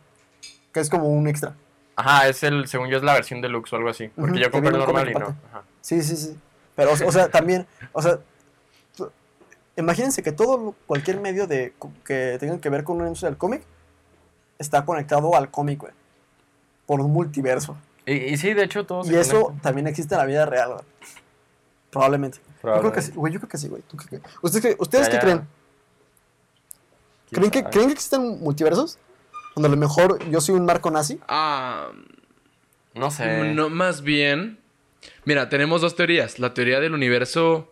Que 0.71 0.79
es 0.79 0.89
como 0.89 1.07
un 1.09 1.27
extra. 1.27 1.53
Ajá, 1.97 2.29
es 2.29 2.41
el, 2.43 2.67
según 2.67 2.87
yo 2.89 2.95
es 2.97 3.03
la 3.03 3.13
versión 3.13 3.41
deluxe 3.41 3.73
o 3.73 3.75
algo 3.75 3.89
así. 3.89 4.07
Porque 4.15 4.39
yo 4.39 4.49
compré 4.51 4.71
el 4.71 4.77
normal 4.77 5.09
y 5.09 5.13
no. 5.15 5.35
Ajá. 5.51 5.63
Sí, 5.81 6.01
sí, 6.01 6.15
sí. 6.15 6.37
Pero, 6.75 6.91
o, 6.91 7.07
o 7.07 7.11
sea, 7.11 7.27
también. 7.27 7.67
O 7.91 8.01
sea. 8.01 8.19
Imagínense 9.75 10.21
que 10.23 10.31
todo, 10.33 10.75
cualquier 10.87 11.19
medio 11.21 11.47
de, 11.47 11.73
que 12.05 12.35
tenga 12.39 12.59
que 12.59 12.69
ver 12.69 12.83
con 12.83 12.97
una 12.97 13.05
industria 13.05 13.29
del 13.29 13.37
cómic 13.37 13.61
está 14.57 14.83
conectado 14.83 15.35
al 15.37 15.49
cómic, 15.51 15.79
güey. 15.79 15.93
Por 16.89 17.01
un 17.01 17.11
multiverso. 17.13 17.77
Y, 18.07 18.13
y 18.13 18.37
sí, 18.37 18.55
de 18.55 18.63
hecho, 18.63 18.83
todo 18.83 19.03
Y 19.09 19.13
eso 19.15 19.43
conecta. 19.43 19.61
también 19.61 19.85
existe 19.85 20.15
en 20.15 20.19
la 20.19 20.25
vida 20.25 20.45
real, 20.47 20.69
güey. 20.73 20.85
Probablemente. 21.91 22.39
Yo 22.63 22.79
creo 22.79 22.91
que 22.91 23.01
sí, 23.03 23.11
güey. 23.13 23.31
Yo 23.31 23.39
creo 23.39 23.49
que 23.49 23.57
sí, 23.59 23.67
güey. 23.67 23.83
¿Tú 23.87 23.95
qué 23.95 24.05
crees? 24.07 24.23
¿Ustedes, 24.41 24.65
qué- 24.65 24.75
¿ustedes 24.81 25.05
Ya, 25.05 25.11
qué 25.11 25.15
ya. 25.17 25.21
creen? 25.21 25.47
¿Creen 27.31 27.51
que? 27.51 27.63
¿Creen 27.65 27.87
que 27.87 27.93
existen 27.93 28.39
multiversos? 28.41 28.97
Donde 29.55 29.67
a 29.67 29.71
lo 29.71 29.77
mejor 29.77 30.17
yo 30.29 30.41
soy 30.41 30.55
un 30.55 30.65
marco 30.65 30.89
nazi. 30.89 31.19
Ah, 31.27 31.89
No 32.95 33.11
sé. 33.11 33.53
no, 33.53 33.69
más 33.69 34.01
bien. 34.01 34.57
Mira, 35.25 35.47
tenemos 35.49 35.81
dos 35.81 35.95
teorías. 35.95 36.39
La 36.39 36.53
teoría 36.55 36.79
del 36.79 36.93
universo 36.95 37.71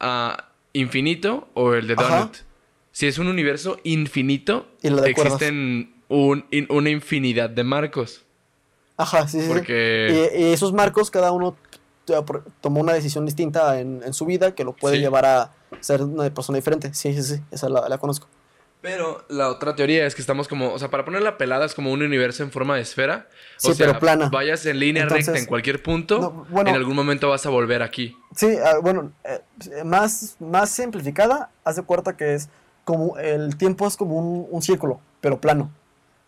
ah, 0.00 0.48
infinito 0.74 1.48
o 1.54 1.72
el 1.74 1.86
de 1.86 1.94
Ajá. 1.96 2.16
Donut. 2.18 2.36
Si 2.92 3.06
es 3.06 3.16
un 3.18 3.28
universo 3.28 3.78
infinito, 3.84 4.68
Y 4.82 4.88
existen 5.08 5.94
un- 6.08 6.44
in- 6.50 6.66
una 6.68 6.90
infinidad 6.90 7.48
de 7.48 7.64
marcos. 7.64 8.24
Ajá, 9.02 9.28
sí, 9.28 9.40
sí. 9.40 9.46
sí. 9.46 9.52
Porque... 9.52 10.30
Y, 10.36 10.42
y 10.44 10.52
esos 10.52 10.72
marcos, 10.72 11.10
cada 11.10 11.32
uno 11.32 11.56
tomó 12.60 12.80
una 12.80 12.92
decisión 12.92 13.24
distinta 13.26 13.80
en, 13.80 14.02
en 14.04 14.12
su 14.12 14.26
vida 14.26 14.54
que 14.54 14.64
lo 14.64 14.72
puede 14.72 14.96
Sí. 14.96 15.00
llevar 15.02 15.24
a 15.24 15.50
ser 15.80 16.02
una 16.02 16.28
persona 16.32 16.56
diferente. 16.56 16.92
Sí, 16.94 17.14
sí, 17.14 17.22
sí. 17.22 17.42
Esa 17.50 17.68
la, 17.68 17.88
la 17.88 17.98
conozco. 17.98 18.26
Pero 18.80 19.24
la 19.28 19.48
otra 19.48 19.76
teoría 19.76 20.04
es 20.06 20.16
que 20.16 20.20
estamos 20.22 20.48
como, 20.48 20.72
o 20.72 20.78
sea, 20.80 20.90
para 20.90 21.04
poner 21.04 21.22
la 21.22 21.38
pelada 21.38 21.64
es 21.64 21.72
como 21.74 21.92
un 21.92 22.02
universo 22.02 22.42
en 22.42 22.50
forma 22.50 22.74
de 22.74 22.82
esfera. 22.82 23.28
O 23.58 23.68
Sí, 23.68 23.74
sea, 23.74 23.86
pero 23.86 24.00
plana. 24.00 24.28
Vayas 24.28 24.66
en 24.66 24.80
línea 24.80 25.04
Entonces- 25.04 25.26
recta 25.28 25.38
en 25.40 25.46
cualquier 25.46 25.80
punto, 25.84 26.18
No, 26.20 26.46
bueno. 26.50 26.70
en 26.70 26.76
algún 26.76 26.96
momento 26.96 27.28
vas 27.28 27.46
a 27.46 27.50
volver 27.50 27.80
aquí. 27.84 28.16
Sí, 28.34 28.56
ah, 28.64 28.78
bueno, 28.82 29.12
eh, 29.22 29.40
más, 29.84 30.34
más 30.40 30.70
simplificada, 30.70 31.50
haz 31.62 31.76
de 31.76 31.82
cuenta 31.82 32.16
que 32.16 32.34
es 32.34 32.48
como 32.84 33.16
el 33.18 33.56
tiempo 33.56 33.86
es 33.86 33.96
como 33.96 34.16
un, 34.16 34.48
un 34.50 34.62
círculo, 34.62 35.00
pero 35.20 35.40
plano. 35.40 35.70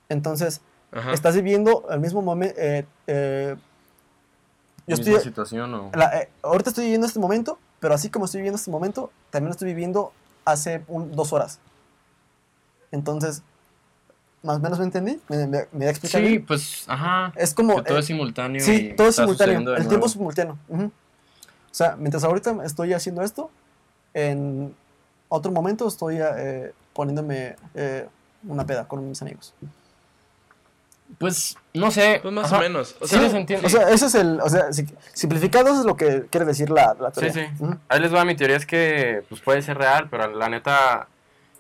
Entonces, 0.09 0.61
Ajá. 0.95 1.12
estás 1.12 1.34
viviendo 1.34 1.84
el 1.90 2.01
mismo 2.01 2.22
momento. 2.22 2.55
eh, 2.59 2.86
eh, 3.07 3.57
yo 4.86 4.97
¿Misma 4.97 5.12
estoy, 5.12 5.24
situación 5.24 5.74
o...? 5.74 5.90
la- 5.95 6.20
eh, 6.20 6.28
ahorita 6.42 6.70
estoy 6.70 6.84
viviendo 6.84 7.07
este 7.07 7.18
momento, 7.18 7.59
pero 7.80 7.95
así 7.95 8.11
como 8.11 8.26
estoy 8.26 8.40
viviendo 8.40 8.57
este 8.57 8.70
momento, 8.70 9.11
también 9.30 9.49
lo 9.49 9.53
estoy 9.53 9.68
viviendo 9.68 10.12
hace 10.45 10.82
un- 10.88 11.12
dos 11.12 11.32
horas. 11.32 11.59
Entonces, 12.92 13.42
más 14.42 14.57
o 14.59 14.61
menos 14.61 14.78
me 14.78 14.84
entendí, 14.84 15.20
me, 15.28 15.47
me, 15.47 15.66
me 15.72 15.88
explicar 15.88 16.20
Sí, 16.20 16.28
bien? 16.28 16.47
pues, 16.47 16.84
ajá. 16.86 17.32
Es 17.34 17.55
como... 17.55 17.76
que 17.76 17.82
todo 17.82 17.97
eh, 17.97 18.01
es 18.01 18.07
simultáneo. 18.07 18.61
Sí, 18.64 18.90
y 18.92 18.97
todo 18.97 19.09
es 19.09 19.16
simultáneo. 19.16 19.74
El 19.76 19.88
tiempo 19.88 20.07
es 20.07 20.12
simultáneo. 20.12 20.59
ujú. 20.68 20.84
O 20.84 21.74
sea, 21.76 21.97
mientras 21.97 22.22
ahorita 22.22 22.57
estoy 22.64 22.92
haciendo 22.92 23.22
esto, 23.22 23.51
en 24.12 24.76
otro 25.28 25.51
momento 25.51 25.88
estoy 25.88 26.18
eh, 26.20 26.72
poniéndome 26.92 27.57
eh, 27.74 28.07
una 28.47 28.64
peda 28.64 28.86
con 28.86 29.09
mis 29.09 29.20
amigos. 29.22 29.55
Pues, 31.19 31.57
no 31.75 31.91
sé. 31.91 32.19
Pues 32.23 32.33
más 32.35 32.47
ajá. 32.47 32.57
o 32.57 32.61
menos. 32.61 32.97
O 33.01 33.07
Sí, 33.07 33.15
sea, 33.15 33.23
les 33.23 33.35
entiendo. 33.35 33.67
O 33.67 33.71
sea, 33.71 33.89
ese 33.91 34.07
es 34.07 34.15
el. 34.15 34.41
O 34.41 34.49
sea, 34.49 34.73
si- 34.73 34.87
simplificado, 35.12 35.69
eso 35.71 35.81
es 35.81 35.87
lo 35.87 35.97
que 35.97 36.25
quiere 36.31 36.47
decir 36.47 36.71
la, 36.71 36.97
la 36.99 37.11
Sí, 37.12 37.21
teoría. 37.21 37.33
sí. 37.57 37.62
Ujú. 37.65 37.77
Ahí 37.89 38.01
les 38.01 38.15
va, 38.15 38.25
mi 38.25 38.35
teoría 38.37 38.57
es 38.57 38.67
que 38.67 39.23
pues 39.29 39.41
puede 39.41 39.62
ser 39.62 39.79
real, 39.79 40.09
pero 40.11 40.29
la 40.35 40.49
neta 40.49 41.09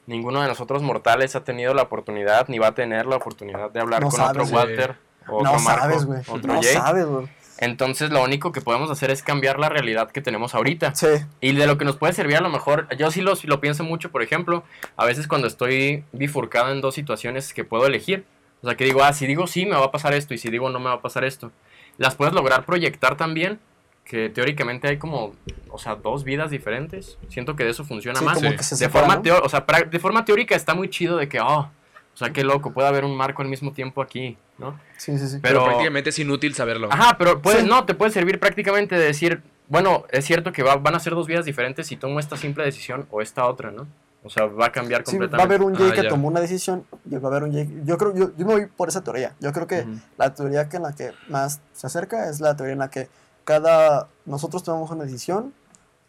ninguno 0.06 0.42
de 0.42 0.48
nosotros 0.48 0.82
mortales 0.82 1.34
ha 1.36 1.44
tenido 1.44 1.72
la 1.74 1.82
oportunidad 1.82 2.48
ni 2.48 2.58
va 2.58 2.68
a 2.68 2.74
tener 2.74 3.06
la 3.06 3.16
oportunidad 3.16 3.70
de 3.70 3.80
hablar 3.80 4.02
No 4.02 4.08
con 4.10 4.18
sabes, 4.18 4.48
otro. 4.48 4.56
Walter 4.58 4.96
o 5.28 5.42
No 5.42 5.50
otro 5.52 5.62
Marco, 5.62 5.80
sabes, 5.82 6.04
güey. 6.04 6.20
otro 6.28 6.52
No 6.54 6.62
Jay. 6.62 6.72
sabes, 6.74 7.06
güey. 7.06 7.26
Entonces 7.58 8.10
lo 8.10 8.22
único 8.22 8.50
que 8.52 8.60
podemos 8.60 8.90
hacer 8.90 9.10
es 9.10 9.22
cambiar 9.22 9.58
la 9.60 9.68
realidad 9.68 10.10
que 10.10 10.20
tenemos 10.20 10.54
ahorita. 10.54 10.94
Sí. 10.94 11.06
Y 11.40 11.54
de 11.54 11.66
lo 11.68 11.78
que 11.78 11.84
nos 11.84 11.96
puede 11.96 12.12
servir 12.12 12.36
a 12.36 12.40
lo 12.40 12.50
mejor, 12.50 12.88
yo 12.98 13.10
sí 13.12 13.20
lo, 13.22 13.36
sí 13.36 13.46
lo 13.46 13.60
pienso 13.60 13.84
mucho, 13.84 14.10
por 14.10 14.22
ejemplo, 14.22 14.64
a 14.96 15.04
veces 15.06 15.28
cuando 15.28 15.46
estoy 15.46 16.04
bifurcado 16.12 16.72
en 16.72 16.80
dos 16.80 16.94
situaciones 16.96 17.54
que 17.54 17.64
puedo 17.64 17.86
elegir, 17.86 18.26
o 18.64 18.66
sea, 18.66 18.76
que 18.76 18.84
digo, 18.84 19.04
ah, 19.04 19.12
si 19.12 19.26
digo 19.26 19.46
sí, 19.46 19.66
me 19.66 19.72
va 19.76 19.84
a 19.84 19.90
pasar 19.90 20.14
esto, 20.14 20.32
y 20.32 20.38
si 20.38 20.48
digo 20.50 20.70
no, 20.70 20.78
me 20.80 20.86
va 20.86 20.94
a 20.94 21.00
pasar 21.02 21.22
esto, 21.24 21.52
las 21.98 22.14
puedes 22.14 22.32
lograr 22.32 22.64
proyectar 22.64 23.16
también, 23.16 23.60
que 24.04 24.30
teóricamente 24.30 24.88
hay 24.88 24.96
como, 24.98 25.32
o 25.70 25.78
sea, 25.78 25.94
dos 25.96 26.24
vidas 26.24 26.50
diferentes. 26.50 27.18
Siento 27.28 27.56
que 27.56 27.64
de 27.64 27.70
eso 27.70 27.84
funciona 27.84 28.18
Sí, 28.18 28.24
más. 28.24 28.38
como 28.38 28.50
Sí. 28.50 28.56
que 28.56 28.62
se 28.62 28.76
De 28.76 28.90
forma, 28.90 29.22
o 29.42 29.48
sea, 29.48 29.64
de 29.90 29.98
forma 29.98 30.24
teórica 30.24 30.54
está 30.56 30.74
muy 30.74 30.88
chido 30.90 31.16
de 31.16 31.28
que, 31.28 31.40
oh, 31.40 31.60
o 31.60 32.16
sea, 32.16 32.30
qué 32.32 32.42
loco, 32.44 32.72
puede 32.72 32.88
haber 32.88 33.04
un 33.04 33.16
marco 33.16 33.42
al 33.42 33.48
mismo 33.48 33.72
tiempo 33.72 34.00
aquí, 34.02 34.36
¿no? 34.58 34.78
Sí, 34.98 35.16
sí, 35.18 35.26
sí. 35.28 35.38
pero, 35.42 35.60
pero- 35.60 35.64
prácticamente 35.66 36.10
es 36.10 36.18
inútil 36.18 36.54
saberlo. 36.54 36.88
Ajá, 36.90 37.16
pero 37.18 37.40
puede, 37.42 37.60
Sí. 37.62 37.66
no, 37.66 37.84
te 37.86 37.94
puede 37.94 38.10
servir 38.12 38.38
prácticamente 38.40 38.94
de 38.96 39.04
decir, 39.04 39.42
bueno, 39.68 40.04
es 40.10 40.24
cierto 40.24 40.52
que 40.52 40.62
va- 40.62 40.76
van 40.76 40.94
a 40.94 41.00
ser 41.00 41.14
dos 41.14 41.26
vidas 41.26 41.44
diferentes 41.44 41.86
si 41.86 41.96
tomo 41.96 42.20
esta 42.20 42.36
simple 42.36 42.62
decisión 42.64 43.06
o 43.10 43.20
esta 43.22 43.46
otra, 43.46 43.70
¿no? 43.70 43.86
O 44.26 44.30
sea, 44.30 44.46
va 44.46 44.66
a 44.66 44.72
cambiar 44.72 45.02
Sí, 45.06 45.16
va 45.18 45.26
completamente. 45.28 45.42
a 45.42 45.44
haber 45.44 45.62
un 45.62 45.74
Jay 45.74 45.90
Ah, 45.90 45.94
que 45.94 46.02
ya. 46.04 46.08
tomó 46.08 46.28
una 46.28 46.40
decisión 46.40 46.84
y 47.08 47.16
va 47.16 47.28
a 47.28 47.32
haber 47.32 47.42
un 47.44 47.52
Jay. 47.52 47.82
Yo 47.84 47.98
creo, 47.98 48.14
yo, 48.14 48.30
yo 48.36 48.46
me 48.46 48.54
voy 48.54 48.66
por 48.66 48.88
esa 48.88 49.04
teoría. 49.04 49.34
Yo 49.40 49.52
creo 49.52 49.66
que 49.66 49.80
Ujú. 49.82 49.98
la 50.16 50.34
teoría 50.34 50.68
que 50.70 50.78
en 50.78 50.82
la 50.84 50.94
que 50.94 51.12
más 51.28 51.60
se 51.74 51.86
acerca 51.86 52.28
es 52.30 52.40
la 52.40 52.56
teoría 52.56 52.72
en 52.72 52.78
la 52.78 52.90
que 52.90 53.08
cada 53.44 54.08
nosotros 54.24 54.62
tomamos 54.64 54.90
una 54.90 55.04
decisión 55.04 55.52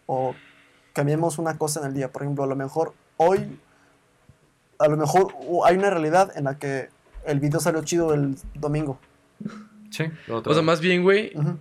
o 0.05 0.33
cambiemos 0.93 1.37
una 1.39 1.57
cosa 1.57 1.81
en 1.81 1.87
el 1.87 1.93
día. 1.93 2.09
Por 2.11 2.21
ejemplo, 2.23 2.45
a 2.45 2.47
lo 2.47 2.55
mejor 2.55 2.93
hoy, 3.17 3.59
a 4.79 4.87
lo 4.87 4.95
mejor 4.95 5.33
uh, 5.39 5.65
hay 5.65 5.75
una 5.75 5.89
realidad 5.89 6.31
en 6.37 6.45
la 6.45 6.57
que 6.57 6.87
el 7.25 7.41
video 7.41 7.59
salió 7.59 7.83
chido 7.83 8.13
el 8.13 8.37
domingo. 8.53 8.97
Sí. 9.91 10.05
O 10.29 10.53
sea, 10.53 10.61
más 10.63 10.79
bien, 10.79 11.03
güey, 11.03 11.31
Ujú. 11.35 11.57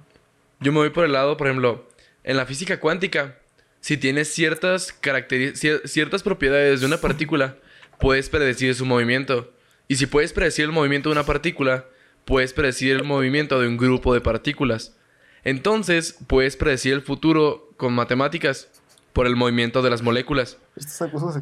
yo 0.60 0.72
me 0.72 0.78
voy 0.78 0.90
por 0.90 1.04
el 1.04 1.12
lado, 1.12 1.36
por 1.36 1.48
ejemplo, 1.48 1.84
en 2.22 2.36
la 2.36 2.46
física 2.46 2.78
cuántica, 2.78 3.36
si 3.84 3.98
tienes 3.98 4.32
ciertas 4.32 4.94
características, 4.94 5.90
ciertas 5.90 6.22
propiedades 6.22 6.80
de 6.80 6.86
una 6.86 7.02
partícula, 7.02 7.58
puedes 8.00 8.30
predecir 8.30 8.74
su 8.74 8.86
movimiento. 8.86 9.52
Y 9.88 9.96
si 9.96 10.06
puedes 10.06 10.32
predecir 10.32 10.64
el 10.64 10.72
movimiento 10.72 11.10
de 11.10 11.12
una 11.12 11.26
partícula, 11.26 11.84
puedes 12.24 12.54
predecir 12.54 12.96
el 12.96 13.04
movimiento 13.04 13.60
de 13.60 13.68
un 13.68 13.76
grupo 13.76 14.14
de 14.14 14.22
partículas. 14.22 14.96
Entonces, 15.44 16.16
puedes 16.26 16.56
predecir 16.56 16.94
el 16.94 17.02
futuro 17.02 17.74
con 17.76 17.92
matemáticas 17.92 18.68
por 19.12 19.26
el 19.26 19.36
movimiento 19.36 19.82
de 19.82 19.90
las 19.90 20.00
moléculas. 20.00 20.56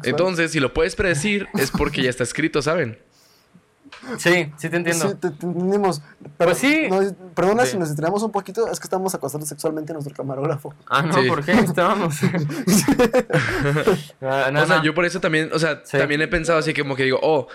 Entonces, 0.03 0.51
si 0.51 0.59
lo 0.59 0.73
puedes 0.73 0.97
predecir, 0.97 1.47
es 1.53 1.71
porque 1.71 2.03
ya 2.03 2.09
está 2.09 2.23
escrito, 2.23 2.61
¿saben? 2.61 2.99
Sí, 4.17 4.51
sí 4.57 4.69
te 4.69 4.75
entiendo. 4.77 5.09
Sí, 5.09 5.15
te, 5.15 5.29
te 5.31 5.45
entendimos. 5.45 6.01
Pero, 6.37 6.51
Pues 6.51 6.57
sí. 6.57 6.87
perdona 7.33 7.65
Sí. 7.65 7.71
si 7.71 7.77
nos 7.77 7.89
distraemos 7.89 8.21
un 8.23 8.31
poquito, 8.31 8.67
es 8.69 8.79
que 8.79 8.85
estamos 8.85 9.13
acosando 9.15 9.45
sexualmente 9.45 9.91
a 9.91 9.93
nuestro 9.93 10.13
camarógrafo. 10.15 10.73
Ah, 10.89 11.01
no, 11.01 11.13
Sí. 11.13 11.27
¿por 11.27 11.43
qué? 11.43 11.51
Estábamos. 11.53 12.15
Ah, 14.21 14.49
no, 14.51 14.63
o 14.63 14.65
sea, 14.65 14.77
no. 14.77 14.83
yo 14.83 14.93
por 14.93 15.05
eso 15.05 15.19
también, 15.19 15.49
o 15.53 15.59
sea, 15.59 15.81
Sí. 15.85 15.97
también 15.97 16.21
he 16.21 16.27
pensado 16.27 16.59
así 16.59 16.73
como 16.73 16.95
que 16.95 17.03
digo, 17.03 17.19
oh, 17.21 17.47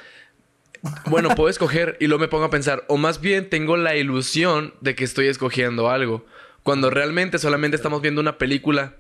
bueno, 1.07 1.31
puedo 1.35 1.49
escoger 1.49 1.97
y 2.01 2.07
luego 2.07 2.21
me 2.21 2.29
pongo 2.29 2.45
a 2.45 2.51
pensar, 2.51 2.85
o 2.89 2.97
más 2.97 3.21
bien 3.21 3.51
tengo 3.51 3.77
la 3.77 3.97
ilusión 3.97 4.75
de 4.81 4.95
que 4.95 5.05
estoy 5.05 5.29
escogiendo 5.29 5.91
algo, 5.91 6.25
cuando 6.63 6.91
realmente 6.91 7.39
solamente 7.39 7.77
estamos 7.77 8.01
viendo 8.03 8.21
una 8.21 8.39
película 8.39 8.95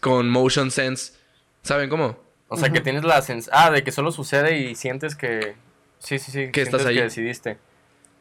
con 0.00 0.28
motion 0.30 0.70
sense. 0.70 1.14
¿Saben 1.62 1.88
cómo? 1.90 2.18
O 2.48 2.56
sea, 2.56 2.70
que 2.70 2.80
tienes 2.80 3.04
la 3.04 3.22
sens 3.22 3.48
Ah, 3.52 3.70
de 3.70 3.82
que 3.82 3.92
solo 3.92 4.12
sucede 4.12 4.58
y 4.58 4.74
sientes 4.74 5.16
que... 5.16 5.54
Sí, 6.02 6.18
sí, 6.18 6.30
sí. 6.32 6.50
Que 6.50 6.62
estás 6.62 6.84
ahí. 6.86 6.96
que 6.96 7.02
decidiste. 7.02 7.58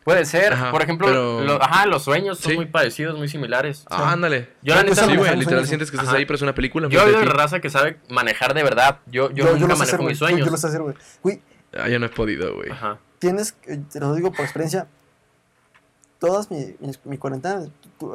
Puede 0.04 0.26
ser. 0.26 0.54
Ajá, 0.54 0.72
Por 0.72 0.82
ejemplo, 0.82 1.08
pero- 1.08 1.42
lo- 1.42 1.62
ajá, 1.62 1.86
los 1.86 2.04
sueños 2.04 2.40
son 2.40 2.52
Sí. 2.52 2.56
muy 2.58 2.66
parecidos, 2.66 3.18
muy 3.18 3.28
similares. 3.28 3.86
Ah, 3.90 4.12
ándale. 4.12 4.50
Yo 4.64 4.74
la 4.74 4.82
Yo 4.82 4.90
neta... 4.90 5.06
Sí, 5.06 5.16
güey, 5.16 5.30
literal 5.32 5.44
sueños. 5.46 5.68
sientes 5.68 5.92
que 5.92 5.98
estás 5.98 6.10
Ajá. 6.10 6.18
ahí, 6.18 6.26
pero 6.26 6.36
es 6.38 6.42
una 6.42 6.56
película. 6.56 6.88
Yo 6.90 7.04
ti. 7.06 7.26
raza 7.26 7.60
que 7.60 7.70
sabe 7.70 8.00
manejar 8.10 8.54
de 8.56 8.64
verdad. 8.64 9.00
Yo, 9.06 9.30
yo, 9.32 9.46
lo 9.46 9.52
nunca 9.60 9.74
hacer, 9.74 9.78
manejo 9.78 9.98
güey. 9.98 10.08
mis 10.10 10.20
Yo- 10.20 10.26
sueños. 10.26 10.46
Yo 10.48 10.52
lo 10.52 10.58
sé 10.58 10.68
hacer, 10.68 10.82
güey. 10.82 10.96
Güey, 11.22 11.42
Ah, 11.74 11.88
yo 11.88 12.00
no 12.00 12.08
he 12.08 12.10
podido, 12.10 12.54
güey. 12.56 12.70
Ajá. 12.72 12.98
tienes, 13.20 13.56
eh, 13.68 13.80
te 13.92 14.00
lo 14.00 14.14
digo 14.16 14.32
por 14.32 14.42
experiencia, 14.42 14.88
todas 16.20 16.50
mi, 16.52 16.76
mi, 16.80 16.92
mi 17.06 17.18
cuarentena 17.18 17.66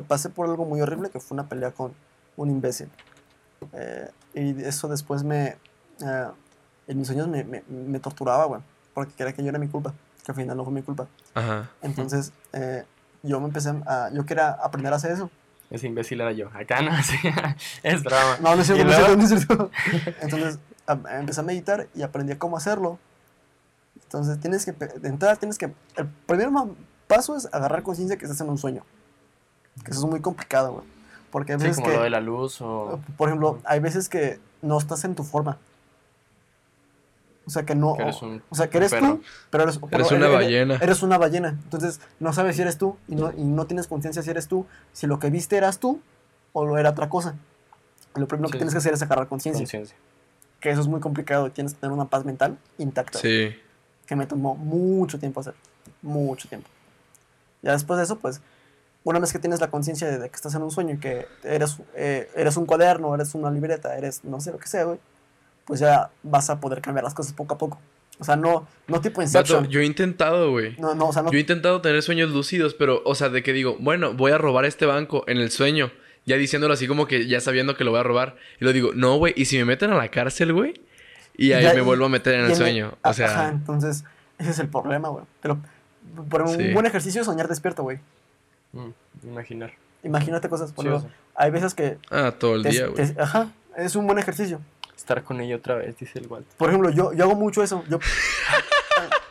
pasé 0.09 0.29
por 0.31 0.49
algo 0.49 0.64
muy 0.64 0.81
horrible 0.81 1.11
que 1.11 1.21
fue 1.21 1.35
una 1.37 1.49
pelea 1.49 1.71
con 1.71 1.93
un 2.37 2.51
imbécil. 2.51 2.89
Eh, 3.73 4.09
y 4.35 4.62
eso 4.64 4.89
después 4.89 5.23
me, 5.25 5.57
eh, 6.05 6.27
en 6.89 6.99
mis 6.99 7.07
sueños 7.07 7.29
me, 7.29 7.45
me, 7.45 7.62
me 7.69 7.99
torturaba, 8.01 8.45
güey, 8.47 8.61
porque 8.97 9.12
creía 9.14 9.34
que 9.34 9.42
yo 9.42 9.51
era 9.51 9.59
mi 9.59 9.68
culpa, 9.68 9.92
que 10.24 10.32
al 10.32 10.36
final 10.36 10.57
no 10.57 10.64
fue 10.64 10.72
mi 10.72 10.80
culpa. 10.82 11.07
Ajá. 11.34 11.68
Entonces, 11.82 12.32
eh, 12.55 12.82
yo 13.22 13.38
me 13.40 13.47
empecé 13.49 13.68
a, 13.84 14.09
yo 14.11 14.24
quería 14.24 14.49
aprender 14.53 14.90
a 14.92 14.97
hacer 14.97 15.11
eso. 15.12 15.30
Ese 15.68 15.86
imbécil 15.86 16.18
era 16.22 16.32
yo. 16.32 16.49
Acá 16.55 16.80
no, 16.80 16.90
sí. 17.03 17.16
es 17.82 18.03
drama. 18.03 18.38
No, 18.40 18.57
no 18.57 18.62
es 18.62 18.70
¿Y 18.70 18.72
cierto, 18.72 18.84
no 18.84 18.90
es 18.92 18.99
luego? 18.99 19.26
cierto, 19.26 19.55
no 19.57 19.70
es 19.70 19.72
cierto. 20.09 20.16
Entonces, 20.22 20.59
a- 20.86 21.18
empecé 21.18 21.40
a 21.40 21.44
meditar 21.44 21.88
y 21.94 22.01
aprendí 22.03 22.32
a 22.32 22.38
cómo 22.38 22.57
hacerlo. 22.57 22.99
Entonces, 24.05 24.40
tienes 24.40 24.64
que, 24.64 24.72
de 24.72 25.09
entrada, 25.09 25.36
tienes 25.36 25.59
que, 25.59 25.66
el 25.97 26.07
primer 26.26 26.49
paso 27.07 27.36
es 27.36 27.47
agarrar 27.53 27.82
conciencia 27.82 28.16
que 28.16 28.24
estás 28.24 28.40
en 28.40 28.49
un 28.49 28.57
sueño. 28.57 28.82
Que 29.84 29.90
eso 29.90 30.01
es 30.01 30.11
muy 30.11 30.20
complicado, 30.20 30.72
güey. 30.72 30.84
Porque 31.30 31.53
hay 31.53 31.59
Sí, 31.59 31.64
veces 31.66 31.76
como 31.76 31.90
que, 31.90 31.97
lo 31.99 32.03
de 32.03 32.11
la 32.11 32.20
luz 32.20 32.61
o... 32.62 32.99
por 33.18 33.28
ejemplo, 33.28 33.59
hay 33.66 33.80
veces 33.80 34.09
que 34.09 34.40
no 34.62 34.78
estás 34.78 35.05
en 35.05 35.14
tu 35.14 35.22
forma. 35.24 35.59
O 37.47 37.51
sea, 37.51 37.64
que 37.64 37.76
no, 37.76 37.94
Que 37.94 38.03
eres 38.03 38.22
un 38.22 38.42
o 38.51 38.55
sea, 38.57 38.68
que 38.68 38.78
eres 38.78 38.90
perro. 38.90 39.16
tú, 39.16 39.22
pero 39.51 39.62
eres, 39.62 39.78
pero 39.88 40.09
una 40.16 40.28
ballena. 40.28 40.74
Eres 40.82 41.03
una 41.03 41.16
ballena. 41.16 41.51
Entonces, 41.51 42.01
no 42.18 42.32
sabes 42.32 42.57
si 42.57 42.62
eres 42.62 42.76
tú 42.76 42.97
y 43.07 43.14
no, 43.14 43.32
y 43.36 43.44
no 43.44 43.66
tienes 43.66 43.86
conciencia 43.86 44.22
si 44.22 44.30
eres 44.30 44.49
tú, 44.49 44.66
si 44.92 45.07
lo 45.07 45.20
que 45.20 45.30
viste 45.30 45.57
eras 45.57 45.78
tú 45.78 46.01
o 46.53 46.64
lo 46.64 46.76
era 46.76 46.90
otra 46.90 47.09
cosa. 47.09 47.36
Lo 48.16 48.26
primero 48.26 48.49
que 48.51 48.59
tienes 48.59 48.74
que 48.74 48.78
hacer 48.78 48.94
es 48.94 49.03
agarrar 49.03 49.28
conciencia 49.28 49.62
conciencia. 49.62 49.97
que 50.59 50.70
eso 50.70 50.80
es 50.80 50.88
muy 50.88 51.01
complicado 51.01 51.47
y 51.47 51.51
tienes 51.51 51.74
que 51.74 51.80
tener 51.80 51.92
una 51.92 52.07
paz 52.07 52.24
mental 52.24 52.59
intacta. 52.78 53.18
Sí. 53.18 53.55
Que 54.07 54.16
me 54.16 54.26
tomó 54.26 54.57
mucho 54.57 55.18
tiempo 55.18 55.40
hacer. 55.40 55.55
Mucho 56.03 56.49
tiempo. 56.49 56.68
Ya 57.62 57.72
después 57.72 57.99
de 57.99 58.05
eso, 58.05 58.18
pues, 58.18 58.40
una 59.05 59.20
vez 59.20 59.32
que 59.32 59.38
tienes 59.38 59.61
la 59.61 59.70
conciencia 59.70 60.09
de, 60.09 60.18
de 60.18 60.28
que 60.28 60.34
estás 60.34 60.55
en 60.55 60.62
un 60.62 60.70
sueño 60.70 60.94
y 60.94 60.99
que 60.99 61.26
eres, 61.44 61.76
eh, 61.94 62.28
eres 62.34 62.57
un 62.57 62.66
cuaderno, 62.66 63.14
eres 63.14 63.34
una 63.34 63.51
libreta, 63.51 63.97
eres 63.97 64.24
no 64.24 64.40
sé 64.40 64.51
lo 64.51 64.59
que 64.59 64.66
sea, 64.66 64.84
güey, 64.84 64.99
pues 65.67 65.81
ya 65.81 66.11
vas 66.23 66.49
a 66.51 66.61
poder 66.61 66.81
cambiar 66.81 67.05
las 67.05 67.14
cosas 67.14 67.33
poco 67.35 67.55
a 67.55 67.59
poco. 67.59 67.79
O 68.19 68.25
sea, 68.25 68.35
no, 68.37 68.67
no 68.89 69.01
tipo 69.03 69.21
Inception. 69.21 69.69
yo 69.69 69.81
he 69.81 69.85
intentado, 69.85 70.51
güey. 70.51 70.75
No, 70.79 70.95
no, 70.95 71.09
o 71.09 71.12
sea, 71.12 71.21
no. 71.23 71.31
Yo 71.31 71.37
he 71.37 71.41
intentado 71.41 71.83
tener 71.83 72.03
sueños 72.03 72.31
lúcidos, 72.31 72.73
pero, 72.73 73.03
o 73.05 73.14
sea, 73.14 73.29
de 73.29 73.43
que 73.43 73.53
digo, 73.53 73.77
bueno, 73.79 74.14
voy 74.14 74.33
a 74.33 74.39
robar 74.39 74.64
este 74.64 74.87
banco 74.87 75.25
en 75.27 75.37
el 75.39 75.51
sueño. 75.51 75.91
Ya 76.25 76.37
diciéndolo 76.37 76.73
así 76.75 76.89
como 76.89 77.07
que 77.07 77.27
ya 77.27 77.41
sabiendo 77.41 77.77
que 77.77 77.85
lo 77.85 77.91
voy 77.91 78.01
a 78.01 78.05
robar. 78.05 78.37
Y 78.61 78.64
lo 78.64 78.73
digo, 78.73 78.93
no, 78.95 79.17
güey, 79.19 79.35
¿y 79.37 79.45
si 79.45 79.59
me 79.59 79.64
meten 79.67 79.91
a 79.91 79.97
la 79.97 80.09
cárcel, 80.09 80.53
güey? 80.55 80.81
Y 81.37 81.53
ahí 81.53 81.64
Ya, 81.64 81.75
me 81.75 81.81
y- 81.81 81.85
vuelvo 81.85 82.07
a 82.07 82.09
meter 82.09 82.35
en 82.35 82.47
el 82.47 82.57
sueño. 82.57 82.95
O 83.03 83.12
sea, 83.12 83.27
Ajá, 83.27 83.49
entonces, 83.51 84.05
ese 84.39 84.51
es 84.51 84.59
el 84.61 84.69
problema, 84.69 85.09
güey. 85.11 85.25
Pero, 85.43 85.59
por 86.31 86.41
un 86.43 86.57
Sí. 86.57 86.73
buen 86.73 86.87
ejercicio 86.87 87.21
es 87.21 87.27
soñar 87.27 87.49
despierto, 87.49 87.83
güey. 87.83 87.99
Mm, 88.73 88.89
imaginar. 89.25 89.73
Imagínate 90.03 90.49
cosas. 90.49 90.73
Por 90.73 90.85
Sí, 90.85 90.89
ejemplo, 90.89 91.09
o 91.09 91.11
sea, 91.12 91.19
hay 91.35 91.51
veces 91.51 91.75
que. 91.75 91.99
ah, 92.11 92.33
todo 92.39 92.55
el 92.57 92.62
te- 92.62 92.71
día, 92.71 92.87
güey. 92.87 93.14
ajá, 93.19 93.51
es 93.77 93.95
un 93.95 94.07
buen 94.07 94.19
ejercicio. 94.19 94.61
Estar 94.97 95.22
con 95.22 95.40
ella 95.40 95.57
otra 95.57 95.74
vez, 95.76 95.97
dice 95.99 96.18
el 96.18 96.26
Walter. 96.26 96.53
Por 96.57 96.68
ejemplo, 96.70 96.90
yo, 96.90 97.12
yo 97.12 97.24
hago 97.24 97.34
mucho 97.36 97.62
eso. 97.62 97.84
Yo, 97.88 97.99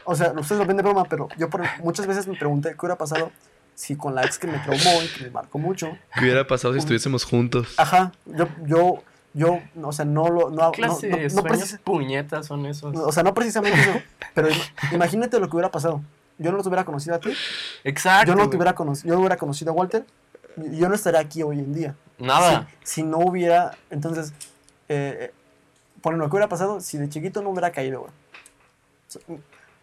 o 0.05 0.15
sea, 0.15 0.31
ustedes 0.37 0.59
lo 0.59 0.65
ven 0.65 0.77
de 0.77 0.83
broma, 0.83 1.05
pero 1.05 1.27
yo 1.37 1.49
por- 1.49 1.63
muchas 1.83 2.05
veces 2.07 2.27
me 2.27 2.37
pregunté 2.37 2.69
qué 2.69 2.77
hubiera 2.79 2.97
pasado 2.97 3.31
si 3.73 3.95
con 3.95 4.13
la 4.15 4.23
ex 4.23 4.37
que 4.37 4.47
me 4.47 4.57
traumó 4.59 5.01
y 5.03 5.07
que 5.07 5.23
me 5.25 5.31
marcó 5.31 5.57
mucho. 5.57 5.97
¿Qué 6.13 6.21
hubiera 6.21 6.45
pasado 6.47 6.73
si 6.73 6.79
estuviésemos 6.79 7.23
juntos? 7.25 7.73
Ajá, 7.77 8.11
yo, 8.25 8.47
yo, 8.65 9.03
yo, 9.33 9.59
o 9.81 9.91
sea, 9.91 10.05
no 10.05 10.29
lo. 10.29 10.49
No, 10.51 10.71
¿Qué 10.71 10.81
no, 10.83 10.87
clase 10.87 11.09
no- 11.09 11.17
de 11.17 11.23
no 11.23 11.29
sueños 11.29 11.43
precis- 11.59 11.79
puñetas 11.83 12.45
son 12.45 12.65
esos? 12.67 12.95
o 12.95 13.11
sea, 13.11 13.23
no 13.23 13.33
precisamente 13.33 13.79
eso, 13.81 14.01
pero 14.35 14.49
im- 14.49 14.71
imagínate 14.93 15.39
lo 15.39 15.49
que 15.49 15.55
hubiera 15.55 15.71
pasado. 15.71 16.01
Yo 16.37 16.51
no 16.51 16.61
te 16.61 16.67
hubiera 16.67 16.83
conocido 16.85 17.15
a 17.15 17.19
ti, 17.19 17.33
Exacto. 17.83 18.31
yo 18.31 18.35
no 18.37 18.49
te 18.49 18.57
hubiera 18.57 18.75
conocido, 18.75 19.07
yo 19.09 19.13
no 19.15 19.21
hubiera 19.21 19.37
conocido 19.37 19.71
a 19.71 19.73
Walter, 19.73 20.05
yo 20.57 20.87
no 20.89 20.95
estaría 20.95 21.19
aquí 21.21 21.41
hoy 21.43 21.59
en 21.59 21.73
día. 21.73 21.95
Nada. 22.19 22.67
Si, 22.83 22.95
si 23.01 23.03
no 23.03 23.17
hubiera, 23.19 23.71
entonces, 23.89 24.31
eh, 24.89 25.31
eh, 25.31 25.33
por 26.05 26.13
ejemplo, 26.13 26.29
¿qué 26.29 26.35
hubiera 26.35 26.47
pasado 26.49 26.79
si 26.81 26.99
de 26.99 27.09
chiquito 27.09 27.41
no 27.41 27.49
hubiera 27.49 27.71
caído, 27.71 28.01
güey? 28.01 29.39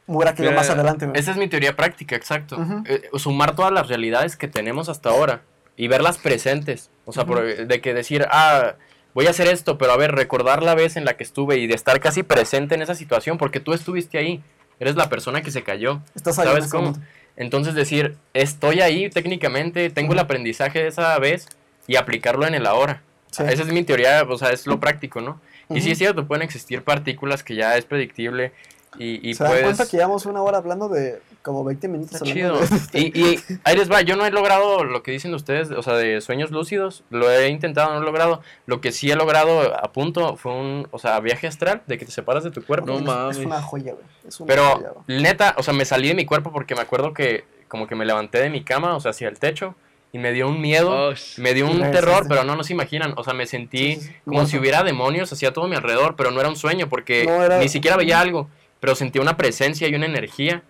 Me 0.06 0.16
hubiera 0.16 0.34
caído 0.34 0.52
Mira, 0.52 0.62
más 0.62 0.70
adelante. 0.70 1.08
Esa 1.14 1.32
es 1.32 1.36
mi 1.36 1.48
teoría 1.48 1.74
práctica, 1.74 2.14
exacto. 2.14 2.64
Eh, 2.86 3.10
sumar 3.18 3.56
todas 3.56 3.72
las 3.72 3.88
realidades 3.88 4.36
que 4.36 4.46
tenemos 4.46 4.88
hasta 4.88 5.08
ahora 5.10 5.42
y 5.76 5.88
verlas 5.88 6.18
presentes. 6.18 6.90
O 7.06 7.12
sea, 7.12 7.24
por- 7.24 7.66
de 7.66 7.80
que 7.80 7.92
decir, 7.92 8.24
ah, 8.30 8.74
voy 9.14 9.26
a 9.26 9.30
hacer 9.30 9.48
esto, 9.48 9.78
pero 9.78 9.90
a 9.90 9.96
ver, 9.96 10.12
recordar 10.12 10.62
la 10.62 10.76
vez 10.76 10.96
en 10.96 11.04
la 11.04 11.16
que 11.16 11.24
estuve 11.24 11.56
y 11.58 11.66
de 11.66 11.74
estar 11.74 11.98
casi 11.98 12.22
presente 12.22 12.76
en 12.76 12.82
esa 12.82 12.94
situación, 12.94 13.36
porque 13.36 13.58
tú 13.58 13.72
estuviste 13.72 14.16
ahí. 14.16 14.44
Eres 14.78 14.94
la 14.94 15.08
persona 15.08 15.42
que 15.42 15.50
se 15.50 15.64
cayó. 15.64 16.00
Estás 16.14 16.38
ahí 16.38 16.46
¿Sabes 16.46 16.68
cómo? 16.70 16.90
momento. 16.90 17.06
Entonces 17.36 17.74
decir, 17.74 18.16
estoy 18.32 18.80
ahí 18.80 19.10
técnicamente, 19.10 19.90
tengo 19.90 20.12
el 20.12 20.20
aprendizaje 20.20 20.82
de 20.82 20.88
esa 20.88 21.18
vez 21.18 21.48
y 21.88 21.96
aplicarlo 21.96 22.46
en 22.46 22.54
el 22.54 22.66
ahora. 22.66 23.02
Sí. 23.32 23.42
Esa 23.44 23.62
es 23.62 23.72
mi 23.72 23.82
teoría, 23.82 24.22
o 24.28 24.38
sea, 24.38 24.50
es 24.50 24.66
lo 24.68 24.78
práctico, 24.78 25.20
¿no? 25.20 25.40
Y 25.76 25.80
sí 25.80 25.90
es 25.92 25.98
cierto, 25.98 26.26
pueden 26.26 26.42
existir 26.42 26.82
partículas 26.82 27.42
que 27.42 27.54
ya 27.54 27.76
es 27.76 27.84
predictible 27.84 28.52
y, 28.98 29.26
y 29.26 29.34
¿Se 29.34 29.42
dan 29.44 29.52
puedes... 29.52 29.64
cuenta 29.64 29.86
que 29.86 29.96
llevamos 29.96 30.26
una 30.26 30.42
hora 30.42 30.58
hablando 30.58 30.88
de 30.88 31.20
como 31.40 31.64
20 31.64 31.88
minutos 31.88 32.14
Está 32.16 32.26
chido. 32.26 32.58
de- 32.92 33.00
Y, 33.00 33.18
y 33.18 33.38
ahí 33.64 33.74
les 33.76 33.90
va, 33.90 34.02
yo 34.02 34.16
no 34.16 34.26
he 34.26 34.30
logrado 34.30 34.84
lo 34.84 35.02
que 35.02 35.10
dicen 35.12 35.34
ustedes, 35.34 35.70
o 35.70 35.82
sea, 35.82 35.94
de 35.94 36.20
sueños 36.20 36.50
lúcidos, 36.50 37.02
lo 37.10 37.30
he 37.30 37.48
intentado, 37.48 37.88
no 37.88 37.96
lo 37.96 38.02
he 38.02 38.06
logrado. 38.06 38.42
Lo 38.66 38.80
que 38.82 38.92
sí 38.92 39.10
he 39.10 39.16
logrado 39.16 39.74
a 39.74 39.90
punto 39.92 40.36
fue 40.36 40.52
un, 40.52 40.88
o 40.90 40.98
sea, 40.98 41.18
viaje 41.20 41.46
astral, 41.46 41.82
de 41.86 41.96
que 41.98 42.04
te 42.04 42.12
separas 42.12 42.44
de 42.44 42.50
tu 42.50 42.62
cuerpo. 42.64 42.86
No 42.88 43.00
mames. 43.00 43.38
Es 43.38 43.46
una 43.46 43.62
joya, 43.62 43.92
güey. 43.94 44.04
Es 44.28 44.38
una 44.40 44.46
Pero 44.46 44.64
joya, 44.76 44.92
neta, 45.08 45.54
o 45.56 45.62
sea, 45.62 45.72
me 45.74 45.84
salí 45.86 46.08
de 46.08 46.14
mi 46.14 46.26
cuerpo 46.26 46.52
porque 46.52 46.74
me 46.74 46.82
acuerdo 46.82 47.12
que 47.14 47.44
como 47.68 47.86
que 47.86 47.94
me 47.94 48.04
levanté 48.04 48.38
de 48.40 48.50
mi 48.50 48.62
cama, 48.62 48.94
o 48.94 49.00
sea, 49.00 49.12
hacia 49.12 49.28
el 49.28 49.38
techo, 49.38 49.74
y 50.12 50.18
me 50.18 50.32
dio 50.32 50.48
un 50.48 50.60
miedo, 50.60 51.10
Oh, 51.10 51.14
me 51.38 51.54
dio 51.54 51.66
un 51.66 51.76
Sí, 51.78 51.90
terror, 51.90 52.22
sí. 52.24 52.28
pero 52.28 52.44
no, 52.44 52.54
no 52.54 52.62
se 52.64 52.72
imaginan, 52.74 53.14
o 53.16 53.24
sea, 53.24 53.32
me 53.34 53.46
sentí 53.46 53.94
Sí, 53.96 54.00
sí, 54.00 54.06
sí. 54.08 54.14
como 54.26 54.46
si 54.46 54.58
hubiera 54.58 54.82
demonios 54.82 55.32
hacia 55.32 55.52
todo 55.52 55.68
mi 55.68 55.76
alrededor, 55.76 56.16
pero 56.16 56.30
no 56.30 56.40
era 56.40 56.48
un 56.50 56.56
sueño 56.56 56.88
porque 56.88 57.24
No, 57.24 57.42
era- 57.42 57.58
ni 57.58 57.68
siquiera 57.68 57.96
veía 57.96 58.20
algo, 58.20 58.48
pero 58.80 58.94
sentía 58.94 59.22
una 59.22 59.36
presencia 59.36 59.88
y 59.88 59.94
una 59.94 60.06
energía. 60.06 60.62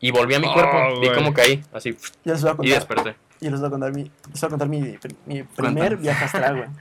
Y 0.00 0.10
volví 0.10 0.34
a 0.34 0.38
mi 0.38 0.46
Oh, 0.48 0.52
cuerpo, 0.52 1.00
vi 1.00 1.06
güey. 1.06 1.14
como 1.14 1.32
caí, 1.32 1.64
así, 1.72 1.96
Ya 2.24 2.32
les 2.34 2.42
voy 2.42 2.50
a 2.50 2.52
y 2.52 2.56
contar. 2.56 2.74
desperté. 2.74 3.16
Y 3.40 3.48
les 3.50 3.58
voy 3.60 3.66
a 3.66 3.70
contar 3.70 3.92
mi, 3.92 4.02
les 4.02 4.40
voy 4.40 4.46
a 4.46 4.50
contar 4.50 4.68
mi, 4.68 4.80
mi 4.80 5.42
primer 5.42 5.46
Cuéntanos. 5.56 6.00
viaje 6.00 6.24
astral, 6.26 6.56
güey. 6.56 6.68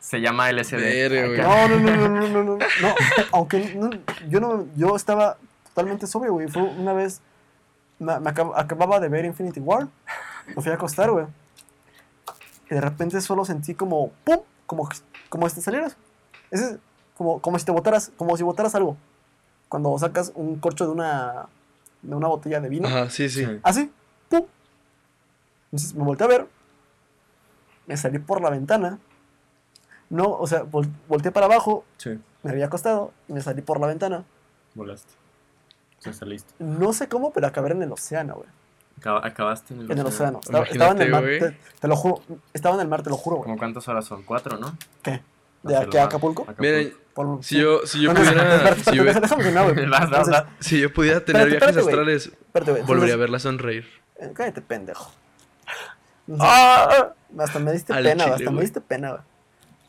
Se 0.00 0.20
llama 0.20 0.50
LSD. 0.50 1.08
Güey. 1.08 1.38
No, 1.40 1.68
no, 1.68 1.78
no, 1.78 1.96
no, 1.96 2.08
no, 2.08 2.28
no, 2.28 2.44
no, 2.44 2.58
no. 2.58 2.94
Aunque 3.32 3.72
no, 3.76 3.90
yo 4.28 4.40
no, 4.40 4.66
yo 4.76 4.94
estaba 4.96 5.38
totalmente 5.68 6.06
sobrio, 6.06 6.32
güey. 6.32 6.48
Fue 6.48 6.62
una 6.62 6.92
vez, 6.92 7.20
me, 7.98 8.18
me 8.20 8.30
acab- 8.30 8.52
acababa 8.56 8.98
de 9.00 9.08
ver 9.08 9.24
Infinity 9.24 9.60
War, 9.60 9.86
me 10.46 10.62
fui 10.62 10.70
a 10.70 10.74
acostar, 10.74 11.10
güey. 11.10 11.26
Y 12.70 12.74
de 12.74 12.80
repente 12.80 13.20
solo 13.20 13.44
sentí 13.44 13.74
como, 13.74 14.10
pum, 14.24 14.38
como, 14.66 14.88
como 15.28 15.48
si 15.48 15.56
te 15.56 15.60
salieras. 15.60 15.96
Ese 16.50 16.64
es 16.72 16.78
como, 17.16 17.40
como 17.40 17.58
si 17.58 17.64
te 17.64 17.72
botaras, 17.72 18.10
como 18.16 18.36
si 18.36 18.42
botaras 18.42 18.74
algo. 18.74 18.96
Cuando 19.68 19.96
sacas 19.98 20.32
un 20.34 20.56
corcho 20.58 20.84
de 20.86 20.92
una, 20.92 21.46
de 22.02 22.14
una 22.14 22.28
botella 22.28 22.60
de 22.60 22.68
vino. 22.68 22.88
Ajá, 22.88 23.08
sí, 23.10 23.28
sí. 23.28 23.44
Sí. 23.44 23.60
Así, 23.62 23.92
pum. 24.28 24.46
Entonces 25.66 25.94
me 25.94 26.04
volteé 26.04 26.24
a 26.26 26.28
ver. 26.28 26.46
Me 27.86 27.96
salí 27.96 28.18
por 28.18 28.40
la 28.40 28.50
ventana. 28.50 28.98
No, 30.10 30.24
o 30.30 30.46
sea, 30.46 30.64
vol- 30.64 30.90
volteé 31.08 31.32
para 31.32 31.46
abajo, 31.46 31.84
Sí, 31.96 32.18
me 32.42 32.50
había 32.50 32.66
acostado 32.66 33.12
y 33.28 33.32
me 33.32 33.40
salí 33.40 33.62
por 33.62 33.80
la 33.80 33.86
ventana. 33.86 34.24
volaste. 34.74 35.12
Se 36.00 36.12
saliste. 36.12 36.52
No 36.58 36.92
sé 36.92 37.08
cómo, 37.08 37.32
pero 37.32 37.46
acabé 37.46 37.70
en 37.70 37.82
el 37.82 37.92
océano, 37.92 38.34
güey. 38.34 38.48
Acab- 39.00 39.20
acabaste 39.24 39.74
en 39.74 39.80
el 39.80 39.90
En 39.90 39.98
el 39.98 40.06
océano. 40.06 40.38
océano. 40.38 40.62
Estaba, 40.64 40.64
estaba 40.64 40.90
en 40.92 41.02
el 41.02 41.10
mar. 41.10 41.22
Te, 41.24 41.58
te 41.80 41.88
lo 41.88 41.96
juro. 41.96 42.22
Estaba 42.52 42.74
en 42.76 42.80
el 42.82 42.88
mar, 42.88 43.02
te 43.02 43.10
lo 43.10 43.16
juro, 43.16 43.36
güey. 43.36 43.46
¿Cómo 43.46 43.58
cuántas 43.58 43.86
horas 43.88 44.04
son? 44.04 44.22
Cuatro, 44.22 44.58
¿no? 44.58 44.76
¿Qué? 45.02 45.22
¿De 45.62 45.76
aquí 45.76 45.96
a. 45.96 46.04
Acapulco? 46.04 46.46
Miren, 46.58 46.94
Por- 47.14 47.42
si 47.44 47.58
yo, 47.60 47.80
si 47.86 48.00
yo 48.02 48.12
pudiera, 48.14 48.74
si 48.76 48.96
yo, 48.96 49.04
si 50.60 50.88
pudiera 50.88 51.24
tener 51.24 51.42
Espérate, 51.48 51.48
viajes 51.50 51.76
espérate, 51.76 51.80
astrales, 51.80 52.26
espérate, 52.26 52.82
volvería 52.82 53.14
a 53.14 53.18
verla 53.18 53.38
sonreír. 53.38 53.86
eh, 54.16 54.30
Cállate, 54.34 54.60
pendejo. 54.62 55.10
¡Ah! 56.40 57.12
Hasta 57.38 57.58
me 57.58 57.72
diste 57.72 57.92
Al 57.92 58.02
pena, 58.04 58.24
chile, 58.24 58.34
hasta 58.36 58.50
me 58.50 58.56
güey. 58.56 58.60
diste 58.66 58.80
pena, 58.80 59.10
güey. 59.10 59.22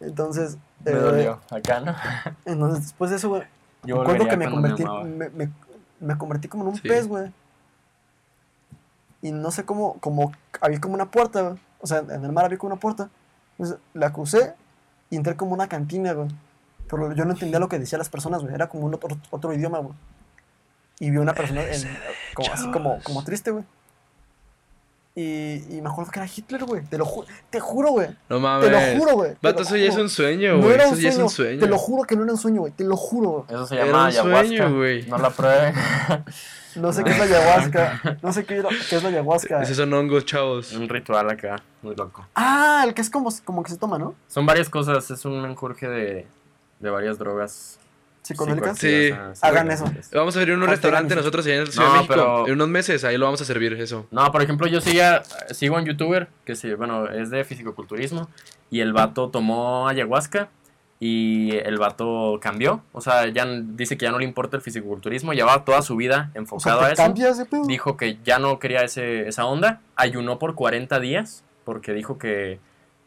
Entonces, 0.01 0.57
Me 0.83 0.91
eh, 0.91 0.95
dolió. 0.95 1.39
Acá, 1.49 1.79
¿no? 1.79 1.95
entonces 2.45 2.83
después 2.83 3.11
de 3.11 3.17
eso, 3.17 3.29
güey, 3.29 3.43
Yo 3.83 3.95
me 3.97 4.01
acuerdo 4.01 4.23
volvería 4.25 4.29
que 4.29 4.37
me 4.37 4.49
convertí, 4.51 4.83
me, 5.05 5.29
me, 5.29 5.51
me 5.99 6.17
convertí 6.17 6.47
como 6.47 6.63
en 6.63 6.69
un 6.71 6.75
Sí. 6.75 6.87
pez, 6.87 7.07
güey. 7.07 7.31
Y 9.23 9.31
no 9.31 9.49
sé 9.49 9.65
cómo, 9.65 9.93
como, 10.01 10.31
había 10.61 10.79
como 10.79 10.93
una 10.93 11.09
puerta, 11.09 11.41
güey. 11.41 11.55
O 11.81 11.87
sea, 11.87 11.99
en 11.99 12.23
el 12.23 12.31
mar 12.31 12.45
había 12.45 12.59
como 12.59 12.73
una 12.73 12.79
puerta. 12.79 13.09
Entonces, 13.57 13.77
la 13.95 14.13
crucé 14.13 14.53
y 15.09 15.15
entré 15.15 15.35
como 15.35 15.53
una 15.53 15.67
cantina, 15.67 16.13
güey. 16.13 16.27
Pero 16.89 17.13
yo 17.13 17.25
no 17.25 17.31
entendía 17.31 17.57
lo 17.59 17.69
que 17.69 17.79
decían 17.79 17.99
las 17.99 18.09
personas, 18.09 18.41
güey. 18.43 18.53
Era 18.53 18.67
como 18.69 18.85
un 18.85 18.93
otro, 18.93 19.17
otro 19.31 19.53
idioma, 19.53 19.79
güey. 19.79 19.93
Y 20.99 21.09
vi 21.09 21.17
una 21.17 21.33
persona 21.33 21.63
en- 21.63 21.97
como, 22.35 22.53
así 22.53 22.69
como, 22.71 22.99
como 23.03 23.23
triste, 23.23 23.49
güey. 23.51 23.63
Y, 25.15 25.77
y 25.77 25.79
me 25.81 25.89
acuerdo 25.89 26.11
que 26.11 26.19
era 26.19 26.27
Hitler, 26.35 26.63
güey. 26.65 26.83
Te 26.85 26.97
lo 26.97 27.05
juro, 27.05 27.27
te 27.51 27.59
juro, 27.59 27.91
güey. 27.91 28.07
No 28.29 28.37
Te 28.37 28.41
mames. 28.41 28.71
lo 28.71 28.99
juro, 28.99 29.15
güey. 29.15 29.31
te 29.33 29.37
Vato, 29.43 29.61
eso 29.61 29.75
ya 29.77 29.85
es 29.89 29.95
un 29.95 30.09
sueño, 30.09 30.57
güey. 30.59 30.73
era 30.73 30.85
Eso 30.85 30.95
ya 30.95 31.09
es 31.09 31.17
un 31.17 31.29
sueño. 31.29 31.59
Te 31.59 31.67
lo 31.67 31.77
juro 31.77 32.03
que 32.03 32.15
no 32.15 32.23
era 32.23 32.31
un 32.31 32.37
sueño, 32.39 32.61
güey. 32.61 32.73
Te 32.73 32.83
lo 32.83 32.97
juro. 32.97 33.45
Eso 33.47 33.67
se 33.67 33.75
Era 33.75 33.85
llama 33.85 33.99
un 34.01 34.07
ayahuasca. 34.07 34.47
sueño, 34.47 34.75
güey. 34.75 35.05
No 35.07 35.17
la 35.17 35.29
prueben. 35.29 35.73
No 36.75 36.91
sé 36.91 37.03
qué 37.03 37.11
es 37.11 37.17
la 37.19 37.25
ayahuasca. 37.25 38.17
No 38.23 38.33
sé 38.33 38.45
qué, 38.45 38.57
es 38.57 38.63
lo- 38.63 38.69
qué 38.69 38.95
es 38.95 39.03
la 39.03 39.09
ayahuasca. 39.09 39.61
Esos 39.61 39.77
son 39.77 39.93
hongos, 39.93 40.25
chavos. 40.25 40.71
un 40.73 40.89
ritual 40.89 41.29
acá, 41.29 41.57
muy 41.83 41.95
loco. 41.95 42.25
Ah, 42.33 42.83
el 42.87 42.95
que 42.95 43.01
es 43.01 43.11
como, 43.11 43.29
como 43.45 43.61
que 43.61 43.69
se 43.69 43.77
toma, 43.77 43.99
¿no? 43.99 44.15
Son 44.27 44.43
varias 44.47 44.69
cosas, 44.69 45.11
es 45.11 45.23
un 45.23 45.39
menjurje 45.43 45.87
de, 45.87 46.25
de 46.79 46.89
varias 46.89 47.19
drogas. 47.19 47.77
Psicodélicas. 48.23 48.77
Sí. 48.77 49.11
Hagan 49.41 49.69
psicoactivas. 49.71 50.11
Vamos 50.11 50.35
a 50.35 50.39
abrir 50.39 50.55
un 50.55 50.65
restaurante 50.65 51.15
nosotros 51.15 51.45
allá 51.45 51.55
en 51.57 51.65
la 51.65 51.71
Ciudad 51.71 51.85
No, 51.87 51.91
de 51.93 51.97
México. 51.99 52.13
pero- 52.15 52.47
En 52.47 52.53
unos 52.53 52.67
meses, 52.69 53.03
ahí 53.03 53.17
lo 53.17 53.25
vamos 53.25 53.41
a 53.41 53.45
servir, 53.45 53.73
eso. 53.73 54.07
No, 54.11 54.31
por 54.31 54.41
ejemplo, 54.41 54.65
yo 54.67 54.81
seguía, 54.81 55.23
sigo 55.51 55.75
a 55.75 55.79
un 55.79 55.85
youtuber 55.85 56.27
que 56.45 56.55
se, 56.55 56.75
bueno, 56.75 57.07
es 57.09 57.29
de 57.29 57.43
fisicoculturismo 57.43 58.29
y 58.71 58.79
el 58.79 58.93
vato 58.93 59.29
tomó 59.29 59.87
ayahuasca 59.87 60.49
y 60.99 61.55
el 61.57 61.77
vato 61.77 62.39
cambió. 62.41 62.81
O 62.93 63.01
sea, 63.01 63.27
ya 63.27 63.45
dice 63.45 63.97
que 63.97 64.05
ya 64.05 64.11
no 64.11 64.19
le 64.19 64.25
importa 64.25 64.55
el 64.55 64.63
fisicoculturismo, 64.63 65.33
llevaba 65.33 65.65
toda 65.65 65.81
su 65.81 65.97
vida 65.97 66.29
O 66.29 66.31
sea, 66.31 66.41
enfocado 66.41 66.79
te 66.79 66.85
a 66.85 66.91
eso. 66.93 67.03
cambia 67.03 67.29
ese 67.29 67.45
pedo. 67.45 67.65
Dijo 67.65 67.97
que 67.97 68.17
ya 68.23 68.39
no 68.39 68.57
quería 68.59 68.83
ese, 68.83 69.27
esa 69.27 69.45
onda, 69.45 69.81
ayunó 69.97 70.39
por 70.39 70.55
40 70.55 70.99
días 71.01 71.43
porque 71.65 71.91
dijo 71.93 72.17
que, 72.17 72.59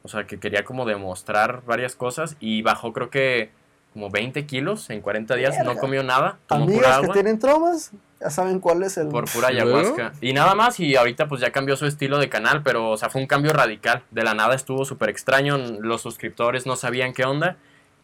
o 0.02 0.08
sea, 0.08 0.26
que 0.26 0.38
quería 0.38 0.64
como 0.64 0.84
demostrar 0.84 1.62
varias 1.66 1.96
cosas 1.96 2.36
y 2.38 2.60
bajó 2.60 2.92
creo 2.92 3.08
que 3.08 3.50
como 3.96 4.10
20 4.10 4.44
kilos 4.44 4.90
en 4.90 5.00
40 5.00 5.34
días, 5.36 5.56
no 5.64 5.74
comió 5.76 6.02
nada, 6.02 6.36
tomó 6.46 6.66
pura 6.66 6.96
Amigas 6.96 7.00
que 7.06 7.12
tienen 7.14 7.38
traumas, 7.38 7.92
ya 8.20 8.28
saben 8.28 8.60
cuál 8.60 8.82
es 8.82 8.98
el. 8.98 9.08
Por 9.08 9.24
pura 9.24 9.48
ayahuasca. 9.48 10.12
Y 10.20 10.34
nada 10.34 10.54
más, 10.54 10.78
y 10.80 10.94
ahorita 10.96 11.28
pues 11.28 11.40
ya 11.40 11.50
cambió 11.50 11.78
su 11.78 11.86
estilo 11.86 12.18
de 12.18 12.28
canal, 12.28 12.62
pero 12.62 12.90
o 12.90 12.96
sea, 12.98 13.08
fue 13.08 13.22
un 13.22 13.26
cambio 13.26 13.54
radical. 13.54 14.02
De 14.10 14.22
la 14.22 14.34
nada 14.34 14.54
estuvo 14.54 14.84
súper 14.84 15.08
extraño, 15.08 15.56
los 15.56 16.02
suscriptores 16.02 16.66
no 16.66 16.76
sabían 16.76 17.14
qué 17.14 17.24
onda. 17.24 17.56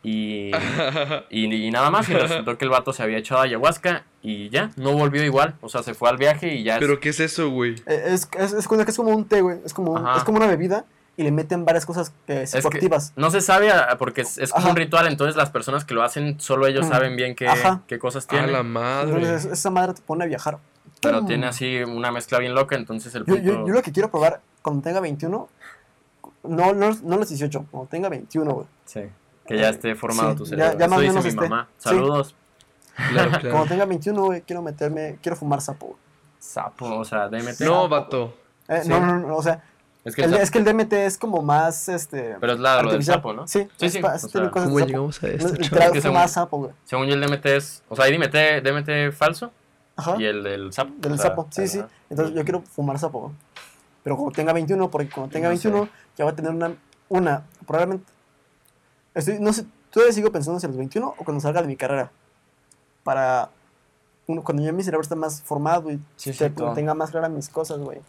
Y, 0.02 0.50
y, 1.30 1.54
y 1.66 1.70
nada 1.70 1.90
más, 1.90 2.08
y 2.08 2.14
resultó 2.14 2.56
que 2.56 2.64
el 2.64 2.70
vato 2.70 2.94
se 2.94 3.02
había 3.02 3.18
echado 3.18 3.42
ayahuasca 3.42 4.04
y 4.22 4.48
ya, 4.48 4.70
no 4.76 4.92
volvió 4.94 5.22
igual. 5.22 5.56
O 5.60 5.68
sea, 5.68 5.82
se 5.82 5.92
fue 5.92 6.08
al 6.08 6.16
viaje 6.16 6.54
y 6.54 6.62
ya... 6.62 6.76
es- 6.76 6.80
¿Pero 6.80 7.00
qué 7.00 7.10
es 7.10 7.20
eso, 7.20 7.50
güey? 7.50 7.74
Eh, 7.86 8.02
Es, 8.06 8.28
es, 8.38 8.54
es, 8.54 8.66
es 8.66 8.96
como 8.96 9.10
un 9.14 9.26
té, 9.26 9.42
güey. 9.42 9.58
Es 9.62 9.74
como, 9.74 9.92
un- 9.92 10.08
es 10.16 10.24
como 10.24 10.38
una 10.38 10.46
bebida. 10.46 10.86
Y 11.22 11.24
le 11.24 11.30
meten 11.30 11.64
varias 11.64 11.86
cosas 11.86 12.12
eh, 12.26 12.42
Es 12.42 12.50
que 12.52 12.58
psicoactivas. 12.62 13.12
no 13.14 13.30
se 13.30 13.40
sabe 13.40 13.70
ah, 13.70 13.96
porque 13.98 14.22
es, 14.22 14.38
es 14.38 14.50
como 14.50 14.62
Ajá. 14.64 14.70
un 14.70 14.76
ritual, 14.76 15.06
entonces 15.06 15.36
las 15.36 15.50
personas 15.50 15.84
que 15.84 15.94
lo 15.94 16.02
hacen, 16.02 16.40
solo 16.40 16.66
ellos 16.66 16.86
Mm. 16.86 16.88
saben 16.90 17.16
bien 17.16 17.34
qué, 17.36 17.48
qué 17.86 17.98
cosas 17.98 18.24
A 18.24 18.28
tienen. 18.28 18.52
la 18.52 18.62
madre. 18.64 19.12
Entonces 19.22 19.44
esa 19.52 19.70
madre 19.70 19.94
te 19.94 20.02
pone 20.02 20.24
a 20.24 20.26
viajar. 20.26 20.58
Pero 21.00 21.18
¡Pum! 21.18 21.26
tiene 21.28 21.46
así 21.46 21.78
una 21.82 22.10
mezcla 22.10 22.38
bien 22.38 22.54
loca, 22.54 22.74
entonces 22.76 23.14
el 23.14 23.24
Yo, 23.24 23.34
punto... 23.34 23.42
yo, 23.42 23.66
yo 23.66 23.72
lo 23.72 23.82
que 23.82 23.92
quiero 23.92 24.10
probar 24.10 24.40
cuando 24.62 24.82
tenga 24.82 25.00
21, 25.00 25.48
no, 26.44 26.72
no, 26.74 26.90
no 27.02 27.16
los 27.16 27.28
18, 27.28 27.66
cuando 27.70 27.88
tenga 27.88 28.08
21, 28.08 28.52
güey. 28.52 28.66
Sí, 28.84 29.00
que 29.46 29.58
ya 29.58 29.68
esté 29.70 29.94
formado 29.94 30.32
Sí, 30.32 30.36
tu 30.38 30.46
cerebro. 30.46 30.78
ya 30.78 30.86
Eso 30.86 31.00
dice 31.00 31.12
mi 31.22 31.28
esté. 31.28 31.40
mamá. 31.48 31.68
Sí. 31.78 31.88
Saludos. 31.88 32.34
Claro, 33.10 33.30
claro. 33.30 33.50
Cuando 33.50 33.68
tenga 33.68 33.84
21, 33.86 34.22
güey, 34.24 34.42
quiero 34.42 34.62
meterme, 34.62 35.18
quiero 35.22 35.36
fumar 35.36 35.60
sapo, 35.60 35.86
güey. 35.86 35.98
Sapo, 36.38 36.96
o 36.98 37.04
sea, 37.04 37.28
DMT. 37.28 37.60
No, 37.60 37.88
vato. 37.88 38.34
Eh, 38.68 38.80
Sí. 38.82 38.88
No, 38.88 39.00
no, 39.00 39.18
no, 39.18 39.36
o 39.36 39.42
sea, 39.42 39.62
Es 40.04 40.16
que 40.16 40.24
el- 40.24 40.34
es 40.34 40.50
que 40.50 40.58
el 40.58 40.64
DMT 40.64 40.92
es 41.06 41.16
como 41.16 41.42
más, 41.42 41.88
este... 41.88 42.36
Pero 42.40 42.54
es 42.54 42.58
la, 42.60 42.82
lo 42.82 42.90
del 42.90 43.04
sapo, 43.04 43.32
¿no? 43.32 43.46
Sí, 43.46 43.68
Sí, 43.76 43.86
es 43.86 43.92
sí, 43.92 43.98
o 43.98 44.02
sea. 44.02 44.14
Es 44.16 44.26
que 45.92 46.00
según- 46.00 46.28
sapo, 46.28 46.58
güey. 46.58 46.72
Según 46.84 47.06
yo 47.06 47.14
el 47.14 47.20
DMT 47.20 47.46
es... 47.46 47.82
O 47.88 47.94
sea, 47.94 48.06
hay 48.06 48.16
DMT, 48.18 48.62
DMT 48.66 49.12
falso 49.12 49.52
Ajá. 49.96 50.16
y 50.18 50.24
el 50.24 50.42
del 50.42 50.72
sapo. 50.72 50.92
Del 50.98 51.12
o 51.12 51.16
sea, 51.16 51.26
sapo, 51.30 51.46
sí, 51.50 51.68
sí. 51.68 51.82
Entonces 52.10 52.34
yo 52.34 52.42
quiero 52.42 52.62
fumar 52.62 52.98
sapo, 52.98 53.20
güey. 53.20 53.32
Pero 54.02 54.16
cuando 54.16 54.32
tenga 54.34 54.52
21, 54.52 54.90
porque 54.90 55.08
cuando 55.08 55.32
tenga 55.32 55.48
No 55.48 55.56
sé. 55.56 55.68
21 55.68 55.88
ya 56.18 56.24
voy 56.24 56.32
a 56.32 56.36
tener 56.36 56.50
una, 56.50 56.74
una, 57.08 57.44
probablemente, 57.64 58.10
estoy, 59.14 59.38
no 59.38 59.52
sé, 59.52 59.64
todavía 59.90 60.12
sigo 60.12 60.32
pensando 60.32 60.58
si 60.58 60.66
a 60.66 60.68
los 60.68 60.78
21 60.78 61.14
o 61.16 61.24
cuando 61.24 61.40
salga 61.40 61.62
de 61.62 61.68
mi 61.68 61.76
carrera. 61.76 62.10
Para, 63.04 63.50
uno, 64.26 64.42
cuando 64.42 64.62
ya 64.64 64.72
mi 64.72 64.82
cerebro 64.82 65.02
está 65.02 65.14
más 65.14 65.42
formado 65.42 65.90
y 65.92 66.00
Sí, 66.16 66.32
te- 66.32 66.50
tenga 66.50 66.94
más 66.94 67.10
claras 67.12 67.30
mis 67.30 67.48
cosas, 67.48 67.78
güey. 67.78 68.00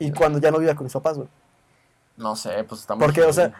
Y 0.00 0.10
cuando 0.10 0.40
ya 0.40 0.50
no 0.50 0.58
viva 0.58 0.74
con 0.74 0.84
mis 0.84 0.92
papás, 0.92 1.16
güey. 1.16 1.28
No 2.16 2.34
sé, 2.34 2.64
pues 2.64 2.80
estamos... 2.80 3.04
Porque, 3.04 3.22
o 3.22 3.32
sea, 3.32 3.52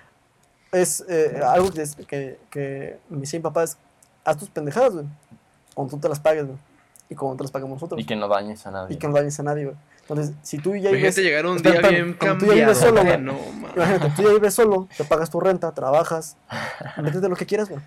es 0.72 1.04
eh, 1.08 1.40
algo 1.44 1.70
que, 1.70 1.82
es- 1.82 1.94
que, 1.94 2.38
que 2.50 2.98
me 3.08 3.20
dice 3.20 3.38
mi 3.38 3.42
papá 3.42 3.62
es, 3.62 3.76
haz 4.24 4.36
tus 4.38 4.50
pendejadas, 4.50 4.94
güey. 4.94 5.06
Cuando 5.74 5.94
tú 5.94 6.00
te 6.00 6.08
las 6.08 6.18
pagues, 6.18 6.46
güey. 6.46 6.58
Y 7.08 7.14
cuando 7.14 7.36
te 7.36 7.44
las 7.44 7.50
paguemos 7.52 7.74
nosotros. 7.76 8.00
Y 8.00 8.04
que 8.04 8.16
no 8.16 8.26
dañes 8.28 8.66
a 8.66 8.70
nadie. 8.70 8.94
Y 8.94 8.98
que 8.98 9.06
no 9.06 9.14
dañes 9.14 9.38
a 9.38 9.42
nadie, 9.42 9.64
güey. 9.66 9.76
Entonces, 10.02 10.34
si 10.42 10.58
tú 10.58 10.74
ya 10.74 10.90
vives... 10.90 11.14
Llegar 11.16 11.46
un 11.46 11.58
día 11.58 11.80
bien 11.80 12.16
cuando 12.18 12.38
tú 12.38 12.46
ya 12.46 12.54
vives 12.54 12.78
cambiado. 12.78 12.96
solo, 12.96 13.02
güey. 13.04 13.20
no. 13.20 13.70
Imagínate, 13.76 14.10
tú 14.16 14.22
ya 14.22 14.28
vives 14.30 14.54
solo, 14.54 14.88
te 14.96 15.04
pagas 15.04 15.30
tu 15.30 15.38
renta, 15.40 15.72
trabajas, 15.72 16.36
métete 17.02 17.28
lo 17.28 17.36
que 17.36 17.46
quieras, 17.46 17.68
güey. 17.68 17.80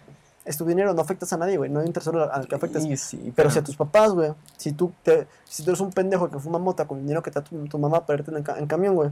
Es 0.45 0.57
tu 0.57 0.65
dinero, 0.65 0.93
no 0.93 1.01
afectas 1.01 1.31
a 1.33 1.37
nadie, 1.37 1.55
güey. 1.57 1.69
No 1.69 1.79
hay 1.79 1.87
un 1.87 1.93
tercero 1.93 2.31
al 2.31 2.47
que 2.47 2.55
afectes. 2.55 2.83
Sí, 2.83 2.97
sí, 2.97 3.33
Pero 3.35 3.49
si 3.49 3.59
a 3.59 3.63
tus 3.63 3.77
papás, 3.77 4.11
güey, 4.11 4.33
si 4.57 4.73
tú, 4.73 4.91
te, 5.03 5.25
si 5.45 5.63
tú 5.63 5.69
eres 5.71 5.79
un 5.79 5.91
pendejo 5.91 6.29
que 6.29 6.37
fuma 6.39 6.59
mota 6.59 6.85
con 6.85 6.97
el 6.97 7.03
dinero 7.03 7.23
que 7.23 7.31
te 7.31 7.39
da 7.39 7.43
tu, 7.45 7.65
tu 7.67 7.79
mamá 7.79 8.05
para 8.05 8.19
irte 8.19 8.35
en, 8.35 8.43
ca- 8.43 8.57
en 8.59 8.67
camión, 8.67 8.93
güey, 8.95 9.09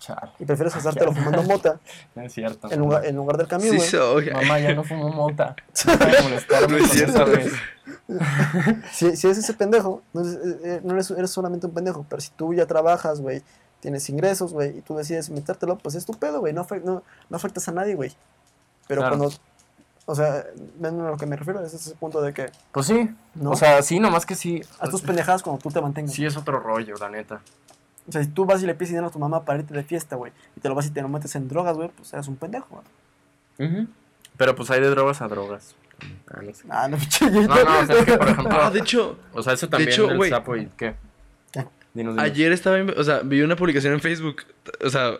Chale, 0.00 0.32
y 0.40 0.44
prefieres 0.44 0.74
gastártelo 0.82 1.12
fumando 1.12 1.44
mota 1.44 1.78
no 2.16 2.22
es 2.22 2.32
cierto. 2.32 2.68
en 2.72 2.80
lugar, 2.80 3.06
en 3.06 3.14
lugar 3.14 3.36
del 3.36 3.46
camión, 3.46 3.70
Sí 3.70 3.76
güey. 3.76 3.88
soy. 3.88 4.30
Mamá, 4.32 4.58
ya 4.58 4.74
no 4.74 4.82
fumo 4.82 5.08
mota. 5.10 5.54
Molestarme 6.24 6.78
No 6.80 6.84
es 6.84 6.90
cierto, 6.90 7.24
vez. 7.26 7.52
Si, 8.92 9.16
si 9.16 9.26
eres 9.26 9.38
ese 9.38 9.54
pendejo, 9.54 10.02
no, 10.12 10.20
eres, 10.22 10.34
eh, 10.34 10.58
eh, 10.64 10.80
no 10.82 10.94
eres, 10.94 11.10
eres 11.12 11.30
solamente 11.30 11.66
un 11.66 11.72
pendejo, 11.74 12.04
pero 12.08 12.20
si 12.20 12.30
tú 12.30 12.52
ya 12.54 12.66
trabajas, 12.66 13.20
güey, 13.20 13.42
tienes 13.80 14.08
ingresos, 14.08 14.52
güey, 14.52 14.78
y 14.78 14.80
tú 14.82 14.96
decides 14.96 15.30
metértelo, 15.30 15.78
pues 15.78 15.94
es 15.94 16.04
tu 16.04 16.12
pedo, 16.14 16.40
güey, 16.40 16.52
no, 16.52 16.66
no, 16.84 17.02
no 17.28 17.36
afectas 17.36 17.68
a 17.68 17.72
nadie, 17.72 17.94
güey. 17.94 18.12
Pero 18.88 19.00
Claro. 19.02 19.16
cuando, 19.18 19.36
o 20.06 20.14
sea, 20.14 20.44
ven 20.78 21.00
a 21.00 21.10
lo 21.10 21.16
que 21.16 21.26
me 21.26 21.36
refiero, 21.36 21.64
es 21.64 21.72
ese 21.74 21.94
punto 21.94 22.20
de 22.22 22.32
que, 22.34 22.50
Pues 22.72 22.86
sí. 22.86 23.10
¿no? 23.34 23.50
O 23.50 23.56
sea, 23.56 23.82
sí, 23.82 24.00
nomás 24.00 24.26
que 24.26 24.34
sí. 24.34 24.60
haz 24.80 24.90
tus 24.90 25.02
pendejadas 25.02 25.42
cuando 25.42 25.62
tú 25.62 25.70
te 25.70 25.80
mantengas. 25.80 26.12
Sí 26.12 26.24
es 26.26 26.36
otro 26.36 26.58
rollo, 26.60 26.94
la 27.00 27.08
neta. 27.08 27.40
O 28.08 28.12
sea, 28.12 28.22
si 28.22 28.28
tú 28.30 28.44
vas 28.44 28.62
y 28.62 28.66
le 28.66 28.74
pides 28.74 28.88
dinero 28.90 29.06
a 29.06 29.10
tu 29.10 29.18
mamá 29.20 29.44
para 29.44 29.60
irte 29.60 29.72
de 29.74 29.84
fiesta, 29.84 30.16
güey, 30.16 30.32
y 30.56 30.60
te 30.60 30.68
lo 30.68 30.74
vas 30.74 30.86
y 30.86 30.90
te 30.90 31.00
lo 31.02 31.08
metes 31.08 31.34
en 31.36 31.46
drogas, 31.48 31.76
güey, 31.76 31.88
pues 31.96 32.12
eres 32.12 32.26
un 32.26 32.36
pendejo, 32.36 32.82
güey. 33.58 33.86
Pero 34.36 34.56
pues 34.56 34.70
hay 34.70 34.80
de 34.80 34.88
drogas 34.90 35.20
a 35.22 35.28
drogas. 35.28 35.76
Ah, 36.28 36.40
no 36.42 36.52
sé. 36.52 36.64
Ah, 36.68 36.88
no, 36.88 36.96
pinche 36.98 37.30
No, 37.30 37.42
no, 37.46 37.78
o 37.80 37.86
sea, 37.86 37.96
es 37.98 38.04
que 38.04 38.18
por 38.18 38.28
ejemplo. 38.30 38.58
Ah, 38.60 38.70
de 38.70 38.80
hecho, 38.80 39.18
O 39.32 39.42
sea, 39.42 39.52
eso 39.52 39.68
también 39.68 39.90
hecho, 39.90 40.08
del 40.08 40.16
güey. 40.16 40.30
sapo 40.30 40.56
y 40.56 40.66
qué. 40.76 40.94
¿Qué? 41.52 41.60
Dinos, 41.94 42.14
dinos. 42.14 42.18
ayer 42.18 42.50
estaba, 42.50 42.78
en- 42.78 42.90
o 42.98 43.04
sea, 43.04 43.20
vi 43.20 43.40
una 43.42 43.54
publicación 43.54 43.92
en 43.92 44.00
Facebook, 44.00 44.42
o 44.84 44.90
sea, 44.90 45.12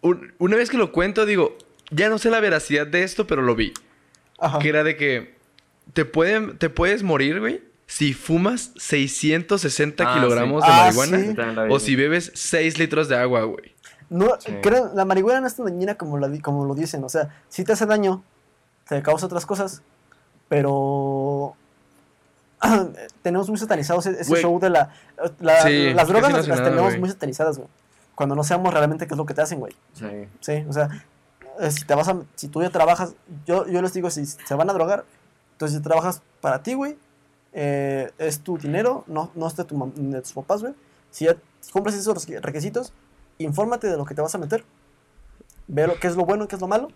un- 0.00 0.32
una 0.38 0.56
vez 0.56 0.70
que 0.70 0.78
lo 0.78 0.90
cuento, 0.92 1.26
digo, 1.26 1.58
ya 1.94 2.08
no 2.08 2.18
sé 2.18 2.30
la 2.30 2.40
veracidad 2.40 2.86
de 2.86 3.02
esto, 3.02 3.26
pero 3.26 3.42
lo 3.42 3.54
vi. 3.54 3.72
Ajá. 4.38 4.58
Que 4.58 4.68
era 4.68 4.82
de 4.84 4.96
que 4.96 5.34
te, 5.92 6.04
pueden, 6.04 6.58
te 6.58 6.68
puedes 6.70 7.02
morir, 7.02 7.40
güey, 7.40 7.62
si 7.86 8.14
fumas 8.14 8.72
660 8.76 10.04
Ah, 10.06 10.14
kilogramos 10.14 10.64
sí. 10.64 10.70
de 10.70 10.74
Ah, 10.76 10.84
marihuana 10.84 11.66
sí. 11.66 11.72
O 11.72 11.78
si 11.78 11.96
bebes 11.96 12.32
6 12.34 12.78
litros 12.78 13.08
de 13.08 13.16
agua, 13.16 13.42
güey. 13.44 13.74
No, 14.10 14.38
Sí. 14.38 14.52
creo, 14.62 14.90
la 14.94 15.04
marihuana 15.04 15.40
no 15.40 15.46
es 15.46 15.54
tan 15.56 15.66
dañina 15.66 15.94
como, 15.96 16.18
la, 16.18 16.30
como 16.40 16.64
lo 16.66 16.74
dicen. 16.74 17.02
O 17.04 17.08
sea, 17.08 17.30
sí 17.48 17.64
te 17.64 17.72
hace 17.72 17.86
daño, 17.86 18.22
te 18.88 19.02
causa 19.02 19.26
otras 19.26 19.46
cosas, 19.46 19.82
pero 20.48 21.54
tenemos 23.22 23.48
muy 23.48 23.58
satanizados 23.58 24.06
ese 24.06 24.34
show 24.40 24.58
de 24.60 24.70
la... 24.70 24.90
la- 25.40 25.62
Sí, 25.62 25.92
las 25.94 26.08
drogas 26.08 26.32
las, 26.46 26.62
tenemos 26.62 26.98
muy 26.98 27.08
satanizadas, 27.10 27.58
güey. 27.58 27.68
Cuando 28.14 28.34
no 28.36 28.44
sabemos 28.44 28.72
realmente 28.72 29.06
qué 29.06 29.14
es 29.14 29.18
lo 29.18 29.26
que 29.26 29.34
te 29.34 29.42
hacen, 29.42 29.58
güey. 29.58 29.74
Sí. 29.94 30.06
Sí, 30.40 30.64
o 30.68 30.72
sea, 30.72 30.88
si 31.70 31.84
te 31.84 31.94
vas 31.94 32.08
a... 32.08 32.22
Si 32.34 32.48
tú 32.48 32.62
ya 32.62 32.70
trabajas... 32.70 33.14
Yo, 33.46 33.66
yo 33.66 33.82
les 33.82 33.92
digo, 33.92 34.10
si 34.10 34.26
se 34.26 34.54
van 34.54 34.70
a 34.70 34.72
drogar, 34.72 35.04
entonces 35.52 35.78
si 35.78 35.82
trabajas 35.82 36.22
para 36.40 36.62
ti, 36.62 36.74
güey, 36.74 36.96
eh, 37.52 38.10
es 38.18 38.40
tu 38.40 38.58
dinero, 38.58 39.04
no, 39.06 39.30
no 39.34 39.46
es 39.46 39.56
de, 39.56 39.64
tu 39.64 39.92
de 39.94 40.20
tus 40.20 40.32
papás, 40.32 40.62
güey. 40.62 40.74
Si 41.10 41.24
ya 41.26 41.36
cumples 41.72 41.94
esos 41.94 42.26
requisitos, 42.26 42.92
infórmate 43.38 43.88
de 43.88 43.96
lo 43.96 44.04
que 44.04 44.14
te 44.14 44.20
vas 44.22 44.34
a 44.34 44.38
meter. 44.38 44.64
Ve 45.68 45.86
lo, 45.86 45.94
qué 45.94 46.08
es 46.08 46.16
lo 46.16 46.24
bueno, 46.24 46.48
qué 46.48 46.56
es 46.56 46.60
lo 46.60 46.68
malo. 46.68 46.88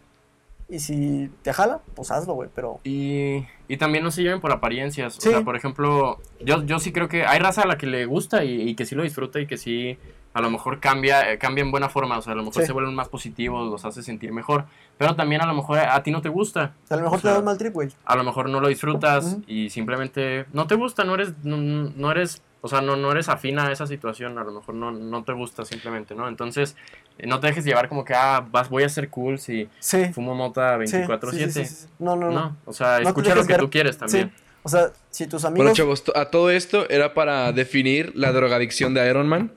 Y 0.69 0.81
si 0.81 1.31
te 1.43 1.53
jala, 1.53 1.81
pues 1.95 2.11
hazlo, 2.11 2.35
güey. 2.35 2.51
Pero 2.55 2.81
Y, 2.85 3.47
y 3.69 3.77
también 3.79 4.05
no 4.05 4.11
se 4.11 4.23
lleven 4.23 4.41
por 4.41 4.53
apariencias. 4.53 5.15
Sí. 5.15 5.29
O 5.29 5.33
sea, 5.33 5.43
por 5.43 5.57
ejemplo, 5.57 6.19
yo, 6.41 6.63
yo 6.65 6.79
sí 6.79 6.93
creo 6.93 7.09
que 7.09 7.25
hay 7.25 7.39
raza 7.39 7.63
a 7.63 7.67
la 7.67 7.79
que 7.79 7.87
le 7.87 8.05
gusta 8.05 8.45
y, 8.45 8.69
y 8.69 8.75
que 8.75 8.85
sí 8.85 8.95
lo 8.95 9.03
disfruta 9.03 9.41
y 9.41 9.47
que 9.47 9.57
sí 9.57 9.97
a 10.39 10.41
lo 10.41 10.51
mejor 10.51 10.81
cambia, 10.81 11.33
eh, 11.33 11.39
cambia 11.39 11.63
en 11.63 11.71
buena 11.71 11.89
forma. 11.89 12.17
O 12.19 12.23
sea, 12.23 12.33
a 12.33 12.37
lo 12.37 12.43
mejor 12.45 12.63
Sí. 12.63 12.67
se 12.67 12.73
vuelven 12.73 12.95
más 12.95 13.09
positivos, 13.09 13.69
los 13.71 13.85
hace 13.85 14.03
sentir 14.03 14.33
mejor. 14.33 14.65
Pero 14.97 15.15
también 15.15 15.43
a 15.43 15.47
lo 15.47 15.55
mejor 15.55 15.79
a, 15.79 15.95
a 15.95 16.03
ti 16.03 16.11
no 16.11 16.23
te 16.23 16.29
gusta. 16.29 16.75
a 16.89 16.97
lo 16.97 17.03
mejor 17.03 17.19
O 17.19 17.21
sea, 17.21 17.31
te 17.31 17.35
da 17.35 17.39
un 17.41 17.45
mal 17.45 17.59
trip, 17.59 17.75
güey. 17.75 17.89
A 18.05 18.17
lo 18.17 18.25
mejor 18.25 18.49
no 18.49 18.61
lo 18.61 18.69
disfrutas 18.69 19.25
Ujú. 19.25 19.43
y 19.47 19.71
simplemente 19.71 20.47
no 20.53 20.67
te 20.67 20.75
gusta, 20.77 21.05
no 21.05 21.15
eres, 21.15 21.35
no, 21.45 21.57
no 21.57 22.11
eres, 22.11 22.43
o 22.61 22.69
sea, 22.69 22.81
no, 22.81 22.97
no 22.97 23.13
eres 23.13 23.29
afín 23.29 23.59
a 23.59 23.71
esa 23.71 23.87
situación, 23.87 24.39
a 24.39 24.45
lo 24.45 24.53
mejor 24.53 24.75
no, 24.75 24.91
no 24.91 25.23
te 25.25 25.33
gusta 25.33 25.65
simplemente, 25.65 26.15
¿no? 26.15 26.27
Entonces, 26.29 26.77
eh, 27.19 27.27
no 27.27 27.39
te 27.41 27.49
dejes 27.49 27.65
llevar 27.65 27.89
como 27.89 28.05
que, 28.05 28.15
ah, 28.15 28.47
vas, 28.51 28.69
voy 28.69 28.83
a 28.85 28.89
ser 28.89 29.09
cool 29.11 29.39
si 29.39 29.69
Sí. 29.79 30.07
fumo 30.13 30.35
mota 30.35 30.77
sí, 30.87 30.97
24-7. 30.97 31.31
sí, 31.31 31.39
sí, 31.53 31.65
sí, 31.67 31.75
sí. 31.83 31.87
No, 31.99 32.17
no, 32.17 32.27
no. 32.27 32.33
No, 32.33 32.57
o 32.65 32.73
sea, 32.73 33.01
No 33.01 33.09
escucha 33.09 33.35
lo 33.35 33.45
que 33.47 33.55
tú 33.57 33.71
quieres 33.71 33.99
también. 33.99 34.33
Sí. 34.37 34.43
O 34.65 34.69
sea, 34.69 34.89
si 35.11 35.27
tus 35.29 35.43
Bueno, 35.43 35.57
amigos... 35.61 35.77
chavos, 35.79 36.05
to- 36.05 36.17
a 36.17 36.31
todo 36.31 36.51
esto 36.51 36.91
era 36.91 37.15
para 37.15 37.53
definir 37.53 38.13
la 38.17 38.33
drogadicción 38.33 38.93
de 38.93 39.09
Iron 39.09 39.29
Man. 39.29 39.53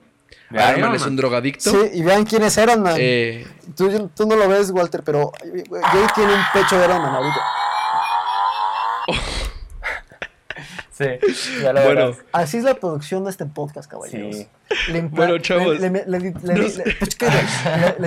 Iron, 0.51 0.63
Iron 0.69 0.81
Man 0.81 0.89
Man. 0.89 0.95
es 0.95 1.05
un 1.05 1.15
drogadicto. 1.15 1.69
Sí, 1.71 1.77
y 1.93 2.01
vean 2.03 2.25
quién 2.25 2.43
es 2.43 2.57
Iron 2.57 2.81
Man. 2.81 2.95
Eh, 2.97 3.47
Tú, 3.75 4.09
tú 4.15 4.25
no 4.27 4.35
lo 4.35 4.47
ves, 4.49 4.69
Walter, 4.71 5.01
pero 5.03 5.31
eh, 5.43 5.63
Jay 5.69 6.05
tiene 6.15 6.33
un 6.33 6.41
pecho 6.53 6.77
de 6.77 6.85
Iron 6.85 7.01
Man 7.01 7.15
ahorita. 7.15 7.41
Sí, 10.91 11.05
ya 11.63 11.73
lo 11.73 11.81
Bueno. 11.81 12.01
verás. 12.07 12.17
Así 12.31 12.57
es 12.57 12.63
la 12.63 12.75
producción 12.75 13.23
de 13.23 13.31
este 13.31 13.45
podcast, 13.47 13.89
caballeros. 13.89 14.35
Sí. 14.35 14.47
Le 14.91 15.01
Bueno, 15.03 15.39
chavos. 15.39 15.79
Le, 15.79 15.89
le- 15.89 16.19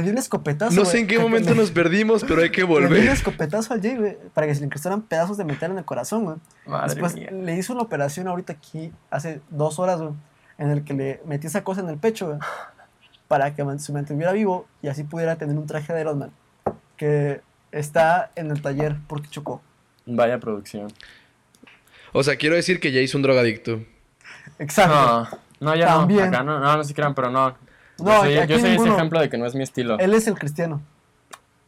di 0.03 0.11
un 0.11 0.19
escopetazo. 0.19 0.77
no 0.77 0.85
sé 0.85 0.99
en 1.01 1.07
qué 1.09 1.19
momento 1.19 1.55
nos 1.57 1.71
perdimos, 1.73 2.23
pero 2.23 2.43
hay 2.43 2.51
que 2.51 2.61
Le 2.61 2.67
di 2.69 2.73
un 2.75 2.81
volver. 2.83 3.09
escopetazo 3.09 3.75
al 3.75 3.81
Jay, 3.83 3.97
güey, 3.97 4.17
para 4.33 4.47
que 4.47 4.55
se 4.55 4.61
le 4.61 4.67
incrustaran 4.67 5.03
pedazos 5.03 5.37
de 5.39 5.45
metal 5.45 5.73
en 5.73 5.79
el 5.79 5.85
corazón, 5.85 6.25
güey. 6.25 6.37
Después 6.87 7.15
mía. 7.15 7.31
le 7.33 7.57
hizo 7.57 7.73
una 7.73 7.83
operación 7.83 8.29
ahorita 8.29 8.53
aquí, 8.53 8.93
hace 9.11 9.41
dos 9.51 9.79
horas, 9.81 10.01
güey, 10.01 10.13
en 10.59 10.71
el 10.71 10.85
que 10.85 10.95
le 10.95 11.21
metí 11.27 11.47
esa 11.47 11.65
cosa 11.65 11.81
en 11.81 11.89
el 11.89 11.99
pecho, 11.99 12.39
para 13.29 13.55
que 13.55 13.65
se 13.79 13.93
mantuviera 13.93 14.33
vivo 14.33 14.67
y 14.83 14.89
así 14.89 15.03
pudiera 15.05 15.37
tener 15.37 15.57
un 15.57 15.67
traje 15.67 15.93
de 15.93 16.01
Iron 16.03 16.19
Man, 16.19 16.31
que 16.97 17.41
está 17.73 18.31
en 18.37 18.51
el 18.51 18.63
taller 18.63 18.97
porque 19.09 19.29
chocó. 19.29 19.61
Vaya 20.07 20.39
producción. 20.39 20.93
O 22.13 22.23
sea, 22.23 22.37
quiero 22.37 22.55
decir 22.55 22.79
que 22.79 22.93
ya 22.93 23.01
hizo 23.01 23.19
un 23.19 23.23
drogadicto. 23.23 23.81
Exacto. 24.59 24.95
No, 25.61 25.71
no, 25.71 25.75
ya 25.77 25.87
También. 25.87 26.21
no. 26.31 26.37
Acá 26.37 26.43
no, 26.45 26.61
no, 26.61 26.77
no 26.77 26.85
se 26.85 26.95
crean, 26.95 27.15
pero 27.15 27.31
no. 27.31 27.57
Yo 27.99 28.05
No, 28.05 28.21
soy, 28.21 28.37
aquí 28.37 28.53
yo 28.53 28.59
soy 28.61 28.75
ese 28.77 28.89
ejemplo 28.89 29.21
de 29.21 29.29
que 29.31 29.39
no 29.39 29.47
es 29.47 29.55
mi 29.55 29.63
estilo. 29.63 29.99
Él 29.99 30.15
es 30.15 30.27
el 30.27 30.35
cristiano. 30.39 30.83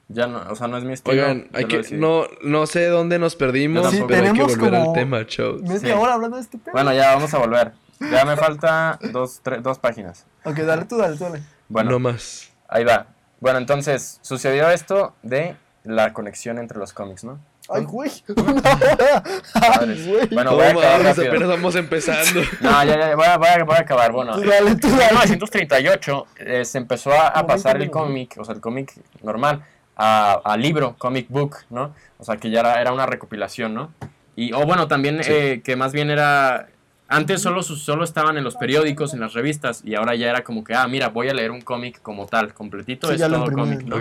Ya 0.09 0.29
no, 0.29 0.41
o 0.51 0.55
sea, 0.55 0.69
no 0.69 0.77
es 0.77 0.85
mi 0.85 0.93
estilo. 0.93 1.15
Oigan, 1.21 1.49
hay 1.53 1.63
yo 1.67 1.69
que, 1.83 1.97
no, 1.97 2.27
no 2.45 2.67
sé 2.67 2.87
dónde 2.87 3.19
nos 3.19 3.35
perdimos, 3.35 3.91
Sí, 3.91 4.03
pero 4.07 4.21
hay 4.21 4.23
que 4.23 4.29
tenemos 4.33 4.57
volver 4.57 4.71
como- 4.79 4.91
al 4.91 4.95
tema, 4.95 5.27
chavos. 5.27 5.63
Media 5.63 5.79
Sí. 5.81 5.91
hora 5.91 6.15
hablando 6.15 6.37
de 6.37 6.43
este 6.43 6.59
pedo. 6.59 6.73
Bueno, 6.73 6.93
ya 6.93 7.15
vamos 7.15 7.33
a 7.35 7.39
volver. 7.39 7.73
Ya 8.01 8.25
me 8.25 8.37
falta 8.37 8.99
dos, 9.13 9.41
tres, 9.43 9.63
dos 9.63 9.79
páginas. 9.79 10.27
Ok, 10.45 10.57
dale 10.59 10.85
tú, 10.85 10.97
dale 10.99 11.17
tú, 11.17 11.25
dale. 11.25 11.43
Bueno, 11.69 11.91
No 11.93 11.99
más. 11.99 12.51
ahí 12.69 12.85
va. 12.85 13.07
Bueno, 13.41 13.59
entonces, 13.59 14.19
sucedió 14.23 14.69
esto 14.71 15.15
de 15.23 15.57
la 15.85 16.13
conexión 16.13 16.59
entre 16.59 16.79
los 16.79 16.93
cómics, 16.93 17.25
¿no? 17.25 17.39
Ay, 17.69 17.85
güey. 17.85 18.11
Bueno, 20.31 20.51
No 20.51 20.57
voy 20.57 20.65
a 20.67 20.71
acabar 20.71 21.03
rápido. 21.03 21.29
apenas 21.29 21.49
vamos 21.49 21.75
empezando. 21.77 22.41
No, 22.61 22.85
ya, 22.85 22.99
ya, 22.99 23.17
voy 23.17 23.27
a, 23.27 23.37
voy 23.39 23.49
a- 23.49 23.65
voy 23.65 23.77
a 23.77 23.81
acabar. 23.81 24.13
Bueno, 24.13 24.35
Tú 24.35 24.49
dale, 24.49 24.77
tú 24.77 24.87
en 24.89 24.97
dale. 24.99 25.13
1938 25.13 26.27
eh, 26.39 26.65
se 26.65 26.79
empezó 26.79 27.13
a, 27.13 27.47
pasar 27.47 27.79
20 27.79 27.85
el 27.85 27.91
cómic, 27.91 28.35
o 28.39 28.45
sea, 28.45 28.55
el 28.55 28.61
cómic 28.61 28.93
normal, 29.23 29.65
a, 29.97 30.41
a 30.45 30.57
libro, 30.57 30.95
comic 30.99 31.29
book, 31.29 31.57
¿no? 31.71 31.93
O 32.19 32.25
sea, 32.25 32.37
que 32.37 32.51
ya 32.51 32.61
era, 32.61 32.81
era 32.81 32.93
una 32.93 33.07
recopilación, 33.07 33.75
¿no? 33.75 33.93
Y, 34.37 34.53
o 34.53 34.65
bueno, 34.67 34.87
también 34.87 35.21
eh, 35.27 35.63
que 35.65 35.77
más 35.77 35.93
bien 35.93 36.11
era... 36.11 36.69
Antes 37.09 37.41
solo, 37.41 37.63
solo 37.63 38.03
estaban 38.03 38.37
en 38.37 38.43
los 38.43 38.57
periódicos, 38.57 39.15
en 39.15 39.21
las 39.21 39.33
revistas, 39.33 39.83
y 39.85 39.95
ahora 39.95 40.17
ya 40.17 40.29
era 40.29 40.43
como 40.43 40.65
que, 40.65 40.75
ah, 40.75 40.89
mira, 40.89 41.09
voy 41.11 41.29
a 41.29 41.35
leer 41.35 41.53
un 41.53 41.61
cómic 41.61 42.03
como 42.03 42.27
tal, 42.27 42.53
completito, 42.53 43.09
Sí, 43.09 43.15
es 43.15 43.21
todo 43.21 43.51
cómic, 43.53 43.83
¿no? 43.85 43.97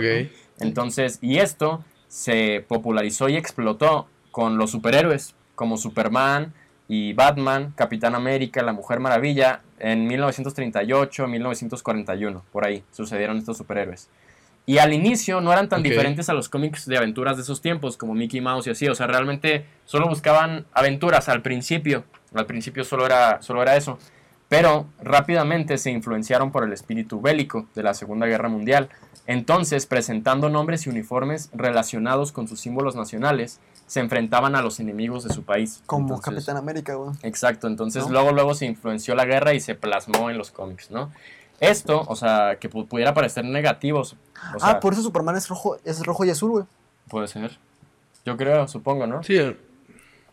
Entonces, 0.58 1.18
y 1.20 1.38
esto 1.38 1.84
se 2.08 2.64
popularizó 2.66 3.28
y 3.28 3.36
explotó 3.36 4.08
con 4.32 4.58
los 4.58 4.70
superhéroes, 4.70 5.34
como 5.54 5.76
Superman 5.76 6.52
y 6.88 7.12
Batman, 7.12 7.72
Capitán 7.76 8.14
América, 8.14 8.62
la 8.62 8.72
Mujer 8.72 9.00
Maravilla, 9.00 9.60
en 9.78 10.06
1938, 10.06 11.26
1941, 11.26 12.44
por 12.50 12.64
ahí 12.64 12.82
sucedieron 12.90 13.38
estos 13.38 13.56
superhéroes. 13.58 14.08
Y 14.68 14.78
al 14.78 14.92
inicio 14.92 15.40
no 15.40 15.52
eran 15.52 15.68
tan 15.68 15.82
diferentes 15.82 16.28
a 16.28 16.34
los 16.34 16.48
cómics 16.48 16.86
de 16.86 16.96
aventuras 16.96 17.36
de 17.36 17.44
esos 17.44 17.60
tiempos, 17.60 17.96
como 17.96 18.14
Mickey 18.14 18.40
Mouse 18.40 18.66
y 18.66 18.70
así, 18.70 18.88
o 18.88 18.94
sea, 18.96 19.06
realmente 19.06 19.64
solo 19.84 20.08
buscaban 20.08 20.66
aventuras 20.72 21.28
al 21.28 21.40
principio, 21.40 22.04
al 22.40 22.46
principio 22.46 22.84
solo 22.84 23.06
era, 23.06 23.40
solo 23.42 23.62
era 23.62 23.76
eso. 23.76 23.98
Pero 24.48 24.86
rápidamente 25.02 25.76
se 25.76 25.90
influenciaron 25.90 26.52
por 26.52 26.62
el 26.62 26.72
espíritu 26.72 27.20
bélico 27.20 27.66
de 27.74 27.82
la 27.82 27.94
Segunda 27.94 28.26
Guerra 28.26 28.48
Mundial. 28.48 28.88
Entonces, 29.26 29.86
presentando 29.86 30.48
nombres 30.48 30.86
y 30.86 30.90
uniformes 30.90 31.50
relacionados 31.52 32.30
con 32.30 32.46
sus 32.46 32.60
símbolos 32.60 32.94
nacionales, 32.94 33.58
se 33.88 33.98
enfrentaban 33.98 34.54
a 34.54 34.62
los 34.62 34.78
enemigos 34.78 35.24
de 35.24 35.34
su 35.34 35.42
país. 35.42 35.82
Como 35.86 36.06
Entonces, 36.14 36.24
Capitán 36.32 36.56
América, 36.58 36.94
güey. 36.94 37.10
Exacto, 37.22 37.66
entonces 37.66 38.06
¿No? 38.06 38.12
luego 38.12 38.30
luego 38.32 38.54
se 38.54 38.66
influenció 38.66 39.16
la 39.16 39.24
guerra 39.24 39.52
y 39.52 39.58
se 39.60 39.74
plasmó 39.74 40.30
en 40.30 40.38
los 40.38 40.52
cómics, 40.52 40.92
¿no? 40.92 41.10
Esto, 41.58 42.04
o 42.06 42.14
sea, 42.14 42.58
que 42.60 42.70
pu- 42.70 42.86
pudiera 42.86 43.14
parecer 43.14 43.44
negativo, 43.44 44.00
o 44.00 44.04
sea, 44.04 44.18
ah, 44.60 44.78
por 44.78 44.92
eso 44.92 45.02
Superman 45.02 45.36
es 45.36 45.48
rojo, 45.48 45.78
es 45.84 46.04
rojo 46.04 46.24
y 46.24 46.30
azul, 46.30 46.50
güey. 46.50 46.64
puede 47.08 47.26
ser. 47.28 47.58
Yo 48.24 48.36
creo, 48.36 48.68
supongo, 48.68 49.06
¿no? 49.06 49.22
Sí, 49.22 49.38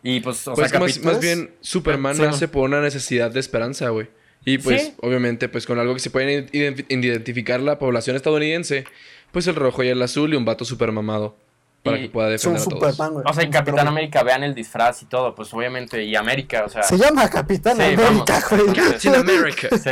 Y 0.04 0.20
pues, 0.20 0.46
o 0.46 0.54
pues 0.54 0.70
sea, 0.70 0.78
más, 0.78 1.02
más 1.02 1.18
bien 1.18 1.50
Superman 1.62 2.14
Sí. 2.14 2.22
nace 2.22 2.46
por 2.46 2.64
una 2.68 2.80
necesidad 2.80 3.30
de 3.32 3.40
esperanza, 3.40 3.88
güey. 3.88 4.06
Y 4.44 4.58
pues, 4.58 4.82
Sí. 4.82 4.94
obviamente, 5.00 5.48
pues 5.48 5.64
con 5.66 5.78
algo 5.80 5.94
que 5.94 6.00
se 6.00 6.10
puede 6.10 6.46
ident- 6.52 6.84
identificar 6.88 7.58
la 7.60 7.78
población 7.78 8.14
estadounidense, 8.14 8.84
pues 9.32 9.46
el 9.46 9.54
rojo 9.56 9.82
y 9.82 9.88
el 9.88 10.00
azul 10.02 10.32
y 10.32 10.36
un 10.36 10.44
vato 10.44 10.64
super 10.64 10.92
mamado. 10.92 11.36
Para 11.82 11.98
Y 11.98 12.02
que 12.02 12.08
pueda 12.10 12.36
Son 12.38 12.52
defender 12.54 12.76
a 12.76 12.80
todos. 12.80 12.94
Superman, 12.96 13.12
güey. 13.14 13.24
O 13.28 13.34
sea, 13.34 13.42
y 13.42 13.46
Capitán 13.46 13.64
Superman. 13.66 13.88
América, 13.88 14.22
vean 14.22 14.42
el 14.44 14.54
disfraz 14.54 15.02
y 15.02 15.06
todo, 15.06 15.34
pues 15.34 15.52
obviamente, 15.54 16.02
y 16.04 16.14
América, 16.16 16.64
o 16.64 16.68
sea... 16.68 16.82
Se 16.82 16.96
llama 16.96 17.28
Capitán 17.28 17.76
Sí, 17.76 17.82
América, 17.82 18.02
vamos. 18.02 18.24
güey. 18.50 18.74
Captain 18.74 19.14
America. 19.16 19.68
Sí. 19.78 19.90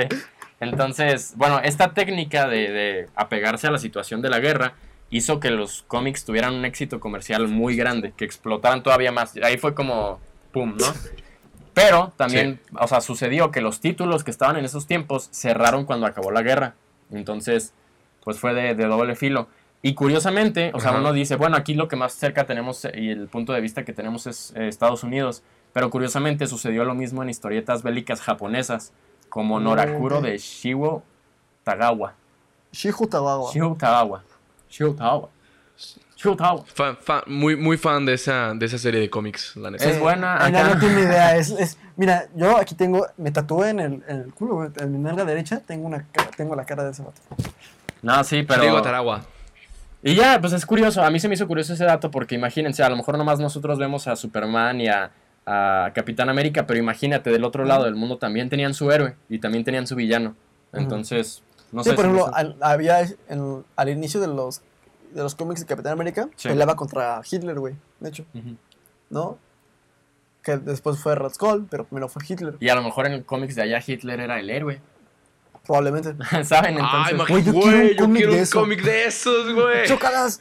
Entonces, 0.61 1.33
bueno, 1.37 1.61
esta 1.63 1.93
técnica 1.93 2.47
de, 2.47 2.71
de 2.71 3.07
apegarse 3.15 3.67
a 3.67 3.71
la 3.71 3.79
situación 3.79 4.23
de 4.23 4.31
la 4.31 4.39
guerra 4.41 4.75
hizo 5.13 5.39
que 5.39 5.51
los 5.51 5.83
cómics 5.83 6.25
tuvieran 6.25 6.55
un 6.55 6.65
éxito 6.65 6.99
comercial 6.99 7.47
muy 7.47 7.77
grande, 7.77 8.13
que 8.17 8.25
explotaran 8.25 8.83
todavía 8.83 9.13
más. 9.13 9.35
Ahí 9.45 9.59
fue 9.59 9.75
como, 9.75 10.19
¡pum!, 10.53 10.75
¿no? 10.77 10.87
Pero 11.75 12.13
también, 12.17 12.61
o 12.81 12.89
sea, 12.89 13.01
sucedió 13.01 13.51
que 13.51 13.61
los 13.61 13.81
títulos 13.81 14.25
que 14.25 14.31
estaban 14.31 14.57
en 14.57 14.65
esos 14.65 14.87
tiempos 14.87 15.29
cerraron 15.31 15.85
cuando 15.85 16.07
acabó 16.07 16.33
la 16.33 16.43
guerra. 16.43 16.75
Entonces, 17.11 17.75
pues 18.25 18.39
fue 18.39 18.55
de, 18.55 18.75
de 18.75 18.87
doble 18.87 19.15
filo. 19.15 19.49
Y 19.83 19.95
curiosamente, 19.95 20.71
o 20.75 20.81
sea, 20.81 20.93
uno 20.93 21.13
dice, 21.13 21.37
bueno, 21.37 21.57
aquí 21.57 21.75
lo 21.75 21.89
que 21.89 21.97
más 21.97 22.15
cerca 22.15 22.47
tenemos 22.47 22.85
eh, 22.85 22.93
y 22.95 23.11
el 23.11 23.29
punto 23.29 23.53
de 23.53 23.61
vista 23.61 23.85
que 23.85 23.93
tenemos 23.93 24.27
es 24.27 24.53
eh, 24.57 24.69
Estados 24.69 25.03
Unidos. 25.03 25.43
Pero 25.73 25.91
curiosamente 25.91 26.47
sucedió 26.47 26.85
lo 26.85 26.95
mismo 26.95 27.23
en 27.23 27.31
historietas 27.31 27.83
bélicas 27.83 28.21
japonesas, 28.21 28.93
como 29.29 29.59
Norakuro 29.61 30.19
Ok. 30.19 30.25
de 30.25 30.39
Shiwo 30.39 31.03
Tagawa. 31.65 32.15
Shihu 32.73 33.07
Tabawa. 33.07 33.51
Shiwo 33.53 33.77
Tagawa. 33.79 34.23
Shiwo 34.73 34.95
Tagawa. 34.95 36.65
Fan- 36.67 36.97
fan- 37.01 37.23
muy, 37.27 37.57
muy 37.57 37.77
fan 37.77 38.07
de 38.07 38.15
esa, 38.15 38.53
de 38.55 38.67
esa 38.67 38.79
serie 38.79 39.01
de 39.01 39.11
cómics, 39.11 39.57
la 39.57 39.71
neta. 39.73 39.85
Es 39.91 39.99
buena, 39.99 40.37
no, 40.39 40.45
acá. 40.59 40.75
no 40.75 40.79
tiene 40.81 41.01
idea. 41.03 41.37
Es, 41.37 41.51
es, 41.59 41.79
mira, 41.97 42.29
yo 42.37 42.57
aquí 42.57 42.75
tengo, 42.77 43.07
me 43.17 43.33
tatué 43.33 43.71
en 43.71 43.81
el, 43.81 43.93
en 44.07 44.21
el 44.21 44.33
culo, 44.35 44.55
güey. 44.55 44.71
En 44.81 44.93
mi 44.93 44.99
nalga 44.99 45.25
derecha 45.25 45.61
tengo, 45.61 45.87
una, 45.87 46.07
cara- 46.13 46.31
tengo 46.37 46.55
la 46.55 46.65
cara 46.65 46.85
de 46.85 46.93
ese 46.93 47.03
vato. 47.03 47.21
No, 48.03 48.23
sí, 48.25 48.45
pero... 48.45 48.63
Diego 48.63 48.81
Taragua. 48.83 49.25
Y 50.05 50.15
ya, 50.17 50.41
pues 50.41 50.53
es 50.53 50.65
curioso, 50.67 51.03
a 51.05 51.11
mí 51.11 51.21
se 51.21 51.29
me 51.29 51.35
hizo 51.35 51.47
curioso 51.47 51.75
ese 51.75 51.85
dato 51.85 52.11
porque 52.11 52.35
imagínense, 52.35 52.83
a 52.83 52.89
lo 52.89 52.97
mejor 52.97 53.17
nomás 53.19 53.39
nosotros 53.39 53.79
vemos 53.79 54.09
a 54.09 54.17
Superman 54.17 54.81
y 54.81 54.89
a, 54.89 55.11
a 55.47 55.91
Capitán 55.95 56.29
América, 56.29 56.67
pero 56.67 56.79
imagínate, 56.81 57.31
del 57.31 57.45
otro 57.45 57.65
lado 57.65 57.85
del 57.85 57.95
mundo 57.95 58.19
también 58.19 58.49
tenían 58.49 58.75
su 58.75 58.91
héroe 58.91 59.15
y 59.29 59.39
también 59.39 59.63
tenían 59.65 59.87
su 59.87 59.95
villano. 59.95 60.35
Entonces, 60.73 61.43
no 61.73 61.83
sí, 61.83 61.91
sé. 61.91 61.97
por 61.97 62.05
ejemplo, 62.05 62.31
al, 62.35 62.57
había 62.61 63.01
en- 63.29 63.65
al 63.77 63.89
inicio 63.89 64.21
de 64.21 64.29
los, 64.29 64.61
de 65.13 65.23
los 65.23 65.35
cómics 65.35 65.61
de 65.61 65.67
Capitán 65.67 65.93
América, 65.93 66.29
Sí. 66.37 66.49
peleaba 66.49 66.77
contra 66.77 67.21
Hitler, 67.29 67.59
güey. 67.59 67.75
De 68.01 68.09
hecho, 68.11 68.25
Ujú. 68.35 68.57
¿no? 69.11 69.39
Que 70.43 70.57
después 70.57 70.99
fue 70.99 71.15
Red 71.15 71.33
Skull, 71.35 71.67
pero 71.71 71.85
primero 71.85 72.09
fue 72.09 72.23
Hitler, 72.29 72.57
Y 72.61 72.69
a 72.69 72.75
lo 72.75 72.83
mejor 72.83 73.07
en 73.07 73.13
el 73.13 73.25
cómics 73.25 73.55
de 73.55 73.63
allá 73.63 73.81
Hitler 73.87 74.21
era 74.21 74.39
el 74.41 74.51
héroe, 74.51 74.81
probablemente. 75.67 76.15
¿saben? 76.45 76.77
Ay, 76.81 77.13
Entonces, 77.15 77.19
imagi- 77.19 77.29
Güey, 77.29 77.45
yo 77.45 77.53
quiero 77.53 77.67
un 77.67 77.73
güey, 77.83 77.91
yo 77.97 78.03
cómic 78.05 78.17
quiero 78.17 78.33
de 78.33 78.37
un 78.39 78.43
eso. 78.43 78.61
cómic 78.61 78.83
de 78.83 79.05
esos, 79.07 79.55
güey. 79.55 79.87
¡Chócalas! 79.87 80.41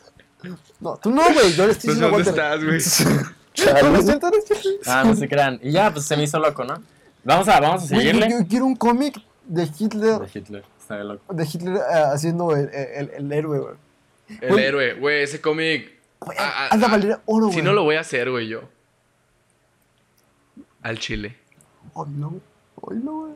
No, 0.80 0.98
tú 0.98 1.12
no, 1.12 1.22
güey. 1.34 1.54
Yo 1.54 1.68
le 1.68 1.74
estoy 1.74 1.94
diciendo 1.94 2.10
¿dónde 2.10 2.32
Walter. 2.32 2.80
estás, 2.80 3.14
güey? 3.14 3.26
Ah, 4.88 5.04
no 5.06 5.14
se 5.16 5.28
crean. 5.28 5.60
Y 5.62 5.72
ya, 5.72 5.92
pues 5.92 6.06
se 6.06 6.16
me 6.18 6.24
hizo 6.24 6.40
loco, 6.40 6.64
¿no? 6.64 6.82
Vamos 7.24 7.48
a, 7.50 7.60
vamos 7.60 7.84
a 7.84 7.94
Güey, 7.94 8.06
yo, 8.08 8.12
seguirle. 8.14 8.30
yo 8.40 8.48
quiero 8.48 8.66
un 8.66 8.76
cómic 8.76 9.22
de 9.46 9.70
Hitler, 9.78 10.20
De 10.22 10.30
Hitler, 10.34 10.64
de 10.98 11.04
loco. 11.04 11.34
de 11.34 11.44
Hitler 11.46 11.76
eh, 11.76 11.82
haciendo 12.14 12.56
el, 12.56 12.70
el, 12.74 13.10
el 13.16 13.32
héroe, 13.32 13.60
güey. 13.60 13.76
El 14.42 14.60
héroe, 14.60 14.94
güey, 14.96 15.24
ese 15.24 15.42
cómic. 15.42 15.92
Güey, 16.20 16.38
Ah, 16.40 16.54
ah, 16.56 16.68
Anda 16.72 16.88
ah, 16.88 16.92
valer 16.92 17.20
oro, 17.26 17.48
güey. 17.48 17.58
Si 17.58 17.62
no 17.64 17.74
lo 17.74 17.84
voy 17.84 17.96
a 17.96 18.02
hacer, 18.02 18.30
güey, 18.30 18.48
yo. 18.48 18.62
Al 20.82 20.98
chile. 21.00 21.38
Ay, 21.96 22.04
no. 22.16 22.40
Ay, 22.90 22.98
no, 23.04 23.12
güey. 23.22 23.34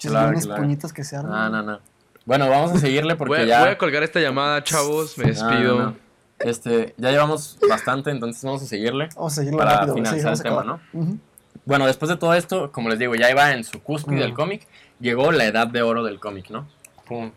Claro, 0.00 0.38
puñitas 0.56 0.92
que 0.92 1.04
se 1.04 1.16
arman. 1.16 1.52
No, 1.52 1.62
no, 1.62 1.72
no. 1.72 1.80
Bueno, 2.24 2.48
vamos 2.48 2.72
a 2.72 2.78
seguirle 2.78 3.16
porque 3.16 3.38
Voy 3.38 3.46
ya... 3.46 3.60
voy 3.60 3.70
a 3.70 3.78
colgar 3.78 4.02
esta 4.02 4.20
llamada, 4.20 4.62
chavos. 4.64 5.16
Me 5.18 5.24
No, 5.24 5.30
despido. 5.30 5.78
no, 5.78 5.84
no. 5.90 5.96
Este, 6.40 6.94
ya 6.96 7.10
llevamos 7.10 7.56
bastante, 7.68 8.10
entonces 8.10 8.42
vamos 8.44 8.62
a 8.62 8.66
seguirle. 8.66 9.08
Vamos 9.14 9.32
a 9.32 9.36
seguirlo 9.36 9.58
Para 9.58 9.76
rápido. 9.78 9.94
finalizar 9.94 10.32
el 10.32 10.42
tema. 10.42 10.80
Ujú. 10.92 11.18
Bueno, 11.64 11.86
después 11.86 12.08
de 12.08 12.16
todo 12.16 12.34
esto, 12.34 12.72
como 12.72 12.88
les 12.88 12.98
digo, 12.98 13.14
ya 13.14 13.30
iba 13.30 13.52
en 13.52 13.62
su 13.62 13.80
cúspide 13.80 14.20
del 14.20 14.34
cómic, 14.34 14.66
llegó 15.00 15.32
la 15.32 15.44
edad 15.44 15.66
de 15.66 15.82
oro 15.82 16.04
del 16.04 16.20
cómic, 16.20 16.50
¿no? 16.50 16.66
Pum. 17.06 17.32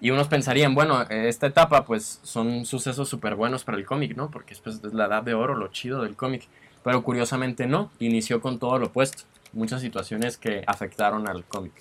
Y 0.00 0.10
unos 0.10 0.26
pensarían, 0.26 0.74
bueno, 0.74 1.02
esta 1.02 1.46
etapa 1.46 1.84
pues 1.84 2.18
son 2.24 2.66
sucesos 2.66 3.08
súper 3.08 3.36
buenos 3.36 3.62
para 3.62 3.78
el 3.78 3.86
cómic, 3.86 4.16
¿no? 4.16 4.30
Porque 4.30 4.50
después 4.50 4.80
es 4.84 4.92
la 4.92 5.06
edad 5.06 5.22
de 5.22 5.34
oro, 5.34 5.54
lo 5.54 5.68
chido 5.68 6.02
del 6.02 6.16
cómic. 6.16 6.42
Pero 6.82 7.04
curiosamente 7.04 7.66
no, 7.66 7.90
inició 8.00 8.40
con 8.40 8.58
todo 8.58 8.78
lo 8.78 8.86
opuesto. 8.86 9.22
Muchas 9.52 9.80
situaciones 9.80 10.38
que 10.38 10.64
afectaron 10.66 11.28
al 11.28 11.44
cómic. 11.44 11.72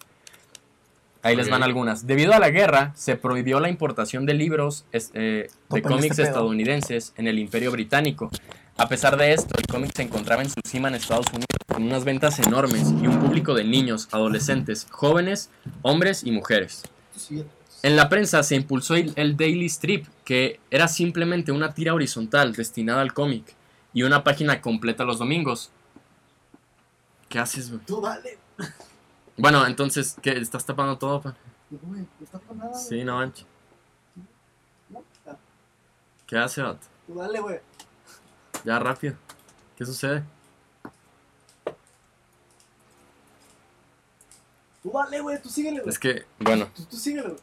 Ahí 1.23 1.35
les 1.35 1.49
van 1.49 1.63
algunas. 1.63 2.07
Debido 2.07 2.33
a 2.33 2.39
la 2.39 2.49
guerra, 2.49 2.93
se 2.95 3.15
prohibió 3.15 3.59
la 3.59 3.69
importación 3.69 4.25
de 4.25 4.33
libros 4.33 4.85
eh, 4.91 5.49
de 5.69 5.81
cómics 5.81 6.11
este 6.11 6.23
pedo. 6.23 6.27
estadounidenses 6.27 7.13
en 7.17 7.27
el 7.27 7.37
Imperio 7.37 7.71
Británico. 7.71 8.29
A 8.81 8.87
pesar 8.87 9.15
de 9.15 9.31
esto, 9.31 9.53
el 9.59 9.67
cómic 9.67 9.95
se 9.95 10.01
encontraba 10.01 10.41
en 10.41 10.49
su 10.49 10.59
cima 10.65 10.87
en 10.87 10.95
Estados 10.95 11.27
Unidos 11.27 11.45
con 11.71 11.83
unas 11.83 12.03
ventas 12.03 12.39
enormes 12.39 12.87
y 12.99 13.05
un 13.05 13.19
público 13.19 13.53
de 13.53 13.63
niños, 13.63 14.09
adolescentes, 14.11 14.87
jóvenes, 14.89 15.51
hombres 15.83 16.23
y 16.23 16.31
mujeres. 16.31 16.81
En 17.83 17.95
la 17.95 18.09
prensa 18.09 18.41
se 18.41 18.55
impulsó 18.55 18.95
el, 18.95 19.37
Daily 19.37 19.67
Strip, 19.67 20.07
que 20.25 20.59
era 20.71 20.87
simplemente 20.87 21.51
una 21.51 21.75
tira 21.75 21.93
horizontal 21.93 22.53
destinada 22.53 23.01
al 23.01 23.13
cómic 23.13 23.53
y 23.93 24.01
una 24.01 24.23
página 24.23 24.61
completa 24.61 25.03
los 25.03 25.19
domingos. 25.19 25.69
¿Qué 27.29 27.37
haces, 27.37 27.69
güey? 27.69 27.85
Tú. 27.85 28.01
Bueno, 29.37 29.63
entonces, 29.67 30.17
¿qué? 30.23 30.31
¿Estás 30.31 30.65
tapando 30.65 30.97
todo, 30.97 31.21
pa? 31.21 31.35
Güey, 31.69 32.07
nada. 32.55 32.73
Sí, 32.73 33.03
no 33.03 33.17
manches. 33.17 33.45
¿Qué 36.25 36.35
hace, 36.35 36.63
vato? 36.63 36.87
Tú 37.05 37.13
dale, 37.13 37.39
güey. 37.39 37.59
Ya, 38.63 38.79
rápido. 38.79 39.15
¿Qué 39.77 39.85
sucede? 39.85 40.23
Tú 44.83 44.91
dale, 44.93 45.19
güey. 45.21 45.41
Tú 45.41 45.49
síguele, 45.49 45.79
güey. 45.79 45.89
Es 45.89 45.99
que, 45.99 46.25
bueno, 46.39 46.69
Tú, 46.75 46.85
tú 46.85 46.97
síguele, 46.97 47.29
güey. 47.29 47.39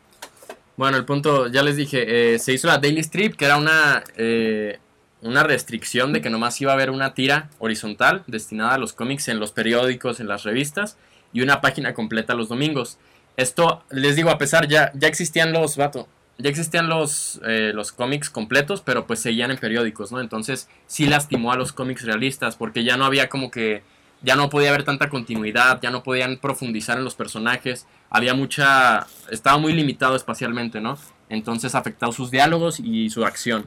Bueno, 0.76 0.96
el 0.96 1.04
punto, 1.04 1.48
ya 1.48 1.64
les 1.64 1.74
dije, 1.74 2.34
eh, 2.34 2.38
se 2.38 2.52
hizo 2.52 2.68
la 2.68 2.78
Daily 2.78 3.00
Strip, 3.00 3.34
que 3.34 3.46
era 3.46 3.56
una, 3.56 4.04
eh, 4.16 4.78
una 5.22 5.42
restricción 5.42 6.12
de 6.12 6.22
que 6.22 6.30
nomás 6.30 6.60
iba 6.60 6.70
a 6.70 6.74
haber 6.74 6.90
una 6.90 7.14
tira 7.14 7.50
horizontal 7.58 8.22
destinada 8.28 8.74
a 8.74 8.78
los 8.78 8.92
cómics 8.92 9.26
en 9.26 9.40
los 9.40 9.50
periódicos, 9.50 10.20
en 10.20 10.28
las 10.28 10.44
revistas, 10.44 10.96
y 11.32 11.40
una 11.40 11.60
página 11.60 11.94
completa 11.94 12.34
los 12.34 12.48
domingos. 12.48 12.98
Esto, 13.36 13.82
les 13.90 14.14
digo, 14.14 14.30
a 14.30 14.38
pesar, 14.38 14.68
ya, 14.68 14.92
ya 14.94 15.08
existían 15.08 15.52
los, 15.52 15.76
vato, 15.76 16.06
ya 16.38 16.48
existían 16.48 16.88
los, 16.88 17.40
eh, 17.44 17.72
los 17.74 17.92
cómics 17.92 18.30
completos, 18.30 18.80
pero 18.80 19.06
pues 19.06 19.20
seguían 19.20 19.50
en 19.50 19.58
periódicos, 19.58 20.12
¿no? 20.12 20.20
Entonces 20.20 20.68
sí 20.86 21.06
lastimó 21.06 21.52
a 21.52 21.56
los 21.56 21.72
cómics 21.72 22.04
realistas, 22.04 22.56
porque 22.56 22.84
ya 22.84 22.96
no 22.96 23.04
había 23.04 23.28
como 23.28 23.50
que, 23.50 23.82
ya 24.22 24.36
no 24.36 24.48
podía 24.48 24.70
haber 24.70 24.84
tanta 24.84 25.08
continuidad, 25.08 25.80
ya 25.82 25.90
no 25.90 26.02
podían 26.02 26.38
profundizar 26.38 26.96
en 26.98 27.04
los 27.04 27.16
personajes, 27.16 27.86
había 28.08 28.34
mucha, 28.34 29.06
estaba 29.30 29.58
muy 29.58 29.72
limitado 29.72 30.14
espacialmente, 30.14 30.80
¿no? 30.80 30.96
Entonces 31.28 31.74
afectó 31.74 32.12
sus 32.12 32.30
diálogos 32.30 32.78
y 32.80 33.10
su 33.10 33.24
acción. 33.24 33.66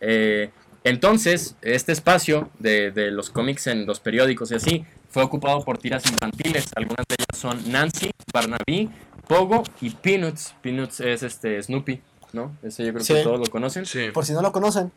Eh, 0.00 0.50
entonces, 0.84 1.56
este 1.62 1.92
espacio 1.92 2.50
de, 2.58 2.90
de 2.90 3.10
los 3.10 3.30
cómics 3.30 3.66
en 3.66 3.86
los 3.86 4.00
periódicos 4.00 4.52
y 4.52 4.56
así 4.56 4.84
fue 5.08 5.22
ocupado 5.22 5.64
por 5.64 5.78
tiras 5.78 6.04
infantiles. 6.10 6.66
Algunas 6.76 7.06
de 7.08 7.14
ellas 7.18 7.40
son 7.40 7.72
Nancy, 7.72 8.10
Barnaby, 8.32 8.90
Pogo 9.28 9.62
y 9.80 9.90
Peanuts. 9.90 10.54
Peanuts 10.62 11.00
es 11.00 11.22
este 11.22 11.62
Snoopy, 11.62 12.02
¿no? 12.32 12.52
Ese 12.62 12.84
yo 12.84 12.92
creo 12.92 13.04
Sí. 13.04 13.14
que 13.14 13.22
todos 13.22 13.38
lo 13.40 13.46
conocen. 13.46 13.86
Sí. 13.86 14.10
Por 14.12 14.24
si 14.24 14.32
no 14.32 14.42
lo 14.42 14.52
conocen, 14.52 14.92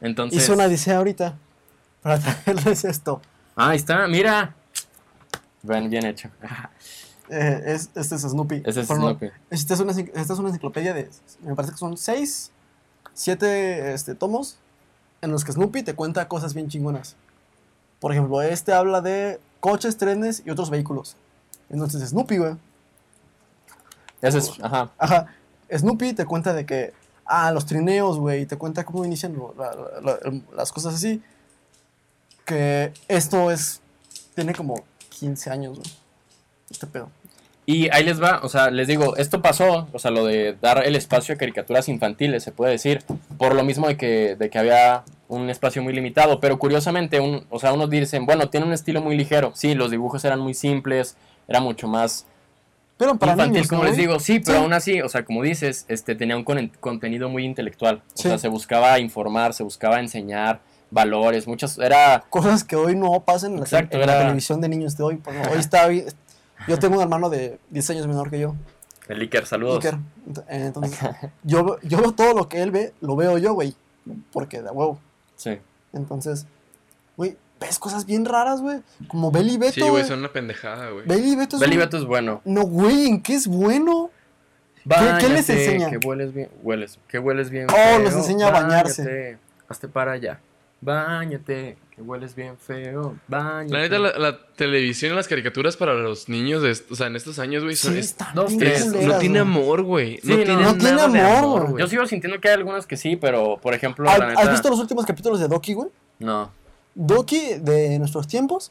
Entonces, 0.00 0.42
hice 0.42 0.52
una 0.52 0.64
odisea 0.66 0.98
ahorita 0.98 1.36
para 2.02 2.18
traerles 2.44 2.84
esto. 2.84 3.20
ah, 3.56 3.70
ahí 3.70 3.76
está, 3.76 4.06
mira. 4.08 4.54
Bien, 5.62 5.88
bien 5.90 6.06
hecho. 6.06 6.28
Eh, 7.30 7.62
es, 7.66 7.88
este 7.94 8.16
es 8.16 8.22
Snoopy. 8.22 8.62
Ese 8.66 8.80
es 8.82 8.90
no, 8.90 8.96
Snoopy. 8.96 9.30
Esta 9.48 9.72
es, 9.72 9.80
una, 9.80 9.92
esta 9.92 10.32
es 10.34 10.38
una 10.38 10.48
enciclopedia 10.48 10.92
de, 10.92 11.08
me 11.40 11.54
parece 11.54 11.72
que 11.72 11.78
son 11.78 11.96
seis, 11.96 12.50
siete 13.14 13.94
este, 13.94 14.14
tomos 14.14 14.58
en 15.22 15.30
los 15.30 15.42
que 15.42 15.52
Snoopy 15.52 15.82
te 15.82 15.94
cuenta 15.94 16.28
cosas 16.28 16.52
bien 16.52 16.68
chingonas. 16.68 17.16
Por 18.00 18.12
ejemplo, 18.12 18.42
este 18.42 18.74
habla 18.74 19.00
de 19.00 19.40
coches, 19.60 19.96
trenes 19.96 20.42
y 20.44 20.50
otros 20.50 20.68
vehículos. 20.68 21.16
Entonces 21.70 22.06
Snoopy, 22.06 22.36
güey. 22.36 22.56
Ese 24.22 24.38
es, 24.38 24.52
ajá. 24.62 24.90
Ajá. 24.98 25.26
Snoopy 25.76 26.12
te 26.14 26.24
cuenta 26.24 26.52
de 26.54 26.64
que, 26.64 26.92
ah, 27.26 27.50
los 27.52 27.66
trineos, 27.66 28.18
güey, 28.18 28.42
y 28.42 28.46
te 28.46 28.56
cuenta 28.56 28.84
cómo 28.84 29.04
inician 29.04 29.34
lo- 29.34 29.54
la- 29.58 29.74
la- 30.00 30.18
la- 30.22 30.40
las 30.56 30.72
cosas 30.72 30.94
así. 30.94 31.20
Que 32.44 32.92
esto 33.08 33.50
es, 33.50 33.80
tiene 34.34 34.54
como 34.54 34.82
15 35.08 35.50
años, 35.50 35.78
güey. 35.78 35.90
Este 36.70 36.86
pedo. 36.86 37.08
Y 37.64 37.88
ahí 37.94 38.02
les 38.04 38.20
va, 38.20 38.40
o 38.42 38.48
sea, 38.48 38.70
les 38.70 38.88
digo, 38.88 39.16
esto 39.16 39.40
pasó, 39.40 39.86
o 39.92 39.98
sea, 40.00 40.10
lo 40.10 40.24
de 40.26 40.56
dar 40.60 40.84
el 40.84 40.96
espacio 40.96 41.34
a 41.34 41.38
caricaturas 41.38 41.88
infantiles, 41.88 42.42
se 42.42 42.50
puede 42.50 42.72
decir, 42.72 43.04
por 43.38 43.54
lo 43.54 43.62
mismo 43.62 43.86
de 43.86 43.96
que, 43.96 44.34
de 44.34 44.50
que 44.50 44.58
había 44.58 45.04
un 45.28 45.48
espacio 45.48 45.80
muy 45.80 45.92
limitado, 45.92 46.40
pero 46.40 46.58
curiosamente, 46.58 47.20
un, 47.20 47.46
o 47.50 47.60
sea, 47.60 47.72
unos 47.72 47.88
dicen, 47.88 48.26
bueno, 48.26 48.50
tiene 48.50 48.66
un 48.66 48.72
estilo 48.72 49.00
muy 49.00 49.16
ligero, 49.16 49.52
sí, 49.54 49.74
los 49.74 49.92
dibujos 49.92 50.24
eran 50.24 50.40
muy 50.40 50.54
simples, 50.54 51.16
era 51.46 51.60
mucho 51.60 51.86
más 51.86 52.26
Pero 52.98 53.16
para 53.16 53.32
infantil, 53.32 53.52
niños, 53.54 53.68
como 53.68 53.82
¿no, 53.82 53.88
les 53.88 53.96
digo, 53.96 54.20
sí, 54.20 54.38
pero 54.40 54.58
Sí. 54.58 54.62
aún 54.64 54.72
así, 54.72 55.00
o 55.00 55.08
sea, 55.08 55.24
como 55.24 55.42
dices, 55.42 55.86
este, 55.88 56.14
tenía 56.14 56.36
un 56.36 56.44
con- 56.44 56.68
contenido 56.80 57.28
muy 57.28 57.44
intelectual, 57.44 57.96
o 57.96 58.10
Sí. 58.14 58.28
sea, 58.28 58.38
se 58.38 58.48
buscaba 58.48 58.98
informar, 59.00 59.54
se 59.54 59.62
buscaba 59.62 59.98
enseñar 59.98 60.60
valores, 60.90 61.46
muchas, 61.46 61.78
era, 61.78 62.22
cosas 62.30 62.62
que 62.64 62.76
hoy 62.76 62.94
no 62.94 63.18
pasan 63.20 63.52
en 63.52 63.56
la, 63.58 63.62
Exacto, 63.64 63.98
en 63.98 64.06
la 64.06 64.18
televisión 64.20 64.60
de 64.60 64.68
niños 64.68 64.96
de 64.96 65.02
hoy. 65.04 65.16
pues, 65.16 65.36
no, 65.36 65.50
hoy 65.52 65.58
está 65.58 65.88
Yo 66.68 66.78
tengo 66.78 66.94
un 66.96 67.02
hermano 67.02 67.28
de 67.28 67.58
10 67.70 67.90
años 67.90 68.06
menor 68.06 68.30
que 68.30 68.38
yo, 68.38 68.54
el 69.08 69.20
Iker, 69.20 69.46
saludos. 69.46 69.84
Iker. 69.84 69.98
Ent- 70.28 70.44
Entonces, 70.48 70.98
yo, 71.42 71.64
veo- 71.64 71.78
yo 71.82 71.98
veo 71.98 72.12
todo 72.12 72.34
lo 72.34 72.48
que 72.48 72.62
él 72.62 72.70
ve, 72.70 72.92
lo 73.00 73.16
veo 73.16 73.36
yo, 73.38 73.54
güey. 73.54 73.74
Porque 74.32 74.62
de 74.62 74.70
huevo. 74.70 74.98
Sí. 75.34 75.58
Entonces, 75.92 76.46
güey, 77.16 77.36
ves 77.62 77.78
cosas 77.78 78.04
bien 78.06 78.24
raras, 78.24 78.60
güey. 78.60 78.80
Como 79.08 79.30
Belly 79.30 79.56
Beto. 79.56 79.72
Sí, 79.72 79.80
güey, 79.80 80.04
son 80.04 80.18
una 80.20 80.32
pendejada, 80.32 80.90
güey. 80.90 81.06
Belly 81.06 81.34
Beto 81.36 81.56
es 81.56 81.60
Beli 81.60 81.74
un- 81.76 81.80
Beto 81.80 81.96
es 81.96 82.04
bueno. 82.04 82.42
No, 82.44 82.62
güey, 82.62 83.06
¿en 83.06 83.22
qué 83.22 83.34
es 83.34 83.46
bueno? 83.46 84.10
qué 85.20 85.28
les 85.28 85.48
enseña? 85.48 85.90
Que 85.90 85.98
hueles 85.98 86.34
bien, 86.34 86.48
hueles, 86.62 86.98
que 87.08 87.18
hueles 87.18 87.50
bien. 87.50 87.68
Oh, 87.70 87.98
les 88.00 88.14
enseña 88.14 88.48
a 88.48 88.50
bañarse. 88.50 89.02
Báñate, 89.02 89.38
Hazte 89.68 89.88
para 89.88 90.12
allá. 90.12 90.40
Báñate, 90.80 91.78
que 91.94 92.02
hueles 92.02 92.34
bien 92.34 92.56
feo. 92.58 93.16
Báñate. 93.28 93.72
La 93.72 93.78
neta, 93.80 93.98
la, 94.00 94.18
la 94.18 94.46
televisión 94.56 95.12
y 95.12 95.14
las 95.16 95.28
caricaturas 95.28 95.76
para 95.76 95.94
los 95.94 96.28
niños, 96.28 96.60
de, 96.62 96.72
o 96.90 96.94
sea, 96.96 97.06
en 97.06 97.14
estos 97.16 97.38
años, 97.38 97.62
güey, 97.62 97.76
son- 97.76 97.92
Sí, 97.94 98.00
es- 98.00 98.16
dos, 98.34 98.56
tres, 98.58 98.84
culeras, 98.86 99.06
no 99.06 99.18
tiene 99.18 99.38
amor, 99.38 99.82
güey. 99.82 100.18
Sí, 100.22 100.28
no, 100.28 100.36
no, 100.36 100.42
tiene 100.44 100.62
no 100.62 100.76
tiene 100.76 101.20
amor, 101.22 101.70
güey. 101.70 101.80
Yo 101.82 101.88
sigo 101.88 102.04
sintiendo 102.06 102.40
que 102.40 102.48
hay 102.48 102.54
algunas 102.54 102.86
que 102.86 102.96
sí, 102.96 103.14
pero 103.16 103.58
por 103.62 103.74
ejemplo, 103.74 104.10
¿Has, 104.10 104.18
la 104.18 104.26
neta. 104.28 104.40
has 104.40 104.50
visto 104.50 104.68
los 104.68 104.80
últimos 104.80 105.06
capítulos 105.06 105.38
de 105.38 105.46
Doki, 105.48 105.74
güey? 105.74 105.88
No. 106.18 106.50
Doki 106.94 107.54
de 107.58 107.98
nuestros 107.98 108.26
tiempos 108.26 108.70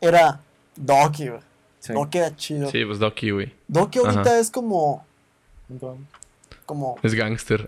era 0.00 0.40
Doki, 0.76 1.28
güey. 1.28 1.40
Sí. 1.78 1.92
Doki 1.92 2.18
era 2.18 2.36
chido. 2.36 2.70
Sí, 2.70 2.84
pues 2.84 2.98
Doki, 2.98 3.30
güey. 3.30 3.54
Doki 3.68 3.98
ahorita 3.98 4.20
Ajá. 4.20 4.38
es 4.38 4.50
como. 4.50 5.04
Como. 6.66 6.98
Es 7.02 7.14
gangster. 7.14 7.66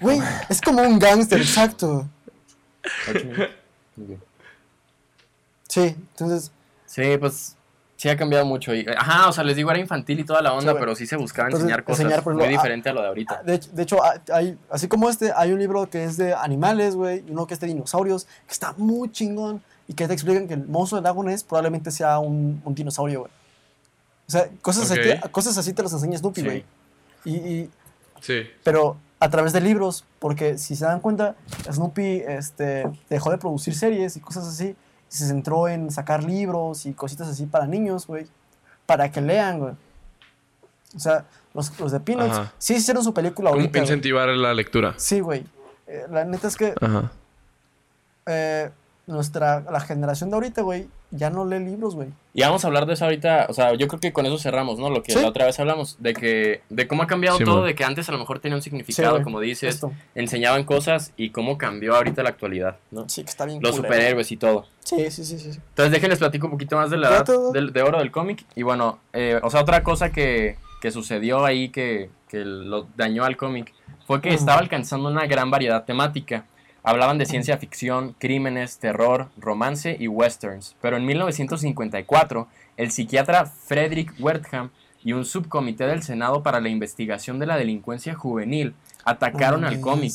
Güey, 0.00 0.20
es 0.48 0.60
como 0.60 0.82
un 0.82 0.98
gángster, 0.98 1.40
exacto. 1.40 2.08
Sí, 5.68 5.96
entonces. 6.10 6.52
Sí, 6.86 7.16
pues 7.18 7.56
sí 8.04 8.10
ha 8.10 8.16
cambiado 8.18 8.44
mucho. 8.44 8.74
Y, 8.74 8.84
ajá, 8.98 9.30
o 9.30 9.32
sea, 9.32 9.42
les 9.44 9.56
digo, 9.56 9.70
era 9.70 9.80
infantil 9.80 10.20
y 10.20 10.24
toda 10.24 10.42
la 10.42 10.52
onda, 10.52 10.72
Sí, 10.72 10.76
pero 10.78 10.94
sí 10.94 11.06
se 11.06 11.16
buscaba 11.16 11.48
Entonces, 11.48 11.64
enseñar 11.64 11.84
cosas 11.84 12.04
enseñar, 12.04 12.34
muy 12.34 12.48
diferente 12.48 12.90
a 12.90 12.92
lo 12.92 13.00
de 13.00 13.08
ahorita. 13.08 13.42
De, 13.42 13.54
hecho- 13.54 13.70
de 13.72 13.82
hecho, 13.82 13.98
hay, 14.30 14.58
así 14.70 14.88
como 14.88 15.08
este, 15.08 15.32
hay 15.34 15.52
un 15.52 15.58
libro 15.58 15.88
que 15.88 16.04
es 16.04 16.18
de 16.18 16.34
animales, 16.34 16.96
güey, 16.96 17.24
y 17.26 17.30
uno 17.30 17.46
que 17.46 17.54
es 17.54 17.60
de 17.60 17.66
dinosaurios, 17.68 18.26
que 18.46 18.52
está 18.52 18.74
muy 18.76 19.10
chingón, 19.10 19.62
y 19.88 19.94
que 19.94 20.06
te 20.06 20.12
explican 20.12 20.46
que 20.46 20.54
el 20.54 20.66
monstruo 20.66 20.98
del 20.98 21.04
lago 21.04 21.24
Ness 21.24 21.44
probablemente 21.44 21.90
sea 21.90 22.18
un, 22.18 22.60
un 22.64 22.74
dinosaurio, 22.74 23.20
güey. 23.20 23.32
O 24.28 24.30
sea, 24.30 24.48
cosas, 24.60 24.90
así, 24.90 25.00
cosas 25.30 25.56
así 25.56 25.72
te 25.72 25.82
las 25.82 25.92
enseña 25.94 26.18
Snoopy, 26.18 26.40
Sí. 26.42 26.46
güey. 26.46 26.64
Y, 27.24 27.34
y- 27.36 27.70
Sí. 28.20 28.42
pero 28.62 28.96
a 29.20 29.30
través 29.30 29.52
de 29.54 29.60
libros, 29.62 30.04
porque 30.18 30.58
si 30.58 30.76
se 30.76 30.84
dan 30.84 31.00
cuenta, 31.00 31.36
Snoopy 31.70 32.22
este, 32.26 32.84
dejó 33.08 33.30
de 33.30 33.38
producir 33.38 33.74
series 33.74 34.16
y 34.16 34.20
cosas 34.20 34.46
así, 34.46 34.74
y 35.14 35.16
se 35.16 35.26
centró 35.28 35.68
en 35.68 35.90
sacar 35.92 36.24
libros 36.24 36.86
y 36.86 36.92
cositas 36.92 37.28
así 37.28 37.46
para 37.46 37.66
niños, 37.66 38.06
güey, 38.06 38.26
para 38.86 39.10
que 39.12 39.20
lean, 39.20 39.60
güey. 39.60 39.74
O 40.94 40.98
sea, 40.98 41.24
los, 41.54 41.78
los 41.78 41.92
de 41.92 42.00
Peanuts 42.00 42.32
Ajá. 42.32 42.52
sí 42.58 42.74
hicieron 42.74 43.02
su 43.04 43.14
película 43.14 43.50
Como 43.50 43.60
ahorita. 43.62 43.78
incentivar 43.78 44.28
la 44.28 44.52
lectura. 44.54 44.94
Sí, 44.96 45.20
güey. 45.20 45.44
Eh, 45.86 46.06
la 46.10 46.24
neta 46.24 46.48
es 46.48 46.56
que 46.56 46.74
Ajá. 46.80 47.12
eh, 48.26 48.70
nuestra, 49.06 49.60
la 49.70 49.80
generación 49.80 50.30
de 50.30 50.34
ahorita, 50.36 50.62
güey, 50.62 50.86
ya 51.10 51.30
no 51.30 51.44
lee 51.44 51.58
libros, 51.58 51.94
güey. 51.94 52.08
Y 52.32 52.40
vamos 52.42 52.64
a 52.64 52.68
hablar 52.68 52.86
de 52.86 52.94
eso 52.94 53.04
ahorita, 53.04 53.46
o 53.48 53.52
sea, 53.52 53.74
yo 53.74 53.86
creo 53.86 54.00
que 54.00 54.12
con 54.12 54.24
eso 54.26 54.38
cerramos, 54.38 54.78
¿no? 54.78 54.88
Lo 54.90 55.02
que 55.02 55.12
Sí. 55.12 55.20
la 55.20 55.28
otra 55.28 55.44
vez 55.46 55.60
hablamos, 55.60 55.96
de 56.00 56.14
que, 56.14 56.62
de 56.70 56.88
cómo 56.88 57.02
ha 57.02 57.06
cambiado 57.06 57.36
Sí, 57.38 57.44
todo, 57.44 57.58
man. 57.58 57.66
de 57.66 57.74
que 57.74 57.84
antes 57.84 58.08
a 58.08 58.12
lo 58.12 58.18
mejor 58.18 58.40
tenía 58.40 58.56
un 58.56 58.62
significado, 58.62 59.22
como 59.22 59.40
dices, 59.40 59.74
Esto. 59.74 59.92
enseñaban 60.14 60.64
cosas 60.64 61.12
y 61.16 61.30
cómo 61.30 61.58
cambió 61.58 61.94
ahorita 61.94 62.22
la 62.22 62.30
actualidad, 62.30 62.78
¿no? 62.90 63.08
Sí, 63.08 63.22
que 63.22 63.30
está 63.30 63.44
bien 63.44 63.60
Los 63.62 63.72
culero. 63.76 63.88
superhéroes 63.92 64.32
y 64.32 64.36
todo. 64.36 64.66
Sí, 64.80 65.10
sí, 65.10 65.24
sí, 65.24 65.38
sí. 65.38 65.50
Entonces 65.50 65.92
déjenles 65.92 66.18
platico 66.18 66.46
un 66.46 66.52
poquito 66.52 66.76
más 66.76 66.90
de 66.90 66.96
la 66.96 67.08
edad 67.08 67.26
del- 67.52 67.72
de 67.72 67.82
oro 67.82 67.98
del 67.98 68.10
cómic. 68.10 68.44
Y 68.56 68.62
bueno, 68.62 68.98
eh, 69.12 69.38
o 69.42 69.50
sea, 69.50 69.60
otra 69.60 69.82
cosa 69.82 70.10
que, 70.10 70.56
que 70.80 70.90
sucedió 70.90 71.44
ahí 71.44 71.68
que, 71.68 72.10
que 72.28 72.44
lo 72.44 72.86
dañó 72.96 73.24
al 73.24 73.36
cómic 73.36 73.72
fue 74.06 74.20
que 74.20 74.34
estaba 74.34 74.58
alcanzando 74.58 75.08
una 75.08 75.26
gran 75.26 75.50
variedad 75.50 75.84
temática. 75.84 76.44
Hablaban 76.86 77.16
de 77.16 77.24
ciencia 77.24 77.56
ficción, 77.56 78.14
crímenes, 78.18 78.78
terror, 78.78 79.28
romance 79.38 79.96
y 79.98 80.06
westerns. 80.06 80.76
Pero 80.82 80.98
en 80.98 81.06
1954, 81.06 82.46
el 82.76 82.90
psiquiatra 82.90 83.46
Frederick 83.46 84.12
Wertham 84.18 84.68
y 85.02 85.14
un 85.14 85.24
subcomité 85.24 85.86
del 85.86 86.02
Senado 86.02 86.42
para 86.42 86.60
la 86.60 86.68
investigación 86.68 87.38
de 87.38 87.46
la 87.46 87.56
delincuencia 87.56 88.14
juvenil 88.14 88.74
atacaron 89.04 89.64
al 89.64 89.80
cómic. 89.80 90.12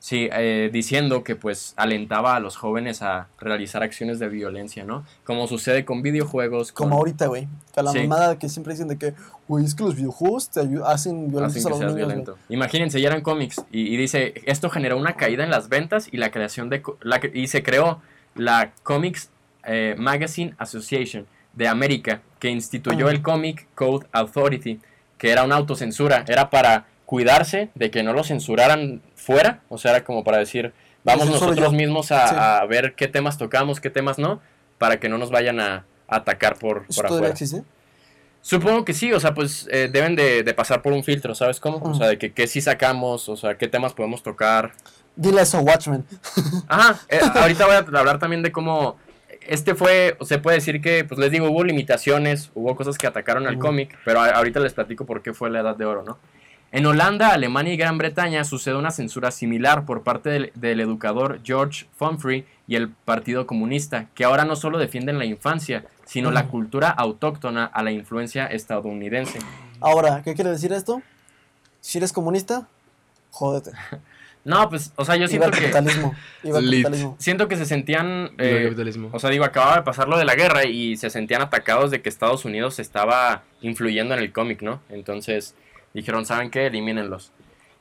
Sí, 0.00 0.28
eh, 0.32 0.70
diciendo 0.72 1.24
que 1.24 1.34
pues 1.34 1.74
alentaba 1.76 2.36
a 2.36 2.40
los 2.40 2.56
jóvenes 2.56 3.02
a 3.02 3.26
realizar 3.40 3.82
acciones 3.82 4.20
de 4.20 4.28
violencia, 4.28 4.84
¿no? 4.84 5.04
Como 5.24 5.48
sucede 5.48 5.84
con 5.84 6.02
videojuegos, 6.02 6.70
con, 6.70 6.86
Como 6.88 6.98
ahorita, 6.98 7.26
güey. 7.26 7.48
Que 7.74 7.82
la 7.82 7.90
Sí. 7.90 7.98
mamada 8.06 8.38
que 8.38 8.48
siempre 8.48 8.74
dicen 8.74 8.86
de 8.86 8.96
que, 8.96 9.14
güey, 9.48 9.64
es 9.64 9.74
que 9.74 9.82
los 9.82 9.96
videojuegos 9.96 10.50
te 10.50 10.60
hacen 10.86 11.30
violentos 11.30 11.56
hacen 11.56 11.62
a 11.62 11.64
que 11.64 11.70
los 11.70 11.78
seas 11.78 11.80
niños, 11.80 11.92
güey. 11.94 12.06
violento. 12.06 12.38
Imagínense, 12.48 13.00
ya 13.00 13.08
eran 13.08 13.22
cómics 13.22 13.60
y, 13.72 13.92
y 13.92 13.96
dice, 13.96 14.34
esto 14.46 14.70
generó 14.70 14.96
una 14.96 15.14
caída 15.16 15.42
en 15.42 15.50
las 15.50 15.68
ventas 15.68 16.08
y 16.12 16.16
la 16.18 16.30
creación 16.30 16.68
de... 16.70 16.80
La, 17.02 17.20
y 17.34 17.48
se 17.48 17.64
creó 17.64 18.00
la 18.36 18.70
Comics 18.84 19.30
eh, 19.64 19.96
Magazine 19.98 20.54
Association 20.58 21.26
de 21.54 21.66
América, 21.66 22.22
que 22.38 22.50
instituyó 22.50 23.08
el 23.10 23.20
Comic 23.20 23.66
Code 23.74 24.06
Authority, 24.12 24.80
que 25.18 25.30
era 25.32 25.42
una 25.42 25.56
autocensura, 25.56 26.24
era 26.28 26.50
para 26.50 26.86
cuidarse 27.04 27.70
de 27.74 27.90
que 27.90 28.04
no 28.04 28.12
lo 28.12 28.22
censuraran 28.22 29.00
fuera, 29.18 29.60
o 29.68 29.76
sea, 29.76 29.90
era 29.90 30.04
como 30.04 30.24
para 30.24 30.38
decir, 30.38 30.72
vamos 31.04 31.28
nosotros 31.28 31.72
mismos 31.74 32.10
a, 32.12 32.28
Sí. 32.28 32.34
a 32.38 32.64
ver 32.66 32.94
qué 32.94 33.06
temas 33.08 33.36
tocamos, 33.36 33.80
qué 33.80 33.90
temas 33.90 34.18
no, 34.18 34.40
para 34.78 34.98
que 34.98 35.08
no 35.10 35.18
nos 35.18 35.30
vayan 35.30 35.60
a, 35.60 35.84
a 36.08 36.16
atacar 36.16 36.56
por, 36.58 36.86
¿Eso 36.88 37.02
por 37.02 37.06
afuera. 37.06 37.28
existe? 37.28 37.62
Supongo 38.40 38.84
que 38.84 38.94
sí, 38.94 39.12
o 39.12 39.20
sea, 39.20 39.34
pues 39.34 39.68
eh, 39.70 39.88
deben 39.92 40.14
de, 40.16 40.42
de 40.44 40.54
pasar 40.54 40.80
por 40.80 40.92
un 40.92 41.02
filtro, 41.04 41.34
¿sabes 41.34 41.60
cómo? 41.60 41.78
O 41.82 41.94
sea, 41.94 42.06
de 42.06 42.16
que 42.18 42.32
qué 42.32 42.46
sí 42.46 42.60
sacamos, 42.60 43.28
o 43.28 43.36
sea, 43.36 43.58
qué 43.58 43.66
temas 43.68 43.92
podemos 43.92 44.22
tocar. 44.22 44.72
Dile 45.16 45.42
eso, 45.42 45.58
Watchmen. 45.60 46.04
Ajá, 46.68 47.00
eh, 47.08 47.18
ahorita 47.34 47.66
voy 47.66 47.74
a 47.74 47.78
hablar 47.78 48.18
también 48.18 48.42
de 48.42 48.52
cómo 48.52 48.96
este 49.42 49.74
fue, 49.74 50.16
o 50.20 50.24
se 50.24 50.38
puede 50.38 50.58
decir 50.58 50.80
que, 50.80 51.04
pues 51.04 51.18
les 51.18 51.30
digo, 51.32 51.50
hubo 51.50 51.64
limitaciones, 51.64 52.50
hubo 52.54 52.76
cosas 52.76 52.96
que 52.96 53.06
atacaron 53.06 53.46
al 53.46 53.58
cómic, 53.58 53.98
pero 54.04 54.20
a- 54.20 54.30
ahorita 54.30 54.60
les 54.60 54.72
platico 54.72 55.04
por 55.04 55.20
qué 55.22 55.32
fue 55.34 55.50
la 55.50 55.60
edad 55.60 55.74
de 55.76 55.84
oro, 55.84 56.04
¿no? 56.04 56.18
En 56.70 56.84
Holanda, 56.84 57.32
Alemania 57.32 57.72
y 57.72 57.76
Gran 57.78 57.96
Bretaña 57.96 58.44
sucede 58.44 58.76
una 58.76 58.90
censura 58.90 59.30
similar 59.30 59.86
por 59.86 60.02
parte 60.02 60.28
del, 60.28 60.52
del 60.54 60.80
educador 60.80 61.40
George 61.42 61.86
Humphrey 61.98 62.44
y 62.66 62.76
el 62.76 62.90
Partido 62.90 63.46
Comunista, 63.46 64.08
que 64.14 64.24
ahora 64.24 64.44
no 64.44 64.54
solo 64.54 64.76
defienden 64.76 65.18
la 65.18 65.24
infancia, 65.24 65.86
sino 66.04 66.30
la 66.30 66.48
cultura 66.48 66.90
autóctona 66.90 67.64
a 67.64 67.82
la 67.82 67.90
influencia 67.90 68.46
estadounidense. 68.46 69.38
Ahora, 69.80 70.22
¿qué 70.22 70.34
quiere 70.34 70.50
decir 70.50 70.72
esto? 70.74 71.00
Si 71.80 71.96
eres 71.98 72.12
comunista, 72.12 72.66
jódete. 73.30 73.72
No, 74.44 74.66
pues, 74.70 74.92
o 74.96 75.04
sea, 75.04 75.16
yo 75.16 75.22
Iba 75.24 75.28
siento 75.28 75.46
al 75.48 75.52
que... 75.52 75.60
capitalismo. 75.60 76.14
Iba 76.42 76.60
capitalismo. 76.62 77.16
Siento 77.18 77.48
que 77.48 77.56
se 77.56 77.66
sentían... 77.66 78.30
Eh, 78.38 78.62
capitalismo. 78.64 79.10
O 79.12 79.18
sea, 79.18 79.28
digo, 79.28 79.44
acababa 79.44 79.76
de 79.76 79.82
pasar 79.82 80.08
lo 80.08 80.16
de 80.16 80.24
la 80.24 80.36
guerra 80.36 80.64
y 80.64 80.96
se 80.96 81.10
sentían 81.10 81.42
atacados 81.42 81.90
de 81.90 82.00
que 82.00 82.08
Estados 82.08 82.46
Unidos 82.46 82.78
estaba 82.78 83.42
influyendo 83.60 84.14
en 84.14 84.20
el 84.20 84.32
cómic, 84.32 84.62
¿no? 84.62 84.80
Entonces 84.88 85.54
dijeron, 85.94 86.26
¿saben 86.26 86.50
qué? 86.50 86.66
Elimínenlos. 86.66 87.32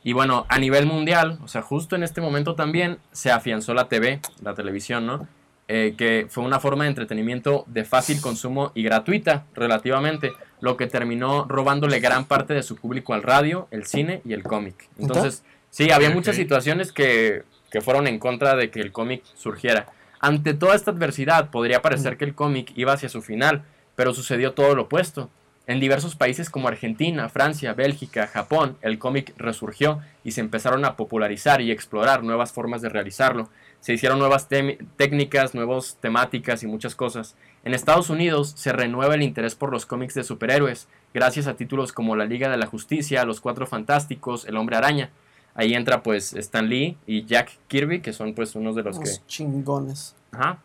Y 0.04 0.14
bueno, 0.14 0.46
a 0.50 0.60
nivel 0.60 0.86
mundial, 0.86 1.40
o 1.44 1.48
sea, 1.48 1.62
justo 1.62 1.96
en 1.96 2.04
este 2.04 2.22
momento 2.22 2.56
también 2.56 3.00
se 3.12 3.32
afianzó 3.32 3.74
la 3.74 3.90
TV, 3.90 4.22
la 4.42 4.54
televisión, 4.54 5.06
¿no? 5.06 5.28
Eh, 5.70 5.96
que 5.98 6.28
fue 6.30 6.46
una 6.46 6.62
forma 6.62 6.86
de 6.86 6.92
entretenimiento 6.92 7.66
de 7.68 7.84
fácil 7.84 8.22
consumo 8.22 8.72
y 8.74 8.84
gratuita, 8.84 9.44
relativamente, 9.54 10.32
lo 10.62 10.78
que 10.78 10.88
terminó 10.88 11.46
robándole 11.50 12.00
gran 12.00 12.24
parte 12.24 12.54
de 12.54 12.64
su 12.64 12.78
público 12.78 13.14
al 13.14 13.22
radio, 13.22 13.68
el 13.72 13.86
cine 13.86 14.22
y 14.24 14.32
el 14.32 14.44
cómic. 14.44 14.88
Entonces, 14.98 15.44
sí, 15.70 15.92
había 15.92 16.10
muchas 16.10 16.38
situaciones 16.38 16.94
que, 16.94 17.44
que 17.70 17.82
fueron 17.82 18.08
en 18.08 18.18
contra 18.18 18.56
de 18.56 18.72
que 18.72 18.80
el 18.80 18.94
cómic 18.94 19.24
surgiera. 19.36 19.88
Ante 20.22 20.54
toda 20.54 20.74
esta 20.74 20.92
adversidad, 20.92 21.50
podría 21.50 21.82
parecer 21.82 22.16
que 22.16 22.24
el 22.24 22.34
cómic 22.34 22.72
iba 22.76 22.94
hacia 22.94 23.10
su 23.10 23.22
final, 23.22 23.64
pero 23.96 24.14
sucedió 24.14 24.54
todo 24.54 24.74
lo 24.74 24.84
opuesto. 24.84 25.30
En 25.68 25.82
diversos 25.82 26.16
países 26.16 26.50
como 26.50 26.70
Argentina, 26.70 27.28
Francia, 27.28 27.74
Bélgica, 27.74 28.26
Japón, 28.28 28.78
el 28.82 28.98
cómic 28.98 29.34
resurgió 29.36 30.00
y 30.24 30.32
se 30.32 30.40
empezaron 30.40 30.86
a 30.86 30.96
popularizar 30.96 31.60
y 31.60 31.72
explorar 31.72 32.24
nuevas 32.24 32.54
formas 32.54 32.82
de 32.82 32.88
realizarlo. 32.88 33.50
Se 33.82 33.92
hicieron 33.92 34.18
nuevas 34.18 34.48
técnicas, 34.48 35.56
nuevas 35.56 35.98
temáticas 36.00 36.64
y 36.64 36.68
muchas 36.68 36.96
cosas. 36.96 37.36
En 37.66 37.74
Estados 37.74 38.10
Unidos 38.10 38.54
se 38.56 38.72
renueva 38.72 39.16
el 39.16 39.24
interés 39.24 39.56
por 39.56 39.74
los 39.74 39.86
cómics 39.86 40.14
de 40.14 40.24
superhéroes, 40.24 40.88
gracias 41.14 41.48
a 41.48 41.56
títulos 41.56 41.92
como 41.92 42.16
La 42.16 42.24
Liga 42.24 42.50
de 42.50 42.56
la 42.56 42.66
Justicia, 42.66 43.26
Los 43.26 43.42
Cuatro 43.42 43.68
Fantásticos, 43.68 44.46
El 44.46 44.56
Hombre 44.56 44.78
Araña. 44.78 45.10
Ahí 45.54 45.74
entra 45.74 46.02
pues 46.02 46.32
Stan 46.34 46.70
Lee 46.70 46.98
y 47.06 47.26
Jack 47.26 47.52
Kirby, 47.68 48.00
que 48.00 48.14
son 48.14 48.34
pues 48.34 48.56
unos 48.56 48.74
de 48.76 48.84
los 48.84 48.98
que... 48.98 49.10
Unos 49.10 49.28
chingones. 49.28 50.16
Ajá. 50.32 50.60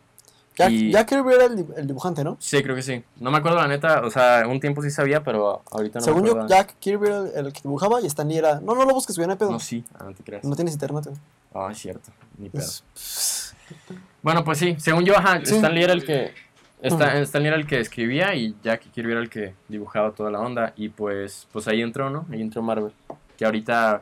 Jack, 0.55 0.71
Y- 0.71 0.91
Jack 0.91 1.09
Kirby 1.09 1.33
era 1.33 1.45
el, 1.45 1.55
di- 1.55 1.73
el 1.77 1.87
dibujante, 1.87 2.23
¿no? 2.23 2.37
Sí, 2.39 2.61
creo 2.61 2.75
que 2.75 2.81
sí. 2.83 3.03
No 3.19 3.31
me 3.31 3.37
acuerdo 3.39 3.57
la 3.57 3.67
neta, 3.67 4.01
o 4.05 4.09
sea, 4.11 4.45
un 4.47 4.59
tiempo 4.59 4.81
sí 4.81 4.91
sabía, 4.91 5.23
pero 5.23 5.63
ahorita 5.71 5.99
no 5.99 6.05
Según 6.05 6.21
me 6.21 6.27
yo, 6.27 6.33
acuerdo. 6.33 6.49
Jack 6.49 6.75
Kirby 6.79 7.07
era 7.07 7.17
el, 7.19 7.45
el 7.47 7.53
que 7.53 7.61
dibujaba 7.63 8.01
y 8.01 8.05
Stan 8.05 8.27
Lee 8.27 8.37
era... 8.37 8.59
No, 8.59 8.75
no 8.75 8.85
lo 8.85 8.93
busques, 8.93 9.15
güey, 9.15 9.25
no 9.27 9.33
hay 9.33 9.39
pedo. 9.39 9.51
No, 9.51 9.59
sí, 9.59 9.83
ah, 9.95 10.03
no 10.05 10.13
te 10.13 10.23
creas. 10.23 10.43
No 10.43 10.55
tienes 10.55 10.73
internet, 10.73 11.05
güey. 11.05 11.17
Ah, 11.55 11.69
es 11.71 11.77
cierto, 11.79 12.11
ni 12.37 12.49
pedo. 12.49 12.61
Es- 12.61 13.55
Bueno, 14.21 14.43
pues 14.43 14.57
sí, 14.59 14.75
según 14.79 15.03
yo, 15.05 15.17
ajá, 15.17 15.41
Sí. 15.43 15.55
Stan 15.55 15.73
Lee 15.73 15.83
era 15.83 15.93
el 15.93 16.05
que... 16.05 16.33
Stan. 16.81 17.17
Stan 17.17 17.41
Lee 17.41 17.47
era 17.47 17.57
el 17.57 17.65
que 17.67 17.79
escribía 17.79 18.35
y 18.35 18.55
Jack 18.63 18.89
Kirby 18.91 19.11
era 19.11 19.21
el 19.21 19.29
que 19.29 19.53
dibujaba 19.69 20.11
toda 20.11 20.29
la 20.31 20.39
onda. 20.39 20.73
Y 20.75 20.89
pues, 20.89 21.47
pues 21.51 21.67
ahí 21.67 21.81
entró, 21.81 22.09
¿no? 22.09 22.25
Ahí 22.31 22.41
entró 22.41 22.61
Marvel. 22.61 22.91
Que 23.37 23.45
ahorita... 23.45 24.01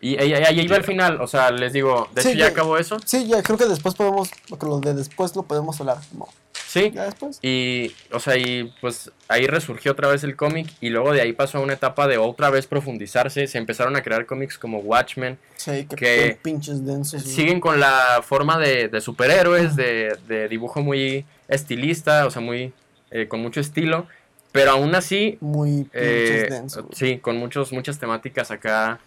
Y 0.00 0.16
ahí, 0.16 0.60
iba 0.60 0.76
al 0.76 0.84
final, 0.84 1.20
o 1.20 1.26
sea, 1.26 1.50
les 1.50 1.72
digo, 1.72 2.08
de 2.14 2.22
Sí, 2.22 2.28
hecho 2.28 2.38
ya 2.38 2.44
ya- 2.46 2.50
acabó 2.52 2.78
eso. 2.78 2.98
Sí, 3.04 3.26
ya 3.26 3.42
creo 3.42 3.58
que 3.58 3.66
después 3.66 3.94
podemos... 3.96 4.30
Porque 4.48 4.66
lo 4.66 4.78
de 4.80 4.94
después 4.94 5.34
lo 5.34 5.42
podemos 5.42 5.80
hablar. 5.80 5.98
No. 6.16 6.28
Sí, 6.52 6.92
¿Ya 6.94 7.04
después? 7.04 7.38
Y, 7.42 7.92
o 8.12 8.20
sea, 8.20 8.36
y 8.36 8.72
pues 8.80 9.10
ahí 9.26 9.46
resurgió 9.46 9.92
otra 9.92 10.08
vez 10.08 10.22
el 10.22 10.36
cómic 10.36 10.68
y 10.80 10.90
luego 10.90 11.12
de 11.12 11.22
ahí 11.22 11.32
pasó 11.32 11.58
a 11.58 11.60
una 11.62 11.72
etapa 11.72 12.06
de 12.06 12.18
otra 12.18 12.50
vez 12.50 12.66
profundizarse. 12.66 13.46
Se 13.46 13.56
empezaron 13.58 13.96
a 13.96 14.02
crear 14.02 14.26
cómics 14.26 14.58
como 14.58 14.78
Watchmen. 14.80 15.38
Sí, 15.56 15.86
que, 15.86 15.96
Que 15.96 16.38
pinches 16.42 16.84
densos. 16.84 17.22
Siguen 17.22 17.58
con 17.58 17.80
la 17.80 18.20
forma 18.22 18.58
de, 18.58 18.88
de 18.88 19.00
superhéroes, 19.00 19.76
de, 19.76 20.16
de 20.28 20.46
dibujo 20.48 20.82
muy 20.82 21.24
estilista, 21.48 22.26
o 22.26 22.30
sea, 22.30 22.42
muy 22.42 22.72
eh, 23.10 23.26
con 23.28 23.40
mucho 23.40 23.60
estilo. 23.60 24.06
Pero 24.52 24.72
aún 24.72 24.94
así, 24.94 25.38
Muy 25.40 25.84
pinches 25.84 25.92
eh, 25.94 26.46
densos. 26.50 26.84
sí, 26.92 27.18
con 27.18 27.36
muchos, 27.36 27.72
muchas 27.72 27.98
temáticas 27.98 28.50
acá 28.50 28.98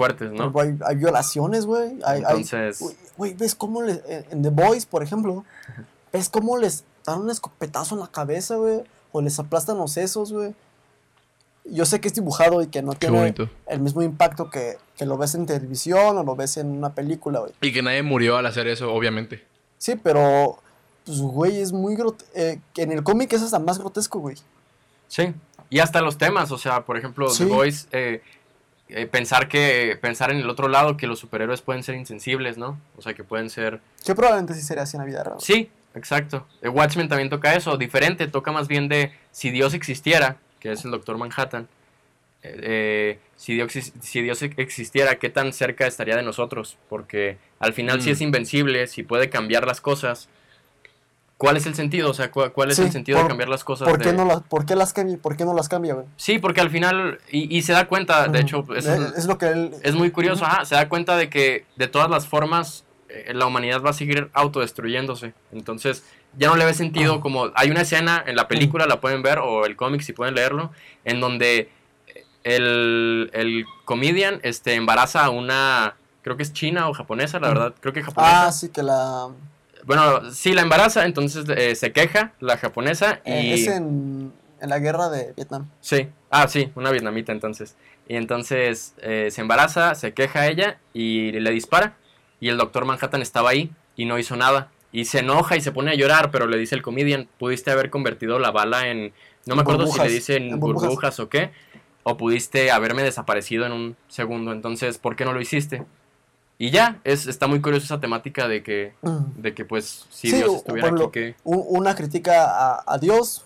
fuertes, 0.00 0.32
¿no? 0.32 0.52
Hay, 0.60 0.78
hay 0.86 0.96
violaciones, 0.96 1.66
güey. 1.66 1.98
Hay, 2.04 2.20
Entonces, 2.20 2.82
Güey, 3.16 3.34
¿ves 3.34 3.54
cómo 3.54 3.82
les, 3.82 4.00
en 4.30 4.42
The 4.42 4.48
Boys, 4.50 4.86
por 4.86 5.02
ejemplo, 5.02 5.44
ves 6.12 6.28
cómo 6.30 6.56
les 6.56 6.84
dan 7.04 7.20
un 7.20 7.30
escopetazo 7.30 7.94
en 7.96 8.00
la 8.00 8.06
cabeza, 8.06 8.56
güey? 8.56 8.82
O 9.12 9.20
les 9.20 9.38
aplastan 9.38 9.76
los 9.76 9.92
sesos, 9.92 10.32
güey. 10.32 10.54
Yo 11.66 11.84
sé 11.84 12.00
que 12.00 12.08
es 12.08 12.14
dibujado 12.14 12.62
y 12.62 12.68
que 12.68 12.80
no 12.82 12.92
Qué 12.92 12.98
tiene 13.00 13.18
bonito. 13.18 13.50
el 13.66 13.80
mismo 13.80 14.02
impacto 14.02 14.48
que, 14.48 14.78
que 14.96 15.04
lo 15.04 15.18
ves 15.18 15.34
en 15.34 15.44
televisión 15.46 16.16
o 16.16 16.24
lo 16.24 16.34
ves 16.34 16.56
en 16.56 16.68
una 16.68 16.94
película, 16.94 17.40
güey. 17.40 17.52
Y 17.60 17.72
que 17.72 17.82
nadie 17.82 18.02
murió 18.02 18.38
al 18.38 18.46
hacer 18.46 18.66
eso, 18.66 18.92
obviamente. 18.92 19.44
Sí, 19.76 19.96
pero, 19.96 20.58
pues, 21.04 21.20
güey, 21.20 21.60
es 21.60 21.72
muy 21.72 21.94
grot 21.96 22.24
eh, 22.34 22.58
en 22.76 22.92
el 22.92 23.02
cómic 23.02 23.32
es 23.34 23.42
hasta 23.42 23.58
más 23.58 23.78
grotesco, 23.78 24.18
güey. 24.20 24.36
Sí, 25.08 25.34
y 25.68 25.78
hasta 25.80 26.00
los 26.00 26.16
temas, 26.16 26.50
o 26.52 26.58
sea, 26.58 26.84
por 26.86 26.96
ejemplo, 26.96 27.28
Sí. 27.28 27.44
The 27.44 27.50
Voice, 27.52 27.86
eh, 27.92 28.22
eh, 28.94 29.06
pensar 29.06 29.48
que 29.48 29.98
pensar 30.00 30.30
en 30.30 30.38
el 30.38 30.48
otro 30.50 30.68
lado 30.68 30.96
que 30.96 31.06
los 31.06 31.18
superhéroes 31.18 31.60
pueden 31.62 31.82
ser 31.82 31.94
insensibles, 31.94 32.58
¿no? 32.58 32.78
O 32.96 33.02
sea, 33.02 33.14
que 33.14 33.24
pueden 33.24 33.50
ser 33.50 33.80
Que 34.04 34.14
probablemente 34.14 34.54
sí 34.54 34.62
sería 34.62 34.82
así 34.84 34.96
en 34.96 35.00
la 35.02 35.06
vida 35.06 35.22
real. 35.24 35.36
Sí, 35.40 35.70
exacto. 35.94 36.46
The 36.60 36.68
Watchmen 36.68 37.08
también 37.08 37.30
toca 37.30 37.54
eso, 37.54 37.76
diferente, 37.76 38.26
toca 38.28 38.52
más 38.52 38.68
bien 38.68 38.88
de 38.88 39.12
si 39.32 39.50
Dios 39.50 39.74
existiera, 39.74 40.36
que 40.60 40.72
es 40.72 40.84
el 40.84 40.90
Doctor 40.90 41.16
Manhattan. 41.18 41.68
eh, 42.42 42.58
eh, 42.62 43.18
si, 43.36 43.54
Dios, 43.54 43.70
si 43.72 44.22
Dios 44.22 44.40
ex- 44.42 44.58
existiera, 44.58 45.16
¿qué 45.18 45.28
tan 45.28 45.52
cerca 45.52 45.86
estaría 45.86 46.16
de 46.16 46.22
nosotros? 46.22 46.78
Porque 46.88 47.36
al 47.58 47.74
final 47.74 48.00
si 48.00 48.08
Mm. 48.08 48.12
es 48.12 48.20
invencible, 48.22 48.86
si 48.86 49.02
puede 49.02 49.28
cambiar 49.28 49.66
las 49.66 49.80
cosas, 49.82 50.28
¿cuál 51.40 51.56
es 51.56 51.64
el 51.64 51.74
sentido? 51.74 52.10
O 52.10 52.14
sea, 52.14 52.30
¿cuál, 52.30 52.70
es 52.70 52.76
Sí, 52.76 52.82
el 52.82 52.92
sentido 52.92 53.16
por- 53.16 53.24
de 53.24 53.28
cambiar 53.30 53.48
las 53.48 53.64
cosas? 53.64 53.88
¿Por 53.88 53.98
qué, 53.98 54.10
de- 54.10 54.16
no 54.18 54.26
las, 54.26 54.42
¿Por 54.42 54.66
qué 54.66 54.76
las 54.76 54.92
cambia? 54.92 55.16
¿Por 55.16 55.36
qué 55.38 55.46
no 55.46 55.54
las 55.54 55.70
cambia, 55.70 55.94
güey? 55.94 56.06
Sí, 56.16 56.38
porque 56.38 56.60
al 56.60 56.68
final, 56.68 57.18
y, 57.30 57.56
y 57.56 57.62
se 57.62 57.72
da 57.72 57.88
cuenta, 57.88 58.28
de 58.28 58.40
hecho, 58.40 58.62
eso 58.76 58.92
es, 58.92 59.16
es 59.16 59.24
lo 59.24 59.38
que 59.38 59.46
él... 59.46 59.74
es 59.82 59.94
muy 59.94 60.10
curioso, 60.10 60.44
ajá, 60.44 60.66
se 60.66 60.74
da 60.74 60.86
cuenta 60.90 61.16
de 61.16 61.30
que 61.30 61.64
de 61.76 61.88
todas 61.88 62.10
las 62.10 62.28
formas 62.28 62.84
eh, 63.08 63.32
la 63.34 63.46
humanidad 63.46 63.80
va 63.82 63.90
a 63.90 63.94
seguir 63.94 64.28
autodestruyéndose. 64.34 65.32
Entonces, 65.50 66.04
ya 66.36 66.48
no 66.48 66.56
le 66.56 66.64
ve 66.66 66.74
sentido 66.74 67.14
Ah. 67.14 67.20
como 67.22 67.50
hay 67.54 67.70
una 67.70 67.80
escena 67.80 68.22
en 68.26 68.36
la 68.36 68.46
película, 68.46 68.84
la 68.86 69.00
pueden 69.00 69.22
ver, 69.22 69.38
o 69.38 69.64
el 69.64 69.76
cómic 69.76 70.02
si 70.02 70.12
pueden 70.12 70.34
leerlo, 70.34 70.70
en 71.06 71.20
donde 71.20 71.70
el, 72.44 73.30
el 73.32 73.64
comedian 73.84 74.40
este, 74.42 74.74
embaraza 74.74 75.24
a 75.24 75.30
una, 75.30 75.96
creo 76.22 76.36
que 76.36 76.42
es 76.42 76.52
china 76.52 76.88
o 76.88 76.92
japonesa, 76.94 77.38
la 77.40 77.48
verdad, 77.48 77.74
creo 77.80 77.92
que 77.92 78.02
japonesa. 78.02 78.46
Ah, 78.46 78.52
sí, 78.52 78.68
que 78.68 78.82
la... 78.82 79.28
Bueno, 79.84 80.30
sí, 80.32 80.52
la 80.52 80.62
embaraza, 80.62 81.04
entonces 81.04 81.44
eh, 81.48 81.74
se 81.74 81.92
queja 81.92 82.32
la 82.40 82.56
japonesa 82.56 83.20
y... 83.24 83.30
eh, 83.30 83.54
es 83.54 83.66
en, 83.66 84.32
en 84.60 84.68
la 84.68 84.78
guerra 84.78 85.08
de 85.08 85.32
Vietnam. 85.34 85.68
Sí, 85.80 86.08
ah, 86.30 86.48
sí, 86.48 86.70
una 86.74 86.90
vietnamita 86.90 87.32
entonces. 87.32 87.76
Y 88.08 88.16
entonces 88.16 88.94
eh, 89.02 89.28
se 89.30 89.40
embaraza, 89.40 89.94
se 89.94 90.12
queja 90.12 90.48
ella 90.48 90.78
y 90.92 91.32
le 91.32 91.50
dispara. 91.50 91.96
Y 92.40 92.48
el 92.48 92.56
doctor 92.56 92.84
Manhattan 92.84 93.22
estaba 93.22 93.50
ahí 93.50 93.70
y 93.96 94.04
no 94.04 94.18
hizo 94.18 94.36
nada. 94.36 94.70
Y 94.92 95.04
se 95.04 95.20
enoja 95.20 95.56
y 95.56 95.60
se 95.60 95.70
pone 95.70 95.92
a 95.92 95.94
llorar, 95.94 96.30
pero 96.32 96.46
le 96.46 96.58
dice 96.58 96.74
el 96.74 96.82
comedian, 96.82 97.28
pudiste 97.38 97.70
haber 97.70 97.90
convertido 97.90 98.38
la 98.40 98.50
bala 98.50 98.88
en, 98.88 99.12
no 99.46 99.54
me 99.54 99.62
acuerdo 99.62 99.86
si 99.86 100.00
le 100.00 100.08
dice 100.08 100.36
en 100.36 100.50
en 100.50 100.58
burbujas. 100.58 100.88
burbujas. 100.88 101.20
o 101.20 101.28
qué, 101.28 101.50
o 102.02 102.16
pudiste 102.16 102.72
haberme 102.72 103.02
desaparecido 103.04 103.66
en 103.66 103.72
un 103.72 103.96
segundo. 104.08 104.52
Entonces, 104.52 104.98
¿por 104.98 105.14
qué 105.14 105.24
no 105.24 105.32
lo 105.32 105.40
hiciste? 105.40 105.84
Y 106.62 106.70
ya, 106.70 107.00
es, 107.04 107.26
está 107.26 107.46
muy 107.46 107.62
curiosa 107.62 107.86
esa 107.86 108.00
temática 108.00 108.46
de 108.46 108.62
que, 108.62 108.92
de 109.36 109.54
que 109.54 109.64
pues, 109.64 110.04
si 110.10 110.28
Sí, 110.30 110.36
Dios 110.36 110.56
estuviera 110.56 110.88
aquí, 110.90 111.08
que... 111.10 111.34
Un- 111.42 111.64
una 111.68 111.94
crítica 111.94 112.44
a, 112.44 112.84
a 112.86 112.98
Dios, 112.98 113.44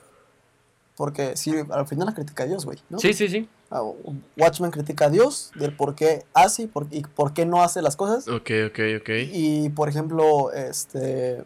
porque 0.96 1.36
sí, 1.36 1.54
al 1.70 1.86
final 1.86 2.06
la 2.06 2.14
critica 2.14 2.42
a 2.42 2.46
Dios, 2.46 2.64
güey, 2.64 2.78
¿no? 2.90 2.98
Sí, 2.98 3.12
sí, 3.14 3.28
sí. 3.28 3.48
Ah, 3.70 3.82
Watchmen 4.36 4.72
critica 4.72 5.06
a 5.06 5.10
Dios 5.10 5.52
del 5.54 5.76
por 5.76 5.94
qué 5.94 6.24
hace 6.34 6.62
y 6.62 6.66
por, 6.66 6.88
y 6.90 7.02
por 7.02 7.32
qué 7.34 7.46
no 7.46 7.62
hace 7.62 7.82
las 7.82 7.94
cosas. 7.94 8.26
Ok, 8.26 8.50
ok, 8.68 8.78
ok. 9.00 9.10
Y, 9.32 9.68
por 9.70 9.88
ejemplo, 9.88 10.50
este... 10.52 11.44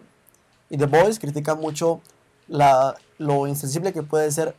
Y 0.71 0.79
The 0.79 0.87
Boys 0.87 1.19
critica 1.19 1.55
mucho 1.55 2.01
la, 2.47 2.95
lo 3.19 3.47
insensible 3.47 3.93
que 3.93 4.03
puede 4.03 4.31
ser 4.33 4.55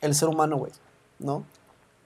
el 0.00 0.14
ser 0.14 0.28
humano, 0.28 0.58
güey, 0.58 0.70
¿no? 1.18 1.44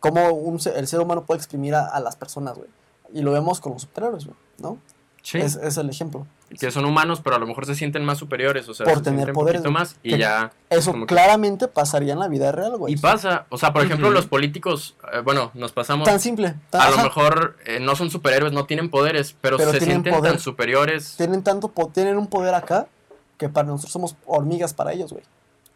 Cómo 0.01 0.31
un 0.31 0.61
se- 0.61 0.79
el 0.79 0.87
ser 0.87 1.01
humano 1.01 1.25
puede 1.27 1.39
exprimir 1.39 1.75
a, 1.75 1.87
a 1.89 2.01
las 2.01 2.17
personas, 2.17 2.57
güey. 2.57 2.69
Y 3.13 3.21
lo 3.21 3.33
vemos 3.33 3.61
con 3.61 3.73
los 3.75 3.83
superhéroes, 3.83 4.25
güey, 4.27 4.37
¿no? 4.59 4.79
Sí. 5.23 5.39
Es, 5.39 5.57
es 5.57 5.77
el 5.77 5.91
ejemplo. 5.91 6.25
que 6.61 6.71
son 6.71 6.85
humanos, 6.85 7.21
pero 7.23 7.35
a 7.35 7.39
lo 7.41 7.47
mejor 7.49 7.67
se 7.67 7.75
sienten 7.75 8.05
más 8.05 8.19
superiores, 8.19 8.69
o 8.69 8.75
sea, 8.75 8.87
Por 8.87 8.99
se 8.99 9.03
tener 9.03 9.33
poderes, 9.33 9.65
un 9.65 9.73
más 9.73 9.97
y 10.05 10.17
ya. 10.17 10.53
Eso 10.71 10.93
que- 10.93 11.07
claramente 11.07 11.67
pasaría 11.67 12.13
en 12.13 12.21
la 12.21 12.29
vida 12.29 12.53
real, 12.53 12.77
güey. 12.77 12.95
Y 12.95 12.97
pasa, 12.97 13.47
o 13.49 13.59
sea, 13.59 13.73
por 13.73 13.83
ejemplo, 13.85 14.11
los 14.11 14.27
políticos, 14.27 14.95
eh, 15.13 15.19
bueno, 15.25 15.51
nos 15.55 15.73
pasamos, 15.73 16.05
Tan 16.07 16.21
simple. 16.21 16.55
tan- 16.71 16.83
a 16.83 16.91
lo 16.91 16.99
mejor 16.99 17.57
eh, 17.67 17.81
no 17.81 17.97
son 17.97 18.11
superhéroes, 18.11 18.53
no 18.53 18.67
tienen 18.67 18.89
poderes, 18.89 19.35
pero, 19.41 19.57
Pero 19.57 19.73
se 19.73 19.81
sienten 19.81 20.15
poder. 20.15 20.33
tan 20.35 20.41
superiores. 20.41 21.17
Tienen 21.17 21.43
tanto 21.43 21.67
po- 21.69 21.89
tienen 21.93 22.17
un 22.19 22.29
poder 22.29 22.55
acá 22.55 22.87
que 23.37 23.49
para 23.49 23.67
nosotros 23.67 23.93
somos 23.93 24.17
hormigas 24.27 24.73
para 24.75 24.93
ellos, 24.93 25.13
güey. 25.13 25.25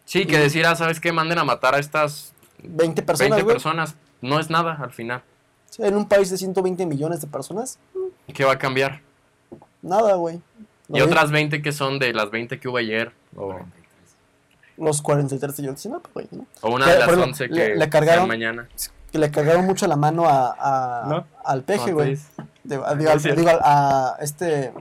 Sí, 0.05 0.27
que 0.27 0.39
decir, 0.39 0.65
ah, 0.67 0.77
¿sabes 0.77 1.01
qué? 1.01 1.13
Manden 1.13 1.39
a 1.39 1.45
matar 1.45 1.75
a 1.75 1.79
estas 1.81 2.33
20 2.63 3.03
personas, 3.03 3.31
20 3.31 3.43
güey. 3.43 3.55
personas, 3.55 3.97
no 4.21 4.39
es 4.39 4.49
nada 4.51 4.79
al 4.81 4.93
final. 4.93 5.23
En 5.79 5.95
un 5.97 6.07
país 6.09 6.31
de 6.31 6.37
120 6.37 6.85
millones 6.87 7.21
de 7.21 7.27
personas, 7.27 7.79
¿Qué 8.35 8.45
va 8.45 8.53
a 8.53 8.59
cambiar? 8.59 9.01
nada, 9.83 10.15
güey. 10.15 10.41
Y 10.89 10.99
Lo- 10.99 11.05
otras 11.07 11.31
20 11.31 11.63
que 11.63 11.73
son 11.73 11.99
de 11.99 12.13
las 12.13 12.31
20 12.31 12.59
que 12.59 12.69
hubo 12.69 12.77
ayer. 12.79 13.13
O, 13.37 13.57
Los 14.77 15.03
43 15.03 15.57
de 15.57 15.63
Ayotzinapa, 15.65 16.09
güey, 16.15 16.27
¿no? 16.31 16.47
o 16.63 16.71
una 16.75 16.87
Que, 16.87 16.93
de 16.93 16.99
las 16.99 17.09
ejemplo, 17.09 17.25
11 17.27 17.49
le- 17.49 17.55
que 17.55 17.75
le 17.77 17.91
cargaron- 17.91 18.15
sean 18.21 18.29
mañana. 18.29 18.69
Que 19.13 19.19
le 19.19 19.31
cargaron 19.31 19.67
mucho 19.67 19.87
la 19.87 19.97
mano 19.97 20.25
a, 20.27 20.55
a- 20.59 21.07
¿No? 21.09 21.27
al 21.45 21.63
peje, 21.63 21.93
güey. 21.93 22.19
Digo, 22.65 22.85
a- 22.87 22.91
a 24.15 24.17
este. 24.21 24.73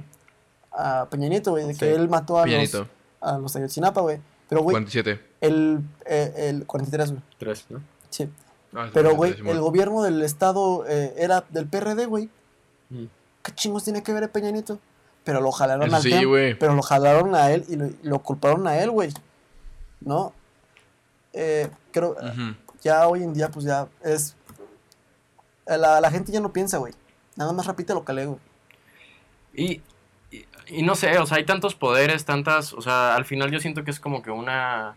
A 0.72 1.08
Peña 1.10 1.28
Nieto, 1.28 1.52
güey, 1.52 1.66
de 1.66 1.74
que 1.74 1.86
Sí. 1.88 1.92
él 1.92 2.08
mató 2.10 2.40
a 2.40 2.46
los, 2.46 2.76
a 3.22 3.38
los 3.38 3.54
de 3.54 3.60
Ayotzinapa, 3.60 4.02
güey. 4.02 4.20
Pero, 4.48 4.62
güey, 4.62 4.74
47. 4.76 5.20
el, 5.42 5.82
eh, 6.06 6.34
el 6.50 6.66
43, 6.66 7.12
güey. 7.12 7.22
Tres, 7.38 7.66
¿no? 7.70 7.82
Sí. 8.10 8.30
Ah, 8.74 8.90
Pero, 8.94 9.16
47, 9.16 9.42
güey, 9.44 9.56
el 9.56 9.62
gobierno 9.62 10.04
del 10.04 10.22
estado 10.22 10.86
eh, 10.88 11.14
era 11.18 11.44
del 11.50 11.68
PRD, 11.68 12.06
güey. 12.06 12.30
Mm. 12.90 13.06
¿Qué 13.44 13.52
chingos 13.54 13.84
tiene 13.84 14.04
que 14.04 14.14
ver 14.14 14.24
el 14.24 14.30
Peña 14.30 14.52
Nieto? 14.52 14.80
Pero 15.24 15.42
lo 15.42 15.52
jalaron 15.52 15.88
Eso 15.88 15.96
al 15.96 16.02
sí. 16.02 16.12
Pero 16.60 16.76
lo 16.76 16.82
jalaron 16.82 17.36
a 17.36 17.52
él 17.52 17.66
y 17.68 17.76
lo, 17.76 17.90
lo 18.04 18.20
culparon 18.20 18.68
a 18.68 18.78
él, 18.78 18.90
güey. 18.92 19.12
¿No? 20.02 20.34
Eh, 21.34 21.70
creo, 21.92 22.12
Ujú. 22.12 22.56
ya 22.82 23.08
hoy 23.08 23.24
en 23.24 23.34
día, 23.34 23.50
pues 23.50 23.66
ya 23.66 23.88
es. 24.04 24.36
eh, 25.68 25.78
La, 25.78 26.00
la 26.02 26.12
gente 26.12 26.32
ya 26.32 26.40
no 26.40 26.52
piensa, 26.54 26.78
güey. 26.78 26.94
Nada 27.36 27.54
más 27.54 27.66
repite 27.66 27.94
lo 27.94 28.04
que 28.06 28.14
lee, 28.14 28.26
güey. 28.26 28.40
Y, 29.54 29.82
y, 30.32 30.46
y 30.68 30.84
no 30.84 30.96
sé, 30.96 31.18
o 31.18 31.26
sea, 31.26 31.38
hay 31.38 31.46
tantos 31.46 31.76
poderes, 31.76 32.24
tantas, 32.26 32.74
o 32.74 32.82
sea, 32.82 33.16
al 33.16 33.26
final 33.26 33.52
yo 33.52 33.60
siento 33.60 33.84
que 33.84 33.92
es 33.92 34.00
como 34.00 34.22
que 34.22 34.32
una, 34.32 34.96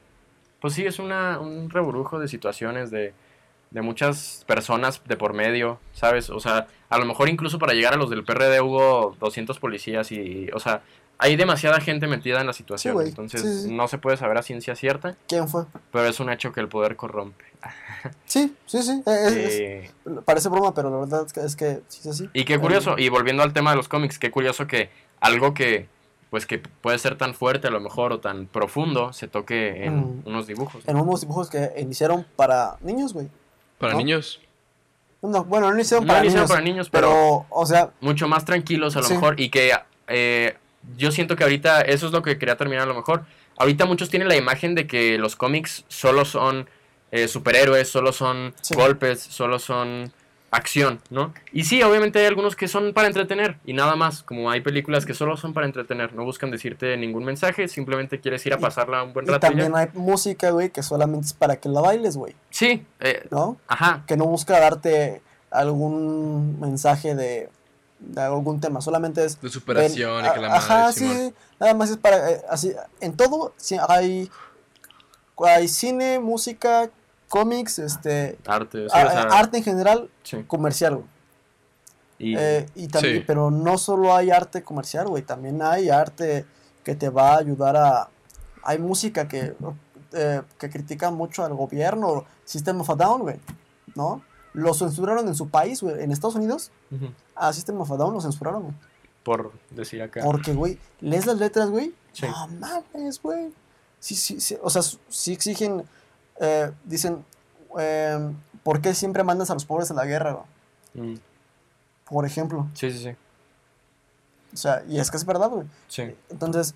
pues 0.60 0.74
sí, 0.74 0.84
es 0.84 0.98
una, 0.98 1.40
un 1.40 1.70
reburujo 1.70 2.18
de 2.18 2.28
situaciones, 2.28 2.90
de, 2.90 3.14
de 3.72 3.82
muchas 3.82 4.44
personas 4.46 5.02
de 5.06 5.16
por 5.16 5.32
medio, 5.32 5.78
¿sabes? 5.92 6.30
O 6.30 6.40
sea, 6.40 6.66
a 6.90 6.98
lo 6.98 7.04
mejor 7.06 7.28
incluso 7.28 7.58
para 7.58 7.72
llegar 7.72 7.94
a 7.94 7.96
los 7.96 8.10
del 8.10 8.24
PRD 8.24 8.60
hubo 8.60 9.16
200 9.18 9.58
policías 9.58 10.12
y, 10.12 10.48
o 10.54 10.60
sea, 10.60 10.82
hay 11.18 11.36
demasiada 11.36 11.80
gente 11.80 12.06
metida 12.06 12.40
en 12.40 12.46
la 12.48 12.52
situación, 12.52 13.00
entonces 13.00 13.40
Sí, 13.40 13.46
sí, 13.46 13.62
sí. 13.68 13.74
no 13.74 13.86
se 13.88 13.96
puede 13.98 14.16
saber 14.16 14.36
a 14.38 14.42
ciencia 14.42 14.74
cierta, 14.74 15.16
¿Quién 15.28 15.48
fue? 15.48 15.64
pero 15.92 16.06
es 16.06 16.18
un 16.20 16.30
hecho 16.30 16.52
que 16.52 16.60
el 16.60 16.68
poder 16.68 16.96
corrompe. 16.96 17.44
Sí, 18.26 18.54
sí, 18.66 18.82
sí. 18.82 19.02
eh, 19.06 19.24
es- 19.26 19.36
es- 19.36 19.60
Eh, 19.60 19.90
parece 20.24 20.48
broma, 20.48 20.74
pero 20.74 20.90
la 20.90 20.96
verdad 20.96 21.26
es 21.44 21.54
que, 21.56 21.80
sí 21.88 22.00
es 22.00 22.06
así. 22.08 22.28
Y 22.32 22.44
qué 22.44 22.58
curioso, 22.58 22.96
y 22.98 23.08
volviendo 23.08 23.42
al 23.42 23.52
tema 23.52 23.70
de 23.70 23.76
los 23.76 23.88
cómics, 23.88 24.18
qué 24.18 24.30
curioso 24.30 24.66
que 24.66 24.90
algo 25.20 25.54
que 25.54 25.88
pues 26.30 26.46
que 26.46 26.58
puede 26.58 26.98
ser 26.98 27.18
tan 27.18 27.34
fuerte 27.34 27.68
a 27.68 27.70
lo 27.70 27.78
mejor 27.78 28.10
o 28.14 28.18
tan 28.18 28.46
profundo 28.46 29.12
se 29.12 29.28
toque 29.28 29.84
en 29.84 29.98
Mm. 29.98 30.22
unos 30.24 30.46
dibujos. 30.46 30.82
En 30.88 30.96
unos 30.96 31.20
dibujos 31.20 31.50
que 31.50 31.70
iniciaron 31.78 32.24
para 32.36 32.78
niños, 32.80 33.12
güey. 33.12 33.28
Para 33.82 33.94
¿no? 33.94 33.98
niños. 33.98 34.40
No, 35.22 35.44
bueno, 35.44 35.68
no 35.68 35.74
iniciaron 35.74 36.06
No 36.06 36.12
para 36.14 36.24
iniciaron 36.24 36.44
niños. 36.46 36.50
para 36.50 36.64
niños, 36.64 36.90
pero, 36.90 37.08
pero, 37.08 37.46
o 37.50 37.66
sea, 37.66 37.90
mucho 38.00 38.26
más 38.28 38.44
tranquilos 38.44 38.96
a 38.96 39.00
lo 39.00 39.06
Sí. 39.06 39.14
mejor 39.14 39.38
y 39.40 39.50
que 39.50 39.72
eh, 40.08 40.56
yo 40.96 41.10
siento 41.12 41.36
que 41.36 41.42
ahorita 41.44 41.82
eso 41.82 42.06
es 42.06 42.12
lo 42.12 42.22
que 42.22 42.38
quería 42.38 42.56
terminar 42.56 42.84
a 42.84 42.86
lo 42.86 42.94
mejor. 42.94 43.24
Ahorita 43.56 43.84
muchos 43.86 44.08
tienen 44.08 44.28
la 44.28 44.36
imagen 44.36 44.74
de 44.74 44.86
que 44.86 45.18
los 45.18 45.36
cómics 45.36 45.84
solo 45.88 46.24
son 46.24 46.68
eh, 47.12 47.28
superhéroes, 47.28 47.88
solo 47.90 48.12
son 48.12 48.54
Sí. 48.62 48.74
golpes, 48.74 49.20
solo 49.20 49.58
son 49.58 50.12
acción, 50.52 51.00
¿no? 51.10 51.32
Y 51.50 51.64
sí, 51.64 51.82
obviamente 51.82 52.18
hay 52.20 52.26
algunos 52.26 52.54
que 52.56 52.68
son 52.68 52.92
para 52.92 53.08
entretener 53.08 53.56
y 53.64 53.72
nada 53.72 53.96
más, 53.96 54.22
como 54.22 54.50
hay 54.50 54.60
películas 54.60 55.06
que 55.06 55.14
solo 55.14 55.36
son 55.38 55.54
para 55.54 55.66
entretener, 55.66 56.12
no 56.14 56.24
buscan 56.24 56.50
decirte 56.50 56.94
ningún 56.98 57.24
mensaje, 57.24 57.66
simplemente 57.68 58.20
quieres 58.20 58.44
ir 58.46 58.52
a 58.52 58.58
pasarla 58.58 59.02
un 59.02 59.14
buen 59.14 59.26
y 59.26 59.30
rato. 59.30 59.46
y 59.46 59.48
también 59.48 59.74
hay 59.74 59.88
música, 59.94 60.50
güey, 60.50 60.68
que 60.70 60.82
solamente 60.82 61.26
es 61.28 61.32
para 61.32 61.56
que 61.56 61.68
la 61.70 61.80
bailes, 61.80 62.16
güey, 62.18 62.36
Sí, 62.50 62.84
eh, 63.00 63.26
¿no? 63.30 63.56
ajá, 63.66 64.04
Que 64.06 64.16
no 64.18 64.26
busca 64.26 64.60
darte 64.60 65.22
algún 65.50 66.60
mensaje 66.60 67.14
de, 67.14 67.48
de 68.00 68.20
algún 68.20 68.60
tema, 68.60 68.82
solamente 68.82 69.24
es... 69.24 69.40
De 69.40 69.48
superación 69.48 70.22
ven, 70.22 70.30
y 70.30 70.34
que 70.34 70.40
la 70.40 70.48
madre. 70.50 70.58
Ajá, 70.58 70.92
Simón. 70.92 71.16
sí, 71.16 71.34
nada 71.60 71.72
más 71.74 71.90
es 71.90 71.96
para... 71.96 72.30
eh, 72.30 72.42
así, 72.50 72.72
en 73.00 73.16
todo 73.16 73.54
sí, 73.56 73.76
hay, 73.88 74.30
hay 75.38 75.68
cine, 75.68 76.18
música, 76.20 76.90
cómics, 77.32 77.78
este... 77.78 78.38
arte, 78.46 78.88
sí, 78.90 78.98
a- 78.98 79.06
o 79.06 79.10
sea, 79.10 79.22
arte 79.22 79.56
en 79.58 79.64
general, 79.64 80.10
sí. 80.22 80.42
comercial, 80.46 80.96
güey. 80.96 81.06
Y, 82.18 82.36
Eh, 82.36 82.66
y 82.74 82.88
también, 82.88 83.16
Sí. 83.20 83.24
pero 83.26 83.50
no 83.50 83.78
solo 83.78 84.14
hay 84.14 84.30
arte 84.30 84.62
comercial, 84.62 85.08
güey, 85.08 85.22
también 85.22 85.62
hay 85.62 85.88
arte 85.88 86.44
que 86.84 86.94
te 86.94 87.08
va 87.08 87.32
a 87.34 87.38
ayudar 87.38 87.74
a... 87.76 88.08
Hay 88.64 88.78
música 88.78 89.26
que, 89.28 89.54
eh, 90.12 90.42
que 90.58 90.68
critica 90.70 91.10
mucho 91.10 91.42
al 91.44 91.54
gobierno, 91.54 92.26
System 92.44 92.82
of 92.82 92.90
a 92.90 92.94
Down, 92.96 93.22
güey, 93.22 93.40
¿no? 93.94 94.22
Lo 94.52 94.74
censuraron 94.74 95.26
en 95.26 95.34
su 95.34 95.48
país, 95.48 95.82
güey, 95.82 96.02
en 96.02 96.12
Estados 96.12 96.34
Unidos, 96.36 96.70
ujú, 96.90 97.06
a 97.34 97.50
System 97.54 97.80
of 97.80 97.90
a 97.92 97.96
Down 97.96 98.12
lo 98.12 98.20
censuraron, 98.20 98.62
güey. 98.64 98.74
por 99.24 99.52
decir 99.70 100.02
acá. 100.02 100.20
Porque, 100.22 100.52
güey, 100.52 100.78
lees 101.00 101.24
las 101.26 101.38
letras, 101.38 101.70
güey, 101.70 101.94
Sí. 102.12 102.26
no 102.26 102.46
mames, 102.60 103.22
güey. 103.22 103.52
Sí, 104.00 104.14
sí, 104.16 104.38
sí, 104.40 104.56
o 104.62 104.68
sea, 104.68 104.82
sí 105.08 105.32
exigen, 105.32 105.82
eh, 106.40 106.70
dicen, 106.84 107.24
eh, 107.78 108.18
¿por 108.62 108.80
qué 108.80 108.94
siempre 108.94 109.22
mandas 109.24 109.50
a 109.50 109.54
los 109.54 109.64
pobres 109.64 109.90
a 109.90 109.94
la 109.94 110.04
guerra? 110.06 110.38
Mm, 110.94 111.14
Por 112.04 112.26
ejemplo. 112.26 112.66
Sí, 112.74 112.90
sí, 112.90 112.98
sí. 112.98 113.10
O 114.52 114.56
sea, 114.56 114.82
y 114.88 114.98
es 115.00 115.10
que 115.10 115.16
es 115.16 115.24
verdad, 115.24 115.48
güey. 115.48 115.66
sí. 115.88 116.14
Entonces, 116.30 116.74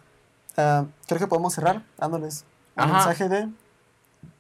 ah, 0.56 0.84
creo 1.06 1.18
que 1.20 1.26
podemos 1.26 1.52
cerrar 1.54 1.82
dándoles 1.98 2.44
un 2.76 2.84
Ajá. 2.84 2.92
mensaje 2.94 3.28
de... 3.28 3.48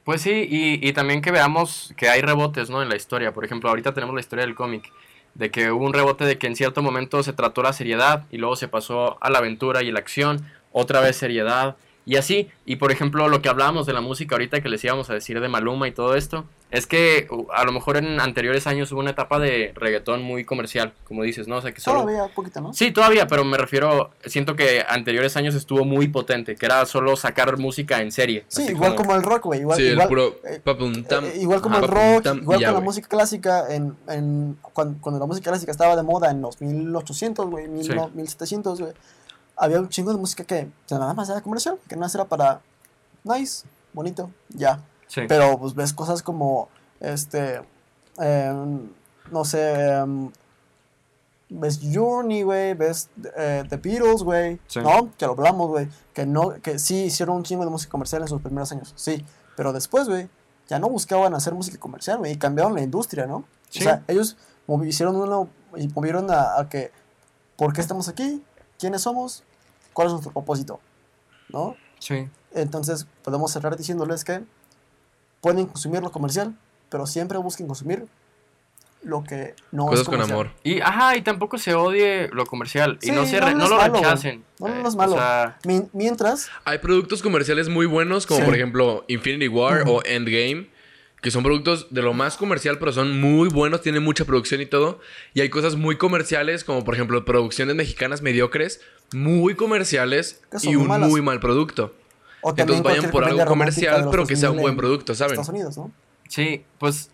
Pues 0.04 0.22
sí, 0.22 0.46
y, 0.48 0.86
y 0.88 0.92
también 0.92 1.20
que 1.20 1.32
veamos 1.32 1.92
que 1.96 2.08
hay 2.08 2.20
rebotes, 2.22 2.70
¿no? 2.70 2.80
En 2.82 2.88
la 2.88 2.96
historia. 2.96 3.32
Por 3.34 3.44
ejemplo, 3.44 3.68
ahorita 3.68 3.92
tenemos 3.92 4.14
la 4.14 4.20
historia 4.20 4.44
del 4.46 4.54
cómic. 4.54 4.90
De 5.34 5.50
que 5.50 5.70
hubo 5.70 5.84
un 5.84 5.92
rebote 5.92 6.24
de 6.24 6.38
que 6.38 6.46
en 6.46 6.56
cierto 6.56 6.80
momento 6.80 7.22
se 7.22 7.32
trató 7.34 7.62
la 7.62 7.72
seriedad 7.74 8.24
y 8.30 8.38
luego 8.38 8.56
se 8.56 8.68
pasó 8.68 9.18
a 9.22 9.28
la 9.28 9.38
aventura 9.38 9.82
y 9.82 9.90
la 9.92 9.98
acción. 9.98 10.48
Otra 10.72 11.00
vez 11.00 11.16
seriedad. 11.16 11.76
Y 12.06 12.16
así. 12.16 12.48
Y 12.64 12.76
por 12.76 12.92
ejemplo, 12.92 13.28
lo 13.28 13.42
que 13.42 13.48
hablábamos 13.48 13.84
de 13.84 13.92
la 13.92 14.00
música 14.00 14.36
ahorita 14.36 14.60
que 14.62 14.68
les 14.68 14.82
íbamos 14.84 15.10
a 15.10 15.14
decir 15.14 15.40
de 15.40 15.48
Maluma 15.48 15.88
y 15.88 15.92
todo 15.92 16.14
esto. 16.14 16.44
Es 16.70 16.86
que 16.86 17.26
uh, 17.30 17.46
a 17.52 17.64
lo 17.64 17.70
mejor 17.72 17.96
en 17.96 18.18
anteriores 18.20 18.66
años 18.66 18.90
hubo 18.90 18.98
una 19.00 19.10
etapa 19.10 19.38
de 19.38 19.72
reggaetón 19.76 20.22
muy 20.22 20.44
comercial, 20.44 20.94
como 21.04 21.22
dices, 21.22 21.46
¿no? 21.46 21.56
O 21.58 21.60
sea, 21.62 21.72
que 21.72 21.80
solo... 21.80 22.00
Todavía 22.02 22.26
poquito, 22.34 22.60
¿no? 22.60 22.72
Sí, 22.72 22.90
todavía, 22.90 23.26
pero 23.28 23.44
me 23.44 23.56
refiero, 23.56 24.10
siento 24.24 24.56
que 24.56 24.84
anteriores 24.88 25.36
años 25.36 25.54
estuvo 25.54 25.84
muy 25.84 26.08
potente, 26.08 26.56
que 26.56 26.66
era 26.66 26.84
solo 26.86 27.14
sacar 27.16 27.56
música 27.58 28.02
en 28.02 28.10
serie. 28.10 28.44
Sí, 28.48 28.66
igual 28.68 28.96
como, 28.96 29.14
el 29.14 29.22
rock, 29.22 29.44
güey. 29.44 29.60
Igual, 29.60 29.76
sí, 29.78 29.84
igual, 29.84 30.02
el 30.02 30.08
puro 30.08 30.36
eh, 30.44 30.60
papum 30.62 31.04
tam. 31.04 31.24
eh, 31.24 31.32
igual 31.40 31.60
como 31.60 31.76
el 31.76 31.82
papum 31.82 31.96
rock, 31.96 32.22
tam, 32.24 32.38
igual 32.38 32.58
ya, 32.60 32.66
con 32.66 32.74
la 32.74 32.78
güey. 32.80 32.84
música 32.84 33.08
clásica, 33.08 33.64
en, 33.74 33.96
en, 34.08 34.56
cuando, 34.72 35.00
cuando 35.00 35.20
la 35.20 35.26
música 35.26 35.50
clásica 35.52 35.70
estaba 35.70 35.94
de 35.94 36.02
moda 36.02 36.30
en 36.32 36.42
los 36.42 36.60
1800, 36.60 37.46
güey, 37.48 37.68
mil 37.68 37.84
Sí. 37.84 37.90
no- 37.94 38.08
1700, 38.12 38.80
güey, 38.80 38.92
había 39.56 39.80
un 39.80 39.88
chingo 39.88 40.12
de 40.12 40.18
música 40.18 40.44
que 40.44 40.68
nada 40.90 41.14
más 41.14 41.28
era 41.28 41.40
comercial, 41.40 41.78
que 41.88 41.96
nada 41.96 42.06
más 42.06 42.14
era 42.14 42.24
para 42.24 42.60
nice, 43.24 43.66
bonito, 43.92 44.30
ya. 44.50 44.80
Sí. 45.08 45.22
Pero 45.28 45.58
pues 45.58 45.74
ves 45.74 45.92
cosas 45.92 46.22
como, 46.22 46.68
este, 47.00 47.62
em, 48.18 48.88
no 49.30 49.44
sé, 49.44 49.90
em, 49.90 50.30
ves 51.48 51.80
Journey, 51.92 52.42
güey, 52.42 52.74
ves 52.74 53.08
eh, 53.36 53.64
The 53.68 53.76
Beatles, 53.76 54.22
güey, 54.22 54.60
Sí. 54.66 54.80
¿no? 54.80 55.10
Que 55.16 55.26
lo 55.26 55.32
hablamos, 55.32 55.68
güey, 55.68 55.88
que 56.12 56.26
no, 56.26 56.50
que 56.60 56.78
sí 56.78 57.04
hicieron 57.04 57.36
un 57.36 57.42
chingo 57.44 57.64
de 57.64 57.70
música 57.70 57.90
comercial 57.90 58.22
en 58.22 58.28
sus 58.28 58.42
primeros 58.42 58.70
años, 58.72 58.92
sí, 58.96 59.24
pero 59.56 59.72
después, 59.72 60.08
güey, 60.08 60.28
ya 60.68 60.78
no 60.78 60.88
buscaban 60.88 61.34
hacer 61.34 61.54
música 61.54 61.78
comercial, 61.78 62.18
güey, 62.18 62.32
y 62.32 62.36
cambiaron 62.36 62.74
la 62.74 62.82
industria, 62.82 63.26
¿no? 63.26 63.44
Sí. 63.70 63.80
O 63.80 63.82
sea, 63.82 64.02
ellos 64.08 64.36
hicieron 64.84 65.14
una, 65.16 65.48
y 65.76 65.88
movieron 65.88 66.30
a, 66.30 66.58
a 66.58 66.68
que, 66.68 66.90
¿por 67.56 67.72
qué 67.72 67.80
estamos 67.80 68.08
aquí? 68.08 68.42
¿Quiénes 68.78 69.02
somos? 69.02 69.44
¿Cuál 69.96 70.08
es 70.08 70.12
nuestro 70.12 70.30
propósito? 70.30 70.78
¿No? 71.48 71.74
Sí. 71.98 72.28
Entonces 72.52 73.06
podemos 73.24 73.50
cerrar 73.50 73.78
diciéndoles 73.78 74.24
que 74.24 74.42
pueden 75.40 75.64
consumir 75.64 76.02
lo 76.02 76.10
comercial, 76.12 76.54
pero 76.90 77.06
siempre 77.06 77.38
busquen 77.38 77.66
consumir 77.66 78.04
lo 79.02 79.24
que 79.24 79.54
no 79.72 79.86
Cosas 79.86 80.02
es 80.02 80.08
con 80.08 80.20
amor. 80.20 80.50
Y, 80.62 80.80
ajá, 80.82 81.16
y 81.16 81.22
tampoco 81.22 81.56
se 81.56 81.74
odie 81.74 82.28
lo 82.30 82.44
comercial. 82.44 82.98
y 83.00 83.10
no, 83.10 83.24
se 83.24 83.40
no, 83.40 83.46
re- 83.46 83.54
no 83.54 83.68
lo 83.68 83.76
malo, 83.78 83.94
rechacen. 83.94 84.44
No, 84.58 84.68
no, 84.68 84.74
Eh, 84.74 84.82
no 84.82 84.88
es 84.90 84.96
malo. 84.96 85.14
O 85.14 85.16
sea, 85.18 85.56
Mi- 85.64 85.88
mientras, 85.94 86.50
Hay 86.66 86.76
productos 86.78 87.22
comerciales 87.22 87.70
muy 87.70 87.86
buenos, 87.86 88.26
como 88.26 88.40
Sí. 88.40 88.44
por 88.44 88.54
ejemplo 88.54 89.04
Infinity 89.08 89.48
War 89.48 89.82
Ujú. 89.82 89.92
o 89.92 90.02
Endgame, 90.04 90.68
que 91.22 91.30
son 91.30 91.42
productos 91.42 91.86
de 91.90 92.02
lo 92.02 92.12
más 92.12 92.36
comercial, 92.36 92.78
pero 92.78 92.92
son 92.92 93.18
muy 93.18 93.48
buenos, 93.48 93.80
tienen 93.80 94.02
mucha 94.02 94.26
producción 94.26 94.60
y 94.60 94.66
todo. 94.66 95.00
Y 95.34 95.40
hay 95.40 95.48
cosas 95.48 95.74
muy 95.76 95.96
comerciales, 95.96 96.64
como 96.64 96.84
por 96.84 96.94
ejemplo 96.94 97.24
producciones 97.24 97.74
mexicanas 97.74 98.20
mediocres, 98.22 98.80
muy 99.12 99.54
comerciales 99.54 100.42
y 100.62 100.76
un 100.76 100.88
malas. 100.88 101.08
muy 101.08 101.22
mal 101.22 101.40
producto. 101.40 101.94
o 102.40 102.50
Entonces 102.50 102.82
vayan 102.82 103.10
por 103.10 103.24
algo 103.24 103.44
comercial, 103.44 104.08
pero 104.10 104.26
que 104.26 104.36
sea 104.36 104.50
un 104.50 104.56
2000 104.56 104.62
buen 104.62 104.72
en 104.72 104.78
producto, 104.78 105.14
¿saben? 105.14 105.32
Estados 105.32 105.48
Unidos, 105.48 105.76
¿no? 105.76 105.90
sí, 106.28 106.64
pues. 106.78 107.10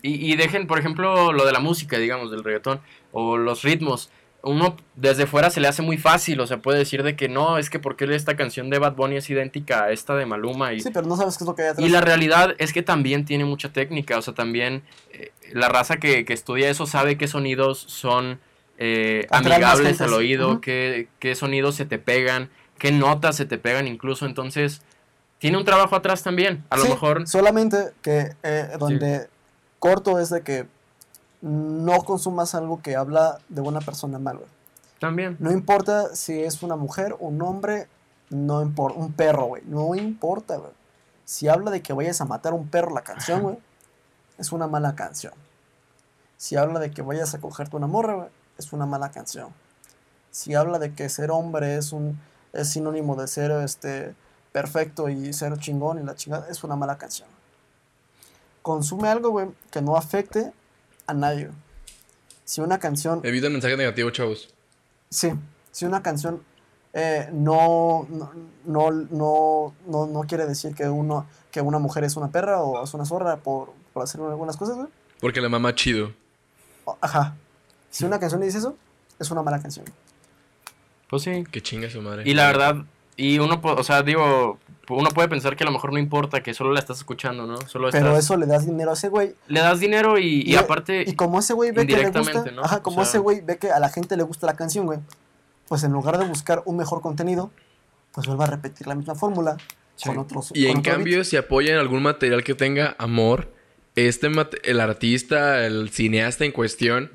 Y, 0.00 0.32
y 0.32 0.36
dejen, 0.36 0.68
por 0.68 0.78
ejemplo, 0.78 1.32
lo 1.32 1.44
de 1.44 1.52
la 1.52 1.58
música, 1.58 1.98
digamos, 1.98 2.30
del 2.30 2.44
reggaetón. 2.44 2.80
O 3.10 3.36
los 3.36 3.62
ritmos. 3.62 4.10
uno 4.42 4.76
desde 4.94 5.26
fuera 5.26 5.50
se 5.50 5.60
le 5.60 5.66
hace 5.66 5.82
muy 5.82 5.98
fácil, 5.98 6.38
o 6.40 6.46
sea, 6.46 6.62
puede 6.62 6.78
decir 6.78 7.02
de 7.02 7.16
que 7.16 7.28
no, 7.28 7.58
es 7.58 7.70
que 7.70 7.80
porque 7.80 8.04
esta 8.14 8.36
canción 8.36 8.70
de 8.70 8.78
Bad 8.78 8.94
Bunny 8.94 9.16
es 9.16 9.28
idéntica 9.30 9.84
a 9.84 9.90
esta 9.90 10.14
de 10.14 10.26
Maluma 10.26 10.72
y, 10.72 10.80
Sí, 10.80 10.90
pero 10.92 11.06
no 11.06 11.16
sabes 11.16 11.36
qué 11.36 11.44
es 11.44 11.48
lo 11.48 11.54
que 11.56 11.62
hay 11.62 11.68
atrás. 11.68 11.84
y 11.86 11.90
la 11.90 12.00
realidad 12.00 12.54
es 12.58 12.72
que 12.72 12.82
también 12.82 13.24
tiene 13.24 13.44
mucha 13.44 13.72
técnica, 13.72 14.16
o 14.18 14.22
sea, 14.22 14.34
también 14.34 14.82
eh, 15.12 15.32
la 15.52 15.68
raza 15.68 15.96
que, 15.96 16.24
que 16.24 16.34
estudia 16.34 16.70
eso 16.70 16.86
sabe 16.86 17.18
qué 17.18 17.26
sonidos 17.26 17.78
son 17.78 18.38
eh, 18.78 19.26
amigables 19.30 20.00
al 20.00 20.14
oído, 20.14 20.52
Ujú. 20.52 20.60
qué, 20.60 21.08
qué 21.18 21.34
sonidos 21.34 21.74
se 21.74 21.84
te 21.84 21.98
pegan, 21.98 22.48
qué 22.78 22.92
notas 22.92 23.36
se 23.36 23.44
te 23.44 23.58
pegan 23.58 23.86
incluso, 23.86 24.24
entonces 24.24 24.82
tiene 25.38 25.58
un 25.58 25.64
trabajo 25.64 25.94
atrás 25.96 26.22
también, 26.22 26.64
a 26.70 26.76
lo 26.76 26.84
mejor... 26.84 27.28
Solamente 27.28 27.92
que 28.02 28.34
eh, 28.42 28.70
donde 28.78 29.28
corto 29.78 30.18
es 30.18 30.30
de 30.30 30.42
que 30.42 30.66
no 31.40 31.98
consumas 32.02 32.54
algo 32.54 32.82
que 32.82 32.96
habla 32.96 33.38
de 33.48 33.60
una 33.60 33.80
persona 33.80 34.18
mal, 34.18 34.38
güey. 34.38 34.48
También. 34.98 35.36
No 35.38 35.52
importa 35.52 36.14
si 36.14 36.42
es 36.42 36.62
una 36.62 36.74
mujer, 36.74 37.14
un 37.20 37.40
hombre, 37.42 37.86
no 38.30 38.62
importa, 38.62 38.98
un 38.98 39.12
perro, 39.12 39.44
güey. 39.44 39.62
No 39.66 39.94
importa, 39.94 40.56
güey. 40.56 40.72
Si 41.24 41.46
habla 41.46 41.70
de 41.70 41.82
que 41.82 41.92
vayas 41.92 42.20
a 42.20 42.24
matar 42.24 42.52
a 42.52 42.56
un 42.56 42.68
perro 42.68 42.92
la 42.92 43.02
canción, 43.02 43.42
güey, 43.42 43.58
es 44.38 44.50
una 44.50 44.66
mala 44.66 44.96
canción. 44.96 45.34
Si 46.36 46.56
habla 46.56 46.80
de 46.80 46.90
que 46.90 47.02
vayas 47.02 47.34
a 47.34 47.40
cogerte 47.40 47.76
una 47.76 47.86
morra, 47.86 48.14
güey, 48.14 48.28
es 48.58 48.72
una 48.72 48.86
mala 48.86 49.10
canción. 49.10 49.48
Si 50.30 50.54
habla 50.54 50.78
de 50.78 50.92
que 50.92 51.08
ser 51.08 51.30
hombre 51.30 51.76
es 51.76 51.92
un 51.92 52.18
es 52.52 52.70
sinónimo 52.70 53.16
de 53.16 53.28
ser 53.28 53.50
este 53.50 54.14
perfecto 54.52 55.08
y 55.08 55.32
ser 55.32 55.56
chingón 55.58 55.98
y 56.00 56.02
la 56.02 56.14
chingada, 56.14 56.48
es 56.48 56.64
una 56.64 56.76
mala 56.76 56.98
canción. 56.98 57.28
Consume 58.62 59.08
algo, 59.08 59.30
güey, 59.30 59.48
que 59.70 59.80
no 59.80 59.96
afecte 59.96 60.52
a 61.06 61.14
nadie. 61.14 61.50
Si 62.44 62.60
una 62.60 62.78
canción 62.78 63.20
Evita 63.24 63.46
el 63.46 63.52
mensaje 63.52 63.76
negativo, 63.76 64.10
chavos. 64.10 64.52
Sí, 65.10 65.32
si 65.70 65.84
una 65.84 66.02
canción 66.02 66.42
eh, 66.92 67.28
no, 67.32 68.06
no, 68.08 68.32
no, 68.64 68.90
no, 68.90 69.74
no, 69.86 70.06
no 70.06 70.20
quiere 70.22 70.46
decir 70.46 70.74
que, 70.74 70.88
uno, 70.88 71.26
que 71.50 71.60
una 71.60 71.78
mujer 71.78 72.04
es 72.04 72.16
una 72.16 72.28
perra 72.30 72.62
o 72.62 72.82
es 72.82 72.94
una 72.94 73.04
zorra 73.04 73.36
por, 73.36 73.72
por 73.92 74.02
hacer 74.02 74.20
algunas 74.20 74.56
cosas, 74.56 74.76
güey. 74.76 74.88
Porque 75.20 75.40
la 75.40 75.48
mamá 75.48 75.74
chido. 75.74 76.12
Ajá. 77.00 77.36
Si 77.98 78.04
una 78.04 78.20
canción 78.20 78.40
dice 78.40 78.58
eso, 78.58 78.76
es 79.18 79.30
una 79.30 79.42
mala 79.42 79.60
canción. 79.60 79.84
Pues 81.10 81.22
sí. 81.22 81.44
Que 81.50 81.60
chinga 81.62 81.90
su 81.90 82.00
madre. 82.02 82.22
Y 82.26 82.34
la 82.34 82.46
verdad, 82.46 82.76
y 83.16 83.38
uno, 83.38 83.60
o 83.62 83.82
sea, 83.82 84.02
digo, 84.02 84.58
uno 84.88 85.10
puede 85.10 85.28
pensar 85.28 85.56
que 85.56 85.64
a 85.64 85.66
lo 85.66 85.72
mejor 85.72 85.92
no 85.92 85.98
importa, 85.98 86.42
que 86.42 86.54
solo 86.54 86.72
la 86.72 86.80
estás 86.80 86.98
escuchando, 86.98 87.46
¿no? 87.46 87.56
Solo 87.66 87.88
Pero 87.90 88.08
estás, 88.10 88.24
eso 88.24 88.36
le 88.36 88.46
das 88.46 88.66
dinero 88.66 88.90
a 88.90 88.94
ese 88.94 89.08
güey. 89.08 89.34
le 89.48 89.60
das 89.60 89.80
dinero 89.80 90.18
y, 90.18 90.42
y 90.42 90.52
Y- 90.52 90.56
aparte, 90.56 91.04
Y 91.06 91.14
como 91.14 91.38
ese 91.40 91.54
güey 91.54 91.72
ve 91.72 91.86
que 91.86 91.96
le 91.96 92.10
gusta, 92.10 92.44
¿no? 92.52 92.62
ajá, 92.62 92.76
O 92.76 92.82
como 92.82 92.96
sea- 92.96 93.04
ese 93.04 93.18
güey 93.18 93.40
ve 93.40 93.58
que 93.58 93.70
a 93.70 93.80
la 93.80 93.88
gente 93.88 94.16
le 94.16 94.22
gusta 94.22 94.46
la 94.46 94.54
canción, 94.54 94.86
güey, 94.86 94.98
pues 95.66 95.82
en 95.82 95.92
lugar 95.92 96.18
de 96.18 96.26
buscar 96.26 96.62
un 96.66 96.76
mejor 96.76 97.00
contenido, 97.00 97.50
pues 98.12 98.26
vuelve 98.26 98.44
a 98.44 98.46
repetir 98.48 98.86
la 98.86 98.94
misma 98.94 99.14
fórmula 99.14 99.56
Sí. 99.96 100.08
con 100.10 100.18
otros. 100.18 100.50
Y 100.54 100.62
con 100.62 100.70
en 100.72 100.78
otro 100.78 100.82
beat. 100.90 100.96
cambio, 100.96 101.24
si 101.24 101.36
apoyan 101.36 101.78
algún 101.78 102.02
material 102.02 102.44
que 102.44 102.54
tenga 102.54 102.94
amor, 102.98 103.52
este 103.96 104.28
mate- 104.28 104.60
el 104.70 104.78
artista, 104.80 105.66
el 105.66 105.90
cineasta 105.90 106.44
en 106.44 106.52
cuestión, 106.52 107.10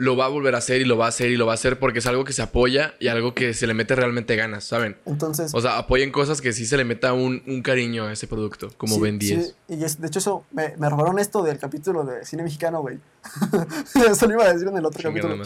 lo 0.00 0.16
va 0.16 0.26
a 0.26 0.28
volver 0.28 0.54
a 0.54 0.58
hacer 0.58 0.80
y 0.80 0.84
lo 0.84 0.96
va 0.96 1.06
a 1.06 1.08
hacer 1.08 1.28
y 1.30 1.36
lo 1.36 1.44
va 1.44 1.52
a 1.52 1.54
hacer 1.54 1.80
porque 1.80 1.98
es 1.98 2.06
algo 2.06 2.24
que 2.24 2.32
se 2.32 2.40
apoya 2.40 2.94
y 3.00 3.08
algo 3.08 3.34
que 3.34 3.52
se 3.52 3.66
le 3.66 3.74
mete 3.74 3.96
realmente 3.96 4.36
ganas, 4.36 4.62
¿saben? 4.62 4.96
Entonces, 5.06 5.52
O 5.52 5.60
sea, 5.60 5.76
apoyen 5.76 6.12
cosas 6.12 6.40
que 6.40 6.52
sí 6.52 6.66
se 6.66 6.76
le 6.76 6.84
meta 6.84 7.12
un, 7.14 7.42
un 7.48 7.62
cariño 7.62 8.04
a 8.04 8.12
ese 8.12 8.28
producto, 8.28 8.68
como 8.76 8.94
Sí, 8.94 9.00
Ben 9.00 9.18
10. 9.18 9.46
sí, 9.46 9.54
y 9.74 9.82
es- 9.84 10.00
de 10.00 10.06
hecho 10.06 10.20
eso, 10.20 10.44
me, 10.52 10.76
me 10.76 10.88
robaron 10.88 11.18
esto 11.18 11.42
del 11.42 11.58
capítulo 11.58 12.04
de 12.04 12.24
cine 12.24 12.44
mexicano, 12.44 12.80
güey. 12.80 13.00
eso 14.08 14.26
lo 14.28 14.34
iba 14.34 14.44
a 14.44 14.52
decir 14.52 14.68
en 14.68 14.76
el 14.76 14.86
otro 14.86 15.02
capítulo. 15.02 15.36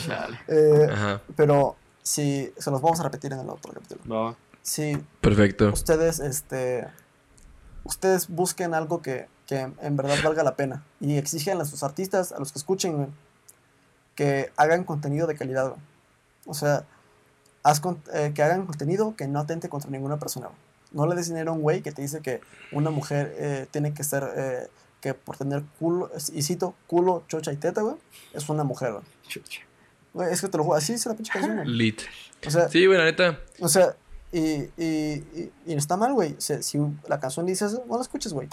Eh, 0.48 0.86
Ajá, 0.92 1.22
pero 1.34 1.76
sí, 2.02 2.52
se 2.58 2.70
los 2.70 2.82
vamos 2.82 3.00
a 3.00 3.04
repetir 3.04 3.32
en 3.32 3.40
el 3.40 3.48
otro 3.48 3.72
capítulo. 3.72 4.00
va. 4.14 4.36
Si 4.60 4.98
perfecto. 5.22 5.70
ustedes, 5.72 6.20
este, 6.20 6.86
ustedes 7.84 8.28
busquen 8.28 8.74
algo 8.74 9.02
que, 9.02 9.28
que 9.46 9.60
en 9.80 9.96
verdad 9.96 10.16
valga 10.22 10.42
la 10.44 10.56
pena 10.56 10.84
y 11.00 11.16
exigen 11.16 11.60
a 11.60 11.64
sus 11.64 11.82
artistas, 11.82 12.32
a 12.32 12.38
los 12.38 12.52
que 12.52 12.58
escuchen, 12.58 12.96
güey, 12.96 13.08
que 14.14 14.52
hagan 14.56 14.84
contenido 14.84 15.26
de 15.26 15.34
calidad, 15.36 15.68
güey. 15.70 15.80
O 16.46 16.54
sea, 16.54 16.84
haz 17.62 17.80
con- 17.80 18.02
eh, 18.12 18.32
que 18.34 18.42
hagan 18.42 18.66
contenido 18.66 19.14
que 19.16 19.26
no 19.28 19.40
atente 19.40 19.68
contra 19.68 19.90
ninguna 19.90 20.18
persona. 20.18 20.46
güey. 20.48 20.58
No 20.92 21.06
le 21.06 21.14
des 21.14 21.28
dinero 21.28 21.52
a 21.52 21.54
un 21.54 21.62
güey 21.62 21.80
que 21.82 21.92
te 21.92 22.02
dice 22.02 22.20
que 22.20 22.40
una 22.72 22.90
mujer 22.90 23.34
eh, 23.38 23.66
tiene 23.70 23.94
que 23.94 24.04
ser, 24.04 24.28
eh, 24.36 24.68
que 25.00 25.14
por 25.14 25.36
tener 25.38 25.62
culo, 25.78 26.10
y 26.32 26.42
cito, 26.42 26.74
culo, 26.86 27.24
chocha 27.28 27.50
y 27.52 27.56
teta, 27.56 27.80
güey, 27.80 27.96
es 28.34 28.48
una 28.48 28.62
mujer, 28.64 28.92
güey. 28.92 29.04
Chucha. 29.26 29.60
Güey, 30.12 30.30
es 30.32 30.40
que 30.42 30.48
te 30.48 30.58
lo 30.58 30.64
juro, 30.64 30.76
así 30.76 30.92
es 30.92 31.06
la 31.06 31.14
pinche 31.14 31.32
canción, 31.32 31.56
güey. 31.56 31.68
Lit. 31.68 32.02
O 32.46 32.50
sea, 32.50 32.68
Sí, 32.68 32.84
güey, 32.86 32.98
la 32.98 33.04
neta. 33.04 33.38
o 33.60 33.68
sea, 33.68 33.96
y, 34.30 34.40
y, 34.40 35.24
y, 35.34 35.52
y 35.66 35.74
está 35.74 35.96
mal, 35.96 36.12
güey. 36.12 36.34
O 36.36 36.40
sea, 36.40 36.60
si 36.62 36.78
la 37.08 37.18
canción 37.20 37.46
dice 37.46 37.64
eso, 37.66 37.84
no 37.88 37.96
la 37.96 38.02
escuches, 38.02 38.32
güey. 38.34 38.48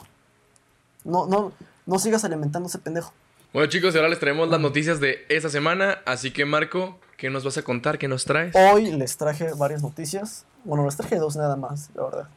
No, 1.03 1.25
no, 1.27 1.51
no 1.85 1.99
sigas 1.99 2.23
alimentando 2.23 2.69
ese 2.69 2.77
pendejo. 2.79 3.11
Bueno, 3.53 3.67
chicos, 3.69 3.95
ahora 3.95 4.09
les 4.09 4.19
traemos 4.19 4.49
las 4.49 4.59
noticias 4.59 4.99
de 4.99 5.25
esta 5.29 5.49
semana. 5.49 5.99
Así 6.05 6.31
que, 6.31 6.45
Marco, 6.45 6.99
¿qué 7.17 7.29
nos 7.29 7.43
vas 7.43 7.57
a 7.57 7.63
contar? 7.63 7.97
¿Qué 7.97 8.07
nos 8.07 8.25
traes? 8.25 8.55
Hoy 8.55 8.91
les 8.91 9.17
traje 9.17 9.53
varias 9.53 9.81
noticias. 9.81 10.45
Bueno, 10.63 10.85
les 10.85 10.95
traje 10.95 11.15
dos 11.17 11.35
nada 11.35 11.55
más, 11.55 11.89
la 11.95 12.03
verdad. 12.03 12.27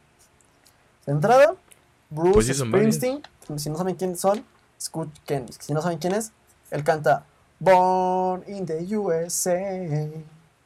De 1.05 1.11
entrada, 1.11 1.53
Bruce 2.09 2.31
Pues 2.33 2.47
sí, 2.47 2.53
son 2.55 2.71
varias. 2.71 2.95
Springsteen. 2.95 3.59
Si 3.59 3.69
no 3.69 3.77
saben 3.77 3.95
quiénes 3.95 4.19
son, 4.21 4.43
escuchen. 4.77 5.45
Si 5.59 5.73
no 5.73 5.81
saben 5.81 5.99
quién 5.99 6.13
es, 6.13 6.31
él 6.71 6.83
canta 6.83 7.25
Born 7.59 8.43
in 8.47 8.65
the 8.65 8.97
USA. 8.97 9.59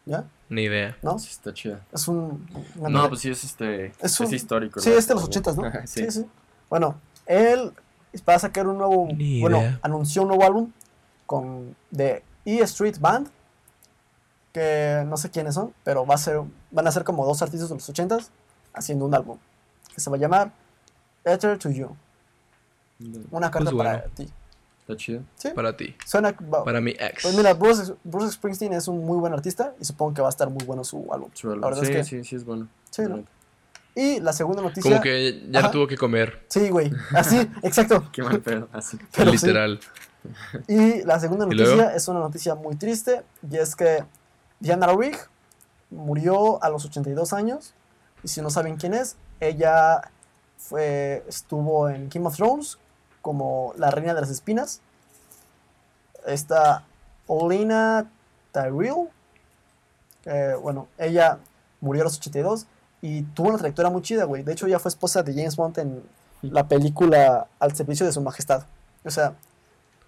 ¿Ya? 0.06 0.24
Ni 0.48 0.64
idea. 0.64 0.96
¿No? 1.02 1.20
Sí, 1.20 1.28
está 1.30 1.54
chida. 1.54 1.82
Es 1.92 2.08
un. 2.08 2.48
No, 2.76 3.10
pues 3.10 3.20
sí, 3.22 3.30
es 3.32 3.44
este. 3.44 3.88
Es 3.88 4.14
Es, 4.14 4.20
un- 4.22 4.34
histórico. 4.34 4.80
Sí, 4.80 4.92
¿no? 4.92 4.96
es 4.98 5.08
de 5.08 5.14
los 5.16 5.24
ochentas, 5.26 5.58
¿no? 5.58 5.70
sí. 5.86 6.06
sí, 6.06 6.12
sí. 6.12 6.26
Bueno, 6.70 6.96
él 7.26 7.74
va 8.28 8.36
a 8.36 8.40
sacar 8.40 8.68
un 8.68 8.78
nuevo. 8.78 9.08
Ni 9.16 9.42
bueno, 9.42 9.58
idea. 9.60 9.80
anunció 9.82 10.22
un 10.24 10.30
nuevo 10.30 10.44
álbum 10.44 10.72
con 11.26 11.76
de 11.92 12.24
E 12.46 12.60
Street 12.62 12.98
Band. 13.00 13.30
Que 14.54 15.04
no 15.06 15.18
sé 15.18 15.30
quiénes 15.30 15.54
son, 15.54 15.74
pero 15.84 16.06
va 16.06 16.16
a 16.16 16.18
ser, 16.18 16.42
van 16.72 16.88
a 16.88 16.92
ser 16.92 17.04
como 17.04 17.26
dos 17.26 17.42
artistas 17.44 17.70
de 17.70 17.76
los 17.76 17.88
ochentas 17.90 18.32
haciendo 18.74 19.06
un 19.06 19.14
álbum. 19.14 19.38
Que 19.94 20.02
se 20.02 20.10
va 20.10 20.16
a 20.16 20.20
llamar 20.20 20.52
Letter 21.24 21.60
to 21.60 21.70
You. 21.70 21.96
Una 23.30 23.52
carta 23.52 23.70
Pues 23.72 23.78
para 23.78 23.98
bueno. 24.00 24.14
ti. 24.16 24.28
Está 24.80 24.96
chido. 24.96 25.22
Sí. 25.36 25.50
Para 25.54 25.76
ti. 25.78 25.96
Suena. 26.06 26.32
Para 26.34 26.82
mi 26.82 26.92
ex. 26.92 27.22
Pues 27.22 27.36
mira, 27.36 27.54
Bruce, 27.54 27.94
Bruce 28.04 28.32
Springsteen 28.32 28.74
es 28.74 28.88
un 28.88 29.06
muy 29.06 29.18
buen 29.20 29.34
artista 29.34 29.74
y 29.80 29.86
supongo 29.86 30.14
que 30.16 30.22
va 30.22 30.30
a 30.30 30.32
estar 30.32 30.50
muy 30.50 30.64
bueno 30.66 30.84
su 30.84 31.06
álbum. 31.12 31.30
Su 31.34 31.50
álbum. 31.50 31.62
La 31.62 31.68
verdad 31.68 31.84
sí, 31.84 31.92
es 31.92 31.98
que. 31.98 32.04
sí, 32.04 32.24
sí, 32.24 32.36
es 32.38 32.46
bueno. 32.46 32.68
Sí. 32.90 33.04
Y 33.98 34.20
la 34.20 34.32
segunda 34.32 34.62
noticia. 34.62 34.92
Como 34.92 35.02
que 35.02 35.44
ya 35.50 35.60
Ajá. 35.60 35.72
tuvo 35.72 35.88
que 35.88 35.98
comer. 35.98 36.46
Sí, 36.50 36.70
güey. 36.70 36.94
Así, 37.16 37.36
exacto. 37.64 38.08
Qué 38.12 38.22
mal 38.22 38.40
pedo. 38.42 38.70
Así. 38.72 38.96
Pero 39.16 39.32
sí. 39.32 39.38
literal. 39.38 39.80
Y 40.68 41.02
la 41.02 41.20
segunda 41.20 41.46
¿Y 41.46 41.50
noticia 41.50 41.96
es 41.96 42.08
una 42.08 42.20
noticia 42.20 42.54
muy 42.54 42.76
triste 42.76 43.24
y 43.50 43.58
es 43.58 43.76
que 43.76 44.04
Diana 44.60 44.86
Rigg 44.96 45.18
murió 45.90 46.64
a 46.64 46.70
los 46.70 46.86
82 46.86 47.34
años 47.34 47.74
y 48.24 48.28
si 48.28 48.40
no 48.40 48.52
saben 48.52 48.76
quién 48.76 48.94
es, 48.94 49.16
ella 49.40 50.12
fue, 50.60 51.24
estuvo 51.28 51.90
en 51.90 52.08
Game 52.08 52.28
of 52.28 52.36
Thrones 52.36 52.78
como 53.24 53.74
la 53.78 53.90
reina 53.90 54.14
de 54.14 54.22
las 54.22 54.30
espinas. 54.30 54.80
Esta 56.28 56.84
Olena 57.26 58.12
Tyrell, 58.52 59.10
eh, 60.26 60.54
bueno, 60.62 60.88
ella 61.00 61.40
murió 61.82 62.04
a 62.04 62.06
los 62.06 62.18
82 62.18 62.68
y 63.02 63.22
tuvo 63.24 63.50
una 63.50 63.58
trayectoria 63.58 63.92
muy 63.92 64.02
chida, 64.02 64.24
güey. 64.26 64.44
De 64.44 64.54
hecho, 64.54 64.66
ella 64.68 64.80
fue 64.80 64.90
esposa 64.90 65.24
de 65.24 65.34
James 65.34 65.56
Bond 65.56 65.78
en 65.80 66.04
la 66.42 66.68
película 66.68 67.48
Al 67.60 67.76
servicio 67.76 68.06
de 68.06 68.12
su 68.12 68.22
majestad. 68.22 68.64
O 69.04 69.10
sea, 69.12 69.34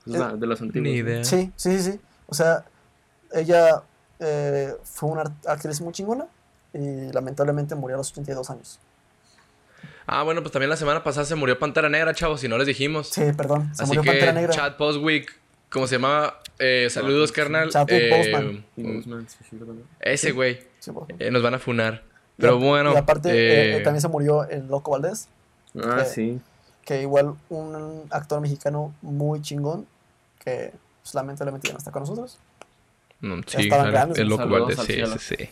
Es 0.05 0.13
la- 0.13 0.33
de 0.35 0.47
los 0.47 0.61
antiguos. 0.61 0.83
Ni 0.83 1.01
¿no? 1.01 1.09
idea. 1.09 1.23
Sí, 1.23 1.51
sí, 1.55 1.77
sí, 1.79 1.91
sí. 1.93 1.99
O 2.27 2.33
sea, 2.33 2.65
ella 3.33 3.83
eh, 4.19 4.73
fue 4.83 5.09
una 5.09 5.23
actriz 5.47 5.79
muy 5.81 5.93
chingona 5.93 6.25
y 6.73 7.11
lamentablemente 7.13 7.73
murió 7.75 7.95
a 7.95 7.99
los 7.99 8.11
82 8.11 8.49
años. 8.49 8.79
Ah, 10.05 10.23
bueno, 10.23 10.41
pues 10.41 10.51
también 10.51 10.69
la 10.69 10.75
semana 10.75 11.03
pasada 11.03 11.25
se 11.25 11.35
murió 11.35 11.57
Pantera 11.59 11.87
Negra, 11.87 12.13
chavos, 12.15 12.41
si 12.41 12.47
no 12.47 12.57
les 12.57 12.65
dijimos. 12.67 13.07
Sí, 13.09 13.21
perdón, 13.37 13.69
se 13.75 13.83
Así 13.83 13.89
murió 13.95 14.11
Pantera 14.11 14.33
Negra. 14.33 14.51
Chad 14.53 14.75
Postwick, 14.77 15.31
como 15.69 15.85
se 15.87 15.95
llamaba, 15.95 16.39
eh, 16.57 16.87
saludos, 16.89 17.31
carnal. 17.31 17.69
Chadwick 17.69 18.11
Eh, 18.11 18.63
ese 20.01 20.31
güey, 20.31 20.59
Sí, 20.79 20.91
eh, 21.19 21.29
nos 21.31 21.43
van 21.43 21.53
a 21.53 21.59
funar. 21.59 22.03
Pero 22.39 22.57
bueno, 22.59 22.93
Y 22.93 22.95
aparte, 22.95 23.29
eh, 23.29 23.33
eh, 23.73 23.77
eh, 23.77 23.83
también 23.83 24.01
se 24.01 24.07
murió 24.07 24.43
el 24.49 24.67
Loco 24.67 24.91
Valdés, 24.91 25.27
Ah, 25.83 26.03
sí. 26.05 26.39
que 26.85 27.01
igual 27.01 27.35
un 27.49 28.03
actor 28.09 28.39
mexicano 28.41 28.93
muy 29.01 29.41
chingón, 29.41 29.85
que 30.43 30.73
pues, 31.03 31.13
lamentablemente 31.15 31.67
ya 31.67 31.73
no 31.73 31.77
está 31.79 31.91
con 31.91 32.03
nosotros. 32.03 32.37
no, 33.21 33.41
sí, 33.45 33.63
estaban 33.63 33.87
el- 33.87 33.91
grandes, 33.91 34.17
el 34.17 34.27
loco 34.29 34.47
Valdés, 34.47 34.79
al 34.79 34.85
sí, 34.87 34.93
cielo. 34.93 35.17
sí, 35.19 35.35
sí. 35.37 35.49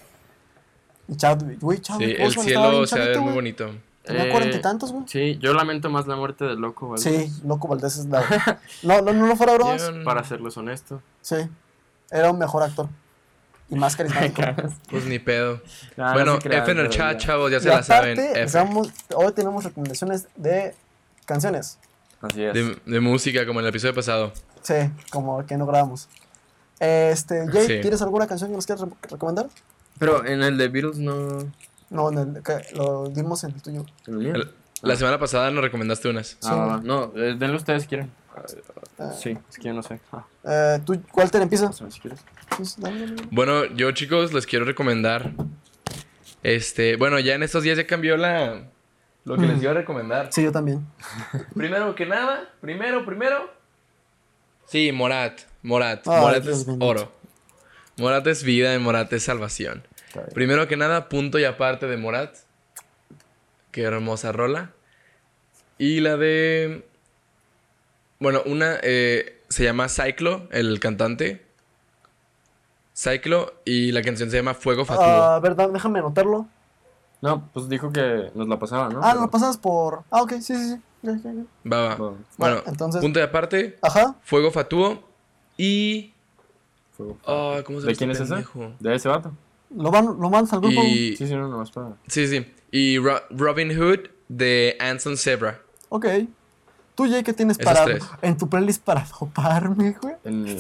Y 1.10 1.16
Chadwick, 1.18 1.60
güey, 1.62 1.78
Sí, 1.78 1.84
Chadwick 1.84 2.20
el 2.20 2.26
estaba 2.28 2.44
bien 2.72 2.88
cielo 2.88 2.88
se 2.88 3.00
ve 3.00 3.20
muy 3.20 3.34
bonito. 3.34 3.72
Tenía 4.04 4.26
Eh, 4.28 4.32
cuarenta 4.32 4.56
y 4.58 4.62
tantos, 4.62 4.92
güey. 4.94 5.04
Sí, 5.08 5.38
yo 5.42 5.54
lamento 5.54 5.90
más 5.90 6.08
la 6.08 6.16
muerte 6.16 6.46
del 6.46 6.60
loco, 6.60 6.88
¿vale? 6.90 7.02
Sí, 7.02 7.30
Loco 7.46 7.68
Valdés 7.68 7.98
es 7.98 8.06
la... 8.06 8.22
No, 8.84 9.02
no, 9.02 9.12
no, 9.12 9.28
no 9.28 9.36
fuera 9.36 9.54
bromas. 9.56 9.92
Para 10.06 10.24
serles 10.24 10.56
honesto. 10.56 11.02
Sí, 11.22 11.36
era 12.10 12.32
un 12.32 12.40
mejor 12.40 12.64
actor. 12.64 12.88
Y 13.70 13.76
más 13.76 13.96
carismático. 13.96 14.42
Pues 14.90 15.06
ni 15.06 15.20
pedo. 15.20 15.62
No, 15.98 16.06
no 16.08 16.14
bueno, 16.14 16.36
se 16.36 16.48
crean, 16.48 16.64
F 16.64 16.72
en 16.72 16.78
el 16.80 16.90
chat, 16.90 17.14
ya. 17.14 17.18
chavos, 17.18 17.52
ya 17.52 17.58
y 17.58 17.62
se 17.62 17.70
la 17.70 17.84
saben. 17.84 18.14
aparte, 18.20 18.32
F. 18.32 18.40
empezamos- 18.42 18.92
hoy 19.16 19.32
tenemos 19.34 19.64
recomendaciones 19.64 20.28
de 20.36 20.76
canciones. 21.26 21.80
Así 22.22 22.44
es. 22.44 22.54
De, 22.54 22.78
de 22.86 23.00
música, 23.00 23.46
como 23.46 23.60
en 23.60 23.66
el 23.66 23.70
episodio 23.70 23.94
pasado. 23.96 24.32
Sí, 24.62 24.74
como 25.12 25.46
que 25.46 25.58
no 25.58 25.66
grabamos. 25.66 26.08
Este, 26.80 27.48
Jay, 27.48 27.68
Sí. 27.68 27.82
¿tienes 27.82 28.02
alguna 28.02 28.28
canción 28.28 28.50
que 28.52 28.56
nos 28.56 28.66
quieras 28.66 28.88
re- 28.88 28.96
recomendar? 29.10 29.48
Pero 30.00 30.26
en 30.26 30.44
el 30.44 30.58
de 30.58 30.68
Beatles 30.68 30.98
no. 31.00 31.52
No, 31.90 32.12
en 32.12 32.18
el, 32.36 32.44
que 32.44 32.58
lo 32.76 33.08
dimos 33.10 33.44
en 33.44 33.52
el 33.56 33.62
tuyo. 33.62 33.86
¿En 34.08 34.22
el 34.22 34.52
La 34.82 34.96
semana 34.96 35.18
pasada 35.18 35.50
nos 35.52 35.64
recomendaste 35.64 36.10
unas. 36.10 36.38
Ah, 36.44 36.56
va. 36.56 36.82
No, 36.84 37.12
eh, 37.16 37.36
denle 37.38 37.56
ustedes 37.56 37.84
si 37.84 37.88
quieren. 37.88 38.12
Ah. 39.00 39.12
Sí, 39.12 39.38
es 39.50 39.58
que 39.58 39.64
yo 39.68 39.74
no 39.74 39.84
sé. 39.84 40.00
Ah, 40.12 40.26
Eh, 40.44 40.80
¿Tú, 40.86 41.00
Walter, 41.14 41.42
empieza? 41.42 41.68
pásame 41.68 41.92
si 41.92 42.00
quieres. 42.00 42.20
Pues, 42.56 42.80
dale, 42.80 43.00
dale, 43.02 43.16
dale. 43.16 43.28
Bueno, 43.32 43.66
yo 43.66 43.92
chicos 43.92 44.34
les 44.34 44.46
quiero 44.46 44.66
recomendar. 44.66 45.32
Este, 46.44 46.96
bueno, 46.96 47.20
ya 47.20 47.36
en 47.36 47.44
estos 47.44 47.64
días 47.64 47.78
ya 47.78 47.86
cambió 47.88 48.18
la. 48.18 48.64
Lo 49.26 49.36
que 49.36 49.46
les 49.46 49.62
iba 49.62 49.72
a 49.72 49.76
recomendar. 49.76 50.30
Sí, 50.32 50.42
yo 50.44 50.52
también. 50.54 50.86
Primero 51.54 51.94
que 51.96 52.06
nada, 52.06 52.50
primero, 52.62 53.06
primero. 53.06 53.52
Sí, 54.68 54.92
Morat. 54.94 55.42
Morat. 55.64 56.06
Morat 56.06 56.44
Dios 56.44 56.60
es 56.60 56.66
bendito. 56.66 56.86
oro. 56.86 57.12
Morat 57.98 58.26
es 58.28 58.44
vida 58.44 58.74
y 58.74 58.80
Morat 58.80 59.12
es 59.12 59.24
salvación. 59.24 59.86
Primero 60.34 60.68
que 60.70 60.78
nada, 60.78 61.10
punto 61.10 61.38
y 61.40 61.44
aparte 61.44 61.88
de 61.88 61.98
Morat. 61.98 62.36
Qué 63.72 63.82
hermosa 63.84 64.32
rola. 64.32 64.72
Y 65.78 66.00
la 66.00 66.16
de. 66.16 66.87
Bueno, 68.20 68.42
una 68.46 68.78
eh, 68.82 69.42
se 69.50 69.64
llama 69.64 69.90
Cyclo, 69.90 70.48
el 70.52 70.80
cantante. 70.80 71.46
Cyclo, 72.96 73.54
y 73.64 73.92
la 73.92 74.02
canción 74.02 74.30
se 74.32 74.38
llama 74.38 74.54
Fuego 74.56 74.84
Fatuo. 74.86 75.04
Ah, 75.06 75.40
verdad, 75.40 75.70
déjame 75.70 76.00
anotarlo. 76.00 76.48
No, 77.22 77.48
pues 77.54 77.70
dijo 77.70 77.92
que 77.92 78.32
nos 78.34 78.48
la 78.48 78.58
pasaba, 78.60 78.90
¿no? 78.90 79.00
Ah, 79.04 79.10
Pero- 79.12 79.22
lo 79.26 79.32
pasas 79.32 79.58
por. 79.58 80.04
Ah, 80.10 80.22
ok, 80.24 80.34
sí, 80.40 80.56
sí, 80.56 80.80
sí. 81.04 81.46
Va, 81.72 81.82
va. 81.90 81.96
Bueno, 81.96 82.18
Bueno, 82.38 82.62
entonces- 82.66 83.02
punto 83.02 83.20
y 83.20 83.24
aparte, 83.24 83.78
Ajá. 83.82 84.16
Fuego 84.24 84.52
Fatuo. 84.52 85.04
Y. 85.58 86.14
fuego. 86.96 87.18
Ah, 87.26 87.62
¿Cómo 87.66 87.80
se 87.80 87.82
llama 87.82 87.86
¿De 87.88 87.92
este 87.94 87.98
quién 88.06 88.12
es 88.12 88.20
ese? 88.20 88.36
¿De 88.80 88.96
ese 88.96 89.10
vato? 89.10 89.32
Lo, 89.76 89.92
van, 89.92 90.06
lo 90.06 90.30
mandas 90.30 90.54
al 90.54 90.62
grupo. 90.62 90.82
Y. 90.84 91.16
Sí, 91.18 91.28
sí, 91.28 91.36
no, 91.36 91.48
nomás 91.48 91.70
para. 91.72 91.90
Sí, 92.08 92.28
sí. 92.28 92.52
Y 92.72 92.98
Ro- 93.00 93.22
Robin 93.30 93.76
Hood 93.78 94.10
de 94.28 94.76
Anson 94.80 95.18
Zebra. 95.18 95.60
Ok. 95.90 96.06
¿Tú, 96.98 97.08
Jay, 97.10 97.24
qué 97.24 97.32
tienes 97.32 97.60
Esos 97.60 97.72
para 97.74 97.86
tres. 97.86 98.04
en 98.24 98.36
tu 98.38 98.50
playlist 98.50 98.84
para 98.84 99.06
doparme, 99.20 99.96
güey? 100.02 100.16
En- 100.26 100.58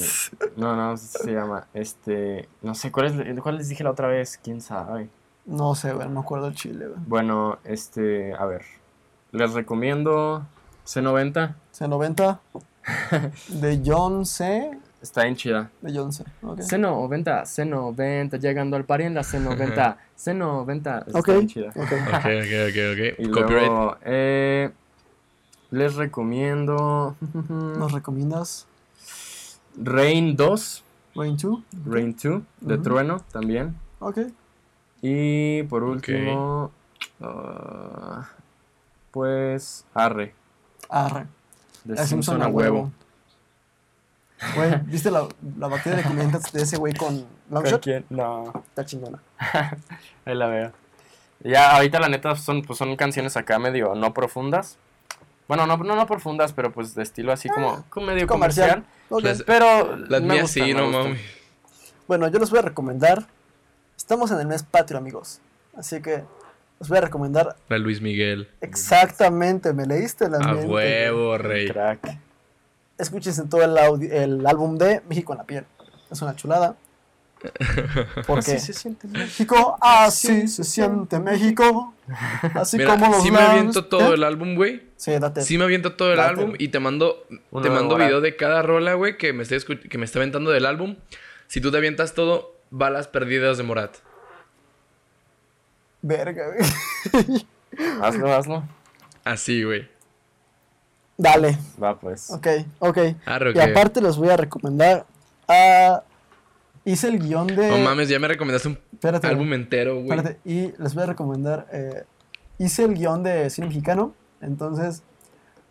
No, 0.55 0.75
no, 0.75 0.95
se 0.95 1.33
llama. 1.33 1.65
Este. 1.73 2.47
No 2.61 2.75
sé, 2.75 2.91
¿cuál, 2.91 3.07
es, 3.07 3.41
¿cuál 3.41 3.57
les 3.57 3.67
dije 3.69 3.83
la 3.83 3.89
otra 3.91 4.07
vez? 4.07 4.39
¿Quién 4.41 4.61
sabe? 4.61 5.09
No 5.47 5.73
sé, 5.73 5.93
güey, 5.93 6.07
no 6.07 6.13
me 6.13 6.19
acuerdo 6.19 6.47
el 6.47 6.53
chile, 6.55 6.85
güey. 6.87 6.99
Bueno, 7.07 7.57
este. 7.63 8.35
A 8.35 8.45
ver. 8.45 8.61
Les 9.31 9.51
recomiendo 9.53 10.45
C90. 10.85 11.55
C90 11.75 12.39
de 13.47 13.81
John 13.83 14.25
C. 14.25 14.77
Está 15.01 15.25
en 15.27 15.35
chida. 15.35 15.69
De 15.81 15.91
John 15.97 16.11
C. 16.13 16.23
Ok. 16.43 16.59
C90, 16.59 17.43
C90, 17.45 18.39
llegando 18.39 18.77
al 18.77 18.85
pari 18.85 19.05
en 19.05 19.13
la 19.15 19.21
C90. 19.21 19.97
C90. 20.17 21.07
Está 21.07 21.19
Ok. 21.19 21.27
bien 21.29 21.47
chida. 21.47 21.69
ok. 21.69 21.77
Ok, 21.77 21.91
ok, 21.91 22.77
ok, 22.93 23.19
Y. 23.19 23.29
Copyright. 23.31 23.67
luego, 23.69 23.97
eh, 24.05 24.71
les 25.71 25.95
recomiendo 25.95 27.15
¿Nos 27.49 27.91
recomiendas 27.91 28.67
Rain 29.75 30.35
2, 30.35 30.83
Rain 31.15 31.37
2? 31.37 31.59
Rain 31.85 32.15
2, 32.21 32.41
de. 32.61 32.77
Trueno 32.79 33.19
también. 33.31 33.75
Ok. 33.99 34.19
Y 35.01 35.63
por 35.63 35.83
último, 35.83 36.71
ah, 37.21 38.27
pues 39.11 39.85
Arre, 39.93 40.33
Arre. 40.89 41.27
de 41.83 41.97
Simpson 42.07 42.41
a 42.41 42.47
huevo. 42.47 42.91
Güey, 44.55 44.81
¿viste 44.85 45.09
la, 45.11 45.27
la 45.57 45.67
batida 45.67 45.95
de 45.95 46.03
comentarios 46.03 46.51
de 46.51 46.61
ese 46.61 46.77
güey 46.77 46.93
con 46.93 47.17
¿Con 47.19 47.27
Longshot? 47.49 47.83
quién? 47.83 48.05
No, 48.09 48.51
Está 48.69 48.85
chingona. 48.85 49.19
ahí 50.25 50.35
la 50.35 50.47
veo. 50.47 50.71
Ya, 51.43 51.75
ahorita 51.75 51.99
la 51.99 52.09
neta 52.09 52.35
son, 52.35 52.61
pues, 52.63 52.77
son 52.79 52.95
canciones 52.95 53.37
acá 53.37 53.57
medio 53.59 53.95
no 53.95 54.13
profundas. 54.13 54.77
Bueno, 55.47 55.65
no, 55.65 55.77
no, 55.77 55.95
no 55.95 56.05
profundas, 56.07 56.51
pero 56.53 56.71
pues 56.71 56.93
de 56.95 57.03
estilo 57.03 57.31
así 57.31 57.47
como, 57.49 57.85
como 57.89 58.07
medio 58.07 58.27
Comercial. 58.27 58.83
comercial. 58.83 58.93
Ok. 59.09 59.23
Las- 59.23 59.43
Pero 59.43 59.95
Las 59.95 60.21
me 60.21 60.33
mías 60.33 60.41
gustan, 60.43 60.65
sí, 60.65 60.73
me 60.73 60.81
no 60.81 60.89
mames. 60.89 61.21
Bueno, 62.07 62.27
yo 62.27 62.39
les 62.39 62.49
voy 62.49 62.59
a 62.59 62.63
recomendar. 62.63 63.25
Estamos 63.95 64.31
en 64.31 64.39
el 64.39 64.47
mes 64.47 64.63
patrio, 64.63 64.97
amigos. 64.97 65.39
Así 65.77 66.01
que 66.01 66.23
les 66.79 66.89
voy 66.89 66.97
a 66.97 67.01
recomendar 67.01 67.55
La 67.69 67.77
Luis 67.77 68.01
Miguel. 68.01 68.49
exactamente. 68.61 69.73
Me 69.73 69.85
leíste 69.85 70.29
la 70.29 70.37
A 70.37 70.53
mente. 70.53 70.67
huevo, 70.67 71.37
rey. 71.37 71.67
Crack. 71.69 72.17
Escúchense 72.97 73.43
todo 73.43 73.61
el, 73.63 73.77
audi- 73.77 74.11
el 74.11 74.45
álbum 74.45 74.77
de 74.77 75.01
México 75.07 75.31
en 75.33 75.37
la 75.39 75.43
piel. 75.45 75.65
Es 76.11 76.21
una 76.21 76.35
chulada. 76.35 76.75
Porque 78.25 78.53
Así 78.53 78.59
se 78.59 78.73
siente 78.73 79.07
México, 79.07 79.77
así 79.81 80.47
se 80.47 80.63
siente 80.63 81.19
México. 81.19 81.93
Así 82.55 82.77
Mira, 82.77 82.91
como 82.97 83.11
los 83.11 83.23
sí 83.23 83.31
me 83.31 83.39
aviento 83.39 83.85
todo 83.85 84.11
¿Eh? 84.11 84.15
el 84.15 84.23
álbum, 84.23 84.55
güey. 84.55 84.87
Sí, 84.95 85.11
date. 85.19 85.41
Sí 85.41 85.57
me 85.57 85.65
aviento 85.65 85.93
todo 85.93 86.11
el 86.11 86.17
Date. 86.17 86.29
álbum 86.29 86.55
y 86.57 86.69
te 86.69 86.79
mando, 86.79 87.25
te 87.61 87.69
mando 87.69 87.95
video 87.97 88.21
de 88.21 88.35
cada 88.35 88.61
rola, 88.63 88.95
güey, 88.95 89.17
que 89.17 89.33
me 89.33 89.43
esté 89.43 89.57
que 89.59 89.97
me 89.97 90.05
está 90.05 90.19
aventando 90.19 90.49
del 90.51 90.65
álbum. 90.65 90.95
Si 91.47 91.61
tú 91.61 91.69
te 91.71 91.77
avientas 91.77 92.13
todo, 92.13 92.55
balas 92.71 93.07
perdidas 93.07 93.57
de 93.57 93.63
Morat. 93.63 93.97
Verga, 96.01 96.45
güey. 96.47 97.45
Hazlo, 98.01 98.33
hazlo. 98.33 98.63
Así, 99.23 99.63
güey. 99.63 99.87
Dale. 101.17 101.57
Va, 101.81 101.99
pues. 101.99 102.29
Ok, 102.31 102.47
ok. 102.79 102.97
Arre, 103.25 103.51
Y 103.55 103.59
aparte 103.59 104.01
les 104.01 104.15
voy 104.17 104.29
a 104.29 104.37
recomendar 104.37 105.05
a... 105.47 106.03
Hice 106.87 107.09
el 107.09 107.19
guion 107.19 107.47
de... 107.47 107.69
No 107.69 107.77
mames, 107.79 108.07
ya 108.07 108.17
me 108.17 108.27
recomendaste 108.29 108.69
un 108.69 108.79
Espérate, 108.93 109.27
álbum 109.27 109.51
entero, 109.53 109.95
güey. 110.01 110.17
Espérate, 110.17 110.39
y 110.45 110.71
les 110.81 110.93
voy 110.93 111.03
a 111.03 111.07
recomendar. 111.07 111.67
eh, 111.71 112.03
hice 112.57 112.85
el 112.85 112.93
guion 112.93 113.23
de 113.23 113.49
cine 113.49 113.67
mexicano, 113.67 114.13
entonces 114.41 115.03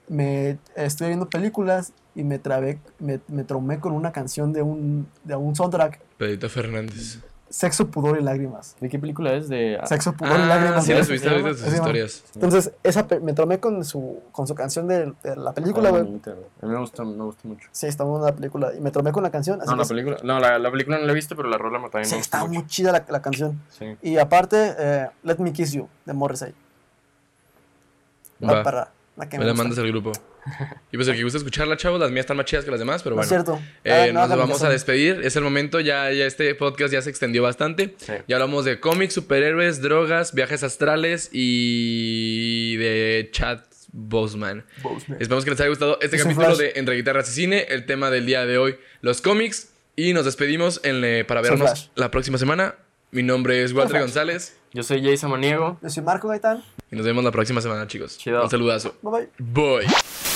me 0.08 0.58
estoy 0.76 1.08
viendo 1.08 1.28
películas 1.28 1.92
y 2.14 2.22
me 2.22 2.38
trabé, 2.38 2.78
me, 2.98 3.20
me 3.28 3.44
traumé 3.44 3.80
con 3.80 3.92
una 3.92 4.12
canción 4.12 4.52
de 4.52 4.62
un, 4.62 5.08
de 5.24 5.34
un 5.36 5.56
soundtrack, 5.56 6.00
Pedrito 6.18 6.48
Fernández. 6.48 7.18
Sexo, 7.56 7.86
Pudor 7.88 8.18
y 8.20 8.22
Lágrimas. 8.22 8.76
¿De 8.80 8.90
qué 8.90 8.98
película 8.98 9.32
es? 9.32 9.48
De... 9.48 9.80
Sexo, 9.84 10.12
Pudor 10.12 10.38
y 10.38 10.42
Ah, 10.42 10.46
Lágrimas. 10.46 10.84
sí, 10.84 10.92
la 10.92 11.02
subiste 11.02 11.30
tus 11.30 11.62
Así, 11.62 11.70
man. 11.70 11.74
historias. 11.74 12.22
Entonces, 12.34 12.70
esa 12.82 13.06
me 13.22 13.32
traumé 13.32 13.58
con 13.60 13.82
su, 13.82 14.20
con 14.30 14.46
su 14.46 14.54
canción 14.54 14.86
de, 14.86 15.14
de 15.22 15.36
la 15.36 15.54
película, 15.54 15.88
Ah, 15.88 15.92
güey. 15.92 16.02
A 16.02 16.04
mí 16.66 16.72
me 16.72 16.78
gustó, 16.78 17.02
me 17.06 17.24
gustó 17.24 17.48
mucho. 17.48 17.66
Sí, 17.72 17.86
está 17.86 18.04
buena 18.04 18.26
la 18.26 18.34
película. 18.34 18.74
Y 18.74 18.80
me 18.80 18.90
traumé 18.90 19.10
con 19.10 19.22
la 19.22 19.30
canción. 19.30 19.58
Así 19.62 19.70
No, 19.70 19.76
la 19.76 19.84
película, 19.86 20.18
no, 20.22 20.38
la, 20.38 20.58
la 20.58 20.70
película 20.70 20.98
no 20.98 21.06
la 21.06 21.12
he 21.12 21.14
visto, 21.14 21.34
pero 21.34 21.48
la 21.48 21.56
rola 21.56 21.78
me- 21.78 21.88
también 21.88 22.04
sí, 22.04 22.16
me 22.16 22.18
gustó 22.18 22.36
está 22.36 22.46
mucho. 22.46 22.60
muy 22.60 22.66
chida 22.68 22.92
la, 22.92 23.06
la 23.08 23.22
canción. 23.22 23.58
Sí. 23.70 23.96
Y 24.02 24.18
aparte, 24.18 24.74
eh, 24.78 25.06
Let 25.22 25.38
Me 25.38 25.50
Kiss 25.54 25.72
You, 25.72 25.88
de 26.04 26.12
Morrissey. 26.12 26.54
Va 28.46 28.62
para 28.62 28.90
la 29.16 29.28
que 29.28 29.36
Me 29.38 29.40
me 29.40 29.46
la 29.46 29.52
gusta. 29.52 29.62
mandas 29.64 29.78
al 29.78 29.88
grupo. 29.88 30.12
Y 30.92 30.96
pues 30.96 31.08
el 31.08 31.16
que 31.16 31.22
gusta 31.24 31.38
escucharla, 31.38 31.76
chavos, 31.76 31.98
las 31.98 32.10
mías 32.10 32.24
están 32.24 32.36
más 32.36 32.46
chidas 32.46 32.64
que 32.64 32.70
las 32.70 32.78
demás, 32.78 33.02
pero 33.02 33.16
No 33.16 33.22
es 33.22 33.28
bueno. 33.28 33.44
cierto. 33.44 33.62
Eh, 33.82 34.08
Ah, 34.10 34.12
no 34.12 34.28
nos 34.28 34.38
vamos 34.38 34.62
a 34.62 34.68
despedir. 34.68 35.20
Es 35.24 35.34
el 35.36 35.42
momento, 35.42 35.80
ya, 35.80 36.12
ya 36.12 36.24
este 36.26 36.54
podcast 36.54 36.92
ya 36.92 37.02
se 37.02 37.10
extendió 37.10 37.42
bastante. 37.42 37.94
Sí. 37.98 38.12
Ya 38.28 38.36
hablamos 38.36 38.64
de 38.64 38.78
cómics, 38.78 39.14
superhéroes, 39.14 39.82
drogas, 39.82 40.34
viajes 40.34 40.62
astrales 40.62 41.30
y 41.32 42.76
de 42.76 43.28
Chad 43.32 43.60
Boseman. 43.92 44.64
Esperamos 45.18 45.44
que 45.44 45.50
les 45.50 45.60
haya 45.60 45.70
gustado 45.70 45.98
este 46.00 46.16
Es 46.16 46.22
capítulo 46.22 46.54
de 46.56 46.72
Entre 46.76 46.94
Guitarras 46.94 47.28
y 47.30 47.32
Cine. 47.32 47.66
El 47.70 47.86
tema 47.86 48.10
del 48.10 48.26
día 48.26 48.44
de 48.46 48.58
hoy, 48.58 48.76
los 49.00 49.20
cómics. 49.22 49.70
Y 49.96 50.12
nos 50.12 50.26
despedimos 50.26 50.80
en, 50.84 51.02
eh, 51.04 51.24
para 51.24 51.40
vernos 51.40 51.90
la 51.94 52.10
próxima 52.10 52.36
semana. 52.36 52.74
Mi 53.12 53.22
nombre 53.22 53.62
es 53.64 53.72
Walter. 53.72 54.00
González. 54.00 54.55
Yo 54.72 54.82
soy 54.82 55.02
Jason 55.02 55.30
Maniego. 55.30 55.78
Yo 55.82 55.90
soy 55.90 56.02
Marco 56.02 56.28
Gaitán. 56.28 56.62
Y 56.90 56.96
nos 56.96 57.04
vemos 57.06 57.24
la 57.24 57.30
próxima 57.32 57.60
semana, 57.60 57.86
chicos. 57.86 58.18
Chido. 58.18 58.42
Un 58.42 58.50
saludazo. 58.50 58.94
Bye 59.02 59.28
bye. 59.38 59.54
Bye. 59.84 60.35